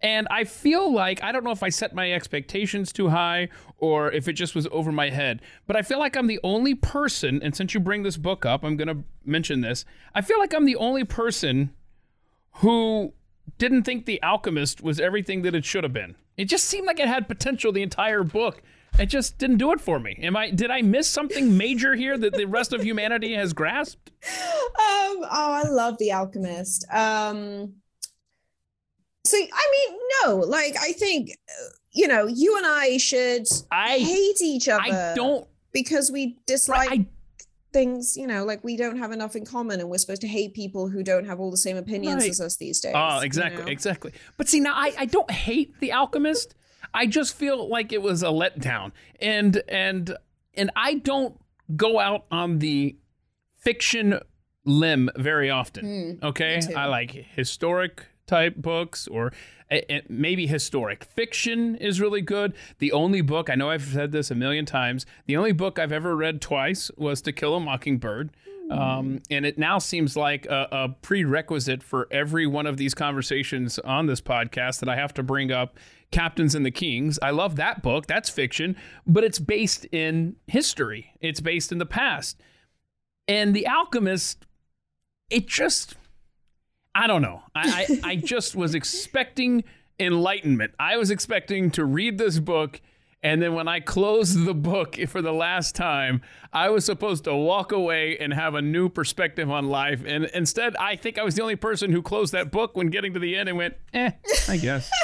And 0.06 0.28
I 0.30 0.44
feel 0.44 0.94
like 0.94 1.20
I 1.24 1.32
don't 1.32 1.42
know 1.42 1.50
if 1.50 1.64
I 1.64 1.68
set 1.68 1.92
my 1.92 2.12
expectations 2.12 2.92
too 2.92 3.08
high 3.08 3.48
or 3.78 4.12
if 4.12 4.28
it 4.28 4.34
just 4.34 4.54
was 4.54 4.68
over 4.70 4.92
my 4.92 5.10
head, 5.10 5.42
but 5.66 5.74
I 5.74 5.82
feel 5.82 5.98
like 5.98 6.16
I'm 6.16 6.28
the 6.28 6.38
only 6.44 6.76
person, 6.76 7.42
and 7.42 7.56
since 7.56 7.74
you 7.74 7.80
bring 7.80 8.04
this 8.04 8.16
book 8.16 8.46
up, 8.46 8.62
I'm 8.62 8.76
going 8.76 8.86
to 8.86 9.02
mention 9.24 9.62
this. 9.62 9.84
I 10.14 10.20
feel 10.20 10.38
like 10.38 10.54
I'm 10.54 10.64
the 10.64 10.76
only 10.76 11.02
person 11.02 11.74
who 12.58 13.14
didn't 13.58 13.82
think 13.82 14.06
The 14.06 14.22
Alchemist 14.22 14.80
was 14.80 15.00
everything 15.00 15.42
that 15.42 15.56
it 15.56 15.64
should 15.64 15.82
have 15.82 15.92
been. 15.92 16.14
It 16.36 16.44
just 16.44 16.66
seemed 16.66 16.86
like 16.86 17.00
it 17.00 17.08
had 17.08 17.26
potential 17.26 17.72
the 17.72 17.82
entire 17.82 18.22
book 18.22 18.62
it 18.98 19.06
just 19.06 19.36
didn't 19.36 19.58
do 19.58 19.72
it 19.72 19.80
for 19.80 19.98
me. 19.98 20.18
Am 20.22 20.36
I? 20.36 20.50
Did 20.50 20.70
I 20.70 20.80
miss 20.80 21.06
something 21.06 21.58
major 21.58 21.94
here 21.94 22.16
that 22.16 22.32
the 22.32 22.46
rest 22.46 22.72
of 22.72 22.82
humanity 22.82 23.34
has 23.34 23.52
grasped? 23.52 24.12
Um, 24.78 25.18
oh, 25.22 25.28
I 25.30 25.68
love 25.68 25.96
The 25.98 26.12
Alchemist. 26.12 26.84
Um, 26.92 27.74
so 29.26 29.36
I 29.36 29.88
mean, 29.90 29.98
no, 30.24 30.36
like 30.36 30.76
I 30.80 30.92
think 30.92 31.36
you 31.92 32.06
know, 32.06 32.26
you 32.26 32.56
and 32.56 32.66
I 32.66 32.98
should 32.98 33.46
I 33.70 33.98
hate 33.98 34.40
each 34.42 34.68
other. 34.68 34.82
I 34.82 35.14
don't 35.14 35.46
because 35.72 36.10
we 36.10 36.38
dislike. 36.46 36.90
I, 36.90 37.06
things, 37.72 38.16
you 38.16 38.26
know, 38.26 38.42
like 38.44 38.64
we 38.64 38.74
don't 38.74 38.96
have 38.96 39.12
enough 39.12 39.36
in 39.36 39.44
common 39.44 39.80
and 39.80 39.90
we're 39.90 39.98
supposed 39.98 40.22
to 40.22 40.28
hate 40.28 40.54
people 40.54 40.88
who 40.88 41.02
don't 41.02 41.26
have 41.26 41.38
all 41.38 41.50
the 41.50 41.58
same 41.58 41.76
opinions 41.76 42.22
right. 42.22 42.30
as 42.30 42.40
us 42.40 42.56
these 42.56 42.80
days. 42.80 42.94
Oh, 42.96 43.20
exactly, 43.20 43.60
you 43.60 43.66
know? 43.66 43.70
exactly. 43.70 44.12
But 44.38 44.48
see, 44.48 44.60
now 44.60 44.72
I, 44.74 44.94
I 44.98 45.04
don't 45.04 45.30
hate 45.30 45.78
The 45.80 45.92
Alchemist. 45.92 46.54
I 46.94 47.06
just 47.06 47.34
feel 47.34 47.68
like 47.68 47.92
it 47.92 48.00
was 48.00 48.22
a 48.22 48.28
letdown, 48.28 48.92
and 49.20 49.62
and 49.68 50.16
and 50.54 50.70
I 50.74 50.94
don't 50.94 51.38
go 51.76 51.98
out 51.98 52.24
on 52.30 52.60
the 52.60 52.96
fiction 53.58 54.20
limb 54.64 55.10
very 55.16 55.50
often. 55.50 55.84
Mm, 55.84 56.22
okay, 56.22 56.62
I 56.74 56.86
like 56.86 57.10
historic 57.10 58.06
type 58.26 58.56
books 58.56 59.06
or 59.08 59.32
maybe 60.08 60.46
historic 60.46 61.04
fiction 61.04 61.74
is 61.76 62.00
really 62.00 62.20
good. 62.20 62.54
The 62.78 62.92
only 62.92 63.20
book 63.20 63.50
I 63.50 63.54
know 63.54 63.70
I've 63.70 63.82
said 63.82 64.12
this 64.12 64.30
a 64.30 64.34
million 64.34 64.64
times. 64.64 65.06
The 65.26 65.36
only 65.36 65.52
book 65.52 65.78
I've 65.78 65.92
ever 65.92 66.14
read 66.14 66.40
twice 66.40 66.90
was 66.96 67.20
To 67.22 67.32
Kill 67.32 67.54
a 67.54 67.60
Mockingbird. 67.60 68.30
Um, 68.70 69.20
and 69.30 69.46
it 69.46 69.58
now 69.58 69.78
seems 69.78 70.16
like 70.16 70.46
a, 70.46 70.68
a, 70.72 70.88
prerequisite 70.88 71.84
for 71.84 72.08
every 72.10 72.48
one 72.48 72.66
of 72.66 72.76
these 72.76 72.94
conversations 72.94 73.78
on 73.78 74.06
this 74.06 74.20
podcast 74.20 74.80
that 74.80 74.88
I 74.88 74.96
have 74.96 75.14
to 75.14 75.22
bring 75.22 75.52
up 75.52 75.78
Captains 76.10 76.54
and 76.56 76.66
the 76.66 76.72
Kings. 76.72 77.16
I 77.22 77.30
love 77.30 77.56
that 77.56 77.82
book. 77.82 78.06
That's 78.06 78.28
fiction, 78.28 78.76
but 79.06 79.22
it's 79.22 79.38
based 79.38 79.84
in 79.92 80.34
history, 80.48 81.12
it's 81.20 81.40
based 81.40 81.70
in 81.70 81.78
the 81.78 81.86
past. 81.86 82.40
And 83.28 83.54
The 83.54 83.68
Alchemist, 83.68 84.46
it 85.30 85.46
just, 85.46 85.94
I 86.96 87.06
don't 87.06 87.20
know. 87.20 87.42
I, 87.54 87.86
I, 88.02 88.10
I 88.12 88.16
just 88.16 88.56
was 88.56 88.74
expecting 88.74 89.64
enlightenment. 90.00 90.72
I 90.80 90.96
was 90.96 91.10
expecting 91.10 91.70
to 91.72 91.84
read 91.84 92.16
this 92.16 92.38
book. 92.38 92.80
And 93.22 93.42
then 93.42 93.52
when 93.52 93.68
I 93.68 93.80
closed 93.80 94.46
the 94.46 94.54
book 94.54 94.96
for 95.08 95.20
the 95.20 95.32
last 95.32 95.74
time, 95.74 96.22
I 96.54 96.70
was 96.70 96.86
supposed 96.86 97.24
to 97.24 97.34
walk 97.34 97.70
away 97.70 98.16
and 98.16 98.32
have 98.32 98.54
a 98.54 98.62
new 98.62 98.88
perspective 98.88 99.50
on 99.50 99.68
life. 99.68 100.02
And 100.06 100.24
instead, 100.26 100.74
I 100.76 100.96
think 100.96 101.18
I 101.18 101.22
was 101.22 101.34
the 101.34 101.42
only 101.42 101.56
person 101.56 101.92
who 101.92 102.00
closed 102.00 102.32
that 102.32 102.50
book 102.50 102.74
when 102.76 102.86
getting 102.86 103.12
to 103.12 103.20
the 103.20 103.36
end 103.36 103.50
and 103.50 103.58
went, 103.58 103.74
eh, 103.92 104.12
I 104.48 104.56
guess. 104.56 104.90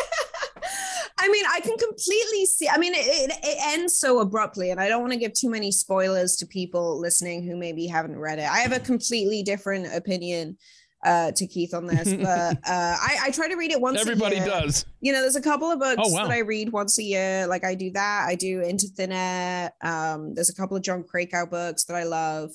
I 1.19 1.29
mean, 1.29 1.45
I 1.53 1.61
can 1.61 1.77
completely 1.77 2.47
see. 2.47 2.69
I 2.69 2.79
mean, 2.79 2.95
it, 2.95 3.07
it, 3.07 3.39
it, 3.45 3.59
ends 3.79 3.97
so 3.97 4.19
abruptly, 4.19 4.71
and 4.71 4.81
I 4.81 4.89
don't 4.89 5.03
want 5.03 5.13
to 5.13 5.19
give 5.19 5.35
too 5.35 5.49
many 5.49 5.71
spoilers 5.71 6.35
to 6.37 6.47
people 6.47 6.99
listening 6.99 7.45
who 7.45 7.57
maybe 7.57 7.87
haven't 7.87 8.19
read 8.19 8.41
it. 8.41 8.51
I 8.51 8.59
have 8.59 8.73
a 8.73 8.81
completely 8.81 9.45
different 9.45 9.95
opinion 9.95 10.57
uh, 11.03 11.33
to 11.33 11.47
Keith 11.47 11.75
on 11.75 11.87
this, 11.87 12.13
but 12.23 12.57
uh, 12.69 12.97
I, 12.97 13.19
I 13.25 13.31
try 13.31 13.49
to 13.49 13.57
read 13.57 13.71
it 13.71 13.81
once. 13.81 14.01
Everybody 14.01 14.37
does. 14.37 14.87
You 15.01 15.13
know, 15.13 15.21
there's 15.21 15.37
a 15.37 15.43
couple 15.43 15.71
of 15.71 15.79
books 15.79 16.03
oh, 16.05 16.13
wow. 16.13 16.27
that 16.27 16.33
I 16.33 16.41
read 16.41 16.73
once 16.73 16.99
a 16.99 17.03
year. 17.03 17.47
Like 17.47 17.65
I 17.65 17.75
do 17.75 17.91
that. 17.93 18.27
I 18.29 18.35
do 18.35 18.61
Into 18.61 18.87
Thin 18.87 19.13
Air. 19.13 19.73
Um, 19.83 20.35
there's 20.35 20.51
a 20.51 20.55
couple 20.55 20.77
of 20.77 20.83
Jon 20.83 21.05
Krakauer 21.05 21.47
books 21.47 21.85
that 21.85 21.95
I 21.95 22.05
love. 22.05 22.51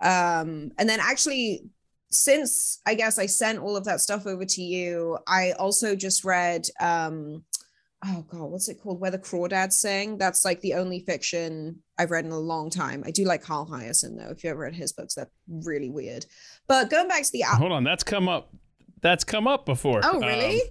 Um, 0.00 0.72
and 0.78 0.88
then 0.88 0.98
actually, 1.00 1.64
since 2.10 2.80
I 2.86 2.94
guess 2.94 3.18
I 3.18 3.26
sent 3.26 3.58
all 3.58 3.76
of 3.76 3.84
that 3.84 4.00
stuff 4.00 4.26
over 4.26 4.44
to 4.44 4.62
you, 4.62 5.18
I 5.26 5.52
also 5.52 5.94
just 5.94 6.24
read. 6.24 6.66
Um, 6.80 7.44
oh 8.04 8.24
god, 8.28 8.50
what's 8.50 8.68
it 8.68 8.80
called? 8.82 9.00
Where 9.00 9.10
the 9.10 9.18
crawdads 9.18 9.74
sing. 9.74 10.18
That's 10.18 10.44
like 10.44 10.60
the 10.60 10.74
only 10.74 11.00
fiction 11.00 11.82
I've 11.98 12.10
read 12.10 12.24
in 12.24 12.32
a 12.32 12.38
long 12.38 12.70
time. 12.70 13.02
I 13.06 13.10
do 13.10 13.24
like 13.24 13.42
Carl 13.42 13.66
Hiaasen 13.66 14.16
though. 14.18 14.30
If 14.30 14.42
you 14.42 14.50
ever 14.50 14.60
read 14.60 14.74
his 14.74 14.92
books, 14.92 15.14
they're 15.14 15.30
really 15.48 15.90
weird. 15.90 16.26
But 16.72 16.88
going 16.88 17.06
back 17.06 17.22
to 17.22 17.30
the 17.30 17.42
hold 17.42 17.70
on, 17.70 17.84
that's 17.84 18.02
come 18.02 18.30
up. 18.30 18.50
That's 19.02 19.24
come 19.24 19.46
up 19.46 19.66
before. 19.66 20.00
Oh 20.02 20.18
really? 20.20 20.62
Um, 20.62 20.68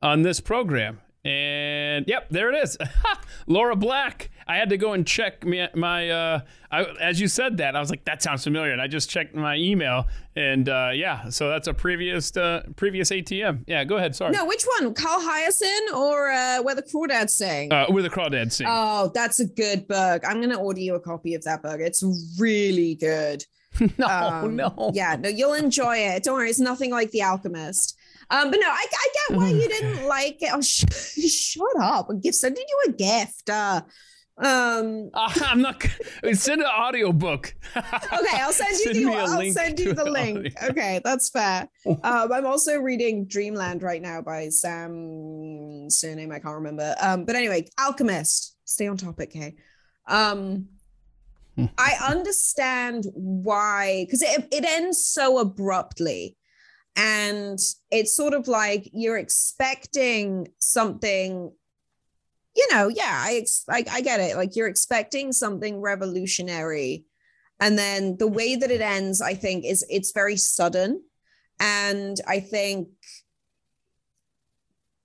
on 0.00 0.22
this 0.22 0.40
program, 0.40 1.02
and 1.26 2.06
yep, 2.08 2.30
there 2.30 2.50
it 2.50 2.64
is. 2.64 2.78
Laura 3.46 3.76
Black. 3.76 4.30
I 4.46 4.56
had 4.56 4.70
to 4.70 4.78
go 4.78 4.94
and 4.94 5.06
check 5.06 5.44
my, 5.44 5.68
my 5.74 6.08
uh, 6.08 6.40
I, 6.70 6.84
as 7.02 7.20
you 7.20 7.28
said 7.28 7.58
that, 7.58 7.76
I 7.76 7.80
was 7.80 7.90
like, 7.90 8.06
that 8.06 8.22
sounds 8.22 8.44
familiar. 8.44 8.72
And 8.72 8.80
I 8.80 8.86
just 8.86 9.10
checked 9.10 9.34
my 9.34 9.56
email 9.56 10.06
and 10.34 10.70
uh, 10.70 10.92
yeah, 10.94 11.28
so 11.28 11.50
that's 11.50 11.68
a 11.68 11.74
previous 11.74 12.34
uh, 12.34 12.62
previous 12.76 13.10
ATM. 13.10 13.64
Yeah, 13.66 13.84
go 13.84 13.98
ahead. 13.98 14.16
Sorry. 14.16 14.32
No, 14.32 14.46
which 14.46 14.64
one? 14.78 14.94
Carl 14.94 15.20
Hiaasen 15.20 15.94
or 15.94 16.30
uh, 16.30 16.62
Where 16.62 16.74
the 16.74 16.82
Crawdads 16.82 17.32
Sing? 17.32 17.70
Uh, 17.70 17.88
Where 17.88 18.02
the 18.02 18.08
Crawdads 18.08 18.52
Sing. 18.52 18.66
Oh, 18.70 19.10
that's 19.14 19.38
a 19.38 19.44
good 19.44 19.86
book. 19.86 20.22
I'm 20.26 20.38
going 20.38 20.48
to 20.48 20.58
order 20.58 20.80
you 20.80 20.94
a 20.94 21.00
copy 21.00 21.34
of 21.34 21.44
that 21.44 21.62
book. 21.62 21.78
It's 21.78 22.02
really 22.38 22.94
good. 22.94 23.44
no, 23.98 24.06
um, 24.06 24.56
no. 24.56 24.90
Yeah, 24.94 25.16
no, 25.16 25.28
you'll 25.28 25.54
enjoy 25.54 25.96
it. 25.96 26.24
Don't 26.24 26.34
worry, 26.34 26.50
it's 26.50 26.60
nothing 26.60 26.90
like 26.90 27.10
The 27.10 27.22
Alchemist. 27.22 27.96
Um, 28.30 28.50
but 28.50 28.60
no, 28.60 28.68
I, 28.68 28.86
I 28.92 29.08
get 29.14 29.38
why 29.38 29.48
you 29.50 29.68
didn't 29.68 30.06
like 30.06 30.42
it. 30.42 30.50
Oh, 30.52 30.60
sh- 30.60 30.84
shut 31.30 31.80
up! 31.80 32.08
I'm 32.10 32.20
sending 32.32 32.64
you 32.68 32.84
a 32.88 32.92
gift. 32.92 33.48
Uh, 33.48 33.80
um, 34.38 35.10
uh, 35.14 35.32
I'm 35.42 35.62
not. 35.62 35.82
Send 36.32 36.60
an 36.60 36.68
audio 36.72 37.12
book. 37.12 37.54
okay, 37.76 38.40
I'll 38.40 38.52
send 38.52 38.78
you 38.78 38.92
send 38.92 39.06
the. 39.06 39.12
I'll 39.12 39.52
send 39.52 39.80
you 39.80 39.92
the 39.94 40.04
link. 40.04 40.38
Audio. 40.38 40.70
Okay, 40.70 41.00
that's 41.02 41.28
fair. 41.30 41.68
Um, 41.86 42.32
I'm 42.32 42.46
also 42.46 42.76
reading 42.76 43.26
Dreamland 43.26 43.82
right 43.82 44.00
now 44.00 44.20
by 44.20 44.48
Sam 44.50 45.90
surname 45.90 46.30
I 46.30 46.38
can't 46.38 46.54
remember. 46.54 46.94
Um, 47.00 47.24
but 47.24 47.34
anyway, 47.34 47.66
Alchemist. 47.80 48.56
Stay 48.64 48.86
on 48.86 48.96
topic, 48.98 49.30
okay? 49.34 49.54
Um, 50.06 50.68
I 51.76 51.94
understand 52.08 53.06
why 53.14 54.04
because 54.04 54.22
it 54.22 54.48
it 54.52 54.64
ends 54.64 55.04
so 55.04 55.38
abruptly. 55.38 56.36
And 56.96 57.58
it's 57.90 58.16
sort 58.16 58.34
of 58.34 58.48
like 58.48 58.90
you're 58.92 59.18
expecting 59.18 60.48
something 60.58 61.52
you 62.56 62.66
know 62.72 62.88
yeah 62.88 63.22
i 63.24 63.44
like 63.68 63.88
i 63.90 64.00
get 64.00 64.20
it. 64.20 64.36
Like 64.36 64.56
you're 64.56 64.68
expecting 64.68 65.32
something 65.32 65.80
revolutionary. 65.80 67.04
And 67.60 67.76
then 67.76 68.16
the 68.18 68.28
way 68.28 68.54
that 68.56 68.70
it 68.70 68.80
ends 68.80 69.20
i 69.20 69.34
think 69.34 69.64
is 69.64 69.84
it's 69.88 70.12
very 70.12 70.36
sudden. 70.36 71.02
And 71.60 72.16
i 72.26 72.40
think 72.40 72.88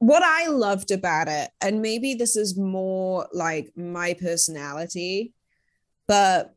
what 0.03 0.21
i 0.21 0.47
loved 0.47 0.91
about 0.91 1.29
it 1.29 1.49
and 1.61 1.81
maybe 1.81 2.13
this 2.13 2.35
is 2.35 2.57
more 2.57 3.25
like 3.31 3.71
my 3.77 4.13
personality 4.13 5.32
but 6.07 6.55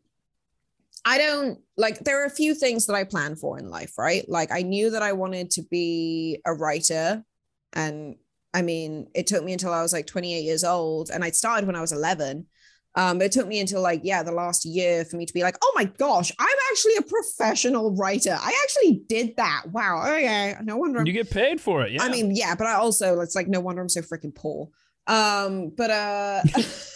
I 1.04 1.18
don't 1.18 1.60
like 1.76 2.00
there 2.00 2.22
are 2.22 2.26
a 2.26 2.30
few 2.30 2.54
things 2.54 2.86
that 2.86 2.94
I 2.94 3.04
plan 3.04 3.36
for 3.36 3.58
in 3.58 3.70
life, 3.70 3.92
right? 3.96 4.28
Like 4.28 4.50
I 4.50 4.62
knew 4.62 4.90
that 4.90 5.02
I 5.02 5.12
wanted 5.12 5.50
to 5.52 5.62
be 5.62 6.40
a 6.44 6.52
writer 6.52 7.24
and 7.72 8.16
I 8.52 8.62
mean, 8.62 9.08
it 9.14 9.26
took 9.26 9.44
me 9.44 9.52
until 9.52 9.72
I 9.72 9.82
was 9.82 9.92
like 9.92 10.06
28 10.06 10.40
years 10.40 10.64
old 10.64 11.10
and 11.10 11.22
I 11.22 11.30
started 11.30 11.66
when 11.66 11.76
I 11.76 11.80
was 11.80 11.92
11. 11.92 12.46
Um, 12.94 13.20
it 13.20 13.30
took 13.30 13.46
me 13.46 13.60
until 13.60 13.82
like, 13.82 14.00
yeah, 14.02 14.22
the 14.22 14.32
last 14.32 14.64
year 14.64 15.04
for 15.04 15.16
me 15.16 15.26
to 15.26 15.34
be 15.34 15.42
like, 15.42 15.58
oh 15.62 15.72
my 15.76 15.84
gosh, 15.84 16.32
I'm 16.38 16.56
actually 16.70 16.96
a 16.96 17.02
professional 17.02 17.94
writer. 17.94 18.36
I 18.40 18.58
actually 18.64 19.02
did 19.06 19.36
that. 19.36 19.64
Wow. 19.70 20.02
Okay. 20.06 20.54
No 20.62 20.78
wonder. 20.78 21.00
I'm- 21.00 21.06
you 21.06 21.12
get 21.12 21.30
paid 21.30 21.60
for 21.60 21.82
it. 21.82 21.92
Yeah. 21.92 22.02
I 22.02 22.08
mean, 22.08 22.34
yeah, 22.34 22.54
but 22.54 22.66
I 22.66 22.72
also, 22.74 23.20
it's 23.20 23.36
like, 23.36 23.48
no 23.48 23.60
wonder 23.60 23.82
I'm 23.82 23.90
so 23.90 24.00
freaking 24.00 24.34
poor. 24.34 24.70
Um, 25.06 25.68
but, 25.76 25.90
uh, 25.90 26.42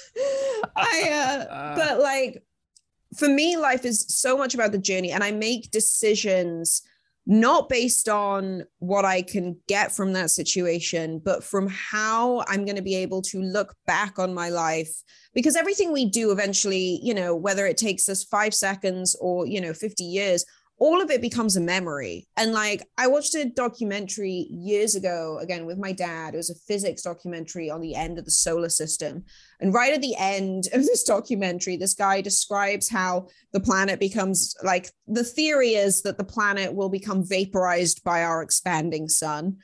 I, 0.76 1.10
uh, 1.10 1.74
but 1.76 2.00
like, 2.00 2.42
for 3.16 3.28
me, 3.28 3.56
life 3.56 3.84
is 3.84 4.06
so 4.08 4.36
much 4.36 4.54
about 4.54 4.72
the 4.72 4.78
journey, 4.78 5.10
and 5.10 5.24
I 5.24 5.32
make 5.32 5.70
decisions 5.70 6.82
not 7.26 7.68
based 7.68 8.08
on 8.08 8.64
what 8.78 9.04
I 9.04 9.22
can 9.22 9.56
get 9.68 9.92
from 9.92 10.12
that 10.14 10.30
situation, 10.30 11.20
but 11.24 11.44
from 11.44 11.68
how 11.68 12.42
I'm 12.48 12.64
going 12.64 12.76
to 12.76 12.82
be 12.82 12.96
able 12.96 13.22
to 13.22 13.40
look 13.40 13.74
back 13.86 14.18
on 14.18 14.34
my 14.34 14.48
life. 14.48 14.90
Because 15.34 15.54
everything 15.54 15.92
we 15.92 16.06
do 16.06 16.32
eventually, 16.32 16.98
you 17.02 17.14
know, 17.14 17.36
whether 17.36 17.66
it 17.66 17.76
takes 17.76 18.08
us 18.08 18.24
five 18.24 18.54
seconds 18.54 19.16
or, 19.20 19.46
you 19.46 19.60
know, 19.60 19.72
50 19.72 20.02
years, 20.02 20.44
all 20.80 21.02
of 21.02 21.10
it 21.10 21.20
becomes 21.20 21.56
a 21.56 21.60
memory. 21.60 22.26
And 22.38 22.52
like 22.52 22.82
I 22.96 23.06
watched 23.06 23.34
a 23.34 23.44
documentary 23.44 24.46
years 24.50 24.94
ago, 24.94 25.38
again 25.40 25.66
with 25.66 25.76
my 25.76 25.92
dad. 25.92 26.32
It 26.32 26.38
was 26.38 26.48
a 26.48 26.54
physics 26.66 27.02
documentary 27.02 27.70
on 27.70 27.82
the 27.82 27.94
end 27.94 28.18
of 28.18 28.24
the 28.24 28.30
solar 28.30 28.70
system. 28.70 29.24
And 29.60 29.74
right 29.74 29.92
at 29.92 30.00
the 30.00 30.16
end 30.18 30.68
of 30.72 30.86
this 30.86 31.04
documentary, 31.04 31.76
this 31.76 31.92
guy 31.92 32.22
describes 32.22 32.88
how 32.88 33.28
the 33.52 33.60
planet 33.60 34.00
becomes 34.00 34.56
like 34.62 34.90
the 35.06 35.22
theory 35.22 35.74
is 35.74 36.00
that 36.02 36.16
the 36.16 36.24
planet 36.24 36.74
will 36.74 36.88
become 36.88 37.28
vaporized 37.28 38.02
by 38.02 38.24
our 38.24 38.42
expanding 38.42 39.06
sun. 39.06 39.58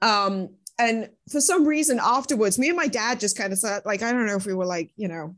Um, 0.00 0.48
and 0.78 1.10
for 1.30 1.42
some 1.42 1.66
reason 1.66 2.00
afterwards, 2.02 2.58
me 2.58 2.68
and 2.68 2.76
my 2.76 2.88
dad 2.88 3.20
just 3.20 3.36
kind 3.36 3.52
of 3.52 3.58
said, 3.58 3.82
like, 3.84 4.02
I 4.02 4.10
don't 4.10 4.26
know 4.26 4.36
if 4.36 4.46
we 4.46 4.54
were 4.54 4.66
like, 4.66 4.90
you 4.96 5.06
know, 5.06 5.36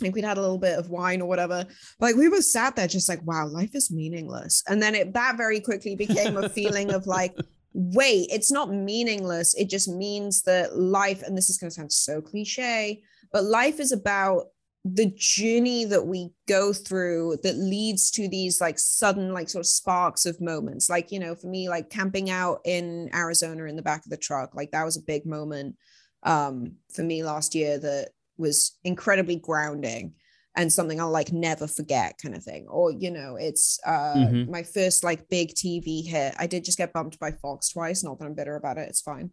Think 0.00 0.14
we'd 0.14 0.24
had 0.24 0.38
a 0.38 0.40
little 0.40 0.58
bit 0.58 0.78
of 0.78 0.90
wine 0.90 1.20
or 1.20 1.28
whatever. 1.28 1.66
Like 2.00 2.16
we 2.16 2.28
were 2.28 2.42
sat 2.42 2.76
there 2.76 2.88
just 2.88 3.08
like, 3.08 3.22
wow, 3.24 3.46
life 3.46 3.74
is 3.74 3.90
meaningless. 3.90 4.62
And 4.68 4.82
then 4.82 4.94
it 4.94 5.12
that 5.14 5.36
very 5.36 5.60
quickly 5.60 5.94
became 5.94 6.36
a 6.36 6.48
feeling 6.48 6.92
of 6.92 7.06
like, 7.18 7.36
wait, 7.72 8.28
it's 8.32 8.50
not 8.50 8.72
meaningless. 8.72 9.54
It 9.54 9.68
just 9.68 9.88
means 9.88 10.42
that 10.42 10.76
life, 10.76 11.22
and 11.22 11.36
this 11.36 11.50
is 11.50 11.58
going 11.58 11.70
to 11.70 11.74
sound 11.74 11.92
so 11.92 12.20
cliche, 12.20 13.02
but 13.32 13.44
life 13.44 13.78
is 13.78 13.92
about 13.92 14.46
the 14.84 15.12
journey 15.14 15.84
that 15.84 16.06
we 16.06 16.30
go 16.48 16.72
through 16.72 17.36
that 17.42 17.56
leads 17.56 18.10
to 18.10 18.28
these 18.28 18.62
like 18.62 18.78
sudden 18.78 19.32
like 19.32 19.48
sort 19.48 19.60
of 19.60 19.66
sparks 19.66 20.24
of 20.24 20.40
moments 20.40 20.88
like 20.88 21.12
you 21.12 21.18
know 21.18 21.34
for 21.34 21.48
me 21.48 21.68
like 21.68 21.90
camping 21.90 22.30
out 22.30 22.60
in 22.64 23.10
arizona 23.14 23.64
in 23.64 23.76
the 23.76 23.82
back 23.82 24.02
of 24.06 24.10
the 24.10 24.16
truck 24.16 24.54
like 24.54 24.70
that 24.70 24.84
was 24.84 24.96
a 24.96 25.02
big 25.02 25.26
moment 25.26 25.76
um 26.22 26.72
for 26.94 27.02
me 27.02 27.22
last 27.22 27.54
year 27.54 27.78
that 27.78 28.08
was 28.40 28.78
incredibly 28.84 29.36
grounding 29.36 30.14
and 30.56 30.72
something 30.72 31.00
I'll 31.00 31.10
like 31.10 31.32
never 31.32 31.66
forget 31.66 32.18
kind 32.20 32.34
of 32.34 32.42
thing. 32.42 32.66
Or, 32.68 32.90
you 32.90 33.10
know, 33.10 33.36
it's 33.36 33.78
uh 33.86 34.14
mm-hmm. 34.16 34.50
my 34.50 34.62
first 34.62 35.04
like 35.04 35.28
big 35.28 35.54
TV 35.54 36.04
hit. 36.06 36.34
I 36.38 36.46
did 36.46 36.64
just 36.64 36.78
get 36.78 36.92
bumped 36.92 37.18
by 37.20 37.32
Fox 37.32 37.68
twice, 37.70 38.02
not 38.02 38.18
that 38.18 38.24
I'm 38.24 38.34
bitter 38.34 38.56
about 38.56 38.78
it, 38.78 38.88
it's 38.88 39.00
fine. 39.00 39.30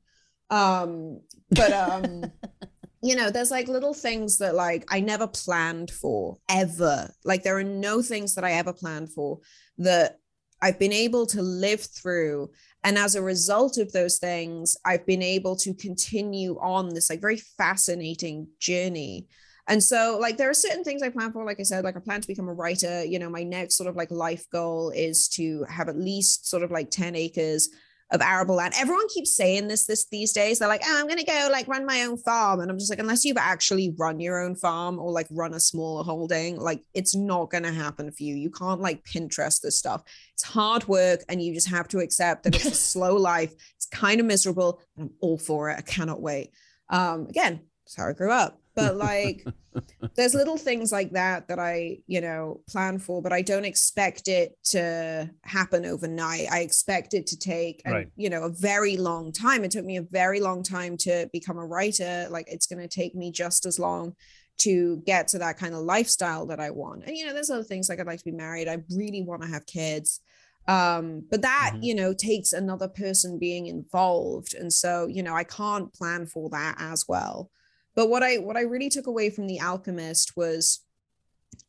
Um, 0.50 1.22
but 1.50 1.74
um, 1.74 2.32
you 3.02 3.16
know, 3.16 3.30
there's 3.30 3.52
like 3.52 3.68
little 3.68 3.94
things 3.94 4.38
that 4.40 4.56
like 4.56 4.86
I 4.90 5.00
never 5.00 5.28
planned 5.28 5.92
for 5.92 6.38
ever. 6.50 7.12
Like 7.24 7.44
there 7.44 7.58
are 7.58 7.64
no 7.64 8.02
things 8.02 8.36
that 8.36 8.44
I 8.44 8.54
ever 8.54 8.74
planned 8.74 9.12
for 9.12 9.40
that 9.80 10.18
I've 10.62 10.80
been 10.80 10.94
able 10.94 11.26
to 11.28 11.42
live 11.42 11.82
through 11.82 12.50
and 12.88 12.98
as 12.98 13.16
a 13.16 13.22
result 13.22 13.78
of 13.78 13.92
those 13.92 14.18
things 14.18 14.78
i've 14.86 15.06
been 15.06 15.22
able 15.22 15.58
to 15.58 15.74
continue 15.74 16.58
on 16.60 16.88
this 16.94 17.10
like 17.10 17.20
very 17.20 17.36
fascinating 17.36 18.48
journey. 18.60 19.28
And 19.70 19.84
so 19.84 20.18
like 20.22 20.38
there 20.38 20.50
are 20.50 20.54
certain 20.54 20.86
things 20.86 21.04
i 21.04 21.10
plan 21.10 21.34
for 21.34 21.44
like 21.44 21.60
i 21.60 21.64
said 21.64 21.84
like 21.84 21.98
i 21.98 22.00
plan 22.00 22.22
to 22.22 22.28
become 22.28 22.48
a 22.48 22.54
writer. 22.54 23.04
You 23.04 23.20
know 23.20 23.30
my 23.30 23.44
next 23.44 23.76
sort 23.76 23.90
of 23.90 23.98
like 23.98 24.10
life 24.10 24.46
goal 24.50 24.92
is 24.92 25.28
to 25.30 25.66
have 25.68 25.90
at 25.90 25.98
least 25.98 26.48
sort 26.48 26.64
of 26.64 26.72
like 26.72 26.90
10 26.90 27.18
acres 27.18 27.68
of 28.12 28.22
arable 28.22 28.56
land. 28.56 28.74
Everyone 28.78 29.08
keeps 29.10 29.36
saying 29.36 29.68
this 29.68 29.86
this 29.86 30.06
these 30.10 30.32
days. 30.32 30.60
They're 30.60 30.68
like, 30.68 30.84
oh, 30.86 31.00
I'm 31.00 31.08
gonna 31.08 31.24
go 31.24 31.50
like 31.52 31.68
run 31.68 31.86
my 31.86 32.04
own 32.04 32.18
farm. 32.18 32.62
And 32.62 32.72
I'm 32.72 32.80
just 32.80 32.90
like, 32.90 33.00
unless 33.00 33.26
you've 33.26 33.38
actually 33.38 33.94
run 33.98 34.20
your 34.20 34.42
own 34.42 34.56
farm 34.56 35.00
or 35.00 35.12
like 35.12 35.28
run 35.30 35.54
a 35.54 35.60
smaller 35.60 36.04
holding, 36.04 36.60
like 36.60 36.84
it's 36.94 37.16
not 37.16 37.50
gonna 37.50 37.72
happen 37.72 38.12
for 38.12 38.24
you. 38.24 38.36
You 38.36 38.50
can't 38.50 38.82
like 38.82 39.04
Pinterest 39.04 39.62
this 39.62 39.78
stuff. 39.78 40.04
It's 40.34 40.44
hard 40.44 40.88
work 40.88 41.22
and 41.28 41.42
you 41.42 41.54
just 41.54 41.70
have 41.70 41.88
to 41.90 42.00
accept 42.00 42.44
that 42.44 42.56
it's 42.56 42.66
a 42.66 42.72
slow 42.76 43.16
life. 43.16 43.54
It's 43.76 43.88
kind 43.88 44.20
of 44.20 44.26
miserable. 44.26 44.82
I'm 44.98 45.12
all 45.20 45.38
for 45.38 45.70
it. 45.70 45.78
I 45.78 45.82
cannot 45.82 46.22
wait. 46.22 46.52
Um, 46.90 47.28
again, 47.28 47.62
that's 47.86 47.98
how 47.98 48.08
I 48.08 48.14
grew 48.14 48.32
up 48.32 48.60
but 48.78 48.96
like 48.96 49.46
there's 50.16 50.34
little 50.34 50.58
things 50.58 50.92
like 50.92 51.12
that 51.12 51.48
that 51.50 51.60
i 51.60 51.98
you 52.08 52.22
know 52.22 52.62
plan 52.70 52.98
for 52.98 53.22
but 53.22 53.34
i 53.34 53.42
don't 53.42 53.66
expect 53.66 54.28
it 54.28 54.58
to 54.64 55.30
happen 55.44 55.86
overnight. 55.86 56.48
I 56.52 56.60
expect 56.60 57.14
it 57.14 57.26
to 57.28 57.38
take 57.38 57.82
a, 57.86 57.92
right. 57.92 58.08
you 58.16 58.30
know 58.30 58.44
a 58.44 58.50
very 58.50 58.98
long 58.98 59.32
time. 59.32 59.64
It 59.64 59.72
took 59.72 59.86
me 59.86 59.98
a 59.98 60.02
very 60.02 60.40
long 60.40 60.62
time 60.64 60.98
to 60.98 61.30
become 61.34 61.58
a 61.58 61.66
writer. 61.66 62.28
Like 62.30 62.48
it's 62.50 62.68
going 62.68 62.82
to 62.82 62.88
take 62.88 63.16
me 63.16 63.32
just 63.32 63.66
as 63.66 63.80
long 63.80 64.16
to 64.60 65.02
get 65.06 65.28
to 65.30 65.40
that 65.40 65.58
kind 65.58 65.74
of 65.76 65.82
lifestyle 65.82 66.46
that 66.48 66.60
i 66.60 66.70
want. 66.70 67.04
And 67.06 67.16
you 67.16 67.26
know 67.26 67.34
there's 67.34 67.50
other 67.50 67.64
things 67.64 67.90
like 67.90 68.00
i'd 68.00 68.08
like 68.08 68.20
to 68.20 68.26
be 68.26 68.32
married. 68.46 68.68
I 68.68 68.78
really 68.96 69.24
want 69.24 69.42
to 69.44 69.48
have 69.48 69.66
kids. 69.66 70.20
Um 70.68 71.24
but 71.32 71.42
that 71.42 71.74
Mhm. 71.76 71.84
you 71.88 71.96
know 71.96 72.14
takes 72.14 72.54
another 72.54 72.88
person 72.88 73.40
being 73.40 73.68
involved. 73.68 74.54
And 74.54 74.72
so 74.72 75.08
you 75.08 75.24
know 75.24 75.36
i 75.36 75.44
can't 75.44 75.94
plan 75.94 76.26
for 76.28 76.50
that 76.50 76.76
as 76.80 77.06
well 77.08 77.50
but 77.98 78.10
what 78.10 78.24
i 78.24 78.38
what 78.38 78.56
i 78.56 78.62
really 78.62 78.90
took 78.90 79.08
away 79.08 79.30
from 79.30 79.48
the 79.48 79.60
alchemist 79.60 80.38
was 80.38 80.86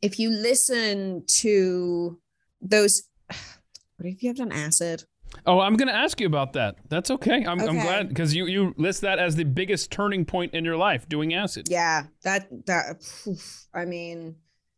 if 0.01 0.21
you 0.21 0.31
listen 0.31 1.25
to 1.27 2.21
those 2.61 3.03
what 3.97 4.07
if 4.07 4.23
you 4.23 4.29
have 4.29 4.37
done 4.37 4.53
acid 4.53 5.03
Oh, 5.47 5.61
I'm 5.61 5.77
going 5.77 5.89
to 5.89 5.95
ask 5.95 6.21
you 6.21 6.27
about 6.27 6.55
that. 6.55 6.77
That's 6.89 7.11
okay. 7.11 7.45
I'm, 7.45 7.61
I'm 7.61 7.75
glad 7.75 8.09
because 8.09 8.35
you 8.35 8.47
you 8.47 8.75
list 8.77 9.03
that 9.03 9.19
as 9.19 9.37
the 9.37 9.45
biggest 9.45 9.91
turning 9.91 10.25
point 10.25 10.55
in 10.55 10.65
your 10.65 10.77
life, 10.77 11.09
doing 11.09 11.35
acid. 11.35 11.69
yeah 11.71 12.05
that 12.23 12.49
that 12.67 12.97
oof, 13.27 13.67
i 13.75 13.85
mean 13.85 14.37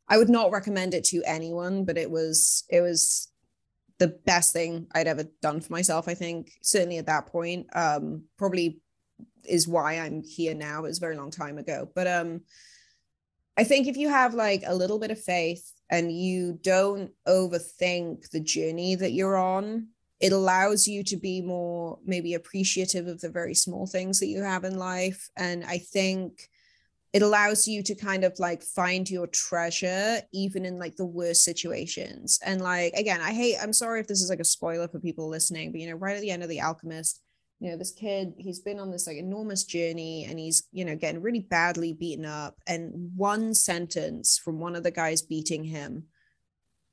i 0.08 0.18
would 0.18 0.28
not 0.28 0.50
recommend 0.50 0.92
it 0.94 1.04
to 1.04 1.22
anyone 1.24 1.84
but 1.84 1.96
it 1.96 2.10
was 2.10 2.64
it 2.68 2.80
was 2.80 3.28
the 3.98 4.08
best 4.08 4.52
thing 4.52 4.86
i'd 4.94 5.06
ever 5.06 5.24
done 5.40 5.60
for 5.60 5.72
myself 5.72 6.08
i 6.08 6.14
think 6.14 6.52
certainly 6.62 6.98
at 6.98 7.06
that 7.06 7.26
point 7.26 7.66
um 7.74 8.24
probably 8.36 8.80
is 9.44 9.66
why 9.66 9.94
i'm 9.94 10.22
here 10.22 10.54
now. 10.54 10.80
It 10.80 10.88
was 10.88 10.98
a 10.98 11.00
very 11.00 11.16
long 11.16 11.30
time 11.30 11.58
ago. 11.58 11.88
But 11.94 12.06
um 12.06 12.42
i 13.56 13.64
think 13.64 13.86
if 13.86 13.96
you 13.96 14.08
have 14.08 14.34
like 14.34 14.62
a 14.66 14.74
little 14.74 14.98
bit 14.98 15.10
of 15.10 15.20
faith 15.20 15.72
and 15.90 16.12
you 16.12 16.58
don't 16.62 17.10
overthink 17.26 18.30
the 18.30 18.40
journey 18.40 18.94
that 18.94 19.12
you're 19.12 19.36
on 19.36 19.88
it 20.20 20.32
allows 20.32 20.86
you 20.86 21.02
to 21.02 21.16
be 21.16 21.40
more 21.40 21.98
maybe 22.04 22.34
appreciative 22.34 23.06
of 23.06 23.20
the 23.20 23.30
very 23.30 23.54
small 23.54 23.86
things 23.86 24.20
that 24.20 24.26
you 24.26 24.42
have 24.42 24.64
in 24.64 24.78
life. 24.78 25.30
And 25.36 25.64
i 25.64 25.78
think 25.78 26.48
it 27.12 27.22
allows 27.22 27.66
you 27.66 27.82
to 27.82 27.94
kind 27.96 28.22
of 28.22 28.38
like 28.38 28.62
find 28.62 29.10
your 29.10 29.26
treasure 29.26 30.20
even 30.32 30.64
in 30.64 30.78
like 30.78 30.94
the 30.94 31.04
worst 31.04 31.44
situations. 31.44 32.38
And 32.44 32.60
like 32.60 32.92
again 32.94 33.20
i 33.20 33.32
hate 33.32 33.56
i'm 33.60 33.72
sorry 33.72 34.00
if 34.00 34.06
this 34.06 34.22
is 34.22 34.30
like 34.30 34.40
a 34.40 34.44
spoiler 34.44 34.88
for 34.88 35.00
people 35.00 35.28
listening 35.28 35.72
but 35.72 35.80
you 35.80 35.88
know 35.88 35.96
right 35.96 36.16
at 36.16 36.22
the 36.22 36.30
end 36.30 36.42
of 36.42 36.48
the 36.48 36.60
alchemist 36.60 37.20
you 37.60 37.70
know 37.70 37.76
this 37.76 37.92
kid 37.92 38.32
he's 38.38 38.58
been 38.58 38.80
on 38.80 38.90
this 38.90 39.06
like 39.06 39.18
enormous 39.18 39.64
journey 39.64 40.26
and 40.28 40.38
he's 40.38 40.64
you 40.72 40.84
know 40.84 40.96
getting 40.96 41.22
really 41.22 41.40
badly 41.40 41.92
beaten 41.92 42.24
up. 42.24 42.56
And 42.66 43.12
one 43.14 43.54
sentence 43.54 44.38
from 44.38 44.58
one 44.58 44.74
of 44.74 44.82
the 44.82 44.90
guys 44.90 45.22
beating 45.22 45.64
him 45.64 46.04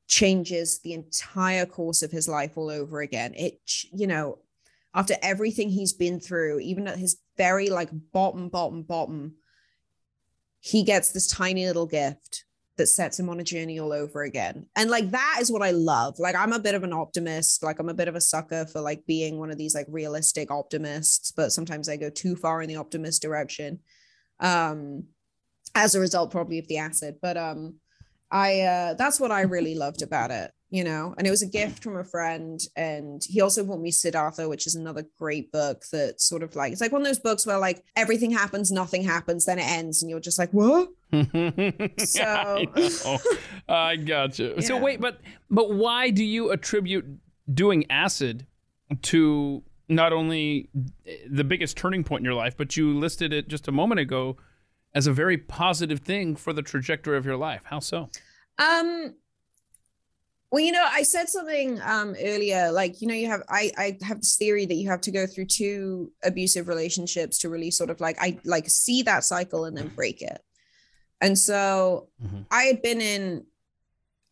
changes 0.07 0.80
the 0.80 0.94
entire 0.94 1.65
course 1.65 2.03
of 2.03 2.11
his 2.11 2.27
life 2.27 2.57
all 2.57 2.69
over 2.69 2.99
again. 2.99 3.34
It 3.35 3.60
you 3.94 4.07
know 4.07 4.39
after 4.94 5.15
everything 5.22 5.69
he's 5.69 5.94
been 5.94 6.19
through 6.19 6.60
even 6.60 6.88
at 6.88 6.98
his 6.98 7.18
very 7.38 7.69
like 7.69 7.89
bottom 8.11 8.49
bottom 8.49 8.84
bottom 8.84 9.35
he 10.60 10.84
gets 10.84 11.11
this 11.11 11.27
tiny 11.27 11.65
little 11.68 11.85
gift 11.85 12.45
that 12.78 12.88
sets 12.88 13.20
him 13.20 13.30
on 13.30 13.40
a 13.40 13.44
journey 13.44 13.80
all 13.80 13.91
over 13.91 14.24
again. 14.24 14.68
And 14.76 14.90
like 14.90 15.12
that 15.12 15.38
is 15.41 15.52
what 15.52 15.62
I 15.64 15.72
love. 15.72 16.20
Like 16.20 16.36
I'm 16.36 16.54
a 16.54 16.60
bit 16.60 16.76
of 16.76 16.84
an 16.84 16.94
optimist, 16.94 17.64
like 17.64 17.80
I'm 17.80 17.90
a 17.90 17.94
bit 17.94 18.08
of 18.08 18.16
a 18.16 18.22
sucker 18.22 18.66
for 18.66 18.82
like 18.82 19.06
being 19.06 19.40
one 19.40 19.52
of 19.52 19.58
these 19.58 19.76
like 19.76 19.88
realistic 19.90 20.52
optimists, 20.52 21.32
but 21.32 21.52
sometimes 21.52 21.90
I 21.90 21.98
go 21.98 22.10
too 22.10 22.36
far 22.36 22.62
in 22.62 22.70
the 22.70 22.78
optimist 22.78 23.22
direction. 23.22 23.80
Um 24.40 25.06
as 25.76 25.95
a 25.95 25.99
result 25.99 26.32
probably 26.32 26.60
of 26.60 26.68
the 26.68 26.78
acid, 26.78 27.16
but 27.22 27.38
um 27.38 27.76
I 28.32 28.62
uh 28.62 28.94
that's 28.94 29.20
what 29.20 29.32
I 29.32 29.41
really 29.41 29.76
loved 29.76 30.02
about 30.04 30.32
it, 30.32 30.52
you 30.70 30.84
know. 30.84 31.16
And 31.18 31.26
it 31.26 31.32
was 31.32 31.41
a 31.41 31.48
gift 31.48 31.84
from 31.84 31.98
a 31.98 32.04
friend 32.04 32.60
and 32.76 33.22
he 33.28 33.41
also 33.41 33.66
bought 33.66 33.82
me 33.82 33.91
Siddhartha, 33.91 34.48
which 34.48 34.68
is 34.68 34.76
another 34.76 35.06
great 35.18 35.52
book 35.52 35.84
that 35.91 36.22
sort 36.22 36.44
of 36.44 36.56
like 36.56 36.72
it's 36.72 36.82
like 36.82 36.91
one 36.91 37.02
of 37.02 37.08
those 37.08 37.20
books 37.20 37.48
where 37.48 37.58
like 37.58 37.84
everything 37.95 38.32
happens, 38.32 38.72
nothing 38.72 39.04
happens, 39.04 39.45
then 39.45 39.60
it 39.60 39.68
ends 39.68 40.04
and 40.04 40.10
you're 40.12 40.20
just 40.20 40.40
like, 40.40 40.52
"What?" 40.52 40.90
So- 41.98 42.24
I. 42.24 43.20
I 43.70 43.96
gotcha. 43.96 44.62
So 44.68 44.76
Yeah. 44.78 44.82
wait, 44.82 45.02
but 45.02 45.20
but 45.50 45.72
why 45.74 46.10
do 46.10 46.24
you 46.24 46.52
attribute 46.52 47.06
doing 47.54 47.86
acid 47.90 48.46
to 49.04 49.64
not 49.90 50.12
only 50.14 50.70
the 51.30 51.44
biggest 51.44 51.78
turning 51.78 52.04
point 52.04 52.22
in 52.22 52.26
your 52.26 52.34
life, 52.34 52.56
but 52.58 52.76
you 52.76 52.98
listed 52.98 53.32
it 53.34 53.48
just 53.48 53.68
a 53.68 53.72
moment 53.72 54.00
ago 54.00 54.36
as 54.94 55.08
a 55.08 55.14
very 55.14 55.38
positive 55.38 56.00
thing 56.00 56.36
for 56.36 56.52
the 56.54 56.62
trajectory 56.62 57.18
of 57.18 57.26
your 57.26 57.38
life. 57.38 57.62
How 57.66 57.80
so? 57.80 58.10
Um 58.60 59.16
well, 60.50 60.64
you 60.64 60.72
know, 60.72 60.86
I 60.90 61.04
said 61.04 61.28
something 61.28 61.80
um 61.82 62.16
earlier, 62.22 62.72
like, 62.72 63.02
you 63.02 63.08
know, 63.08 63.14
you 63.14 63.28
have 63.28 63.44
I 63.50 63.72
I 63.78 63.98
have 64.04 64.20
this 64.20 64.36
theory 64.38 64.66
that 64.66 64.76
you 64.76 64.90
have 64.90 65.02
to 65.02 65.12
go 65.12 65.28
through 65.28 65.46
two 65.46 66.12
abusive 66.24 66.68
relationships 66.68 67.38
to 67.40 67.50
really 67.50 67.70
sort 67.72 67.90
of 67.90 68.00
like 68.00 68.18
I 68.22 68.40
like 68.46 68.70
see 68.70 69.02
that 69.04 69.24
cycle 69.26 69.66
and 69.66 69.78
then 69.78 69.90
break 69.90 70.22
it. 70.22 70.42
And 71.22 71.38
so 71.38 72.10
Mhm. 72.23 72.45
I 72.52 72.64
had 72.64 72.81
been 72.81 73.02
in 73.02 73.45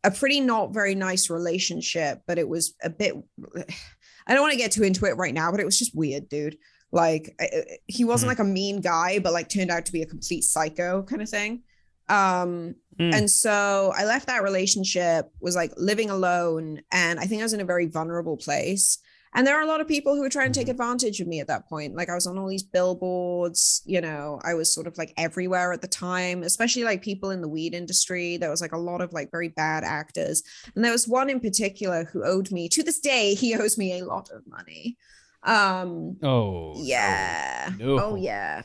a 0.04 0.12
pretty 0.12 0.40
not 0.40 0.74
very 0.74 0.94
nice 0.96 1.30
relationship, 1.30 2.22
but 2.28 2.38
it 2.38 2.48
was 2.48 2.74
a 2.84 2.90
bit 2.90 3.16
I 4.28 4.34
don't 4.34 4.42
want 4.42 4.54
to 4.54 4.58
get 4.58 4.72
too 4.72 4.84
into 4.84 5.06
it 5.06 5.18
right 5.18 5.34
now, 5.34 5.52
but 5.52 5.60
it 5.60 5.66
was 5.66 5.78
just 5.78 5.96
weird, 5.96 6.28
dude. 6.30 6.58
Like 6.92 7.40
he 7.88 8.04
wasn't 8.06 8.28
Mhm. 8.28 8.32
like 8.32 8.40
a 8.40 8.44
mean 8.44 8.82
guy, 8.82 9.20
but 9.20 9.34
like 9.34 9.50
turned 9.50 9.70
out 9.72 9.86
to 9.86 9.92
be 9.92 10.02
a 10.02 10.06
complete 10.08 10.44
psycho 10.44 11.04
kind 11.04 11.22
of 11.22 11.30
thing. 11.30 11.64
Um 12.10 12.76
Mm. 13.00 13.14
and 13.14 13.32
so 13.32 13.92
I 13.96 14.06
left 14.06 14.28
that 14.28 14.42
relationship, 14.44 15.30
was 15.42 15.56
like 15.56 15.74
living 15.76 16.10
alone, 16.10 16.82
and 16.92 17.20
I 17.20 17.26
think 17.26 17.42
I 17.42 17.44
was 17.46 17.52
in 17.54 17.60
a 17.62 17.66
very 17.66 17.88
vulnerable 17.88 18.38
place. 18.38 19.00
And 19.36 19.46
there 19.46 19.56
are 19.60 19.62
a 19.62 19.68
lot 19.68 19.82
of 19.82 19.88
people 19.88 20.16
who 20.16 20.22
were 20.22 20.30
trying 20.30 20.52
to 20.54 20.60
take 20.60 20.68
Mhm. 20.68 20.72
advantage 20.72 21.20
of 21.22 21.28
me 21.28 21.40
at 21.42 21.48
that 21.48 21.68
point. 21.70 21.94
Like 21.96 22.10
I 22.10 22.16
was 22.16 22.26
on 22.26 22.38
all 22.38 22.48
these 22.48 22.64
billboards, 22.64 23.82
you 23.86 24.02
know, 24.02 24.40
I 24.44 24.54
was 24.54 24.74
sort 24.74 24.88
of 24.88 24.98
like 24.98 25.14
everywhere 25.18 25.74
at 25.74 25.82
the 25.82 25.88
time, 25.88 26.42
especially 26.42 26.84
like 26.84 27.02
people 27.02 27.30
in 27.32 27.42
the 27.42 27.48
weed 27.50 27.74
industry. 27.74 28.38
There 28.38 28.50
was 28.50 28.62
like 28.62 28.72
a 28.72 28.78
lot 28.78 29.02
of 29.02 29.14
like 29.14 29.30
very 29.32 29.50
bad 29.50 29.84
actors. 29.84 30.42
And 30.76 30.84
there 30.84 30.92
was 30.92 31.08
one 31.08 31.30
in 31.30 31.40
particular 31.40 32.06
who 32.06 32.24
owed 32.24 32.52
me, 32.52 32.70
to 32.70 32.82
this 32.82 33.00
day, 33.00 33.34
he 33.36 33.54
owes 33.56 33.78
me 33.78 34.00
a 34.00 34.06
lot 34.06 34.30
of 34.32 34.42
money. 34.48 34.98
Um, 35.44 36.18
Oh, 36.24 36.74
yeah. 36.78 37.72
No. 37.78 38.00
Oh, 38.00 38.16
yeah. 38.16 38.64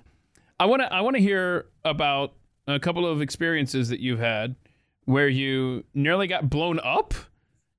I 0.58 0.66
want 0.66 0.82
to 0.82 0.92
I 0.92 1.00
want 1.00 1.16
to 1.16 1.22
hear 1.22 1.66
about 1.84 2.34
a 2.66 2.78
couple 2.78 3.06
of 3.06 3.20
experiences 3.20 3.88
that 3.88 4.00
you've 4.00 4.18
had 4.20 4.54
where 5.04 5.28
you 5.28 5.84
nearly 5.94 6.26
got 6.26 6.48
blown 6.48 6.78
up 6.84 7.14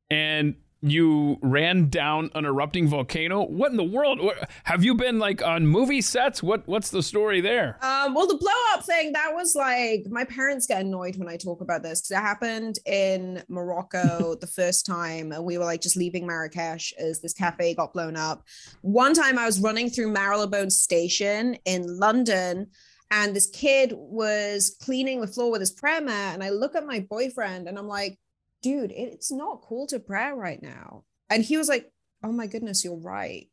and 0.09 0.55
you 0.81 1.37
ran 1.41 1.89
down 1.89 2.31
an 2.33 2.45
erupting 2.45 2.87
volcano. 2.87 3.43
What 3.43 3.71
in 3.71 3.77
the 3.77 3.83
world? 3.83 4.19
Have 4.63 4.83
you 4.83 4.95
been 4.95 5.19
like 5.19 5.43
on 5.43 5.67
movie 5.67 6.01
sets? 6.01 6.41
What 6.41 6.67
what's 6.67 6.89
the 6.89 7.03
story 7.03 7.39
there? 7.39 7.77
Um, 7.83 8.15
well, 8.15 8.27
the 8.27 8.37
blow 8.37 8.51
up 8.73 8.83
thing, 8.83 9.13
that 9.13 9.31
was 9.33 9.55
like 9.55 10.05
my 10.09 10.23
parents 10.25 10.65
get 10.65 10.81
annoyed 10.81 11.17
when 11.17 11.29
I 11.29 11.37
talk 11.37 11.61
about 11.61 11.83
this 11.83 12.01
because 12.01 12.11
it 12.11 12.21
happened 12.21 12.79
in 12.85 13.43
Morocco 13.47 14.35
the 14.41 14.47
first 14.47 14.85
time, 14.85 15.31
and 15.31 15.43
we 15.43 15.57
were 15.57 15.65
like 15.65 15.81
just 15.81 15.97
leaving 15.97 16.25
Marrakesh 16.25 16.93
as 16.97 17.21
this 17.21 17.33
cafe 17.33 17.75
got 17.75 17.93
blown 17.93 18.15
up. 18.15 18.43
One 18.81 19.13
time 19.13 19.37
I 19.37 19.45
was 19.45 19.61
running 19.61 19.89
through 19.89 20.11
Marylebone 20.11 20.71
Station 20.71 21.57
in 21.65 21.99
London, 21.99 22.67
and 23.11 23.35
this 23.35 23.47
kid 23.47 23.93
was 23.95 24.77
cleaning 24.81 25.21
the 25.21 25.27
floor 25.27 25.51
with 25.51 25.61
his 25.61 25.71
prayer 25.71 26.01
mat, 26.01 26.33
and 26.33 26.43
I 26.43 26.49
look 26.49 26.75
at 26.75 26.87
my 26.87 27.05
boyfriend 27.07 27.67
and 27.67 27.77
I'm 27.77 27.87
like, 27.87 28.17
dude, 28.61 28.91
it's 28.91 29.31
not 29.31 29.61
cool 29.61 29.87
to 29.87 29.99
pray 29.99 30.31
right 30.31 30.61
now. 30.61 31.03
And 31.29 31.43
he 31.43 31.57
was 31.57 31.69
like, 31.69 31.91
oh 32.23 32.31
my 32.31 32.47
goodness, 32.47 32.83
you're 32.83 32.95
right. 32.95 33.47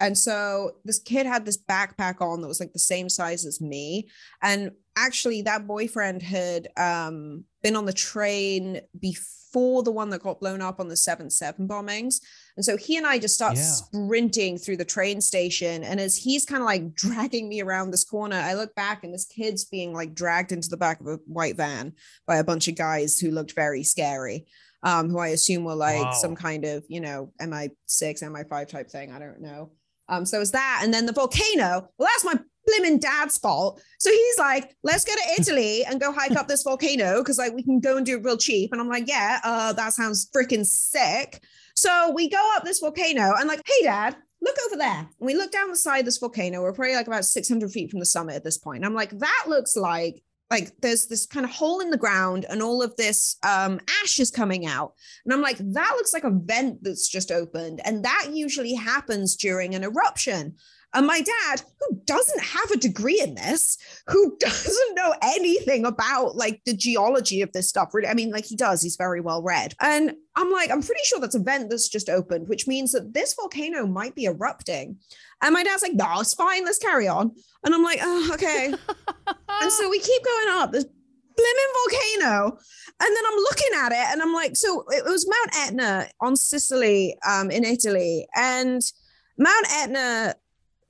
And 0.00 0.18
so 0.18 0.72
this 0.84 0.98
kid 0.98 1.26
had 1.26 1.44
this 1.44 1.58
backpack 1.58 2.20
on 2.20 2.40
that 2.40 2.48
was 2.48 2.60
like 2.60 2.72
the 2.72 2.78
same 2.78 3.08
size 3.08 3.46
as 3.46 3.60
me. 3.60 4.08
And 4.42 4.72
actually, 4.96 5.42
that 5.42 5.66
boyfriend 5.66 6.22
had 6.22 6.68
um, 6.76 7.44
been 7.62 7.76
on 7.76 7.84
the 7.84 7.92
train 7.92 8.80
before 8.98 9.82
the 9.82 9.92
one 9.92 10.10
that 10.10 10.22
got 10.22 10.40
blown 10.40 10.60
up 10.60 10.80
on 10.80 10.88
the 10.88 10.96
7 10.96 11.30
7 11.30 11.68
bombings. 11.68 12.16
And 12.56 12.64
so 12.64 12.76
he 12.76 12.96
and 12.96 13.06
I 13.06 13.18
just 13.18 13.34
start 13.34 13.56
Yeah. 13.56 13.62
sprinting 13.62 14.58
through 14.58 14.76
the 14.76 14.84
train 14.84 15.20
station. 15.20 15.82
And 15.82 15.98
as 15.98 16.16
he's 16.16 16.44
kind 16.44 16.62
of 16.62 16.66
like 16.66 16.94
dragging 16.94 17.48
me 17.48 17.60
around 17.60 17.90
this 17.90 18.04
corner, 18.04 18.36
I 18.36 18.54
look 18.54 18.74
back 18.74 19.02
and 19.04 19.12
this 19.12 19.24
kid's 19.26 19.64
being 19.64 19.92
like 19.92 20.14
dragged 20.14 20.52
into 20.52 20.68
the 20.68 20.76
back 20.76 21.00
of 21.00 21.06
a 21.06 21.18
white 21.26 21.56
van 21.56 21.94
by 22.26 22.36
a 22.36 22.44
bunch 22.44 22.68
of 22.68 22.76
guys 22.76 23.18
who 23.18 23.30
looked 23.30 23.54
very 23.54 23.82
scary. 23.82 24.46
Um, 24.82 25.08
who 25.08 25.18
I 25.18 25.28
assume 25.28 25.64
were 25.64 25.74
like 25.74 26.02
Wow. 26.04 26.12
some 26.12 26.36
kind 26.36 26.64
of, 26.66 26.84
you 26.88 27.00
know, 27.00 27.32
MI6, 27.40 28.22
MI5 28.22 28.68
type 28.68 28.90
thing. 28.90 29.10
I 29.12 29.18
don't 29.18 29.40
know. 29.40 29.70
Um, 30.10 30.26
so 30.26 30.36
it 30.36 30.40
was 30.40 30.52
that. 30.52 30.80
And 30.84 30.92
then 30.92 31.06
the 31.06 31.12
volcano. 31.12 31.88
Well, 31.96 32.08
that's 32.12 32.22
my 32.24 32.38
blimmin' 32.68 33.00
dad's 33.00 33.38
fault. 33.38 33.80
So 33.98 34.10
he's 34.10 34.38
like, 34.38 34.76
let's 34.82 35.04
go 35.04 35.14
to 35.14 35.40
Italy 35.40 35.84
and 35.86 35.98
go 36.00 36.12
hike 36.12 36.36
up 36.36 36.48
this 36.48 36.62
volcano 36.62 37.20
because 37.20 37.38
like 37.38 37.54
we 37.54 37.62
can 37.62 37.80
go 37.80 37.96
and 37.96 38.04
do 38.04 38.18
it 38.18 38.24
real 38.24 38.36
cheap. 38.36 38.72
And 38.72 38.80
I'm 38.80 38.88
like, 38.90 39.08
yeah, 39.08 39.40
uh, 39.42 39.72
that 39.72 39.94
sounds 39.94 40.28
freaking 40.36 40.66
sick. 40.66 41.42
So 41.74 42.12
we 42.14 42.28
go 42.28 42.52
up 42.56 42.64
this 42.64 42.80
volcano 42.80 43.34
and 43.38 43.48
like, 43.48 43.62
hey 43.66 43.84
dad, 43.84 44.16
look 44.40 44.56
over 44.66 44.76
there. 44.76 44.98
And 44.98 45.08
we 45.20 45.34
look 45.34 45.50
down 45.50 45.70
the 45.70 45.76
side 45.76 46.00
of 46.00 46.04
this 46.04 46.18
volcano. 46.18 46.62
We're 46.62 46.72
probably 46.72 46.94
like 46.94 47.06
about 47.06 47.24
600 47.24 47.70
feet 47.70 47.90
from 47.90 48.00
the 48.00 48.06
summit 48.06 48.36
at 48.36 48.44
this 48.44 48.58
point. 48.58 48.78
And 48.78 48.86
I'm 48.86 48.94
like, 48.94 49.10
that 49.18 49.44
looks 49.48 49.76
like 49.76 50.22
like 50.50 50.72
there's 50.80 51.06
this 51.06 51.26
kind 51.26 51.44
of 51.44 51.50
hole 51.50 51.80
in 51.80 51.90
the 51.90 51.96
ground 51.96 52.44
and 52.48 52.62
all 52.62 52.82
of 52.82 52.94
this 52.96 53.36
um 53.44 53.80
ash 54.02 54.20
is 54.20 54.30
coming 54.30 54.66
out 54.66 54.92
and 55.24 55.32
i'm 55.32 55.40
like 55.40 55.56
that 55.58 55.94
looks 55.96 56.12
like 56.12 56.24
a 56.24 56.30
vent 56.30 56.82
that's 56.82 57.08
just 57.08 57.32
opened 57.32 57.80
and 57.84 58.04
that 58.04 58.28
usually 58.30 58.74
happens 58.74 59.36
during 59.36 59.74
an 59.74 59.82
eruption 59.82 60.54
And 60.94 61.06
my 61.06 61.20
dad, 61.20 61.62
who 61.80 62.00
doesn't 62.04 62.40
have 62.40 62.70
a 62.70 62.76
degree 62.76 63.20
in 63.20 63.34
this, 63.34 63.76
who 64.06 64.36
doesn't 64.40 64.94
know 64.94 65.12
anything 65.22 65.84
about 65.84 66.36
like 66.36 66.62
the 66.64 66.74
geology 66.74 67.42
of 67.42 67.52
this 67.52 67.68
stuff, 67.68 67.92
really, 67.92 68.08
I 68.08 68.14
mean, 68.14 68.30
like 68.30 68.44
he 68.44 68.56
does, 68.56 68.80
he's 68.80 68.96
very 68.96 69.20
well 69.20 69.42
read. 69.42 69.74
And 69.80 70.14
I'm 70.36 70.50
like, 70.50 70.70
I'm 70.70 70.82
pretty 70.82 71.02
sure 71.04 71.20
that's 71.20 71.34
a 71.34 71.40
vent 71.40 71.68
that's 71.68 71.88
just 71.88 72.08
opened, 72.08 72.48
which 72.48 72.66
means 72.68 72.92
that 72.92 73.12
this 73.12 73.34
volcano 73.34 73.86
might 73.86 74.14
be 74.14 74.26
erupting. 74.26 74.98
And 75.42 75.52
my 75.52 75.64
dad's 75.64 75.82
like, 75.82 75.94
no, 75.94 76.20
it's 76.20 76.34
fine, 76.34 76.64
let's 76.64 76.78
carry 76.78 77.08
on. 77.08 77.32
And 77.64 77.74
I'm 77.74 77.82
like, 77.82 77.98
oh, 78.00 78.30
okay. 78.34 78.72
and 79.60 79.72
so 79.72 79.90
we 79.90 79.98
keep 79.98 80.24
going 80.24 80.48
up 80.50 80.72
this 80.72 80.84
blimmin' 80.84 82.20
volcano. 82.22 82.58
And 83.00 83.16
then 83.16 83.24
I'm 83.26 83.38
looking 83.38 83.70
at 83.76 83.92
it 83.92 84.12
and 84.12 84.22
I'm 84.22 84.32
like, 84.32 84.56
so 84.56 84.84
it 84.90 85.04
was 85.04 85.28
Mount 85.28 85.66
Etna 85.66 86.08
on 86.20 86.36
Sicily 86.36 87.16
um, 87.28 87.50
in 87.50 87.64
Italy. 87.64 88.26
And 88.36 88.80
Mount 89.36 89.66
Etna 89.72 90.36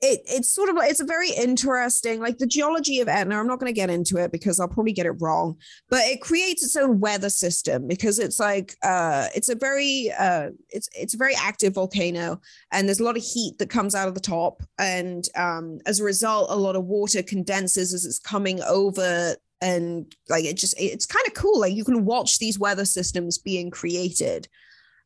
it, 0.05 0.21
it's 0.27 0.51
sort 0.51 0.69
of 0.69 0.77
like 0.77 0.91
it's 0.91 1.01
a 1.01 1.05
very 1.05 1.31
interesting 1.31 2.21
like 2.21 2.37
the 2.39 2.47
geology 2.47 3.01
of 3.01 3.09
etna 3.09 3.39
i'm 3.39 3.47
not 3.47 3.59
going 3.59 3.73
to 3.73 3.81
get 3.81 3.89
into 3.89 4.19
it 4.19 4.31
because 4.31 4.61
i'll 4.61 4.69
probably 4.69 4.93
get 4.93 5.07
it 5.07 5.13
wrong 5.21 5.57
but 5.89 6.01
it 6.01 6.21
creates 6.21 6.63
its 6.63 6.77
own 6.77 7.01
weather 7.01 7.31
system 7.31 7.89
because 7.89 8.19
it's 8.19 8.39
like 8.39 8.75
uh 8.83 9.29
it's 9.35 9.49
a 9.49 9.55
very 9.55 10.13
uh 10.19 10.51
it's 10.69 10.89
it's 10.95 11.15
a 11.15 11.19
very 11.19 11.35
active 11.35 11.75
volcano 11.75 12.39
and 12.71 12.87
there's 12.87 13.01
a 13.01 13.05
lot 13.05 13.17
of 13.17 13.23
heat 13.23 13.57
that 13.59 13.71
comes 13.71 13.95
out 13.95 14.09
of 14.09 14.15
the 14.15 14.21
top 14.21 14.63
and 14.79 15.29
um 15.37 15.79
as 15.87 16.01
a 16.01 16.05
result 16.05 16.51
a 16.51 16.57
lot 16.57 16.77
of 16.77 16.85
water 16.85 17.23
condenses 17.23 17.95
as 17.95 18.05
it's 18.05 18.19
coming 18.19 18.61
over 18.63 19.35
and 19.61 20.15
like 20.29 20.45
it 20.45 20.57
just 20.57 20.75
it's 20.79 21.07
kind 21.07 21.27
of 21.27 21.33
cool 21.33 21.59
like 21.59 21.75
you 21.75 21.85
can 21.85 22.05
watch 22.05 22.39
these 22.39 22.59
weather 22.59 22.85
systems 22.85 23.39
being 23.39 23.71
created. 23.71 24.47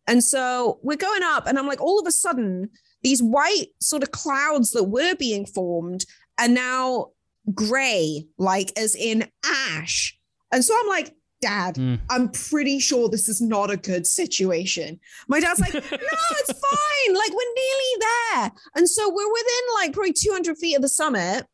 And 0.08 0.24
so 0.24 0.80
we're 0.82 0.96
going 0.96 1.22
up 1.22 1.46
and 1.46 1.58
i'm 1.58 1.66
like 1.66 1.82
all 1.82 2.00
of 2.00 2.06
a 2.06 2.12
sudden 2.12 2.70
these 3.02 3.22
white 3.22 3.68
sort 3.80 4.02
of 4.02 4.10
clouds 4.10 4.72
that 4.72 4.84
were 4.84 5.14
being 5.14 5.46
formed 5.46 6.04
are 6.38 6.48
now 6.48 7.08
gray, 7.54 8.26
like 8.38 8.72
as 8.78 8.94
in 8.94 9.28
ash. 9.44 10.18
And 10.52 10.64
so 10.64 10.76
I'm 10.78 10.88
like, 10.88 11.14
Dad, 11.40 11.76
mm. 11.76 12.00
I'm 12.10 12.30
pretty 12.30 12.80
sure 12.80 13.08
this 13.08 13.28
is 13.28 13.40
not 13.40 13.70
a 13.70 13.76
good 13.76 14.06
situation. 14.06 14.98
My 15.28 15.38
dad's 15.38 15.60
like, 15.60 15.74
No, 15.74 15.80
it's 15.82 16.52
fine. 16.52 17.14
Like, 17.14 17.30
we're 17.30 17.54
nearly 17.54 17.94
there. 18.00 18.52
And 18.74 18.88
so 18.88 19.08
we're 19.08 19.32
within 19.32 19.74
like 19.76 19.92
probably 19.92 20.14
200 20.14 20.58
feet 20.58 20.74
of 20.74 20.82
the 20.82 20.88
summit. 20.88 21.46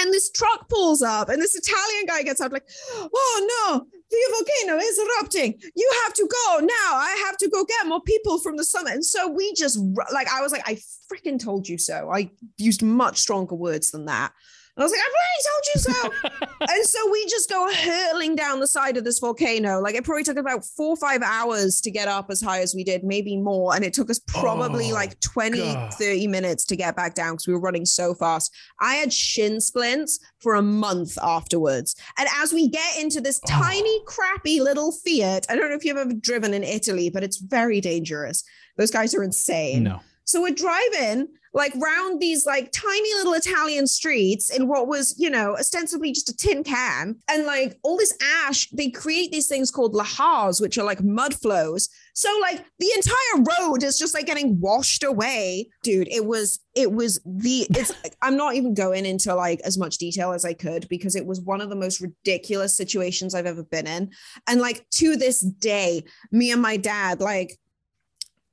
And 0.00 0.12
this 0.12 0.30
truck 0.30 0.68
pulls 0.68 1.02
up, 1.02 1.28
and 1.28 1.40
this 1.40 1.54
Italian 1.54 2.06
guy 2.06 2.22
gets 2.22 2.40
out, 2.40 2.52
like, 2.52 2.66
oh 2.98 3.68
no, 3.70 3.86
the 4.10 4.18
volcano 4.32 4.82
is 4.82 4.98
erupting. 4.98 5.60
You 5.74 5.92
have 6.04 6.14
to 6.14 6.26
go 6.26 6.58
now. 6.60 6.94
I 6.94 7.22
have 7.26 7.36
to 7.38 7.48
go 7.48 7.64
get 7.64 7.86
more 7.86 8.00
people 8.02 8.38
from 8.38 8.56
the 8.56 8.64
summit. 8.64 8.94
And 8.94 9.04
so 9.04 9.28
we 9.28 9.52
just, 9.54 9.78
like, 10.12 10.28
I 10.32 10.40
was 10.40 10.52
like, 10.52 10.66
I 10.66 10.78
freaking 11.12 11.38
told 11.38 11.68
you 11.68 11.76
so. 11.76 12.10
I 12.10 12.30
used 12.56 12.82
much 12.82 13.18
stronger 13.18 13.54
words 13.54 13.90
than 13.90 14.06
that. 14.06 14.32
I 14.80 14.84
was 14.84 14.92
like, 14.92 15.00
I 15.00 15.10
really 15.20 15.42
told 15.50 15.64
you 15.74 16.40
so. 16.40 16.74
and 16.74 16.86
so 16.86 17.10
we 17.10 17.26
just 17.26 17.50
go 17.50 17.70
hurtling 17.70 18.34
down 18.34 18.60
the 18.60 18.66
side 18.66 18.96
of 18.96 19.04
this 19.04 19.18
volcano. 19.18 19.80
Like 19.80 19.94
it 19.94 20.04
probably 20.04 20.24
took 20.24 20.38
about 20.38 20.64
four 20.64 20.90
or 20.90 20.96
five 20.96 21.20
hours 21.22 21.82
to 21.82 21.90
get 21.90 22.08
up 22.08 22.30
as 22.30 22.40
high 22.40 22.60
as 22.60 22.74
we 22.74 22.82
did, 22.82 23.04
maybe 23.04 23.36
more. 23.36 23.74
And 23.74 23.84
it 23.84 23.92
took 23.92 24.08
us 24.08 24.18
probably 24.18 24.90
oh, 24.90 24.94
like 24.94 25.20
20, 25.20 25.58
God. 25.58 25.94
30 25.94 26.26
minutes 26.28 26.64
to 26.66 26.76
get 26.76 26.96
back 26.96 27.14
down 27.14 27.34
because 27.34 27.46
we 27.46 27.52
were 27.52 27.60
running 27.60 27.84
so 27.84 28.14
fast. 28.14 28.54
I 28.80 28.94
had 28.94 29.12
shin 29.12 29.60
splints 29.60 30.18
for 30.38 30.54
a 30.54 30.62
month 30.62 31.18
afterwards. 31.22 31.94
And 32.18 32.28
as 32.38 32.52
we 32.52 32.68
get 32.68 32.98
into 32.98 33.20
this 33.20 33.38
oh. 33.44 33.48
tiny, 33.50 34.00
crappy 34.06 34.60
little 34.60 34.92
Fiat, 34.92 35.44
I 35.50 35.56
don't 35.56 35.68
know 35.68 35.76
if 35.76 35.84
you've 35.84 35.98
ever 35.98 36.14
driven 36.14 36.54
in 36.54 36.64
Italy, 36.64 37.10
but 37.10 37.22
it's 37.22 37.36
very 37.36 37.82
dangerous. 37.82 38.44
Those 38.78 38.90
guys 38.90 39.14
are 39.14 39.22
insane. 39.22 39.82
No. 39.82 40.00
So 40.24 40.40
we're 40.40 40.54
driving 40.54 41.28
like 41.52 41.74
round 41.74 42.20
these 42.20 42.46
like 42.46 42.70
tiny 42.72 43.14
little 43.14 43.34
Italian 43.34 43.86
streets 43.86 44.50
in 44.50 44.68
what 44.68 44.86
was, 44.86 45.14
you 45.18 45.28
know, 45.28 45.56
ostensibly 45.56 46.12
just 46.12 46.28
a 46.28 46.36
tin 46.36 46.62
can. 46.62 47.16
And 47.28 47.44
like 47.44 47.76
all 47.82 47.96
this 47.96 48.16
ash, 48.44 48.68
they 48.70 48.90
create 48.90 49.32
these 49.32 49.48
things 49.48 49.70
called 49.70 49.94
lahars, 49.94 50.60
which 50.60 50.78
are 50.78 50.84
like 50.84 51.02
mud 51.02 51.34
flows. 51.34 51.88
So 52.14 52.28
like 52.40 52.64
the 52.78 52.90
entire 52.94 53.56
road 53.60 53.82
is 53.82 53.98
just 53.98 54.14
like 54.14 54.26
getting 54.26 54.60
washed 54.60 55.02
away. 55.02 55.68
Dude, 55.82 56.08
it 56.08 56.24
was, 56.24 56.60
it 56.76 56.92
was 56.92 57.20
the, 57.24 57.66
it's, 57.70 57.92
I'm 58.22 58.36
not 58.36 58.54
even 58.54 58.74
going 58.74 59.04
into 59.04 59.34
like 59.34 59.60
as 59.64 59.76
much 59.76 59.98
detail 59.98 60.32
as 60.32 60.44
I 60.44 60.52
could 60.52 60.88
because 60.88 61.16
it 61.16 61.26
was 61.26 61.40
one 61.40 61.60
of 61.60 61.68
the 61.68 61.76
most 61.76 62.00
ridiculous 62.00 62.76
situations 62.76 63.34
I've 63.34 63.46
ever 63.46 63.64
been 63.64 63.86
in. 63.86 64.10
And 64.46 64.60
like 64.60 64.88
to 64.90 65.16
this 65.16 65.40
day, 65.40 66.04
me 66.30 66.52
and 66.52 66.62
my 66.62 66.76
dad, 66.76 67.20
like, 67.20 67.58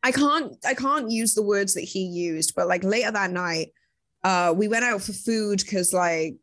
I 0.07 0.11
can't 0.11 0.55
I 0.65 0.73
can't 0.73 1.11
use 1.11 1.33
the 1.33 1.43
words 1.43 1.73
that 1.73 1.81
he 1.81 1.99
used, 2.05 2.55
but 2.55 2.69
like 2.69 2.85
later 2.85 3.11
that 3.11 3.31
night, 3.31 3.73
uh, 4.23 4.53
we 4.55 4.69
went 4.69 4.85
out 4.85 5.01
for 5.01 5.11
food 5.11 5.59
because 5.59 5.91
like 5.91 6.37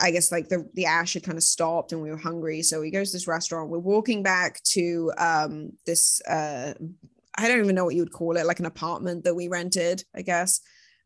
I 0.00 0.10
guess 0.10 0.32
like 0.32 0.48
the 0.48 0.68
the 0.74 0.86
ash 0.86 1.14
had 1.14 1.22
kind 1.22 1.38
of 1.38 1.44
stopped 1.44 1.92
and 1.92 2.02
we 2.02 2.10
were 2.10 2.16
hungry. 2.16 2.62
So 2.62 2.80
we 2.80 2.90
go 2.90 3.04
to 3.04 3.12
this 3.12 3.28
restaurant. 3.28 3.70
We're 3.70 3.78
walking 3.78 4.24
back 4.24 4.60
to 4.72 5.12
um 5.16 5.70
this 5.86 6.20
uh 6.22 6.74
I 7.36 7.46
don't 7.46 7.60
even 7.60 7.76
know 7.76 7.84
what 7.84 7.94
you 7.94 8.02
would 8.02 8.12
call 8.12 8.36
it, 8.36 8.46
like 8.46 8.58
an 8.58 8.66
apartment 8.66 9.22
that 9.24 9.36
we 9.36 9.46
rented, 9.46 10.02
I 10.12 10.22
guess. 10.22 10.60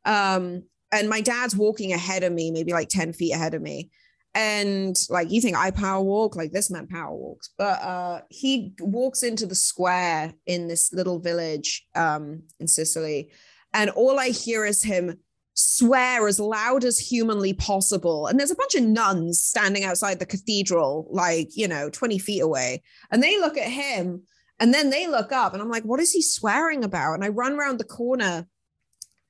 Um, 0.07 0.63
and 0.91 1.11
my 1.11 1.21
dad's 1.21 1.57
walking 1.57 1.93
ahead 1.93 2.23
of 2.23 2.33
me, 2.33 2.51
maybe 2.51 2.73
like 2.73 2.89
10 2.89 3.13
feet 3.13 3.35
ahead 3.35 3.53
of 3.53 3.61
me 3.61 3.91
and 4.39 4.97
like 5.11 5.33
you 5.33 5.41
think 5.41 5.57
I 5.57 5.73
power 5.73 6.01
walk, 6.01 6.37
like 6.37 6.53
this 6.53 6.71
man 6.71 6.87
power 6.87 7.13
walks, 7.13 7.51
but 7.59 7.83
uh 7.83 8.21
he 8.31 8.73
walks 8.79 9.25
into 9.25 9.47
the 9.47 9.57
square 9.57 10.33
in 10.47 10.69
this 10.69 10.93
little 10.93 11.19
village 11.19 11.85
um 11.97 12.45
in 12.61 12.69
Sicily, 12.69 13.33
and 13.75 13.91
all 13.91 14.21
I 14.21 14.29
hear 14.29 14.65
is 14.65 14.85
him 14.85 15.19
swear 15.55 16.29
as 16.29 16.39
loud 16.39 16.85
as 16.85 17.01
humanly 17.01 17.53
possible. 17.53 18.29
And 18.29 18.39
there's 18.39 18.53
a 18.53 18.63
bunch 18.63 18.77
of 18.77 18.85
nuns 18.85 19.43
standing 19.43 19.83
outside 19.83 20.21
the 20.21 20.27
cathedral, 20.27 21.09
like, 21.11 21.57
you 21.57 21.67
know, 21.67 21.91
20 21.91 22.17
feet 22.21 22.43
away. 22.43 22.81
And 23.11 23.21
they 23.21 23.41
look 23.41 23.59
at 23.59 23.69
him 23.69 24.23
and 24.61 24.73
then 24.73 24.91
they 24.91 25.09
look 25.09 25.33
up 25.33 25.55
and 25.55 25.61
I'm 25.61 25.69
like, 25.69 25.83
what 25.83 25.99
is 25.99 26.13
he 26.13 26.23
swearing 26.23 26.85
about? 26.85 27.15
And 27.15 27.25
I 27.25 27.29
run 27.29 27.55
around 27.59 27.79
the 27.79 27.85
corner 27.85 28.47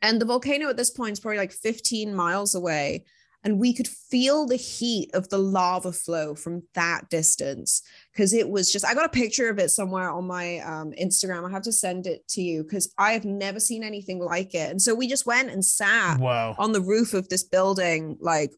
and 0.02 0.20
the 0.20 0.26
volcano 0.26 0.68
at 0.68 0.76
this 0.76 0.90
point 0.90 1.12
is 1.12 1.20
probably 1.20 1.38
like 1.38 1.52
15 1.52 2.14
miles 2.14 2.54
away 2.54 3.06
and 3.44 3.60
we 3.60 3.72
could 3.72 3.88
feel 3.88 4.46
the 4.46 4.56
heat 4.56 5.10
of 5.14 5.28
the 5.28 5.38
lava 5.38 5.92
flow 5.92 6.34
from 6.34 6.62
that 6.74 7.08
distance 7.08 7.82
because 8.12 8.32
it 8.32 8.48
was 8.48 8.72
just 8.72 8.84
i 8.84 8.94
got 8.94 9.06
a 9.06 9.10
picture 9.10 9.48
of 9.48 9.58
it 9.58 9.70
somewhere 9.70 10.10
on 10.10 10.26
my 10.26 10.58
um, 10.58 10.92
instagram 11.00 11.46
i 11.46 11.50
have 11.50 11.62
to 11.62 11.72
send 11.72 12.06
it 12.06 12.26
to 12.28 12.40
you 12.42 12.62
because 12.62 12.92
i 12.98 13.12
have 13.12 13.24
never 13.24 13.60
seen 13.60 13.82
anything 13.82 14.18
like 14.18 14.54
it 14.54 14.70
and 14.70 14.82
so 14.82 14.94
we 14.94 15.06
just 15.06 15.26
went 15.26 15.50
and 15.50 15.64
sat 15.64 16.18
wow. 16.18 16.54
on 16.58 16.72
the 16.72 16.80
roof 16.80 17.14
of 17.14 17.28
this 17.28 17.44
building 17.44 18.16
like 18.20 18.52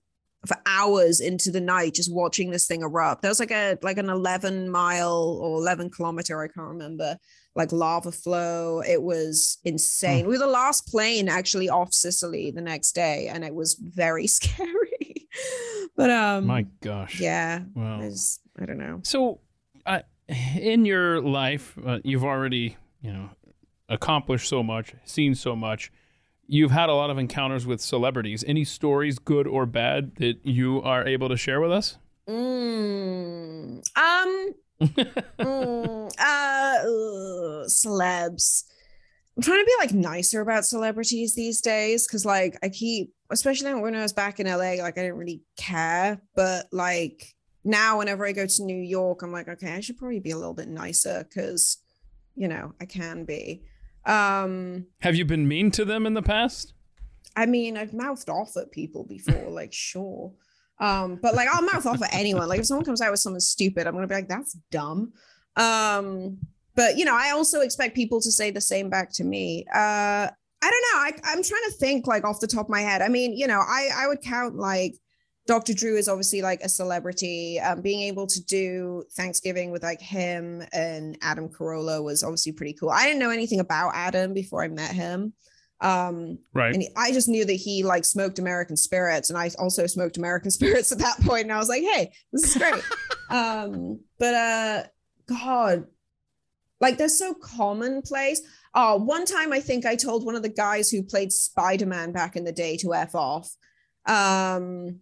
for 0.46 0.56
hours 0.66 1.20
into 1.20 1.50
the 1.50 1.60
night 1.60 1.94
just 1.94 2.12
watching 2.12 2.50
this 2.50 2.66
thing 2.66 2.82
erupt. 2.82 3.22
there 3.22 3.30
was 3.30 3.40
like 3.40 3.50
a 3.50 3.76
like 3.82 3.98
an 3.98 4.08
11 4.08 4.70
mile 4.70 5.38
or 5.42 5.58
11 5.58 5.90
kilometer, 5.90 6.40
I 6.40 6.48
can't 6.48 6.68
remember, 6.68 7.18
like 7.54 7.72
lava 7.72 8.12
flow. 8.12 8.80
It 8.80 9.02
was 9.02 9.58
insane. 9.64 10.24
Hmm. 10.24 10.30
We 10.30 10.34
were 10.34 10.46
the 10.46 10.50
last 10.50 10.88
plane 10.88 11.28
actually 11.28 11.68
off 11.68 11.92
Sicily 11.92 12.50
the 12.50 12.60
next 12.60 12.92
day, 12.92 13.28
and 13.28 13.44
it 13.44 13.54
was 13.54 13.74
very 13.74 14.26
scary. 14.38 15.28
but 15.96 16.10
um 16.10 16.46
my 16.46 16.66
gosh. 16.80 17.20
Yeah. 17.20 17.62
Well, 17.74 17.98
was, 17.98 18.40
I 18.60 18.66
don't 18.66 18.78
know. 18.78 19.00
So 19.04 19.40
uh, 19.86 20.00
in 20.58 20.84
your 20.84 21.20
life, 21.20 21.76
uh, 21.84 21.98
you've 22.04 22.24
already, 22.24 22.76
you 23.00 23.12
know, 23.12 23.30
accomplished 23.88 24.48
so 24.48 24.62
much, 24.62 24.94
seen 25.04 25.34
so 25.34 25.56
much 25.56 25.90
you've 26.50 26.72
had 26.72 26.88
a 26.88 26.94
lot 26.94 27.10
of 27.10 27.18
encounters 27.18 27.64
with 27.64 27.80
celebrities. 27.80 28.44
Any 28.46 28.64
stories, 28.64 29.18
good 29.18 29.46
or 29.46 29.66
bad, 29.66 30.16
that 30.16 30.44
you 30.44 30.82
are 30.82 31.06
able 31.06 31.28
to 31.28 31.36
share 31.36 31.60
with 31.60 31.70
us? 31.70 31.96
Mm, 32.28 33.82
um, 33.96 34.54
mm, 34.80 36.12
uh, 36.18 37.64
celebs. 37.66 38.64
I'm 39.36 39.42
trying 39.42 39.60
to 39.60 39.64
be 39.64 39.74
like 39.78 39.92
nicer 39.92 40.40
about 40.40 40.64
celebrities 40.64 41.34
these 41.34 41.60
days 41.60 42.06
because, 42.06 42.26
like, 42.26 42.58
I 42.62 42.68
keep, 42.68 43.14
especially 43.30 43.72
when 43.74 43.94
I 43.94 44.02
was 44.02 44.12
back 44.12 44.40
in 44.40 44.46
LA, 44.46 44.82
like, 44.82 44.98
I 44.98 45.02
didn't 45.02 45.16
really 45.16 45.42
care. 45.56 46.20
But, 46.34 46.66
like, 46.72 47.34
now 47.64 47.98
whenever 47.98 48.26
I 48.26 48.32
go 48.32 48.46
to 48.46 48.62
New 48.62 48.82
York, 48.82 49.22
I'm 49.22 49.32
like, 49.32 49.48
okay, 49.48 49.74
I 49.74 49.80
should 49.80 49.98
probably 49.98 50.20
be 50.20 50.30
a 50.32 50.36
little 50.36 50.54
bit 50.54 50.68
nicer 50.68 51.24
because, 51.28 51.78
you 52.34 52.48
know, 52.48 52.74
I 52.80 52.86
can 52.86 53.24
be. 53.24 53.62
Um, 54.04 54.86
Have 55.00 55.14
you 55.14 55.24
been 55.24 55.46
mean 55.46 55.70
to 55.72 55.84
them 55.84 56.06
in 56.06 56.14
the 56.14 56.22
past? 56.22 56.74
I 57.36 57.46
mean, 57.46 57.76
I've 57.76 57.94
mouthed 57.94 58.28
off 58.28 58.56
at 58.56 58.72
people 58.72 59.04
before, 59.04 59.50
like 59.50 59.72
sure. 59.72 60.32
Um, 60.80 61.18
but 61.22 61.34
like 61.34 61.48
I'll 61.52 61.62
mouth 61.62 61.86
off 61.86 62.02
at 62.02 62.14
anyone. 62.14 62.48
Like 62.48 62.60
if 62.60 62.66
someone 62.66 62.84
comes 62.84 63.00
out 63.00 63.10
with 63.10 63.20
something 63.20 63.40
stupid, 63.40 63.86
I'm 63.86 63.94
gonna 63.94 64.06
be 64.06 64.14
like, 64.14 64.28
that's 64.28 64.56
dumb. 64.70 65.12
Um, 65.56 66.38
but 66.74 66.96
you 66.96 67.04
know, 67.04 67.14
I 67.14 67.30
also 67.30 67.60
expect 67.60 67.94
people 67.94 68.20
to 68.22 68.32
say 68.32 68.50
the 68.50 68.60
same 68.60 68.88
back 68.88 69.12
to 69.14 69.24
me. 69.24 69.66
Uh, 69.74 70.28
I 70.62 70.70
don't 70.70 70.72
know. 70.72 71.00
I, 71.00 71.32
I'm 71.32 71.42
trying 71.42 71.64
to 71.64 71.72
think 71.78 72.06
like 72.06 72.24
off 72.24 72.40
the 72.40 72.46
top 72.46 72.66
of 72.66 72.70
my 72.70 72.80
head. 72.80 73.02
I 73.02 73.08
mean, 73.08 73.36
you 73.36 73.46
know, 73.46 73.60
I 73.60 73.90
I 73.94 74.08
would 74.08 74.22
count 74.22 74.56
like 74.56 74.94
Dr. 75.46 75.74
Drew 75.74 75.96
is 75.96 76.08
obviously 76.08 76.42
like 76.42 76.62
a 76.62 76.68
celebrity. 76.68 77.58
Um, 77.60 77.80
being 77.80 78.02
able 78.02 78.26
to 78.26 78.44
do 78.44 79.04
Thanksgiving 79.16 79.70
with 79.70 79.82
like 79.82 80.00
him 80.00 80.62
and 80.72 81.18
Adam 81.22 81.48
Carolla 81.48 82.02
was 82.02 82.22
obviously 82.22 82.52
pretty 82.52 82.74
cool. 82.74 82.90
I 82.90 83.04
didn't 83.04 83.18
know 83.18 83.30
anything 83.30 83.60
about 83.60 83.92
Adam 83.94 84.32
before 84.32 84.62
I 84.62 84.68
met 84.68 84.92
him. 84.92 85.32
Um, 85.82 86.38
Right. 86.52 86.74
and 86.74 86.84
I 86.96 87.10
just 87.12 87.28
knew 87.28 87.44
that 87.44 87.52
he 87.54 87.82
like 87.82 88.04
smoked 88.04 88.38
American 88.38 88.76
spirits, 88.76 89.30
and 89.30 89.38
I 89.38 89.50
also 89.58 89.86
smoked 89.86 90.16
American 90.18 90.50
spirits 90.58 90.92
at 90.92 90.98
that 90.98 91.18
point. 91.22 91.44
And 91.44 91.52
I 91.52 91.58
was 91.58 91.68
like, 91.68 91.82
"Hey, 91.82 92.12
this 92.32 92.44
is 92.44 92.56
great." 92.56 92.82
um, 93.30 94.00
but 94.18 94.34
uh, 94.34 94.82
God, 95.26 95.86
like 96.80 96.98
they're 96.98 97.08
so 97.08 97.34
commonplace. 97.34 98.42
Oh, 98.74 98.96
one 98.96 99.24
time 99.24 99.52
I 99.52 99.60
think 99.60 99.84
I 99.86 99.96
told 99.96 100.24
one 100.24 100.36
of 100.36 100.42
the 100.42 100.48
guys 100.48 100.90
who 100.90 101.02
played 101.02 101.32
Spider 101.32 101.86
Man 101.86 102.12
back 102.12 102.36
in 102.36 102.44
the 102.44 102.52
day 102.52 102.76
to 102.78 102.94
f 102.94 103.14
off. 103.14 103.50
Um, 104.06 105.00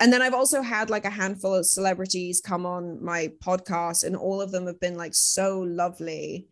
and 0.00 0.12
then 0.12 0.22
I've 0.22 0.34
also 0.34 0.62
had 0.62 0.90
like 0.90 1.04
a 1.04 1.10
handful 1.10 1.54
of 1.54 1.66
celebrities 1.66 2.40
come 2.40 2.64
on 2.66 3.02
my 3.04 3.32
podcast, 3.42 4.04
and 4.04 4.14
all 4.14 4.40
of 4.40 4.52
them 4.52 4.66
have 4.66 4.78
been 4.80 4.96
like 4.96 5.14
so 5.14 5.60
lovely 5.60 6.48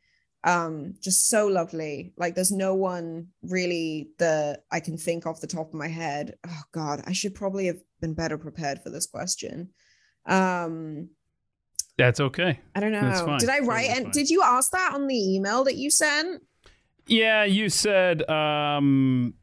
um 0.47 0.95
just 1.03 1.29
so 1.29 1.47
lovely. 1.47 2.13
Like 2.17 2.35
there's 2.35 2.53
no 2.53 2.75
one 2.75 3.29
really 3.43 4.11
that 4.19 4.65
i 4.73 4.81
can 4.81 4.97
think 4.97 5.27
off 5.27 5.41
the 5.41 5.47
top 5.47 5.69
of 5.69 5.75
my 5.75 5.89
head. 5.89 6.35
Oh 6.47 6.63
god 6.73 7.03
i 7.07 7.13
should 7.13 7.35
probably 7.35 7.67
have 7.67 7.81
been 8.01 8.15
better 8.15 8.39
prepared 8.39 8.81
for 8.83 8.91
this 8.91 9.07
question. 9.07 9.71
Um 10.25 11.11
That's 11.99 12.21
okay. 12.21 12.61
i 12.75 12.81
don't 12.81 12.93
know. 12.93 13.37
did 13.39 13.51
i 13.51 13.59
write 13.59 13.91
and 13.91 14.13
did 14.13 14.31
you 14.31 14.43
ask 14.43 14.71
that 14.73 14.93
on 14.95 15.07
the 15.07 15.35
email 15.35 15.65
that 15.65 15.77
you 15.77 15.91
sent? 15.91 16.43
Yeah, 17.09 17.45
you 17.45 17.69
said 17.69 18.29
um, 18.29 19.35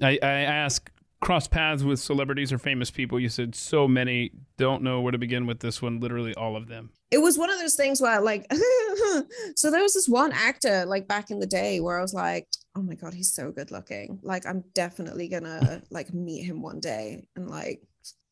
I, 0.00 0.18
I 0.22 0.40
asked 0.64 0.90
cross 1.22 1.46
paths 1.48 1.84
with 1.84 2.00
celebrities 2.00 2.52
or 2.52 2.58
famous 2.58 2.90
people. 2.90 3.18
You 3.18 3.28
said 3.30 3.54
so 3.54 3.88
many. 3.88 4.32
Don't 4.58 4.82
know 4.82 5.00
where 5.00 5.12
to 5.12 5.18
begin 5.18 5.46
with 5.46 5.60
this 5.60 5.80
one. 5.80 6.00
Literally 6.00 6.34
all 6.34 6.56
of 6.56 6.66
them. 6.68 6.90
it 7.10 7.18
was 7.18 7.38
one 7.38 7.48
of 7.50 7.58
those 7.60 7.74
things 7.76 8.00
where 8.00 8.20
like 8.20 8.46
so 9.56 9.70
there 9.70 9.82
was 9.82 9.94
this 9.94 10.08
one 10.08 10.32
actor 10.32 10.84
like 10.86 11.06
back 11.06 11.30
in 11.30 11.38
the 11.38 11.46
day 11.46 11.78
where 11.80 11.98
i 11.98 12.02
was 12.02 12.14
like 12.14 12.48
oh 12.76 12.82
my 12.82 12.94
god 12.94 13.12
he's 13.14 13.32
so 13.32 13.50
good 13.52 13.70
looking 13.70 14.18
like 14.22 14.46
i'm 14.46 14.64
definitely 14.74 15.28
gonna 15.28 15.82
like 15.90 16.12
meet 16.14 16.42
him 16.42 16.62
one 16.62 16.80
day 16.80 17.26
and 17.36 17.48
like 17.50 17.82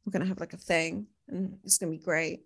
we're 0.04 0.12
gonna 0.12 0.24
have 0.26 0.40
like 0.40 0.54
a 0.54 0.56
thing 0.72 1.06
and 1.28 1.58
it's 1.64 1.76
gonna 1.78 1.92
be 1.92 1.98
great 1.98 2.40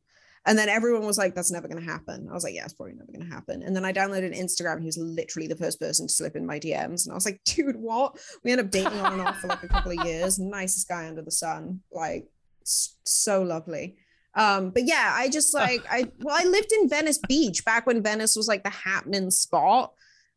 and 0.47 0.59
then 0.59 0.69
everyone 0.69 1.07
was 1.07 1.19
like 1.19 1.35
that's 1.35 1.51
never 1.51 1.69
gonna 1.69 1.81
happen 1.81 2.27
i 2.31 2.35
was 2.35 2.45
like 2.45 2.55
yeah 2.55 2.65
it's 2.65 2.75
probably 2.75 2.95
never 2.95 3.11
gonna 3.13 3.33
happen 3.33 3.63
and 3.63 3.75
then 3.75 3.85
i 3.85 3.93
downloaded 3.93 4.39
instagram 4.39 4.81
he 4.81 4.87
was 4.87 4.99
literally 4.99 5.49
the 5.49 5.57
first 5.57 5.81
person 5.81 6.07
to 6.07 6.13
slip 6.13 6.37
in 6.37 6.47
my 6.47 6.59
dms 6.59 7.05
and 7.07 7.13
i 7.13 7.15
was 7.15 7.25
like 7.25 7.41
dude 7.45 7.77
what 7.77 8.17
we 8.43 8.51
ended 8.51 8.67
up 8.67 8.73
dating 8.73 9.01
on 9.01 9.15
and 9.15 9.23
off 9.23 9.39
for 9.41 9.49
like 9.49 9.63
a 9.63 9.69
couple 9.69 9.99
of 9.99 10.07
years 10.07 10.39
nicest 10.39 10.89
guy 10.89 11.07
under 11.07 11.23
the 11.23 11.31
sun 11.31 11.81
like 11.93 12.27
so 12.65 13.43
lovely 13.43 13.97
um, 14.37 14.71
but 14.71 14.85
yeah, 14.85 15.13
I 15.15 15.29
just 15.29 15.55
like 15.55 15.85
I 15.89 16.11
well, 16.19 16.37
I 16.37 16.45
lived 16.45 16.73
in 16.73 16.89
Venice 16.89 17.19
Beach 17.19 17.65
back 17.65 17.87
when 17.87 18.03
Venice 18.03 18.35
was 18.35 18.49
like 18.49 18.65
the 18.65 18.71
happening 18.71 19.31
spot. 19.31 19.93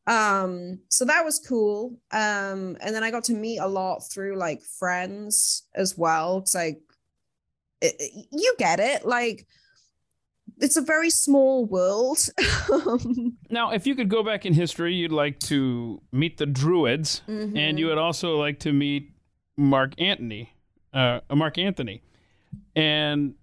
Um, 0.05 0.79
so 0.89 1.03
that 1.05 1.25
was 1.25 1.39
cool. 1.39 1.97
Um, 2.11 2.77
and 2.79 2.93
then 2.93 3.03
I 3.03 3.09
got 3.11 3.23
to 3.25 3.33
meet 3.33 3.57
a 3.57 3.67
lot 3.67 3.99
through 3.99 4.37
like 4.37 4.61
friends 4.61 5.63
as 5.73 5.97
well. 5.97 6.41
Cause 6.41 6.53
like 6.53 6.79
it- 7.81 8.27
you 8.31 8.53
get 8.59 8.79
it, 8.79 9.05
like 9.05 9.47
it's 10.59 10.77
a 10.77 10.81
very 10.81 11.09
small 11.09 11.65
world. 11.65 12.19
Now, 13.49 13.71
if 13.71 13.87
you 13.87 13.95
could 13.95 14.09
go 14.09 14.23
back 14.23 14.45
in 14.45 14.53
history, 14.53 14.93
you'd 14.93 15.11
like 15.11 15.39
to 15.41 16.01
meet 16.11 16.37
the 16.37 16.45
Druids, 16.45 17.21
Mm-hmm. 17.27 17.55
and 17.57 17.79
you 17.79 17.87
would 17.87 17.97
also 17.97 18.35
like 18.37 18.59
to 18.59 18.73
meet 18.73 19.11
Mark 19.55 19.93
Antony. 19.99 20.51
Uh, 20.93 21.19
Mark 21.33 21.57
Anthony, 21.57 22.01
and 22.75 23.35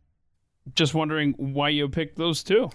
just 0.75 0.95
wondering 0.95 1.35
why 1.39 1.69
you 1.69 1.89
picked 1.89 2.17
those 2.17 2.43
two. 2.43 2.71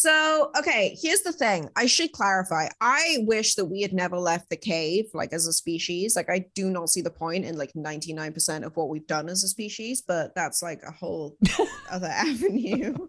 So, 0.00 0.52
okay, 0.56 0.96
here's 1.02 1.22
the 1.22 1.32
thing. 1.32 1.68
I 1.74 1.86
should 1.86 2.12
clarify. 2.12 2.68
I 2.80 3.18
wish 3.22 3.56
that 3.56 3.64
we 3.64 3.82
had 3.82 3.92
never 3.92 4.16
left 4.16 4.48
the 4.48 4.56
cave, 4.56 5.06
like 5.12 5.32
as 5.32 5.48
a 5.48 5.52
species. 5.52 6.14
Like, 6.14 6.30
I 6.30 6.46
do 6.54 6.70
not 6.70 6.88
see 6.88 7.00
the 7.00 7.10
point 7.10 7.44
in 7.44 7.58
like 7.58 7.72
99% 7.72 8.62
of 8.64 8.76
what 8.76 8.90
we've 8.90 9.08
done 9.08 9.28
as 9.28 9.42
a 9.42 9.48
species, 9.48 10.00
but 10.06 10.36
that's 10.36 10.62
like 10.62 10.82
a 10.86 10.92
whole 10.92 11.36
other 11.90 12.06
avenue. 12.06 12.94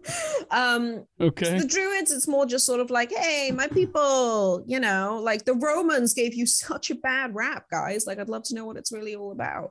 Um, 0.52 1.04
so 1.20 1.26
Okay. 1.26 1.58
the 1.58 1.64
druids, 1.66 2.10
it's 2.10 2.26
more 2.26 2.44
just 2.44 2.66
sort 2.66 2.80
of 2.80 2.90
like, 2.90 3.12
hey, 3.12 3.52
my 3.52 3.68
people, 3.68 4.64
you 4.66 4.80
know, 4.80 5.20
like 5.22 5.44
the 5.44 5.54
Romans 5.54 6.12
gave 6.12 6.34
you 6.34 6.44
such 6.64 6.90
a 6.90 6.96
bad 6.96 7.36
rap, 7.36 7.66
guys. 7.70 8.04
Like, 8.04 8.18
I'd 8.18 8.28
love 8.28 8.42
to 8.46 8.54
know 8.56 8.64
what 8.64 8.76
it's 8.76 8.90
really 8.90 9.14
all 9.14 9.30
about. 9.30 9.70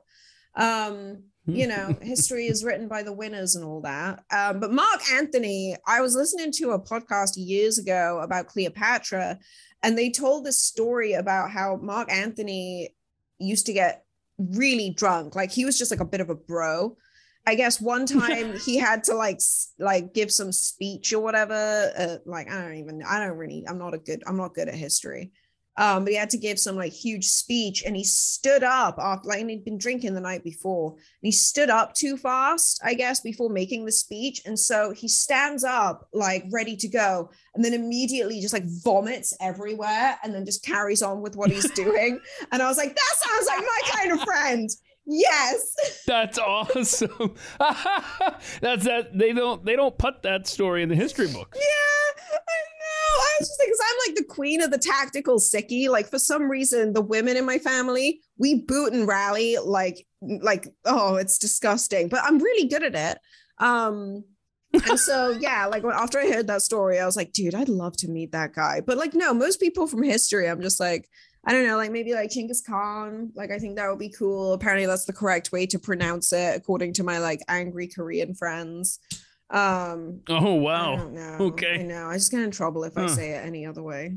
Um, 0.54 1.24
you 1.46 1.66
know, 1.66 1.96
history 2.02 2.46
is 2.46 2.64
written 2.64 2.86
by 2.86 3.02
the 3.02 3.12
winners 3.12 3.56
and 3.56 3.64
all 3.64 3.80
that. 3.80 4.22
Um, 4.30 4.60
but 4.60 4.72
Mark 4.72 5.00
Anthony, 5.10 5.76
I 5.86 6.00
was 6.00 6.14
listening 6.14 6.52
to 6.52 6.72
a 6.72 6.78
podcast 6.80 7.32
years 7.36 7.78
ago 7.78 8.20
about 8.22 8.46
Cleopatra, 8.46 9.38
and 9.82 9.96
they 9.96 10.10
told 10.10 10.44
this 10.44 10.62
story 10.62 11.14
about 11.14 11.50
how 11.50 11.76
Mark 11.76 12.12
Anthony 12.12 12.94
used 13.38 13.66
to 13.66 13.72
get 13.72 14.04
really 14.38 14.90
drunk. 14.90 15.34
Like 15.34 15.50
he 15.50 15.64
was 15.64 15.78
just 15.78 15.90
like 15.90 16.00
a 16.00 16.04
bit 16.04 16.20
of 16.20 16.30
a 16.30 16.34
bro. 16.34 16.96
I 17.46 17.54
guess 17.54 17.80
one 17.80 18.06
time 18.20 18.58
he 18.58 18.76
had 18.76 19.04
to 19.04 19.14
like 19.14 19.40
like 19.78 20.12
give 20.14 20.30
some 20.30 20.52
speech 20.52 21.12
or 21.12 21.20
whatever. 21.20 21.92
Uh, 21.98 22.16
like 22.26 22.50
I 22.50 22.60
don't 22.60 22.76
even 22.76 23.02
I 23.02 23.18
don't 23.18 23.36
really 23.36 23.64
I'm 23.68 23.78
not 23.78 23.94
a 23.94 23.98
good 23.98 24.22
I'm 24.26 24.36
not 24.36 24.54
good 24.54 24.68
at 24.68 24.74
history. 24.74 25.32
Um, 25.80 26.04
but 26.04 26.12
he 26.12 26.18
had 26.18 26.28
to 26.30 26.36
give 26.36 26.58
some 26.60 26.76
like 26.76 26.92
huge 26.92 27.24
speech 27.24 27.84
and 27.86 27.96
he 27.96 28.04
stood 28.04 28.62
up 28.62 28.98
after 28.98 29.26
like 29.26 29.40
and 29.40 29.48
he'd 29.48 29.64
been 29.64 29.78
drinking 29.78 30.12
the 30.12 30.20
night 30.20 30.44
before 30.44 30.90
and 30.92 30.98
he 31.22 31.32
stood 31.32 31.70
up 31.70 31.94
too 31.94 32.18
fast, 32.18 32.78
I 32.84 32.92
guess, 32.92 33.20
before 33.20 33.48
making 33.48 33.86
the 33.86 33.92
speech. 33.92 34.42
And 34.44 34.58
so 34.58 34.92
he 34.92 35.08
stands 35.08 35.64
up 35.64 36.06
like 36.12 36.44
ready 36.52 36.76
to 36.76 36.86
go 36.86 37.30
and 37.54 37.64
then 37.64 37.72
immediately 37.72 38.42
just 38.42 38.52
like 38.52 38.64
vomits 38.84 39.32
everywhere 39.40 40.18
and 40.22 40.34
then 40.34 40.44
just 40.44 40.62
carries 40.62 41.00
on 41.00 41.22
with 41.22 41.34
what 41.34 41.50
he's 41.50 41.70
doing. 41.74 42.20
And 42.52 42.60
I 42.60 42.68
was 42.68 42.76
like, 42.76 42.94
that 42.94 43.14
sounds 43.16 43.46
like 43.46 43.60
my 43.60 43.80
kind 43.90 44.12
of 44.12 44.20
friend. 44.20 44.68
Yes. 45.06 46.02
That's 46.06 46.38
awesome. 46.38 47.34
That's 48.60 48.84
that 48.84 49.10
they 49.14 49.32
don't 49.32 49.64
they 49.64 49.76
don't 49.76 49.96
put 49.96 50.22
that 50.24 50.46
story 50.46 50.82
in 50.82 50.90
the 50.90 50.94
history 50.94 51.26
books. 51.26 51.58
Yeah, 51.58 52.38
I 52.38 52.69
know. 53.16 53.22
I 53.22 53.36
was 53.40 53.48
just 53.48 53.60
because 53.64 53.80
I'm 53.82 53.96
like 54.08 54.16
the 54.16 54.24
queen 54.24 54.62
of 54.62 54.70
the 54.70 54.78
tactical 54.78 55.38
sickie. 55.38 55.88
Like 55.88 56.08
for 56.08 56.18
some 56.18 56.50
reason, 56.50 56.92
the 56.92 57.00
women 57.00 57.36
in 57.36 57.44
my 57.44 57.58
family, 57.58 58.20
we 58.38 58.62
boot 58.62 58.92
and 58.92 59.06
rally 59.06 59.56
like, 59.62 60.06
like, 60.20 60.68
oh, 60.84 61.16
it's 61.16 61.38
disgusting. 61.38 62.08
But 62.08 62.20
I'm 62.24 62.38
really 62.38 62.68
good 62.68 62.82
at 62.82 62.94
it. 62.94 63.18
Um, 63.58 64.24
and 64.72 64.98
so 64.98 65.30
yeah, 65.40 65.66
like 65.66 65.82
when, 65.82 65.94
after 65.94 66.18
I 66.18 66.28
heard 66.28 66.46
that 66.46 66.62
story, 66.62 66.98
I 66.98 67.06
was 67.06 67.16
like, 67.16 67.32
dude, 67.32 67.54
I'd 67.54 67.68
love 67.68 67.96
to 67.98 68.08
meet 68.08 68.32
that 68.32 68.54
guy. 68.54 68.80
But 68.80 68.98
like, 68.98 69.14
no, 69.14 69.34
most 69.34 69.60
people 69.60 69.86
from 69.86 70.02
history, 70.02 70.48
I'm 70.48 70.62
just 70.62 70.80
like, 70.80 71.08
I 71.44 71.52
don't 71.52 71.66
know, 71.66 71.76
like 71.76 71.90
maybe 71.90 72.12
like 72.12 72.30
Genghis 72.30 72.60
Khan. 72.60 73.32
Like 73.34 73.50
I 73.50 73.58
think 73.58 73.76
that 73.76 73.88
would 73.88 73.98
be 73.98 74.10
cool. 74.10 74.52
Apparently, 74.52 74.86
that's 74.86 75.06
the 75.06 75.12
correct 75.12 75.52
way 75.52 75.66
to 75.66 75.78
pronounce 75.78 76.32
it, 76.32 76.56
according 76.56 76.92
to 76.94 77.04
my 77.04 77.18
like 77.18 77.40
angry 77.48 77.88
Korean 77.88 78.34
friends. 78.34 78.98
Um, 79.50 80.20
Oh 80.28 80.54
I 80.56 80.58
wow. 80.58 80.96
don't 80.96 81.12
know. 81.14 81.36
Okay. 81.40 81.80
I 81.80 81.82
know. 81.82 82.06
I 82.08 82.14
just 82.14 82.30
get 82.30 82.40
in 82.42 82.50
trouble 82.50 82.84
if 82.84 82.96
I 82.96 83.06
say 83.06 83.30
it 83.32 83.44
any 83.44 83.66
other 83.66 83.82
way. 83.82 84.14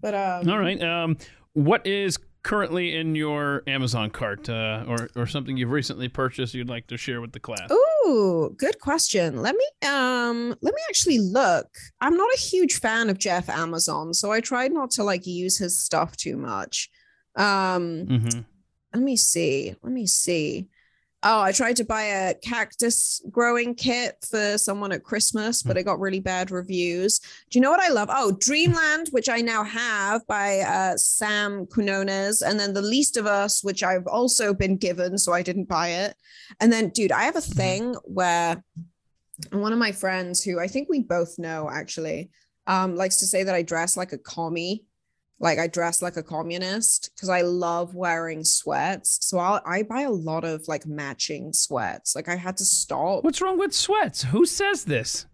But 0.00 0.14
um 0.14 0.48
All 0.50 0.58
right. 0.58 0.82
Um, 0.82 1.16
what 1.52 1.86
is 1.86 2.18
currently 2.42 2.96
in 2.96 3.14
your 3.14 3.62
Amazon 3.68 4.10
cart, 4.10 4.48
uh, 4.48 4.84
or 4.88 5.08
or 5.14 5.26
something 5.26 5.56
you've 5.56 5.70
recently 5.70 6.08
purchased 6.08 6.54
you'd 6.54 6.68
like 6.68 6.88
to 6.88 6.96
share 6.96 7.20
with 7.20 7.30
the 7.32 7.38
class? 7.38 7.70
Ooh, 7.70 8.52
good 8.58 8.80
question. 8.80 9.40
Let 9.42 9.54
me 9.54 9.88
um 9.88 10.48
let 10.60 10.74
me 10.74 10.80
actually 10.88 11.20
look. 11.20 11.68
I'm 12.00 12.16
not 12.16 12.28
a 12.34 12.38
huge 12.40 12.80
fan 12.80 13.08
of 13.08 13.18
Jeff 13.18 13.48
Amazon, 13.48 14.12
so 14.14 14.32
I 14.32 14.40
tried 14.40 14.72
not 14.72 14.90
to 14.92 15.04
like 15.04 15.26
use 15.26 15.58
his 15.58 15.78
stuff 15.80 16.16
too 16.16 16.36
much. 16.36 16.90
Um 17.36 18.06
Mm-hmm. 18.06 18.40
let 18.94 19.02
me 19.04 19.16
see. 19.16 19.76
Let 19.82 19.92
me 19.92 20.06
see. 20.06 20.68
Oh, 21.24 21.40
I 21.40 21.52
tried 21.52 21.76
to 21.76 21.84
buy 21.84 22.02
a 22.02 22.34
cactus 22.34 23.22
growing 23.30 23.76
kit 23.76 24.16
for 24.28 24.58
someone 24.58 24.90
at 24.90 25.04
Christmas, 25.04 25.62
but 25.62 25.76
it 25.76 25.84
got 25.84 26.00
really 26.00 26.18
bad 26.18 26.50
reviews. 26.50 27.20
Do 27.48 27.58
you 27.58 27.60
know 27.60 27.70
what 27.70 27.80
I 27.80 27.90
love? 27.90 28.08
Oh, 28.10 28.32
Dreamland, 28.40 29.08
which 29.12 29.28
I 29.28 29.40
now 29.40 29.62
have 29.62 30.26
by 30.26 30.60
uh, 30.60 30.96
Sam 30.96 31.66
Quinones, 31.66 32.42
and 32.42 32.58
then 32.58 32.74
The 32.74 32.82
Least 32.82 33.16
of 33.16 33.26
Us, 33.26 33.62
which 33.62 33.84
I've 33.84 34.08
also 34.08 34.52
been 34.52 34.76
given, 34.76 35.16
so 35.16 35.32
I 35.32 35.42
didn't 35.42 35.68
buy 35.68 35.90
it. 35.90 36.16
And 36.58 36.72
then, 36.72 36.88
dude, 36.88 37.12
I 37.12 37.22
have 37.22 37.36
a 37.36 37.40
thing 37.40 37.94
where 38.04 38.64
one 39.52 39.72
of 39.72 39.78
my 39.78 39.92
friends, 39.92 40.42
who 40.42 40.58
I 40.58 40.66
think 40.66 40.88
we 40.88 41.00
both 41.00 41.38
know 41.38 41.70
actually, 41.70 42.30
um, 42.66 42.96
likes 42.96 43.18
to 43.18 43.26
say 43.26 43.44
that 43.44 43.54
I 43.54 43.62
dress 43.62 43.96
like 43.96 44.12
a 44.12 44.18
commie 44.18 44.84
like 45.42 45.58
I 45.58 45.66
dress 45.66 46.00
like 46.00 46.16
a 46.16 46.22
communist 46.22 47.10
because 47.14 47.28
I 47.28 47.42
love 47.42 47.96
wearing 47.96 48.44
sweats. 48.44 49.18
So 49.22 49.38
I'll, 49.38 49.60
I 49.66 49.82
buy 49.82 50.02
a 50.02 50.10
lot 50.10 50.44
of 50.44 50.66
like 50.68 50.86
matching 50.86 51.52
sweats. 51.52 52.14
Like 52.14 52.28
I 52.28 52.36
had 52.36 52.56
to 52.58 52.64
stop. 52.64 53.24
What's 53.24 53.42
wrong 53.42 53.58
with 53.58 53.74
sweats? 53.74 54.22
Who 54.22 54.46
says 54.46 54.84
this 54.84 55.26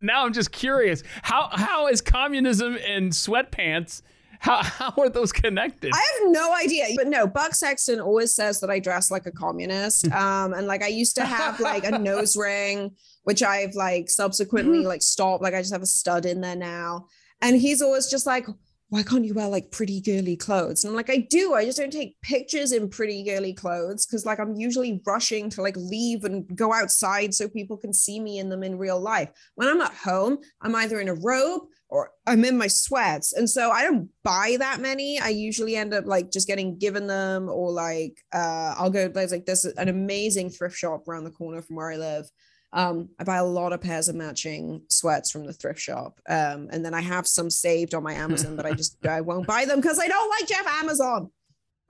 Now 0.00 0.24
I'm 0.24 0.32
just 0.32 0.50
curious. 0.50 1.02
How 1.22 1.50
how 1.52 1.88
is 1.88 2.00
communism 2.00 2.78
and 2.88 3.12
sweatpants? 3.12 4.00
How 4.40 4.62
how 4.62 4.94
are 4.96 5.10
those 5.10 5.30
connected? 5.30 5.92
I 5.94 5.98
have 5.98 6.32
no 6.32 6.54
idea, 6.54 6.86
but 6.96 7.06
no. 7.06 7.26
Buck 7.26 7.54
Sexton 7.54 8.00
always 8.00 8.34
says 8.34 8.60
that 8.60 8.70
I 8.70 8.78
dress 8.78 9.10
like 9.10 9.26
a 9.26 9.32
communist. 9.32 10.08
Um, 10.18 10.54
and 10.54 10.66
like 10.66 10.82
I 10.82 10.88
used 10.88 11.16
to 11.16 11.24
have 11.24 11.60
like 11.60 11.84
a 11.84 11.98
nose 11.98 12.34
ring, 12.34 12.92
which 13.24 13.42
I've 13.42 13.74
like 13.74 14.08
subsequently 14.08 14.78
like 14.86 15.02
stopped. 15.02 15.42
Like 15.42 15.52
I 15.52 15.60
just 15.60 15.72
have 15.72 15.82
a 15.82 15.86
stud 15.86 16.24
in 16.24 16.40
there 16.40 16.56
now. 16.56 17.08
And 17.40 17.56
he's 17.56 17.82
always 17.82 18.08
just 18.08 18.26
like, 18.26 18.46
why 18.90 19.02
can't 19.02 19.24
you 19.24 19.34
wear 19.34 19.48
like 19.48 19.70
pretty 19.70 20.00
girly 20.00 20.36
clothes? 20.36 20.82
And 20.82 20.90
I'm 20.90 20.96
like, 20.96 21.10
I 21.10 21.18
do. 21.18 21.52
I 21.52 21.66
just 21.66 21.78
don't 21.78 21.92
take 21.92 22.20
pictures 22.22 22.72
in 22.72 22.88
pretty 22.88 23.22
girly 23.22 23.52
clothes 23.52 24.06
because 24.06 24.24
like 24.24 24.40
I'm 24.40 24.56
usually 24.56 25.02
rushing 25.06 25.50
to 25.50 25.62
like 25.62 25.76
leave 25.76 26.24
and 26.24 26.44
go 26.56 26.72
outside 26.72 27.34
so 27.34 27.48
people 27.48 27.76
can 27.76 27.92
see 27.92 28.18
me 28.18 28.38
in 28.38 28.48
them 28.48 28.62
in 28.62 28.78
real 28.78 28.98
life. 28.98 29.30
When 29.56 29.68
I'm 29.68 29.82
at 29.82 29.92
home, 29.92 30.38
I'm 30.62 30.74
either 30.74 31.00
in 31.00 31.08
a 31.08 31.14
robe 31.14 31.64
or 31.90 32.12
I'm 32.26 32.44
in 32.46 32.56
my 32.56 32.66
sweats. 32.66 33.34
And 33.34 33.48
so 33.48 33.70
I 33.70 33.82
don't 33.82 34.08
buy 34.24 34.56
that 34.58 34.80
many. 34.80 35.18
I 35.18 35.28
usually 35.28 35.76
end 35.76 35.92
up 35.92 36.06
like 36.06 36.30
just 36.30 36.46
getting 36.46 36.78
given 36.78 37.06
them 37.06 37.50
or 37.50 37.70
like 37.70 38.18
uh 38.32 38.74
I'll 38.78 38.90
go 38.90 39.08
there's 39.08 39.32
like 39.32 39.44
there's 39.44 39.66
an 39.66 39.88
amazing 39.88 40.48
thrift 40.48 40.76
shop 40.76 41.06
around 41.06 41.24
the 41.24 41.30
corner 41.30 41.60
from 41.60 41.76
where 41.76 41.92
I 41.92 41.96
live 41.96 42.30
um, 42.72 43.08
I 43.18 43.24
buy 43.24 43.36
a 43.36 43.44
lot 43.44 43.72
of 43.72 43.80
pairs 43.80 44.08
of 44.08 44.14
matching 44.14 44.82
sweats 44.88 45.30
from 45.30 45.46
the 45.46 45.52
thrift 45.52 45.80
shop. 45.80 46.20
Um, 46.28 46.68
and 46.70 46.84
then 46.84 46.92
I 46.94 47.00
have 47.00 47.26
some 47.26 47.48
saved 47.50 47.94
on 47.94 48.02
my 48.02 48.12
Amazon, 48.14 48.56
but 48.56 48.66
I 48.66 48.72
just 48.72 49.04
I 49.06 49.20
won't 49.22 49.46
buy 49.46 49.64
them 49.64 49.80
because 49.80 49.98
I 49.98 50.06
don't 50.08 50.28
like 50.30 50.46
Jeff 50.48 50.66
Amazon. 50.66 51.30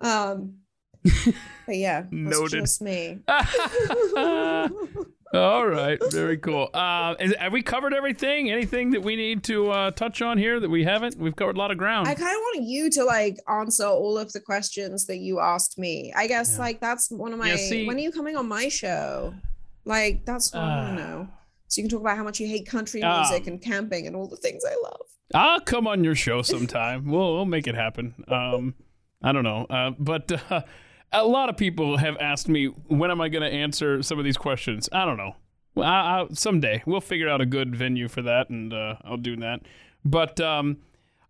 Um, 0.00 0.54
but 1.66 1.76
yeah, 1.76 2.04
Noted. 2.10 2.60
just 2.60 2.80
me. 2.82 3.18
All 5.34 5.66
right, 5.66 5.98
very 6.10 6.38
cool. 6.38 6.70
Uh, 6.72 7.14
is, 7.20 7.34
have 7.38 7.52
we 7.52 7.60
covered 7.62 7.92
everything? 7.92 8.50
Anything 8.50 8.92
that 8.92 9.02
we 9.02 9.14
need 9.14 9.44
to 9.44 9.70
uh, 9.70 9.90
touch 9.90 10.22
on 10.22 10.38
here 10.38 10.58
that 10.58 10.70
we 10.70 10.84
haven't? 10.84 11.18
We've 11.18 11.36
covered 11.36 11.56
a 11.56 11.58
lot 11.58 11.70
of 11.70 11.76
ground. 11.76 12.08
I 12.08 12.14
kind 12.14 12.30
of 12.34 12.40
want 12.40 12.62
you 12.62 12.88
to 12.92 13.04
like 13.04 13.36
answer 13.46 13.84
all 13.84 14.16
of 14.16 14.32
the 14.32 14.40
questions 14.40 15.04
that 15.06 15.18
you 15.18 15.38
asked 15.38 15.76
me. 15.78 16.14
I 16.16 16.28
guess 16.28 16.54
Yeah. 16.54 16.60
like 16.60 16.80
that's 16.80 17.10
one 17.10 17.34
of 17.34 17.38
my. 17.38 17.50
Yeah, 17.50 17.56
see- 17.56 17.86
when 17.86 17.96
are 17.96 18.00
you 18.00 18.10
coming 18.10 18.36
on 18.36 18.48
my 18.48 18.68
show? 18.68 19.34
Like 19.84 20.24
that's 20.24 20.52
what 20.52 20.62
I 20.62 20.66
want 20.66 20.88
Ah. 20.88 20.94
to 20.94 20.94
know. 21.08 21.28
So 21.68 21.80
you 21.80 21.84
can 21.88 21.90
talk 21.90 22.00
about 22.00 22.16
how 22.16 22.24
much 22.24 22.40
you 22.40 22.46
hate 22.46 22.66
country 22.66 23.02
Um, 23.02 23.20
music 23.20 23.46
and 23.46 23.60
camping 23.60 24.06
and 24.06 24.16
all 24.16 24.26
the 24.26 24.36
things 24.36 24.62
I 24.64 24.74
love. 24.82 25.00
I'll 25.34 25.60
come 25.60 25.86
on 25.86 26.02
your 26.04 26.14
show 26.14 26.42
sometime. 26.42 27.04
we'll 27.10 27.34
we'll 27.34 27.44
make 27.44 27.66
it 27.66 27.74
happen. 27.74 28.14
Um, 28.28 28.74
I 29.22 29.32
don't 29.32 29.44
know, 29.44 29.66
uh, 29.68 29.90
but 29.98 30.30
uh, 30.50 30.62
a 31.12 31.24
lot 31.24 31.48
of 31.48 31.56
people 31.56 31.96
have 31.98 32.16
asked 32.18 32.48
me 32.48 32.66
when 32.66 33.10
am 33.10 33.20
I 33.20 33.28
going 33.28 33.42
to 33.42 33.54
answer 33.54 34.02
some 34.02 34.18
of 34.18 34.24
these 34.24 34.36
questions. 34.38 34.88
I 34.92 35.04
don't 35.04 35.16
know. 35.18 35.34
I, 35.76 36.22
I, 36.22 36.26
someday 36.32 36.82
we'll 36.86 37.00
figure 37.00 37.28
out 37.28 37.40
a 37.40 37.46
good 37.46 37.74
venue 37.76 38.08
for 38.08 38.22
that, 38.22 38.48
and 38.50 38.72
uh, 38.72 38.96
I'll 39.04 39.16
do 39.16 39.36
that. 39.36 39.60
But 40.04 40.40
um, 40.40 40.78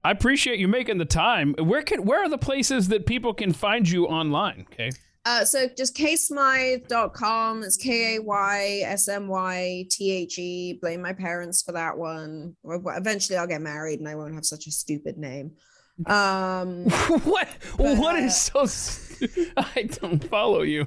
I 0.04 0.10
appreciate 0.12 0.58
you 0.58 0.68
making 0.68 0.98
the 0.98 1.04
time. 1.04 1.54
Where 1.58 1.82
can 1.82 2.04
where 2.04 2.22
are 2.22 2.28
the 2.28 2.38
places 2.38 2.88
that 2.88 3.06
people 3.06 3.34
can 3.34 3.52
find 3.52 3.88
you 3.88 4.06
online? 4.06 4.66
Okay. 4.72 4.90
Uh, 5.28 5.44
so 5.44 5.68
just 5.76 5.94
kaysmythe.com. 5.94 7.62
It's 7.62 7.76
K 7.76 8.16
A 8.16 8.22
Y 8.22 8.80
S 8.86 9.08
M 9.08 9.28
Y 9.28 9.84
T 9.90 10.10
H 10.10 10.38
E. 10.38 10.78
Blame 10.80 11.02
my 11.02 11.12
parents 11.12 11.60
for 11.60 11.72
that 11.72 11.98
one. 11.98 12.56
Eventually, 12.64 13.36
I'll 13.36 13.46
get 13.46 13.60
married 13.60 13.98
and 13.98 14.08
I 14.08 14.14
won't 14.14 14.32
have 14.32 14.46
such 14.46 14.66
a 14.66 14.70
stupid 14.70 15.18
name. 15.18 15.50
Um, 16.06 16.84
what 17.24 17.46
what 17.76 18.16
is 18.16 18.40
so? 18.40 18.64
st- 18.64 19.52
I 19.58 19.82
don't 19.82 20.24
follow 20.30 20.62
you. 20.62 20.86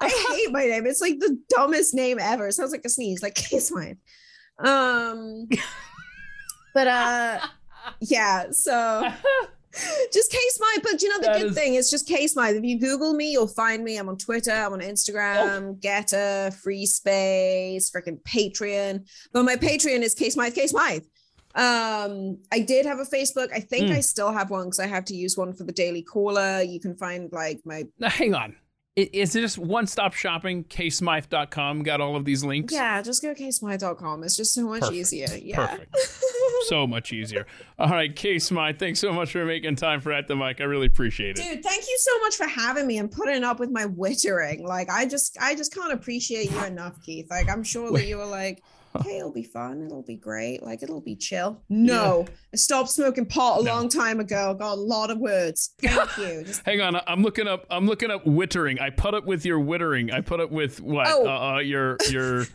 I 0.00 0.08
hate 0.08 0.52
my 0.52 0.64
name. 0.64 0.86
It's 0.86 1.02
like 1.02 1.18
the 1.18 1.38
dumbest 1.50 1.92
name 1.92 2.18
ever. 2.18 2.48
It 2.48 2.54
sounds 2.54 2.72
like 2.72 2.86
a 2.86 2.88
sneeze, 2.88 3.22
like 3.22 3.34
K 3.34 3.60
Um, 4.58 5.48
but 6.74 6.86
uh, 6.86 7.40
yeah. 8.00 8.52
So 8.52 9.12
just 10.12 10.30
Kay 10.30 10.38
Smythe. 10.50 10.82
But 10.82 11.02
you 11.02 11.08
know 11.08 11.18
the 11.20 11.26
That 11.26 11.38
good 11.40 11.50
is- 11.50 11.54
thing? 11.56 11.74
is 11.74 11.90
just 11.90 12.06
Kay 12.06 12.26
Smythe. 12.26 12.56
If 12.56 12.64
you 12.64 12.78
Google 12.78 13.14
me, 13.14 13.32
you'll 13.32 13.46
find 13.48 13.82
me. 13.84 13.96
I'm 13.96 14.08
on 14.08 14.18
Twitter. 14.18 14.50
I'm 14.52 14.72
on 14.72 14.82
Oh. 14.82 14.86
Instagram, 14.86 15.80
GETTR, 15.80 16.54
Free 16.54 16.86
Space, 16.86 17.90
freaking 17.90 18.20
Patreon. 18.22 19.08
But 19.32 19.44
my 19.44 19.56
Patreon 19.56 20.02
is 20.02 20.14
Kay 20.14 20.30
Smythe. 20.30 20.54
Kay 20.54 20.66
Smythe. 20.66 21.04
Um, 21.54 22.38
I 22.50 22.60
did 22.60 22.86
have 22.86 22.98
a 22.98 23.04
Facebook. 23.04 23.48
I 23.54 23.60
think 23.60 23.86
Mm. 23.88 23.96
I 23.96 24.00
still 24.00 24.32
have 24.32 24.48
one 24.50 24.64
because 24.66 24.80
I 24.80 24.86
have 24.86 25.04
to 25.06 25.14
use 25.14 25.36
one 25.36 25.52
for 25.52 25.64
the 25.64 25.72
Daily 25.72 26.02
Caller. 26.02 26.62
You 26.62 26.80
can 26.80 26.96
find 26.96 27.30
like 27.32 27.60
my 27.64 27.84
Now, 27.98 28.08
hang 28.08 28.34
on. 28.34 28.56
Is 28.96 29.34
it 29.34 29.40
just 29.40 29.56
one 29.58 29.86
stop 29.86 30.12
shopping? 30.12 30.64
kaysmythe.com 30.64 31.82
got 31.82 32.00
all 32.02 32.14
of 32.16 32.24
these 32.26 32.44
links? 32.44 32.74
yeah. 32.74 33.00
Just 33.00 33.22
go 33.22 33.34
kaysmythe.com. 33.34 34.22
It's 34.24 34.36
just 34.36 34.52
so 34.54 34.66
much 34.66 34.80
Perfect. 34.80 34.96
easier. 34.98 35.28
Yeah. 35.42 35.66
Perfect. 35.66 35.96
so 36.66 36.86
much 36.86 37.12
easier. 37.12 37.46
All 37.78 37.88
right, 37.90 38.14
Kay 38.14 38.38
Smythe, 38.38 38.78
thanks 38.78 39.00
so 39.00 39.12
much 39.12 39.32
for 39.32 39.44
making 39.44 39.76
time 39.76 40.00
for 40.00 40.12
At 40.12 40.28
the 40.28 40.36
Mic. 40.36 40.60
I 40.60 40.64
really 40.64 40.86
appreciate 40.86 41.38
it. 41.38 41.42
Dude, 41.42 41.62
thank 41.64 41.82
you 41.86 41.98
so 42.00 42.18
much 42.20 42.36
for 42.36 42.46
having 42.46 42.86
me 42.86 42.98
and 42.98 43.10
putting 43.10 43.44
up 43.44 43.60
with 43.60 43.70
my 43.70 43.84
wittering. 43.86 44.62
Like, 44.62 44.88
I 44.90 45.06
just, 45.06 45.36
I 45.40 45.54
just 45.54 45.74
can't 45.74 45.92
appreciate 45.92 46.50
you 46.50 46.64
enough, 46.64 47.02
Keith. 47.04 47.26
Like, 47.30 47.48
I'm 47.50 47.62
sure 47.62 47.86
that 47.86 47.92
Wait. 47.92 48.08
you 48.08 48.18
were 48.18 48.26
like, 48.26 48.62
"Hey, 49.02 49.18
it'll 49.18 49.32
be 49.32 49.42
fun. 49.42 49.82
It'll 49.86 50.02
be 50.02 50.16
great. 50.16 50.62
Like, 50.62 50.82
it'll 50.82 51.00
be 51.00 51.16
chill." 51.16 51.62
No, 51.68 52.26
I 52.52 52.56
stopped 52.56 52.90
smoking 52.90 53.26
pot 53.26 53.60
a 53.60 53.64
No. 53.64 53.72
long 53.74 53.88
time 53.88 54.20
ago. 54.20 54.54
Got 54.54 54.72
a 54.72 54.80
lot 54.80 55.10
of 55.10 55.18
words. 55.18 55.74
Thank 55.80 56.18
you. 56.18 56.42
Just 56.46 56.64
Hang 56.66 56.80
on, 56.80 57.00
I'm 57.06 57.22
looking 57.22 57.48
up. 57.48 57.66
I'm 57.70 57.86
looking 57.86 58.10
up 58.10 58.24
wittering. 58.24 58.80
I 58.80 58.90
put 58.90 59.14
up 59.14 59.24
with 59.26 59.44
your 59.46 59.58
wittering. 59.60 60.12
I 60.12 60.20
put 60.20 60.40
up 60.40 60.50
with 60.50 60.80
what? 60.80 61.06
Oh. 61.08 61.26
Uh, 61.26 61.54
uh, 61.54 61.58
your 61.60 61.96
your. 62.10 62.44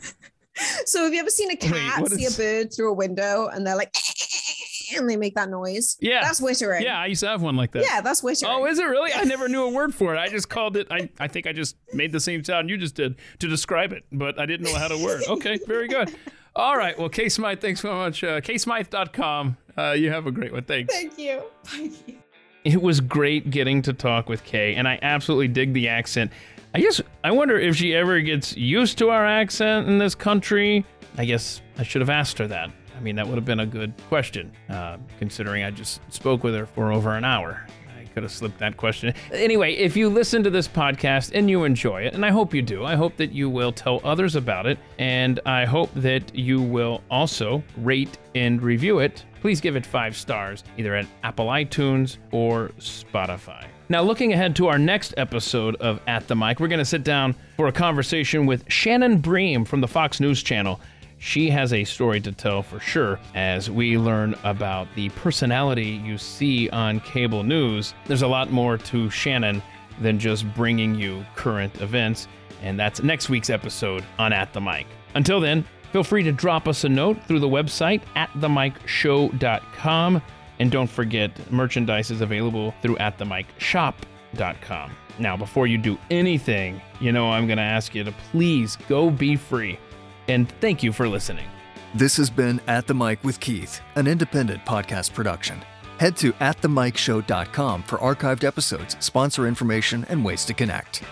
so, 0.85 1.03
have 1.03 1.13
you 1.13 1.19
ever 1.19 1.29
seen 1.29 1.51
a 1.51 1.55
cat 1.55 2.01
what 2.01 2.11
see 2.11 2.23
is- 2.25 2.37
a 2.37 2.41
bird 2.41 2.73
through 2.73 2.91
a 2.91 2.93
window 2.93 3.47
and 3.47 3.65
they're 3.65 3.75
like, 3.75 3.95
and 4.97 5.09
they 5.09 5.17
make 5.17 5.35
that 5.35 5.49
noise? 5.49 5.97
Yeah. 5.99 6.21
that's 6.21 6.39
wittering. 6.39 6.81
Yeah, 6.81 6.99
I 6.99 7.07
used 7.07 7.21
to 7.21 7.27
have 7.27 7.41
one 7.41 7.55
like 7.55 7.71
that. 7.71 7.83
yeah, 7.89 8.01
that's 8.01 8.21
wittering. 8.21 8.47
Oh, 8.49 8.65
is 8.65 8.79
it 8.79 8.85
really? 8.85 9.11
I 9.13 9.23
never 9.23 9.47
knew 9.49 9.63
a 9.63 9.69
word 9.69 9.93
for 9.93 10.15
it. 10.15 10.17
I 10.19 10.29
just 10.29 10.49
called 10.49 10.77
it. 10.77 10.87
I, 10.89 11.09
I 11.19 11.27
think 11.27 11.47
I 11.47 11.53
just 11.53 11.75
made 11.93 12.11
the 12.11 12.19
same 12.19 12.43
sound 12.43 12.69
you 12.69 12.77
just 12.77 12.95
did 12.95 13.15
to 13.39 13.47
describe 13.47 13.91
it, 13.93 14.05
but 14.11 14.39
I 14.39 14.45
didn't 14.45 14.65
know 14.65 14.77
how 14.77 14.87
to 14.87 14.97
word. 15.03 15.23
Okay, 15.27 15.59
very 15.67 15.87
good. 15.87 16.15
All 16.55 16.75
right. 16.75 16.97
Well, 16.97 17.09
Kay 17.09 17.29
Smythe, 17.29 17.59
thanks 17.59 17.81
so 17.81 17.93
much. 17.93 18.23
Uh, 18.23 18.41
KaySmythe.com. 18.41 19.57
Uh, 19.77 19.91
you 19.91 20.09
have 20.09 20.25
a 20.25 20.31
great 20.31 20.51
one. 20.51 20.63
Thanks. 20.63 20.91
Thank 20.93 21.17
you. 21.19 21.43
Thank 21.65 21.93
you. 22.07 22.15
It 22.63 22.81
was 22.81 22.99
great 22.99 23.51
getting 23.51 23.81
to 23.83 23.93
talk 23.93 24.27
with 24.27 24.43
Kay, 24.43 24.73
and 24.75 24.87
I 24.87 24.97
absolutely 25.01 25.47
dig 25.49 25.73
the 25.73 25.87
accent. 25.87 26.31
I 26.73 26.79
guess 26.79 27.01
I 27.23 27.31
wonder 27.31 27.57
if 27.57 27.75
she 27.75 27.95
ever 27.95 28.19
gets 28.21 28.55
used 28.55 28.97
to 28.99 29.09
our 29.09 29.25
accent 29.25 29.87
in 29.87 29.97
this 29.97 30.15
country. 30.15 30.85
I 31.17 31.25
guess 31.25 31.61
I 31.77 31.83
should 31.83 32.01
have 32.01 32.09
asked 32.09 32.37
her 32.37 32.47
that. 32.47 32.69
I 32.95 32.99
mean, 32.99 33.15
that 33.15 33.27
would 33.27 33.35
have 33.35 33.45
been 33.45 33.61
a 33.61 33.65
good 33.65 33.93
question, 34.09 34.51
uh, 34.69 34.97
considering 35.19 35.63
I 35.63 35.71
just 35.71 36.01
spoke 36.13 36.43
with 36.43 36.53
her 36.55 36.65
for 36.65 36.91
over 36.91 37.15
an 37.15 37.23
hour. 37.23 37.65
I 37.97 38.05
could 38.05 38.23
have 38.23 38.31
slipped 38.31 38.57
that 38.59 38.77
question. 38.77 39.13
Anyway, 39.31 39.73
if 39.73 39.95
you 39.95 40.09
listen 40.09 40.43
to 40.43 40.49
this 40.49 40.67
podcast 40.67 41.31
and 41.33 41.49
you 41.49 41.63
enjoy 41.63 42.01
it, 42.01 42.15
and 42.15 42.25
I 42.25 42.31
hope 42.31 42.53
you 42.53 42.63
do, 42.63 42.83
I 42.83 42.95
hope 42.95 43.15
that 43.17 43.31
you 43.31 43.49
will 43.49 43.71
tell 43.71 44.01
others 44.03 44.35
about 44.35 44.65
it, 44.65 44.79
and 44.97 45.39
I 45.45 45.65
hope 45.65 45.91
that 45.95 46.35
you 46.35 46.59
will 46.59 47.01
also 47.11 47.63
rate 47.77 48.17
and 48.33 48.61
review 48.61 48.99
it. 48.99 49.23
Please 49.41 49.61
give 49.61 49.75
it 49.75 49.85
five 49.85 50.17
stars, 50.17 50.63
either 50.77 50.95
at 50.95 51.05
Apple 51.23 51.47
iTunes 51.47 52.17
or 52.31 52.69
Spotify. 52.79 53.65
Now, 53.89 54.01
looking 54.01 54.33
ahead 54.33 54.53
to 54.57 54.67
our 54.67 54.77
next 54.77 55.13
episode 55.15 55.77
of 55.77 56.01
At 56.07 56.27
the 56.27 56.35
Mic, 56.35 56.59
we're 56.59 56.67
going 56.67 56.79
to 56.79 56.85
sit 56.85 57.05
down 57.05 57.33
for 57.55 57.67
a 57.67 57.71
conversation 57.71 58.45
with 58.45 58.69
Shannon 58.69 59.19
Bream 59.19 59.63
from 59.63 59.79
the 59.79 59.87
Fox 59.87 60.19
News 60.19 60.43
Channel. 60.43 60.81
She 61.19 61.49
has 61.51 61.71
a 61.71 61.85
story 61.85 62.19
to 62.21 62.33
tell 62.33 62.61
for 62.61 62.81
sure 62.81 63.17
as 63.33 63.71
we 63.71 63.97
learn 63.97 64.35
about 64.43 64.89
the 64.95 65.07
personality 65.11 66.01
you 66.03 66.17
see 66.17 66.69
on 66.71 66.99
cable 66.99 67.43
news. 67.43 67.93
There's 68.07 68.23
a 68.23 68.27
lot 68.27 68.51
more 68.51 68.77
to 68.77 69.09
Shannon 69.09 69.63
than 70.01 70.19
just 70.19 70.45
bringing 70.53 70.93
you 70.95 71.25
current 71.37 71.79
events, 71.79 72.27
and 72.61 72.77
that's 72.77 73.01
next 73.01 73.29
week's 73.29 73.49
episode 73.49 74.03
on 74.19 74.33
At 74.33 74.51
the 74.51 74.59
Mic. 74.59 74.85
Until 75.15 75.39
then, 75.39 75.65
feel 75.93 76.03
free 76.03 76.23
to 76.23 76.33
drop 76.33 76.67
us 76.67 76.83
a 76.83 76.89
note 76.89 77.23
through 77.23 77.39
the 77.39 77.47
website 77.47 78.01
at 78.17 78.29
themicshow.com. 78.33 80.21
And 80.59 80.71
don't 80.71 80.89
forget, 80.89 81.51
merchandise 81.51 82.11
is 82.11 82.21
available 82.21 82.73
through 82.81 82.95
atthemicshop.com. 82.97 84.91
Now, 85.19 85.37
before 85.37 85.67
you 85.67 85.77
do 85.77 85.97
anything, 86.11 86.81
you 86.99 87.11
know 87.11 87.31
I'm 87.31 87.47
going 87.47 87.57
to 87.57 87.63
ask 87.63 87.95
you 87.95 88.03
to 88.03 88.11
please 88.31 88.77
go 88.87 89.09
be 89.09 89.35
free. 89.35 89.79
And 90.27 90.49
thank 90.59 90.83
you 90.83 90.91
for 90.91 91.07
listening. 91.07 91.47
This 91.95 92.17
has 92.17 92.29
been 92.29 92.59
At 92.67 92.85
the 92.85 92.93
Mic 92.93 93.23
with 93.23 93.39
Keith, 93.39 93.81
an 93.95 94.07
independent 94.07 94.65
podcast 94.65 95.13
production. 95.13 95.63
Head 95.99 96.15
to 96.17 96.33
atthemicshow.com 96.33 97.83
for 97.83 97.97
archived 97.97 98.43
episodes, 98.43 98.95
sponsor 98.99 99.47
information, 99.47 100.05
and 100.09 100.23
ways 100.23 100.45
to 100.45 100.53
connect. 100.53 101.03